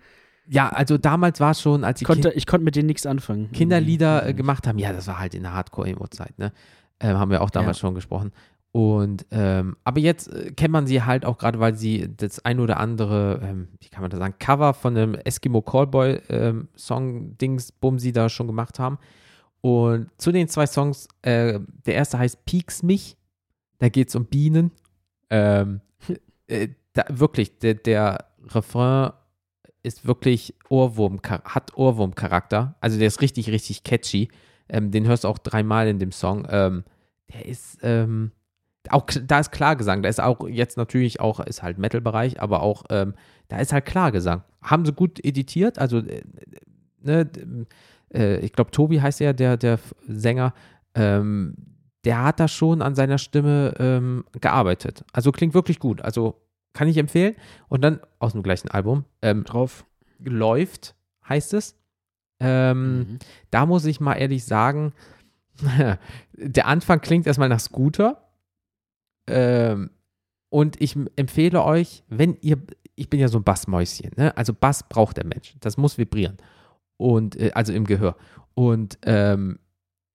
Ja, 0.50 0.70
also 0.70 0.98
damals 0.98 1.40
war 1.40 1.52
es 1.52 1.62
schon, 1.62 1.84
als 1.84 2.02
ich 2.02 2.08
konnte, 2.08 2.32
ich 2.32 2.46
konnte 2.46 2.64
mit 2.64 2.76
denen 2.76 2.88
nichts 2.88 3.06
anfangen. 3.06 3.52
Kinderlieder 3.52 4.26
äh, 4.26 4.34
gemacht 4.34 4.66
haben, 4.66 4.80
ja, 4.80 4.94
das 4.94 5.08
war 5.08 5.20
halt 5.20 5.36
in 5.36 5.44
der 5.44 5.54
Hardcore-Emo-Zeit, 5.54 6.40
ne? 6.40 6.54
Ähm, 7.00 7.18
haben 7.18 7.32
wir 7.32 7.42
auch 7.42 7.50
damals 7.50 7.78
ja. 7.78 7.82
schon 7.82 7.96
gesprochen. 7.96 8.32
Und 8.72 9.26
ähm, 9.32 9.76
aber 9.84 10.00
jetzt 10.00 10.32
äh, 10.32 10.52
kennt 10.52 10.72
man 10.72 10.88
sie 10.88 11.02
halt 11.04 11.26
auch 11.26 11.38
gerade, 11.38 11.60
weil 11.60 11.76
sie 11.76 12.10
das 12.16 12.44
ein 12.46 12.60
oder 12.60 12.80
andere, 12.80 13.40
ähm, 13.44 13.68
wie 13.80 13.90
kann 13.90 14.02
man 14.02 14.12
das 14.12 14.20
sagen, 14.20 14.36
Cover 14.40 14.74
von 14.74 14.96
einem 14.96 15.16
Eskimo 15.16 15.62
Callboy 15.62 16.22
ähm, 16.30 16.68
Song 16.76 17.38
Dings 17.38 17.72
Bumsi 17.72 18.12
da 18.12 18.30
schon 18.30 18.48
gemacht 18.48 18.80
haben. 18.80 19.00
Und 19.62 20.10
zu 20.18 20.32
den 20.32 20.48
zwei 20.48 20.68
Songs, 20.68 21.08
äh, 21.24 21.60
der 21.86 21.96
erste 21.96 22.20
heißt 22.20 22.46
Peaks 22.46 22.84
mich, 22.84 23.18
da 23.80 23.90
geht 23.90 24.10
es 24.10 24.16
um 24.16 24.26
Bienen. 24.26 24.72
Ähm, 25.30 25.82
äh, 26.48 26.70
da, 26.94 27.06
wirklich, 27.10 27.60
der, 27.60 27.76
der 27.76 28.26
Refrain 28.48 29.12
ist 29.84 30.06
wirklich 30.06 30.56
Ohrwurm, 30.70 31.20
hat 31.24 31.78
Ohrwurm-Charakter. 31.78 32.76
Also 32.82 32.98
der 32.98 33.08
ist 33.08 33.22
richtig, 33.22 33.50
richtig 33.50 33.84
catchy. 33.84 34.30
Ähm, 34.70 34.92
den 34.92 35.08
hörst 35.08 35.24
du 35.24 35.28
auch 35.28 35.38
dreimal 35.38 35.88
in 35.88 36.00
dem 36.00 36.12
Song. 36.12 36.46
Ähm, 36.50 36.84
der 37.34 37.46
ist, 37.46 37.80
ähm, 37.84 38.32
auch 38.90 39.06
da 39.06 39.40
ist 39.40 39.52
Klargesang. 39.52 40.02
Da 40.02 40.10
ist 40.10 40.20
auch 40.20 40.48
jetzt 40.48 40.78
natürlich 40.78 41.20
auch, 41.20 41.40
ist 41.40 41.64
halt 41.64 41.78
Metal-Bereich, 41.78 42.42
aber 42.42 42.62
auch, 42.62 42.84
ähm, 42.90 43.14
da 43.48 43.60
ist 43.60 43.74
halt 43.74 43.86
Klargesang. 43.86 44.44
Haben 44.62 44.86
sie 44.86 44.94
gut 44.94 45.24
editiert, 45.24 45.80
also, 45.80 46.00
äh, 46.00 46.22
ne, 47.02 47.30
äh, 48.14 48.40
ich 48.40 48.54
glaube, 48.54 48.72
Tobi 48.72 49.02
heißt 49.02 49.20
ja 49.20 49.34
der, 49.34 49.58
der 49.58 49.80
Sänger, 50.08 50.54
ähm, 50.96 51.56
der 52.06 52.24
hat 52.24 52.40
da 52.40 52.48
schon 52.48 52.82
an 52.82 52.96
seiner 52.96 53.18
Stimme 53.18 53.74
ähm, 53.80 54.26
gearbeitet. 54.40 55.04
Also 55.14 55.32
klingt 55.32 55.54
wirklich 55.54 55.80
gut. 55.80 56.02
Also 56.02 56.42
kann 56.74 56.88
ich 56.88 56.98
empfehlen. 56.98 57.36
Und 57.68 57.82
dann 57.82 58.00
aus 58.20 58.34
dem 58.34 58.44
gleichen 58.44 58.70
Album 58.70 59.06
ähm, 59.22 59.44
drauf 59.44 59.86
läuft, 60.20 60.96
heißt 61.28 61.54
es. 61.54 61.76
Ähm, 62.40 62.98
mhm. 62.98 63.20
Da 63.50 63.66
muss 63.66 63.86
ich 63.86 64.00
mal 64.00 64.14
ehrlich 64.14 64.46
sagen, 64.46 64.94
der 66.34 66.68
Anfang 66.68 67.02
klingt 67.02 67.26
erstmal 67.28 67.50
nach 67.50 67.60
Scooter. 67.60 68.30
Ähm, 69.28 69.90
und 70.50 70.80
ich 70.82 70.96
empfehle 71.16 71.64
euch, 71.64 72.04
wenn 72.08 72.38
ihr, 72.42 72.58
ich 72.96 73.10
bin 73.10 73.20
ja 73.20 73.28
so 73.28 73.40
ein 73.40 73.44
Bassmäuschen, 73.44 74.12
ne? 74.16 74.36
also 74.38 74.54
Bass 74.54 74.88
braucht 74.88 75.18
der 75.18 75.26
Mensch, 75.26 75.56
das 75.60 75.78
muss 75.78 75.98
vibrieren. 75.98 76.38
Und, 76.96 77.36
äh, 77.36 77.52
also 77.54 77.74
im 77.74 77.86
Gehör. 77.86 78.16
Und 78.54 78.98
ähm, 79.04 79.60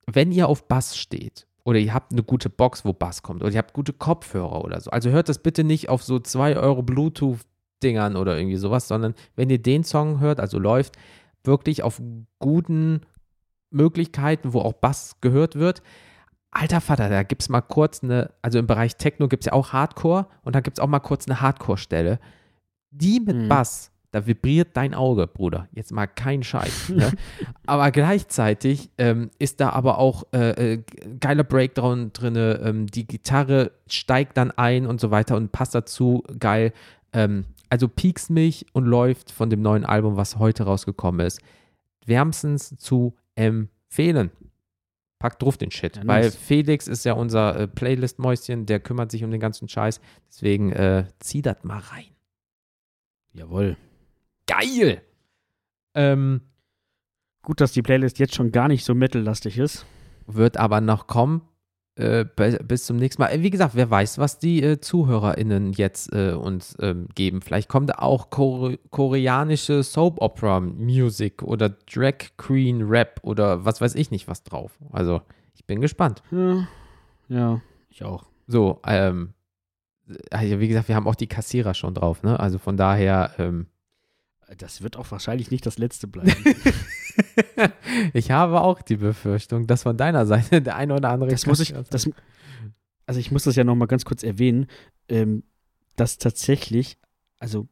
wenn 0.06 0.32
ihr 0.32 0.48
auf 0.48 0.66
Bass 0.68 0.96
steht 0.96 1.46
oder 1.64 1.78
ihr 1.78 1.94
habt 1.94 2.12
eine 2.12 2.22
gute 2.22 2.50
Box, 2.50 2.84
wo 2.84 2.92
Bass 2.92 3.22
kommt, 3.22 3.42
oder 3.42 3.52
ihr 3.52 3.58
habt 3.58 3.72
gute 3.72 3.92
Kopfhörer 3.92 4.64
oder 4.64 4.80
so, 4.80 4.90
also 4.90 5.10
hört 5.10 5.28
das 5.28 5.38
bitte 5.38 5.64
nicht 5.64 5.88
auf 5.88 6.02
so 6.02 6.18
2 6.18 6.56
Euro 6.56 6.82
Bluetooth-Dingern 6.82 8.16
oder 8.16 8.36
irgendwie 8.36 8.56
sowas, 8.56 8.88
sondern 8.88 9.14
wenn 9.36 9.50
ihr 9.50 9.62
den 9.62 9.84
Song 9.84 10.20
hört, 10.20 10.40
also 10.40 10.58
läuft, 10.58 10.96
wirklich 11.44 11.82
auf 11.82 12.00
guten 12.38 13.00
Möglichkeiten, 13.70 14.52
wo 14.52 14.60
auch 14.60 14.74
Bass 14.74 15.16
gehört 15.20 15.56
wird, 15.56 15.82
alter 16.50 16.80
Vater, 16.80 17.08
da 17.08 17.22
gibt 17.22 17.42
es 17.42 17.48
mal 17.48 17.62
kurz 17.62 18.02
eine, 18.02 18.30
also 18.42 18.58
im 18.58 18.66
Bereich 18.66 18.96
Techno 18.96 19.28
gibt 19.28 19.44
es 19.44 19.46
ja 19.46 19.52
auch 19.52 19.72
Hardcore 19.72 20.26
und 20.42 20.54
da 20.54 20.60
gibt 20.60 20.78
es 20.78 20.82
auch 20.82 20.88
mal 20.88 21.00
kurz 21.00 21.26
eine 21.26 21.40
Hardcore-Stelle. 21.40 22.18
Die 22.90 23.20
mit 23.20 23.36
mhm. 23.36 23.48
Bass, 23.48 23.91
da 24.12 24.26
vibriert 24.26 24.76
dein 24.76 24.94
Auge, 24.94 25.26
Bruder. 25.26 25.68
Jetzt 25.72 25.90
mal 25.90 26.06
kein 26.06 26.42
Scheiß. 26.42 26.90
Ne? 26.90 27.12
aber 27.66 27.90
gleichzeitig 27.90 28.90
ähm, 28.98 29.30
ist 29.38 29.60
da 29.60 29.70
aber 29.70 29.98
auch 29.98 30.24
äh, 30.34 30.74
äh, 30.74 30.82
geiler 31.18 31.44
Breakdown 31.44 32.12
drin. 32.12 32.36
Ähm, 32.36 32.86
die 32.86 33.06
Gitarre 33.06 33.72
steigt 33.88 34.36
dann 34.36 34.50
ein 34.50 34.86
und 34.86 35.00
so 35.00 35.10
weiter 35.10 35.34
und 35.34 35.50
passt 35.50 35.74
dazu 35.74 36.22
geil. 36.38 36.74
Ähm, 37.14 37.46
also 37.70 37.88
piekst 37.88 38.28
mich 38.28 38.66
und 38.74 38.84
läuft 38.84 39.30
von 39.30 39.48
dem 39.48 39.62
neuen 39.62 39.86
Album, 39.86 40.18
was 40.18 40.38
heute 40.38 40.64
rausgekommen 40.64 41.26
ist, 41.26 41.40
wärmstens 42.04 42.76
zu 42.76 43.16
empfehlen. 43.34 44.30
Packt 45.18 45.40
drauf 45.40 45.56
den 45.56 45.70
Shit. 45.70 45.96
Ja, 45.96 46.02
Weil 46.06 46.30
Felix 46.30 46.86
ist 46.86 47.06
ja 47.06 47.14
unser 47.14 47.58
äh, 47.58 47.66
Playlist-Mäuschen, 47.66 48.66
der 48.66 48.78
kümmert 48.78 49.10
sich 49.10 49.24
um 49.24 49.30
den 49.30 49.40
ganzen 49.40 49.70
Scheiß. 49.70 50.02
Deswegen 50.28 50.70
äh, 50.72 51.06
zieh 51.18 51.40
das 51.40 51.64
mal 51.64 51.78
rein. 51.78 52.04
Jawohl. 53.32 53.78
Geil! 54.46 55.02
Ähm, 55.94 56.40
Gut, 57.42 57.60
dass 57.60 57.72
die 57.72 57.82
Playlist 57.82 58.20
jetzt 58.20 58.36
schon 58.36 58.52
gar 58.52 58.68
nicht 58.68 58.84
so 58.84 58.94
mittellastig 58.94 59.58
ist. 59.58 59.84
Wird 60.26 60.56
aber 60.56 60.80
noch 60.80 61.08
kommen. 61.08 61.42
Äh, 61.96 62.24
bis 62.24 62.86
zum 62.86 62.96
nächsten 62.96 63.20
Mal. 63.20 63.28
Äh, 63.28 63.42
wie 63.42 63.50
gesagt, 63.50 63.74
wer 63.74 63.90
weiß, 63.90 64.18
was 64.18 64.38
die 64.38 64.62
äh, 64.62 64.80
ZuhörerInnen 64.80 65.72
jetzt 65.72 66.12
äh, 66.14 66.32
uns 66.32 66.76
ähm, 66.80 67.08
geben. 67.14 67.42
Vielleicht 67.42 67.68
kommt 67.68 67.90
da 67.90 67.94
auch 67.98 68.30
Kore 68.30 68.78
koreanische 68.90 69.82
Soap 69.82 70.22
Opera 70.22 70.60
Music 70.60 71.42
oder 71.42 71.68
Drag 71.68 72.14
Queen 72.38 72.82
Rap 72.82 73.20
oder 73.24 73.64
was 73.64 73.80
weiß 73.80 73.96
ich 73.96 74.10
nicht 74.10 74.28
was 74.28 74.44
drauf. 74.44 74.78
Also, 74.90 75.20
ich 75.54 75.66
bin 75.66 75.80
gespannt. 75.80 76.22
Ja, 76.30 76.68
ja 77.28 77.60
ich 77.90 78.04
auch. 78.04 78.24
So, 78.46 78.80
ähm, 78.86 79.34
also 80.30 80.60
wie 80.60 80.68
gesagt, 80.68 80.88
wir 80.88 80.94
haben 80.94 81.08
auch 81.08 81.14
die 81.14 81.28
Kassierer 81.28 81.74
schon 81.74 81.94
drauf, 81.94 82.22
ne? 82.22 82.38
Also 82.40 82.58
von 82.58 82.76
daher, 82.76 83.32
ähm, 83.38 83.66
das 84.56 84.82
wird 84.82 84.96
auch 84.96 85.10
wahrscheinlich 85.10 85.50
nicht 85.50 85.66
das 85.66 85.78
letzte 85.78 86.06
bleiben. 86.06 86.34
ich 88.12 88.30
habe 88.30 88.60
auch 88.60 88.82
die 88.82 88.96
Befürchtung, 88.96 89.66
dass 89.66 89.82
von 89.82 89.96
deiner 89.96 90.26
Seite 90.26 90.62
der 90.62 90.76
eine 90.76 90.94
oder 90.94 91.10
andere. 91.10 91.30
Das 91.30 91.46
muss 91.46 91.60
ich. 91.60 91.74
Das, 91.90 92.08
also 93.06 93.20
ich 93.20 93.30
muss 93.30 93.44
das 93.44 93.56
ja 93.56 93.64
noch 93.64 93.74
mal 93.74 93.86
ganz 93.86 94.04
kurz 94.04 94.22
erwähnen, 94.22 94.66
ähm, 95.08 95.44
dass 95.96 96.18
tatsächlich, 96.18 96.98
also 97.38 97.68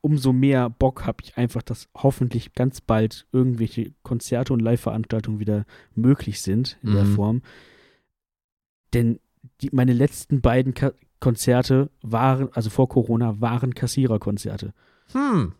umso 0.00 0.32
mehr 0.32 0.70
Bock 0.70 1.04
habe 1.06 1.18
ich 1.22 1.36
einfach, 1.36 1.62
dass 1.62 1.88
hoffentlich 1.96 2.52
ganz 2.52 2.80
bald 2.80 3.26
irgendwelche 3.32 3.92
Konzerte 4.02 4.52
und 4.52 4.60
Live-Veranstaltungen 4.60 5.40
wieder 5.40 5.64
möglich 5.94 6.40
sind 6.40 6.78
in 6.82 6.90
mhm. 6.90 6.94
der 6.94 7.04
Form. 7.06 7.42
Denn 8.94 9.18
die, 9.60 9.70
meine 9.72 9.92
letzten 9.92 10.40
beiden 10.40 10.74
Ka 10.74 10.92
Konzerte 11.20 11.90
waren, 12.00 12.48
also 12.52 12.70
vor 12.70 12.88
Corona, 12.88 13.40
waren 13.40 13.74
Kassiererkonzerte. 13.74 14.72
Hm 15.10 15.52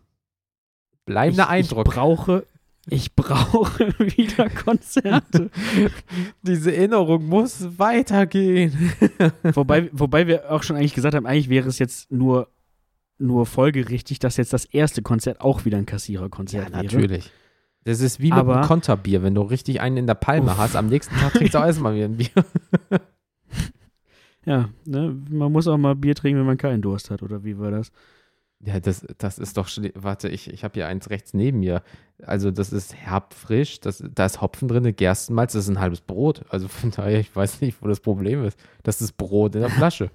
bleibender 1.09 1.43
ich, 1.45 1.49
Eindruck. 1.49 1.87
Ich 1.87 1.93
brauche, 1.93 2.45
ich 2.87 3.15
brauche 3.15 3.93
wieder 3.99 4.49
Konzerte. 4.49 5.49
Diese 6.43 6.75
Erinnerung 6.75 7.25
muss 7.25 7.77
weitergehen. 7.77 8.91
wobei, 9.53 9.89
wobei 9.91 10.27
wir 10.27 10.51
auch 10.51 10.63
schon 10.63 10.75
eigentlich 10.75 10.93
gesagt 10.93 11.15
haben, 11.15 11.25
eigentlich 11.25 11.49
wäre 11.49 11.67
es 11.67 11.79
jetzt 11.79 12.11
nur, 12.11 12.47
nur 13.17 13.45
folgerichtig, 13.45 14.19
dass 14.19 14.37
jetzt 14.37 14.53
das 14.53 14.65
erste 14.65 15.01
Konzert 15.01 15.41
auch 15.41 15.65
wieder 15.65 15.77
ein 15.77 15.85
Kassiererkonzert 15.85 16.69
ja, 16.69 16.73
wäre. 16.73 16.83
natürlich. 16.83 17.31
Das 17.85 18.01
ist 18.01 18.19
wie 18.19 18.29
mit 18.29 18.33
Aber, 18.33 18.57
einem 18.57 18.67
Konterbier. 18.67 19.23
Wenn 19.23 19.35
du 19.35 19.41
richtig 19.41 19.81
einen 19.81 19.97
in 19.97 20.07
der 20.07 20.13
Palme 20.13 20.51
uff. 20.51 20.57
hast, 20.57 20.75
am 20.75 20.87
nächsten 20.87 21.15
Tag 21.15 21.33
trinkst 21.33 21.55
du 21.55 21.59
auch 21.59 21.65
erstmal 21.65 21.95
wieder 21.95 22.05
ein 22.05 22.17
Bier. 22.17 22.29
ja, 24.45 24.69
ne, 24.85 25.17
man 25.29 25.51
muss 25.51 25.67
auch 25.67 25.77
mal 25.77 25.95
Bier 25.95 26.13
trinken, 26.13 26.39
wenn 26.39 26.45
man 26.45 26.57
keinen 26.57 26.81
Durst 26.81 27.09
hat, 27.09 27.23
oder 27.23 27.43
wie 27.43 27.57
war 27.57 27.71
das? 27.71 27.91
Ja, 28.61 28.79
das, 28.79 29.05
das 29.17 29.39
ist 29.39 29.55
doch, 29.55 29.69
warte, 29.95 30.27
ich, 30.27 30.51
ich 30.51 30.65
habe 30.65 30.73
hier 30.73 30.87
eins 30.87 31.09
rechts 31.09 31.33
neben 31.33 31.59
mir. 31.59 31.81
Also 32.21 32.51
das 32.51 32.73
ist 32.73 32.93
herbfrisch, 32.93 33.79
das, 33.79 34.03
da 34.13 34.25
ist 34.25 34.41
Hopfen 34.41 34.67
drin, 34.67 34.93
Gerstenmalz, 34.95 35.53
das 35.53 35.63
ist 35.63 35.69
ein 35.69 35.79
halbes 35.79 36.01
Brot. 36.01 36.43
Also 36.49 36.67
von 36.67 36.91
daher, 36.91 37.19
ich 37.19 37.33
weiß 37.33 37.61
nicht, 37.61 37.81
wo 37.81 37.87
das 37.87 38.01
Problem 38.01 38.43
ist. 38.43 38.59
Das 38.83 39.01
ist 39.01 39.13
Brot 39.13 39.55
in 39.55 39.61
der 39.61 39.69
Flasche. 39.69 40.11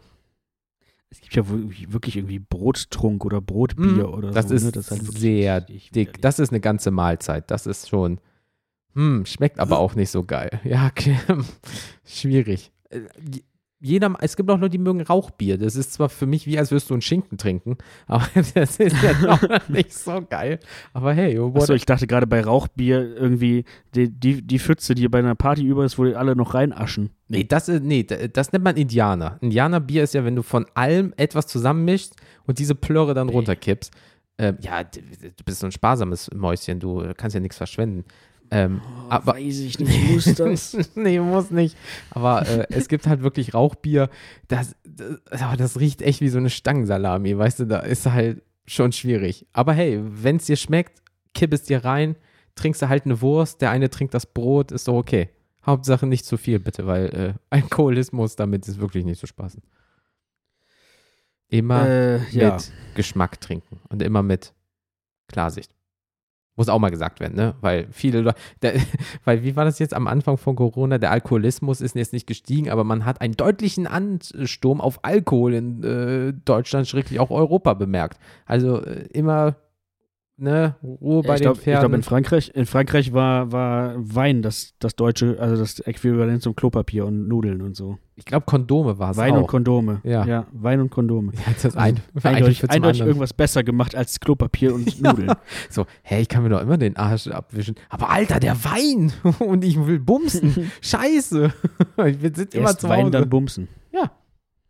Es 1.08 1.20
gibt 1.20 1.36
ja 1.36 1.44
wirklich 1.46 2.16
irgendwie 2.16 2.40
Brottrunk 2.40 3.24
oder 3.24 3.40
Brotbier 3.40 4.08
mm, 4.08 4.14
oder 4.14 4.30
das 4.32 4.48
so. 4.48 4.54
Ist 4.54 4.64
ne? 4.64 4.72
Das 4.72 4.86
ist 4.86 4.90
halt 4.90 5.16
sehr 5.16 5.60
dick. 5.60 6.20
Das 6.20 6.40
ist 6.40 6.50
eine 6.50 6.60
ganze 6.60 6.90
Mahlzeit. 6.90 7.50
Das 7.52 7.66
ist 7.66 7.88
schon. 7.88 8.20
Hm, 8.94 9.24
schmeckt 9.24 9.60
aber 9.60 9.78
auch 9.78 9.94
nicht 9.94 10.10
so 10.10 10.24
geil. 10.24 10.60
Ja, 10.64 10.86
okay. 10.90 11.16
schwierig. 12.04 12.72
Äh, 13.84 13.86
jeder, 13.86 14.14
es 14.20 14.36
gibt 14.36 14.50
auch 14.50 14.58
Leute, 14.58 14.70
die 14.70 14.78
mögen 14.78 15.00
Rauchbier. 15.02 15.58
Das 15.58 15.76
ist 15.76 15.92
zwar 15.92 16.08
für 16.08 16.26
mich 16.26 16.46
wie, 16.46 16.58
als 16.58 16.70
würdest 16.70 16.90
du 16.90 16.94
einen 16.94 17.02
Schinken 17.02 17.38
trinken, 17.38 17.76
aber 18.06 18.26
das 18.54 18.76
ist 18.76 18.96
ja 19.02 19.30
auch 19.30 19.42
nicht 19.68 19.92
so 19.92 20.22
geil. 20.28 20.58
Aber 20.92 21.12
hey, 21.12 21.38
oh, 21.38 21.52
Achso, 21.54 21.74
ich 21.74 21.86
dachte 21.86 22.06
gerade 22.06 22.26
bei 22.26 22.42
Rauchbier 22.42 23.16
irgendwie 23.16 23.64
die, 23.94 24.08
die, 24.08 24.42
die 24.42 24.58
Pfütze, 24.58 24.94
die 24.94 25.08
bei 25.08 25.18
einer 25.18 25.34
Party 25.34 25.64
über 25.64 25.84
ist, 25.84 25.98
wo 25.98 26.04
die 26.04 26.14
alle 26.14 26.34
noch 26.36 26.54
reinaschen. 26.54 27.10
Nee, 27.28 27.44
das, 27.44 27.68
nee, 27.68 28.02
das 28.04 28.52
nennt 28.52 28.64
man 28.64 28.76
Indianer. 28.76 29.38
Indianerbier 29.40 30.04
ist 30.04 30.14
ja, 30.14 30.24
wenn 30.24 30.36
du 30.36 30.42
von 30.42 30.66
allem 30.74 31.14
etwas 31.16 31.46
zusammenmischst 31.46 32.14
und 32.46 32.58
diese 32.58 32.74
Plörre 32.74 33.14
dann 33.14 33.28
runterkippst. 33.28 33.92
Ähm, 34.36 34.58
ja, 34.60 34.82
du 34.82 35.44
bist 35.44 35.60
so 35.60 35.66
ein 35.66 35.72
sparsames 35.72 36.28
Mäuschen, 36.34 36.80
du 36.80 37.12
kannst 37.16 37.34
ja 37.34 37.40
nichts 37.40 37.56
verschwenden. 37.56 38.04
Ähm, 38.50 38.80
oh, 38.84 39.06
aber, 39.10 39.34
weiß 39.34 39.60
ich 39.60 39.78
nicht, 39.78 40.10
muss 40.10 40.24
das? 40.36 40.76
nee, 40.94 41.18
muss 41.20 41.50
nicht. 41.50 41.76
Aber 42.10 42.46
äh, 42.46 42.66
es 42.70 42.88
gibt 42.88 43.06
halt 43.06 43.22
wirklich 43.22 43.54
Rauchbier. 43.54 44.10
Das, 44.48 44.76
das, 44.84 45.20
das 45.56 45.80
riecht 45.80 46.02
echt 46.02 46.20
wie 46.20 46.28
so 46.28 46.38
eine 46.38 46.50
Stangensalami, 46.50 47.36
weißt 47.36 47.60
du, 47.60 47.64
da 47.66 47.80
ist 47.80 48.06
halt 48.06 48.42
schon 48.66 48.92
schwierig. 48.92 49.46
Aber 49.52 49.72
hey, 49.72 50.00
wenn 50.02 50.36
es 50.36 50.46
dir 50.46 50.56
schmeckt, 50.56 51.02
kipp 51.34 51.52
es 51.52 51.64
dir 51.64 51.84
rein, 51.84 52.16
trinkst 52.54 52.82
du 52.82 52.88
halt 52.88 53.04
eine 53.04 53.20
Wurst, 53.20 53.60
der 53.60 53.70
eine 53.70 53.90
trinkt 53.90 54.14
das 54.14 54.26
Brot, 54.26 54.72
ist 54.72 54.88
doch 54.88 54.94
okay. 54.94 55.30
Hauptsache 55.66 56.06
nicht 56.06 56.24
zu 56.24 56.36
viel, 56.36 56.58
bitte, 56.58 56.86
weil 56.86 57.06
äh, 57.06 57.34
Alkoholismus 57.50 58.36
damit 58.36 58.68
ist 58.68 58.80
wirklich 58.80 59.04
nicht 59.04 59.20
zu 59.20 59.26
spaßen. 59.26 59.62
Immer 61.48 61.88
äh, 61.88 62.30
ja. 62.30 62.54
mit 62.54 62.72
Geschmack 62.94 63.40
trinken 63.40 63.80
und 63.88 64.02
immer 64.02 64.22
mit 64.22 64.54
Klarsicht. 65.28 65.70
Muss 66.56 66.68
auch 66.68 66.78
mal 66.78 66.90
gesagt 66.90 67.18
werden, 67.18 67.34
ne? 67.34 67.54
Weil 67.60 67.88
viele 67.90 68.20
Leute, 68.20 68.36
weil 69.24 69.42
wie 69.42 69.56
war 69.56 69.64
das 69.64 69.78
jetzt 69.78 69.94
am 69.94 70.06
Anfang 70.06 70.36
von 70.36 70.54
Corona? 70.54 70.98
Der 70.98 71.10
Alkoholismus 71.10 71.80
ist 71.80 71.96
jetzt 71.96 72.12
nicht 72.12 72.26
gestiegen, 72.26 72.70
aber 72.70 72.84
man 72.84 73.04
hat 73.04 73.20
einen 73.20 73.34
deutlichen 73.34 73.86
Ansturm 73.86 74.80
auf 74.80 75.00
Alkohol 75.02 75.54
in 75.54 75.82
äh, 75.82 76.32
Deutschland, 76.44 76.86
schrecklich 76.86 77.18
auch 77.18 77.30
Europa 77.30 77.74
bemerkt. 77.74 78.18
Also 78.46 78.82
äh, 78.82 79.06
immer 79.12 79.56
ne, 80.36 80.76
Ruhe 80.82 81.22
bei 81.22 81.34
ich 81.34 81.40
den 81.40 81.44
glaub, 81.44 81.58
Pferden. 81.58 81.74
Ich 81.74 81.80
glaube, 81.80 81.96
in 81.96 82.02
Frankreich, 82.02 82.50
in 82.54 82.66
Frankreich 82.66 83.12
war, 83.12 83.52
war 83.52 83.94
Wein 83.96 84.42
das, 84.42 84.74
das 84.78 84.96
deutsche, 84.96 85.36
also 85.38 85.56
das 85.56 85.80
Äquivalent 85.80 86.42
zum 86.42 86.56
Klopapier 86.56 87.06
und 87.06 87.28
Nudeln 87.28 87.62
und 87.62 87.76
so. 87.76 87.98
Ich 88.16 88.24
glaube, 88.24 88.46
Kondome 88.46 88.98
war 88.98 89.10
es 89.10 89.16
Wein 89.16 89.34
auch. 89.34 89.38
und 89.38 89.46
Kondome. 89.48 90.00
Ja. 90.04 90.24
ja, 90.24 90.46
Wein 90.52 90.80
und 90.80 90.90
Kondome. 90.90 91.32
Ja, 91.34 91.52
das 91.52 91.64
also 91.64 91.78
ein, 91.78 92.00
eindeutig, 92.22 92.70
eindeutig 92.70 93.00
irgendwas 93.00 93.32
besser 93.32 93.64
gemacht 93.64 93.94
als 93.94 94.20
Klopapier 94.20 94.74
und 94.74 95.00
Nudeln. 95.02 95.32
So, 95.70 95.86
hey, 96.02 96.22
ich 96.22 96.28
kann 96.28 96.42
mir 96.42 96.48
doch 96.48 96.60
immer 96.60 96.78
den 96.78 96.96
Arsch 96.96 97.26
abwischen. 97.28 97.74
Aber 97.88 98.10
Alter, 98.10 98.40
der 98.40 98.56
Wein! 98.64 99.12
und 99.40 99.64
ich 99.64 99.84
will 99.84 99.98
bumsen. 99.98 100.70
Scheiße! 100.80 101.52
ich 102.06 102.18
sitze 102.36 102.58
immer 102.58 102.76
zu 102.76 102.88
Hause. 102.88 102.98
Wein, 102.98 103.10
dann 103.10 103.28
bumsen. 103.28 103.68
Ja. 103.92 104.10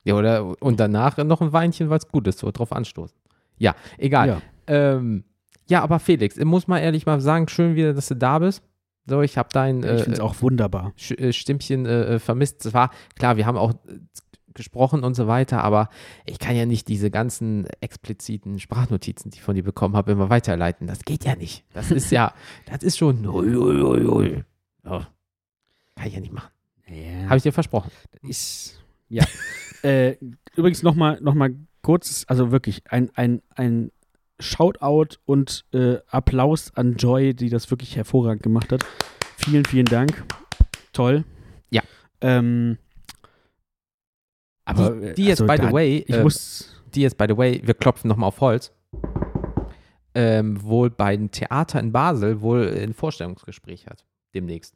Ja, 0.05 0.15
oder 0.15 0.63
und 0.63 0.79
danach 0.81 1.17
noch 1.19 1.41
ein 1.41 1.53
Weinchen, 1.53 1.89
weil 1.89 1.99
es 1.99 2.09
gut 2.09 2.27
ist, 2.27 2.39
so 2.39 2.51
drauf 2.51 2.73
anstoßen. 2.73 3.17
Ja, 3.57 3.75
egal. 3.97 4.29
Ja. 4.29 4.43
Ähm, 4.67 5.25
ja, 5.67 5.83
aber 5.83 5.99
Felix, 5.99 6.37
ich 6.37 6.45
muss 6.45 6.67
mal 6.67 6.79
ehrlich 6.79 7.07
mal 7.07 7.21
sagen, 7.21 7.49
schön 7.49 7.75
wieder, 7.75 7.95
dass 7.95 8.09
du 8.09 8.17
da 8.17 8.39
bist. 8.39 8.63
So, 9.07 9.21
ich 9.21 9.37
habe 9.37 9.49
dein 9.53 9.79
ich 9.83 10.03
finde 10.03 10.13
es 10.13 10.19
äh, 10.19 10.23
auch 10.23 10.41
wunderbar. 10.41 10.95
Äh, 11.11 11.33
Stimmchen 11.33 11.85
äh, 11.85 12.15
äh, 12.15 12.19
vermisst. 12.19 12.63
Zwar, 12.63 12.91
klar, 13.17 13.37
wir 13.37 13.45
haben 13.45 13.59
auch 13.59 13.75
gesprochen 14.55 15.03
und 15.03 15.15
so 15.15 15.27
weiter, 15.27 15.63
aber 15.63 15.91
ich 16.25 16.39
kann 16.39 16.57
ja 16.57 16.65
nicht 16.65 16.89
diese 16.89 17.11
ganzen 17.11 17.67
expliziten 17.81 18.61
Sprachnotizen, 18.61 19.31
die 19.31 19.39
ich 19.39 19.43
von 19.43 19.57
dir 19.57 19.65
bekommen 19.65 19.97
habe, 19.97 20.13
immer 20.13 20.31
weiterleiten. 20.31 20.87
Das 20.87 21.05
geht 21.05 21.25
ja 21.25 21.35
nicht. 21.35 21.65
Das 21.75 21.91
ist 21.91 22.11
ja, 22.11 22.33
das 22.67 22.83
ist 22.83 22.97
schon. 22.97 23.27
Oh, 23.27 25.03
kann 25.97 26.07
ich 26.07 26.15
ja 26.15 26.21
nicht 26.21 26.33
machen. 26.33 26.51
Ja. 26.89 27.25
Habe 27.25 27.37
ich 27.37 27.43
dir 27.43 27.53
versprochen. 27.53 27.91
Ist, 28.23 28.83
ja. 29.09 29.25
äh, 29.83 30.17
übrigens 30.55 30.83
nochmal 30.83 31.21
noch 31.21 31.35
mal 31.35 31.55
kurz, 31.83 32.25
also 32.29 32.51
wirklich 32.53 32.83
ein, 32.91 33.11
ein, 33.15 33.43
ein 33.55 33.91
Shoutout 34.45 35.17
und 35.25 35.65
äh, 35.73 35.97
Applaus 36.09 36.73
an 36.77 36.97
Joy, 36.97 37.35
die 37.35 37.49
das 37.49 37.71
wirklich 37.71 37.97
hervorragend 37.97 38.43
gemacht 38.43 38.73
hat. 38.73 38.85
Vielen, 39.39 39.65
vielen 39.65 39.87
Dank. 39.87 40.25
Toll. 40.93 41.25
Ja. 41.71 41.83
Ähm, 42.21 42.79
aber 44.65 44.91
die, 44.91 45.15
die 45.15 45.31
also 45.31 45.45
jetzt, 45.45 45.47
by 45.47 45.67
the 45.67 45.73
way, 45.73 46.05
ich 46.07 46.15
äh, 46.15 46.23
muss, 46.23 46.83
die 46.95 47.03
jetzt, 47.03 47.19
by 47.19 47.27
the 47.29 47.37
way, 47.37 47.61
wir 47.65 47.75
klopfen 47.75 48.09
nochmal 48.09 48.29
auf 48.29 48.41
Holz, 48.41 48.73
ähm, 50.15 50.63
wohl 50.63 50.91
bei 50.91 51.17
dem 51.17 51.31
Theater 51.31 51.81
in 51.81 51.93
Basel 51.93 52.41
wohl 52.41 52.69
ein 52.69 52.95
Vorstellungsgespräch 52.95 53.87
hat, 53.87 54.05
demnächst. 54.35 54.75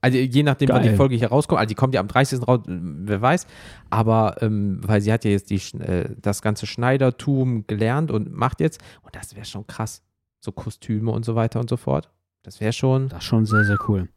Also 0.00 0.18
je 0.18 0.42
nachdem, 0.42 0.68
Geil. 0.68 0.76
wann 0.76 0.88
die 0.88 0.96
Folge 0.96 1.16
hier 1.16 1.28
rauskommt. 1.28 1.58
Also 1.58 1.68
die 1.68 1.74
kommt 1.74 1.94
ja 1.94 2.00
am 2.00 2.08
30. 2.08 2.46
raus, 2.46 2.60
wer 2.66 3.20
weiß. 3.20 3.46
Aber 3.90 4.36
ähm, 4.40 4.80
weil 4.82 5.00
sie 5.00 5.12
hat 5.12 5.24
ja 5.24 5.30
jetzt 5.30 5.50
die, 5.50 5.60
äh, 5.78 6.14
das 6.20 6.42
ganze 6.42 6.66
Schneidertum 6.66 7.66
gelernt 7.66 8.10
und 8.10 8.32
macht 8.32 8.60
jetzt. 8.60 8.80
Und 9.02 9.14
das 9.16 9.34
wäre 9.34 9.46
schon 9.46 9.66
krass. 9.66 10.02
So 10.40 10.52
Kostüme 10.52 11.10
und 11.10 11.24
so 11.24 11.34
weiter 11.34 11.60
und 11.60 11.68
so 11.68 11.76
fort. 11.76 12.10
Das 12.42 12.60
wäre 12.60 12.72
schon. 12.72 13.08
Das 13.08 13.18
ist 13.18 13.24
schon 13.24 13.46
sehr, 13.46 13.64
sehr 13.64 13.78
cool. 13.88 14.08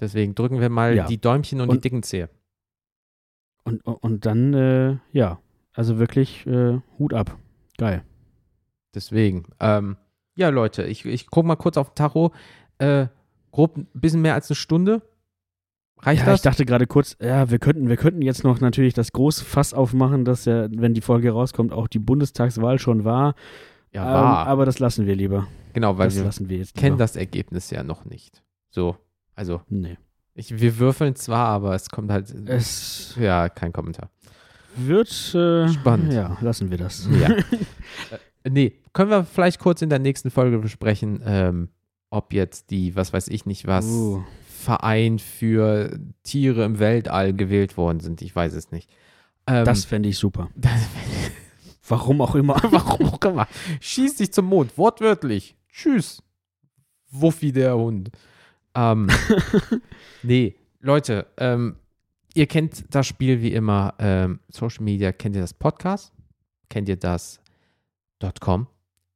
Deswegen 0.00 0.34
drücken 0.34 0.60
wir 0.60 0.70
mal 0.70 0.96
ja. 0.96 1.06
die 1.06 1.20
Däumchen 1.20 1.60
und, 1.60 1.68
und, 1.68 1.76
die 1.76 1.80
dicken 1.80 2.02
Zehe. 2.02 2.30
Und, 3.64 3.82
und 3.82 4.24
dann, 4.24 4.54
äh, 4.54 4.96
ja, 5.12 5.38
also 5.74 5.98
wirklich 5.98 6.46
äh, 6.46 6.80
Hut 6.98 7.12
ab. 7.12 7.36
Geil. 7.76 8.02
Deswegen. 8.94 9.44
Ähm, 9.60 9.96
ja, 10.34 10.48
Leute, 10.48 10.84
ich, 10.84 11.04
ich 11.04 11.26
gucke 11.26 11.46
mal 11.46 11.56
kurz 11.56 11.76
auf 11.76 11.90
den 11.90 11.96
Tacho. 11.96 12.32
Äh, 12.78 13.08
grob 13.50 13.76
ein 13.76 13.86
bisschen 13.92 14.22
mehr 14.22 14.34
als 14.34 14.50
eine 14.50 14.56
Stunde. 14.56 15.02
Reicht 16.02 16.20
ja, 16.20 16.26
das? 16.26 16.40
Ich 16.40 16.42
dachte 16.42 16.64
gerade 16.64 16.86
kurz, 16.86 17.16
ja, 17.20 17.50
wir 17.50 17.58
könnten, 17.58 17.88
wir 17.88 17.96
könnten 17.96 18.22
jetzt 18.22 18.42
noch 18.42 18.60
natürlich 18.60 18.94
das 18.94 19.12
große 19.12 19.44
Fass 19.44 19.74
aufmachen, 19.74 20.24
dass 20.24 20.46
ja, 20.46 20.68
wenn 20.70 20.94
die 20.94 21.02
Folge 21.02 21.30
rauskommt, 21.32 21.72
auch 21.72 21.88
die 21.88 21.98
Bundestagswahl 21.98 22.78
schon 22.78 23.04
war. 23.04 23.34
Ja, 23.92 24.06
ähm, 24.06 24.14
war. 24.14 24.46
Aber 24.46 24.64
das 24.64 24.78
lassen 24.78 25.06
wir 25.06 25.14
lieber. 25.14 25.46
Genau, 25.74 25.98
weil 25.98 26.08
das 26.08 26.16
wir, 26.16 26.24
lassen 26.24 26.48
wir 26.48 26.58
jetzt 26.58 26.74
kennen 26.74 26.96
das 26.96 27.16
Ergebnis 27.16 27.70
ja 27.70 27.82
noch 27.82 28.04
nicht. 28.04 28.42
So, 28.70 28.96
also. 29.34 29.60
Nee. 29.68 29.98
Ich, 30.34 30.58
wir 30.60 30.78
würfeln 30.78 31.16
zwar, 31.16 31.48
aber 31.48 31.74
es 31.74 31.90
kommt 31.90 32.10
halt. 32.10 32.30
Es. 32.48 33.16
Ja, 33.20 33.48
kein 33.48 33.72
Kommentar. 33.72 34.10
Wird. 34.76 35.08
Äh, 35.34 35.68
Spannend. 35.68 36.12
Ja, 36.12 36.38
lassen 36.40 36.70
wir 36.70 36.78
das. 36.78 37.08
Ja. 37.10 37.30
äh, 38.44 38.50
nee, 38.50 38.72
können 38.92 39.10
wir 39.10 39.24
vielleicht 39.24 39.58
kurz 39.58 39.82
in 39.82 39.90
der 39.90 39.98
nächsten 39.98 40.30
Folge 40.30 40.58
besprechen, 40.58 41.20
ähm, 41.24 41.68
ob 42.10 42.32
jetzt 42.32 42.70
die, 42.70 42.96
was 42.96 43.12
weiß 43.12 43.28
ich 43.28 43.46
nicht 43.46 43.66
was, 43.66 43.86
uh. 43.86 44.22
Verein 44.46 45.18
für 45.18 45.98
Tiere 46.22 46.64
im 46.64 46.78
Weltall 46.78 47.32
gewählt 47.32 47.76
worden 47.76 48.00
sind. 48.00 48.20
Ich 48.20 48.36
weiß 48.36 48.52
es 48.52 48.72
nicht. 48.72 48.90
Ähm, 49.46 49.64
das 49.64 49.86
fände 49.86 50.08
ich 50.08 50.18
super. 50.18 50.50
Warum 51.88 52.20
auch 52.20 52.34
immer. 52.34 52.54
Warum 52.70 53.08
auch 53.08 53.24
immer. 53.24 53.48
Schieß 53.80 54.16
dich 54.16 54.32
zum 54.32 54.46
Mond, 54.46 54.76
wortwörtlich. 54.78 55.56
Tschüss. 55.68 56.22
Wuffi 57.10 57.52
der 57.52 57.76
Hund. 57.76 58.10
Ähm, 58.74 59.08
nee, 60.22 60.54
Leute, 60.78 61.26
ähm, 61.36 61.76
ihr 62.34 62.46
kennt 62.46 62.84
das 62.94 63.08
Spiel 63.08 63.42
wie 63.42 63.52
immer. 63.52 63.94
Ähm, 63.98 64.38
Social 64.48 64.84
Media, 64.84 65.10
kennt 65.10 65.34
ihr 65.34 65.40
das 65.40 65.54
Podcast? 65.54 66.12
Kennt 66.68 66.88
ihr 66.88 66.96
das 66.96 67.40
.com? 68.40 68.68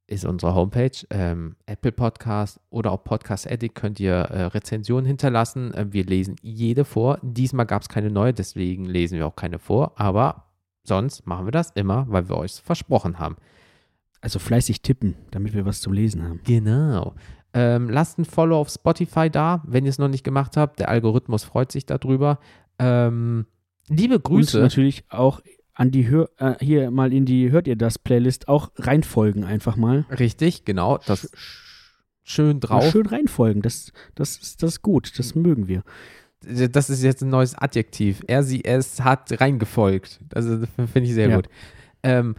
Ist 0.07 0.25
unsere 0.25 0.53
Homepage. 0.53 0.91
Ähm, 1.09 1.55
Apple 1.65 1.91
Podcast 1.91 2.59
oder 2.69 2.91
auch 2.91 3.03
Podcast 3.03 3.49
Addict 3.49 3.75
könnt 3.75 3.99
ihr 3.99 4.13
äh, 4.13 4.43
Rezensionen 4.45 5.05
hinterlassen. 5.05 5.73
Äh, 5.73 5.87
wir 5.91 6.05
lesen 6.05 6.35
jede 6.41 6.85
vor. 6.85 7.19
Diesmal 7.21 7.65
gab 7.65 7.81
es 7.81 7.89
keine 7.89 8.11
neue, 8.11 8.33
deswegen 8.33 8.85
lesen 8.85 9.17
wir 9.17 9.27
auch 9.27 9.35
keine 9.35 9.59
vor. 9.59 9.99
Aber 9.99 10.45
sonst 10.83 11.25
machen 11.25 11.47
wir 11.47 11.51
das 11.51 11.71
immer, 11.71 12.05
weil 12.09 12.29
wir 12.29 12.37
euch 12.37 12.53
versprochen 12.53 13.19
haben. 13.19 13.37
Also 14.21 14.39
fleißig 14.39 14.81
tippen, 14.81 15.15
damit 15.31 15.53
wir 15.53 15.65
was 15.65 15.81
zum 15.81 15.93
Lesen 15.93 16.23
haben. 16.23 16.41
Genau. 16.43 17.15
Ähm, 17.53 17.89
lasst 17.89 18.19
ein 18.19 18.25
Follow 18.25 18.59
auf 18.59 18.69
Spotify 18.69 19.29
da, 19.29 19.63
wenn 19.65 19.85
ihr 19.85 19.89
es 19.89 19.97
noch 19.97 20.07
nicht 20.07 20.23
gemacht 20.23 20.57
habt. 20.57 20.79
Der 20.79 20.89
Algorithmus 20.89 21.43
freut 21.43 21.71
sich 21.71 21.85
darüber. 21.85 22.39
Ähm, 22.79 23.45
liebe 23.87 24.19
Grüße. 24.19 24.57
Und 24.57 24.63
natürlich 24.63 25.05
auch 25.09 25.41
an 25.75 25.91
die 25.91 26.07
Hör 26.07 26.29
äh, 26.37 26.55
hier 26.59 26.89
mal 26.89 27.13
in 27.13 27.25
die 27.25 27.51
hört 27.51 27.67
ihr 27.67 27.75
das 27.75 27.99
Playlist 27.99 28.47
auch 28.47 28.71
reinfolgen 28.77 29.43
einfach 29.43 29.75
mal. 29.75 30.05
Richtig, 30.09 30.65
genau. 30.65 30.97
Das 31.05 31.29
schön 32.23 32.59
drauf. 32.59 32.91
Schön 32.91 33.05
reinfolgen. 33.05 33.61
Das, 33.61 33.91
das, 34.15 34.37
ist, 34.37 34.63
das 34.63 34.71
ist 34.71 34.81
gut. 34.81 35.19
Das 35.19 35.35
mögen 35.35 35.67
wir. 35.67 35.83
Das 36.41 36.89
ist 36.89 37.03
jetzt 37.03 37.21
ein 37.23 37.29
neues 37.29 37.55
Adjektiv. 37.55 38.21
Er, 38.27 38.43
sie, 38.43 38.63
es 38.63 39.01
hat 39.01 39.39
reingefolgt. 39.39 40.19
Das 40.29 40.45
finde 40.45 41.01
ich 41.01 41.13
sehr 41.13 41.29
ja. 41.29 41.35
gut. 41.35 41.49
Ähm, 42.03 42.35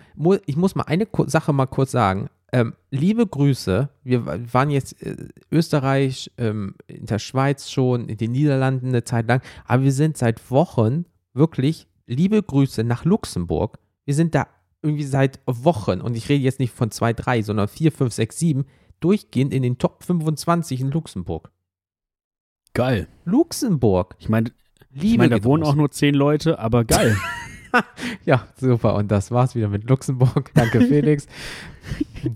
ich 0.46 0.56
muss 0.56 0.74
mal 0.74 0.84
eine 0.84 1.06
Sache 1.26 1.52
mal 1.52 1.66
kurz 1.66 1.90
sagen. 1.90 2.28
Ähm, 2.52 2.74
liebe 2.90 3.26
Grüße. 3.26 3.88
Wir 4.04 4.26
waren 4.52 4.70
jetzt 4.70 5.02
äh, 5.02 5.16
Österreich, 5.50 6.30
ähm, 6.38 6.76
in 6.86 7.06
der 7.06 7.18
Schweiz 7.18 7.70
schon, 7.70 8.08
in 8.08 8.16
den 8.16 8.32
Niederlanden 8.32 8.88
eine 8.88 9.04
Zeit 9.04 9.26
lang, 9.26 9.42
aber 9.66 9.82
wir 9.82 9.92
sind 9.92 10.16
seit 10.16 10.50
Wochen 10.50 11.06
wirklich 11.34 11.88
liebe 12.06 12.42
Grüße 12.42 12.84
nach 12.84 13.04
Luxemburg. 13.04 13.78
Wir 14.04 14.14
sind 14.14 14.34
da 14.34 14.46
irgendwie 14.82 15.04
seit 15.04 15.40
Wochen, 15.46 16.00
und 16.00 16.16
ich 16.16 16.28
rede 16.28 16.44
jetzt 16.44 16.60
nicht 16.60 16.72
von 16.72 16.90
zwei, 16.90 17.12
drei, 17.12 17.42
sondern 17.42 17.68
vier, 17.68 17.92
fünf, 17.92 18.12
sechs, 18.12 18.38
sieben, 18.38 18.66
durchgehend 19.00 19.52
in 19.52 19.62
den 19.62 19.78
Top 19.78 20.04
25 20.04 20.80
in 20.80 20.90
Luxemburg. 20.90 21.50
Geil. 22.72 23.08
Luxemburg. 23.24 24.16
Ich 24.18 24.28
meine, 24.28 24.52
ich 24.92 25.16
mein, 25.18 25.30
da 25.30 25.42
wohnen 25.44 25.64
auch 25.64 25.74
nur 25.74 25.90
zehn 25.90 26.14
Leute, 26.14 26.58
aber 26.58 26.84
geil. 26.84 27.16
Ja, 28.24 28.46
super. 28.56 28.94
Und 28.94 29.10
das 29.10 29.30
war's 29.30 29.54
wieder 29.54 29.68
mit 29.68 29.88
Luxemburg. 29.88 30.50
Danke, 30.54 30.80
Felix. 30.86 31.26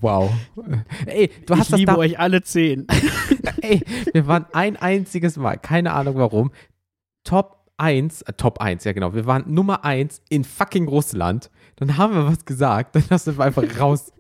wow. 0.01 0.31
Ey, 1.07 1.31
du 1.47 1.55
hast 1.55 1.67
ich 1.67 1.71
das 1.71 1.79
liebe 1.79 1.93
da 1.93 1.99
euch 1.99 2.19
alle 2.19 2.43
zehn. 2.43 2.87
Ey, 3.63 3.83
wir 4.13 4.27
waren 4.27 4.47
ein 4.53 4.77
einziges 4.77 5.37
Mal, 5.37 5.57
keine 5.57 5.93
Ahnung 5.93 6.17
warum, 6.17 6.51
Top 7.25 7.60
1, 7.81 8.23
äh, 8.23 8.33
Top 8.35 8.61
1, 8.61 8.85
ja 8.85 8.93
genau, 8.93 9.15
wir 9.15 9.27
waren 9.27 9.53
Nummer 9.53 9.85
1 9.85 10.23
in 10.29 10.45
fucking 10.45 10.89
Russland. 10.89 11.51
Dann 11.77 11.97
haben 11.97 12.15
wir 12.15 12.27
was 12.27 12.45
gesagt, 12.45 12.95
dann 13.11 13.19
sind 13.19 13.39
wir 13.39 13.45
einfach 13.45 13.65
raus. 13.79 14.13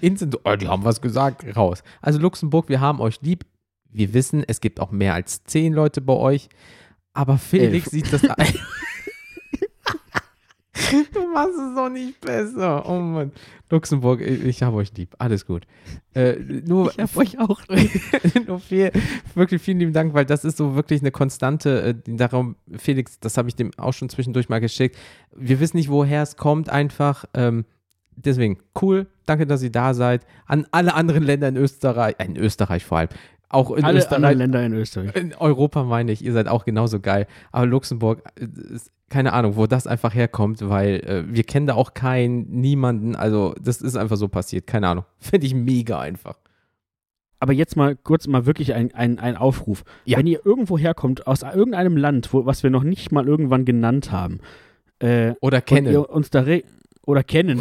Instant, 0.00 0.38
oh, 0.44 0.56
die 0.56 0.66
haben 0.66 0.84
was 0.84 1.00
gesagt, 1.00 1.44
raus. 1.56 1.82
Also 2.00 2.18
Luxemburg, 2.18 2.68
wir 2.68 2.80
haben 2.80 3.00
euch 3.00 3.20
lieb. 3.20 3.44
Wir 3.90 4.12
wissen, 4.12 4.42
es 4.46 4.60
gibt 4.60 4.80
auch 4.80 4.90
mehr 4.90 5.14
als 5.14 5.44
10 5.44 5.72
Leute 5.72 6.00
bei 6.00 6.14
euch. 6.14 6.48
Aber 7.12 7.38
Felix 7.38 7.92
Elf. 7.92 8.10
sieht 8.10 8.12
das. 8.12 8.22
Du 11.12 11.32
machst 11.32 11.54
es 11.54 11.74
doch 11.74 11.88
nicht 11.88 12.20
besser. 12.20 12.88
Oh 12.88 13.00
Mann. 13.00 13.32
Luxemburg, 13.70 14.20
ich, 14.20 14.44
ich 14.44 14.62
habe 14.62 14.76
euch 14.76 14.92
lieb. 14.96 15.14
Alles 15.18 15.46
gut. 15.46 15.66
Äh, 16.14 16.36
nur 16.66 16.90
Ich 16.92 16.98
hab 16.98 17.16
euch 17.16 17.38
auch. 17.38 17.60
nur 18.46 18.60
viel, 18.60 18.92
wirklich 19.34 19.60
vielen 19.60 19.80
lieben 19.80 19.92
Dank, 19.92 20.14
weil 20.14 20.24
das 20.24 20.44
ist 20.44 20.56
so 20.56 20.76
wirklich 20.76 21.00
eine 21.00 21.10
Konstante. 21.10 21.82
Äh, 21.82 21.94
darum, 22.06 22.56
Felix, 22.76 23.18
das 23.18 23.36
habe 23.36 23.48
ich 23.48 23.56
dem 23.56 23.70
auch 23.76 23.92
schon 23.92 24.08
zwischendurch 24.08 24.48
mal 24.48 24.60
geschickt. 24.60 24.96
Wir 25.34 25.60
wissen 25.60 25.76
nicht, 25.76 25.90
woher 25.90 26.22
es 26.22 26.36
kommt, 26.36 26.68
einfach. 26.68 27.24
Ähm, 27.34 27.64
deswegen, 28.14 28.58
cool. 28.80 29.06
Danke, 29.26 29.46
dass 29.46 29.62
ihr 29.62 29.72
da 29.72 29.94
seid. 29.94 30.24
An 30.46 30.66
alle 30.70 30.94
anderen 30.94 31.24
Länder 31.24 31.48
in 31.48 31.56
Österreich, 31.56 32.14
äh, 32.18 32.26
in 32.26 32.36
Österreich 32.36 32.84
vor 32.84 32.98
allem. 32.98 33.08
Auch 33.48 33.70
in 33.70 33.84
alle 33.84 33.98
Österreich. 33.98 34.16
anderen 34.16 34.38
Länder 34.38 34.64
in 34.64 34.72
Österreich. 34.74 35.14
In 35.14 35.34
Europa 35.34 35.84
meine 35.84 36.12
ich, 36.12 36.24
ihr 36.24 36.32
seid 36.32 36.48
auch 36.48 36.64
genauso 36.64 37.00
geil. 37.00 37.26
Aber 37.52 37.66
Luxemburg, 37.66 38.22
äh, 38.38 38.46
ist, 38.74 38.90
keine 39.08 39.32
Ahnung, 39.32 39.56
wo 39.56 39.66
das 39.66 39.86
einfach 39.86 40.14
herkommt, 40.14 40.68
weil 40.68 40.96
äh, 40.96 41.24
wir 41.28 41.44
kennen 41.44 41.66
da 41.66 41.74
auch 41.74 41.94
keinen, 41.94 42.50
niemanden. 42.50 43.14
Also, 43.14 43.54
das 43.60 43.80
ist 43.80 43.96
einfach 43.96 44.16
so 44.16 44.28
passiert. 44.28 44.66
Keine 44.66 44.88
Ahnung. 44.88 45.04
Finde 45.18 45.46
ich 45.46 45.54
mega 45.54 46.00
einfach. 46.00 46.38
Aber 47.38 47.52
jetzt 47.52 47.76
mal 47.76 47.94
kurz 47.94 48.26
mal 48.26 48.46
wirklich 48.46 48.74
ein, 48.74 48.92
ein, 48.94 49.18
ein 49.18 49.36
Aufruf. 49.36 49.84
Ja. 50.04 50.18
Wenn 50.18 50.26
ihr 50.26 50.44
irgendwo 50.44 50.78
herkommt, 50.78 51.26
aus 51.26 51.42
irgendeinem 51.42 51.96
Land, 51.96 52.32
wo, 52.32 52.46
was 52.46 52.62
wir 52.62 52.70
noch 52.70 52.82
nicht 52.82 53.12
mal 53.12 53.28
irgendwann 53.28 53.64
genannt 53.64 54.10
haben, 54.10 54.40
äh, 54.98 55.34
Oder 55.40 55.60
kennen. 55.60 55.94
uns 55.96 56.30
da 56.30 56.44
oder 57.04 57.22
kennen, 57.22 57.60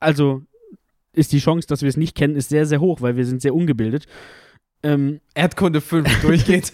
also 0.00 0.42
ist 1.18 1.32
die 1.32 1.38
Chance, 1.40 1.66
dass 1.68 1.82
wir 1.82 1.88
es 1.88 1.96
nicht 1.96 2.14
kennen, 2.16 2.36
ist 2.36 2.48
sehr, 2.48 2.64
sehr 2.66 2.80
hoch, 2.80 3.00
weil 3.02 3.16
wir 3.16 3.26
sind 3.26 3.42
sehr 3.42 3.54
ungebildet. 3.54 4.06
Ähm, 4.82 5.20
Erdkunde 5.34 5.80
5 5.80 6.20
durchgeht. 6.22 6.72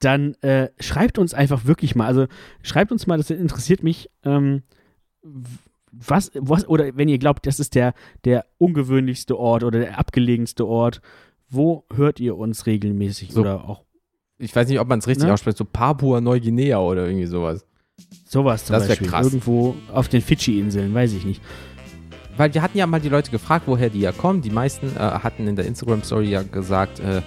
dann 0.00 0.34
äh, 0.42 0.68
schreibt 0.80 1.18
uns 1.18 1.32
einfach 1.34 1.64
wirklich 1.64 1.94
mal, 1.94 2.06
also 2.06 2.26
schreibt 2.62 2.92
uns 2.92 3.06
mal, 3.06 3.16
das 3.16 3.30
interessiert 3.30 3.82
mich, 3.82 4.10
ähm, 4.24 4.62
was, 5.92 6.32
was, 6.34 6.66
oder 6.68 6.96
wenn 6.96 7.08
ihr 7.08 7.18
glaubt, 7.18 7.46
das 7.46 7.60
ist 7.60 7.74
der, 7.74 7.94
der 8.24 8.44
ungewöhnlichste 8.58 9.38
Ort 9.38 9.62
oder 9.64 9.78
der 9.78 9.98
abgelegenste 9.98 10.66
Ort, 10.66 11.00
wo 11.48 11.84
hört 11.94 12.18
ihr 12.20 12.36
uns 12.36 12.66
regelmäßig 12.66 13.30
So. 13.32 13.40
oder 13.42 13.68
auch 13.68 13.84
ich 14.38 14.54
weiß 14.54 14.66
nicht, 14.68 14.80
ob 14.80 14.88
man 14.88 14.98
es 14.98 15.06
richtig 15.06 15.26
Ne? 15.26 15.32
ausspricht, 15.32 15.56
so 15.56 15.64
Papua 15.64 16.20
Neuguinea 16.20 16.78
oder 16.80 17.06
irgendwie 17.06 17.26
sowas. 17.26 17.64
sowas 18.26 18.64
zum 18.64 18.74
Das 18.74 18.88
Beispiel? 18.88 19.06
krass. 19.06 19.26
Irgendwo 19.26 19.76
auf 19.92 20.08
den 20.08 20.20
Fidschi-Inseln, 20.20 20.92
weiß 20.92 21.12
ich 21.12 21.24
nicht. 21.24 21.40
Weil 22.36 22.52
wir 22.52 22.62
hatten 22.62 22.76
ja 22.76 22.86
mal 22.86 23.00
die 23.00 23.08
Leute 23.08 23.30
gefragt, 23.30 23.64
woher 23.66 23.90
die 23.90 24.00
ja 24.00 24.12
kommen. 24.12 24.42
Die 24.42 24.50
meisten 24.50 24.88
äh, 24.96 24.98
hatten 24.98 25.46
in 25.46 25.56
der 25.56 25.66
Instagram-Story 25.66 26.30
ja 26.30 26.42
gesagt, 26.42 27.00
äh, 27.00 27.22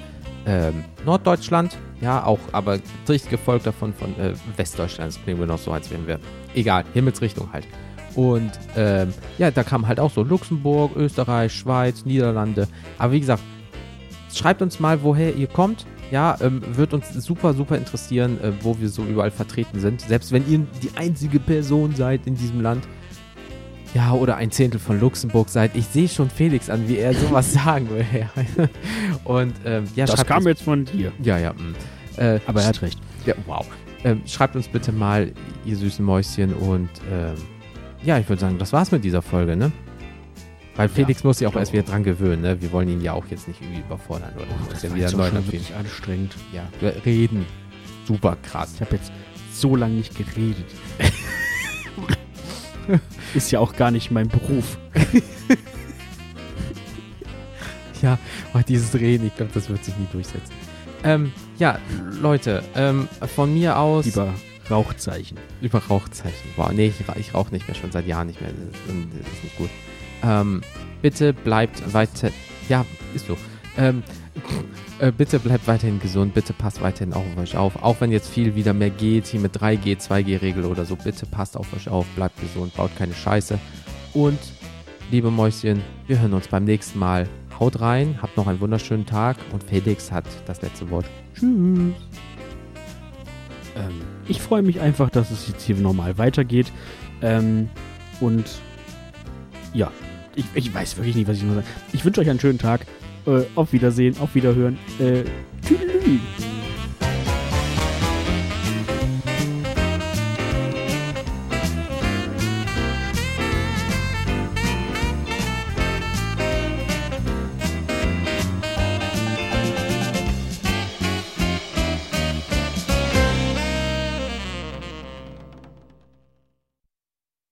ähm, 0.45 0.85
Norddeutschland, 1.05 1.77
ja, 1.99 2.23
auch, 2.23 2.39
aber 2.53 2.79
dicht 3.07 3.29
gefolgt 3.29 3.65
davon 3.65 3.93
von 3.93 4.17
äh, 4.17 4.33
Westdeutschland. 4.55 5.13
Das 5.13 5.21
klingen 5.21 5.39
wir 5.39 5.47
noch 5.47 5.57
so, 5.57 5.71
als 5.71 5.91
wären 5.91 6.07
wir, 6.07 6.19
egal, 6.55 6.85
Himmelsrichtung 6.93 7.51
halt. 7.51 7.65
Und 8.15 8.51
ähm, 8.75 9.13
ja, 9.37 9.51
da 9.51 9.63
kam 9.63 9.87
halt 9.87 9.99
auch 9.99 10.11
so 10.11 10.23
Luxemburg, 10.23 10.95
Österreich, 10.95 11.53
Schweiz, 11.53 12.05
Niederlande. 12.05 12.67
Aber 12.97 13.13
wie 13.13 13.19
gesagt, 13.19 13.43
schreibt 14.33 14.61
uns 14.61 14.79
mal, 14.79 15.03
woher 15.03 15.35
ihr 15.35 15.47
kommt. 15.47 15.85
Ja, 16.09 16.37
ähm, 16.39 16.61
wird 16.75 16.93
uns 16.93 17.13
super, 17.13 17.53
super 17.53 17.77
interessieren, 17.77 18.41
äh, 18.41 18.53
wo 18.61 18.79
wir 18.79 18.87
so 18.87 19.03
überall 19.03 19.29
vertreten 19.29 19.79
sind. 19.81 20.01
Selbst 20.01 20.31
wenn 20.31 20.49
ihr 20.49 20.65
die 20.81 20.97
einzige 20.97 21.39
Person 21.39 21.93
seid 21.95 22.25
in 22.25 22.35
diesem 22.35 22.61
Land. 22.61 22.87
Ja, 23.93 24.11
oder 24.11 24.35
ein 24.35 24.51
Zehntel 24.51 24.79
von 24.79 24.99
Luxemburg 24.99 25.49
seid. 25.49 25.75
Ich 25.75 25.85
sehe 25.85 26.07
schon 26.07 26.29
Felix 26.29 26.69
an, 26.69 26.87
wie 26.87 26.97
er 26.97 27.13
sowas 27.13 27.53
sagen 27.65 27.89
will. 27.89 28.05
Ja. 28.13 28.29
Und 29.23 29.53
ähm, 29.65 29.85
ja, 29.95 30.05
das 30.05 30.25
kam 30.25 30.37
uns, 30.39 30.45
jetzt 30.47 30.63
von 30.63 30.85
dir. 30.85 31.11
Ja, 31.23 31.37
ja. 31.37 31.53
mh. 31.53 32.23
Äh, 32.23 32.39
Aber 32.45 32.61
er 32.61 32.67
hat 32.67 32.81
recht. 32.81 32.99
ja, 33.25 33.33
wow. 33.45 33.65
Ähm, 34.03 34.21
schreibt 34.25 34.55
uns 34.55 34.67
bitte 34.67 34.91
mal, 34.91 35.31
ihr 35.65 35.75
süßen 35.77 36.03
Mäuschen. 36.03 36.53
Und 36.53 36.89
ähm, 37.11 37.35
ja, 38.03 38.19
ich 38.19 38.27
würde 38.29 38.39
sagen, 38.39 38.57
das 38.57 38.73
war's 38.73 38.91
mit 38.91 39.03
dieser 39.03 39.21
Folge, 39.21 39.55
ne? 39.55 39.71
Weil 40.75 40.89
Felix 40.89 41.23
muss 41.23 41.39
sich 41.39 41.47
auch 41.47 41.55
erst 41.55 41.73
wieder 41.73 41.81
dran 41.83 42.03
gewöhnen, 42.03 42.43
ne? 42.43 42.61
Wir 42.61 42.71
wollen 42.71 42.87
ihn 42.87 43.01
ja 43.01 43.13
auch 43.13 43.25
jetzt 43.27 43.47
nicht 43.47 43.59
irgendwie 43.61 43.79
überfordern 43.79 44.31
oder 44.35 44.45
so. 44.67 44.73
Ist 44.73 44.83
ja 44.83 44.93
wieder 44.93 45.11
neu 45.11 45.31
natürlich. 45.31 45.73
anstrengend. 45.73 46.35
Ja, 46.53 46.63
wir 46.79 46.93
reden. 47.03 47.45
Super 48.05 48.37
krass. 48.43 48.73
Ich 48.75 48.81
habe 48.81 48.95
jetzt 48.95 49.11
so 49.51 49.75
lange 49.75 49.95
nicht 49.95 50.15
geredet. 50.15 50.65
Ist 53.33 53.51
ja 53.51 53.59
auch 53.59 53.75
gar 53.75 53.91
nicht 53.91 54.11
mein 54.11 54.27
Beruf. 54.27 54.77
Ja, 58.01 58.17
aber 58.53 58.63
dieses 58.63 58.93
Reden, 58.93 59.27
ich 59.27 59.35
glaube, 59.35 59.51
das 59.53 59.69
wird 59.69 59.83
sich 59.83 59.95
nie 59.97 60.07
durchsetzen. 60.11 60.53
Ähm, 61.03 61.31
ja, 61.57 61.79
Leute, 62.21 62.63
ähm, 62.75 63.07
von 63.35 63.53
mir 63.53 63.77
aus. 63.77 64.05
Lieber 64.05 64.33
Rauchzeichen. 64.69 65.37
Über 65.61 65.79
Rauchzeichen. 65.79 66.51
Wow, 66.55 66.71
nee, 66.71 66.87
ich, 66.87 67.17
ich 67.17 67.33
rauche 67.33 67.53
nicht 67.53 67.67
mehr, 67.67 67.75
schon 67.75 67.91
seit 67.91 68.05
Jahren 68.05 68.27
nicht 68.27 68.41
mehr. 68.41 68.51
Das 68.51 68.95
ist, 68.95 69.07
das 69.21 69.33
ist 69.33 69.43
nicht 69.43 69.57
gut. 69.57 69.69
Ähm, 70.23 70.61
bitte 71.01 71.33
bleibt 71.33 71.93
weiter. 71.93 72.31
Ja, 72.67 72.85
ist 73.13 73.27
so. 73.27 73.37
Ähm, 73.77 74.03
äh, 74.99 75.11
bitte 75.11 75.39
bleibt 75.39 75.67
weiterhin 75.67 75.99
gesund. 75.99 76.33
Bitte 76.33 76.53
passt 76.53 76.81
weiterhin 76.81 77.13
auch 77.13 77.25
auf 77.25 77.37
euch 77.37 77.55
auf. 77.55 77.83
Auch 77.83 78.01
wenn 78.01 78.11
jetzt 78.11 78.29
viel 78.29 78.55
wieder 78.55 78.73
mehr 78.73 78.89
geht, 78.89 79.27
hier 79.27 79.39
mit 79.39 79.55
3G, 79.55 79.97
2G-Regel 79.97 80.65
oder 80.65 80.85
so. 80.85 80.95
Bitte 80.95 81.25
passt 81.25 81.57
auf 81.57 81.71
euch 81.73 81.89
auf. 81.89 82.05
Bleibt 82.15 82.39
gesund. 82.39 82.75
Baut 82.75 82.95
keine 82.95 83.13
Scheiße. 83.13 83.59
Und, 84.13 84.39
liebe 85.11 85.31
Mäuschen, 85.31 85.81
wir 86.07 86.19
hören 86.19 86.33
uns 86.33 86.47
beim 86.47 86.63
nächsten 86.63 86.99
Mal. 86.99 87.27
Haut 87.59 87.79
rein. 87.79 88.19
Habt 88.21 88.37
noch 88.37 88.47
einen 88.47 88.59
wunderschönen 88.59 89.05
Tag. 89.05 89.37
Und 89.51 89.63
Felix 89.63 90.11
hat 90.11 90.25
das 90.45 90.61
letzte 90.61 90.89
Wort. 90.89 91.05
Tschüss. 91.33 91.93
Ähm, 93.75 94.01
ich 94.27 94.41
freue 94.41 94.61
mich 94.61 94.79
einfach, 94.79 95.09
dass 95.09 95.31
es 95.31 95.47
jetzt 95.47 95.63
hier 95.63 95.75
normal 95.75 96.17
weitergeht. 96.17 96.71
Ähm, 97.21 97.69
und 98.19 98.45
ja, 99.73 99.91
ich, 100.35 100.45
ich 100.53 100.73
weiß 100.73 100.97
wirklich 100.97 101.15
nicht, 101.15 101.27
was 101.27 101.37
ich 101.37 101.43
nur 101.43 101.55
sagen. 101.55 101.67
Ich 101.93 102.05
wünsche 102.05 102.21
euch 102.21 102.29
einen 102.29 102.39
schönen 102.39 102.59
Tag. 102.59 102.85
Äh, 103.27 103.43
auf 103.55 103.73
Wiedersehen, 103.73 104.15
auf 104.19 104.33
Wiederhören. 104.35 104.77
Äh, 104.99 105.23
tschüss. 105.61 106.56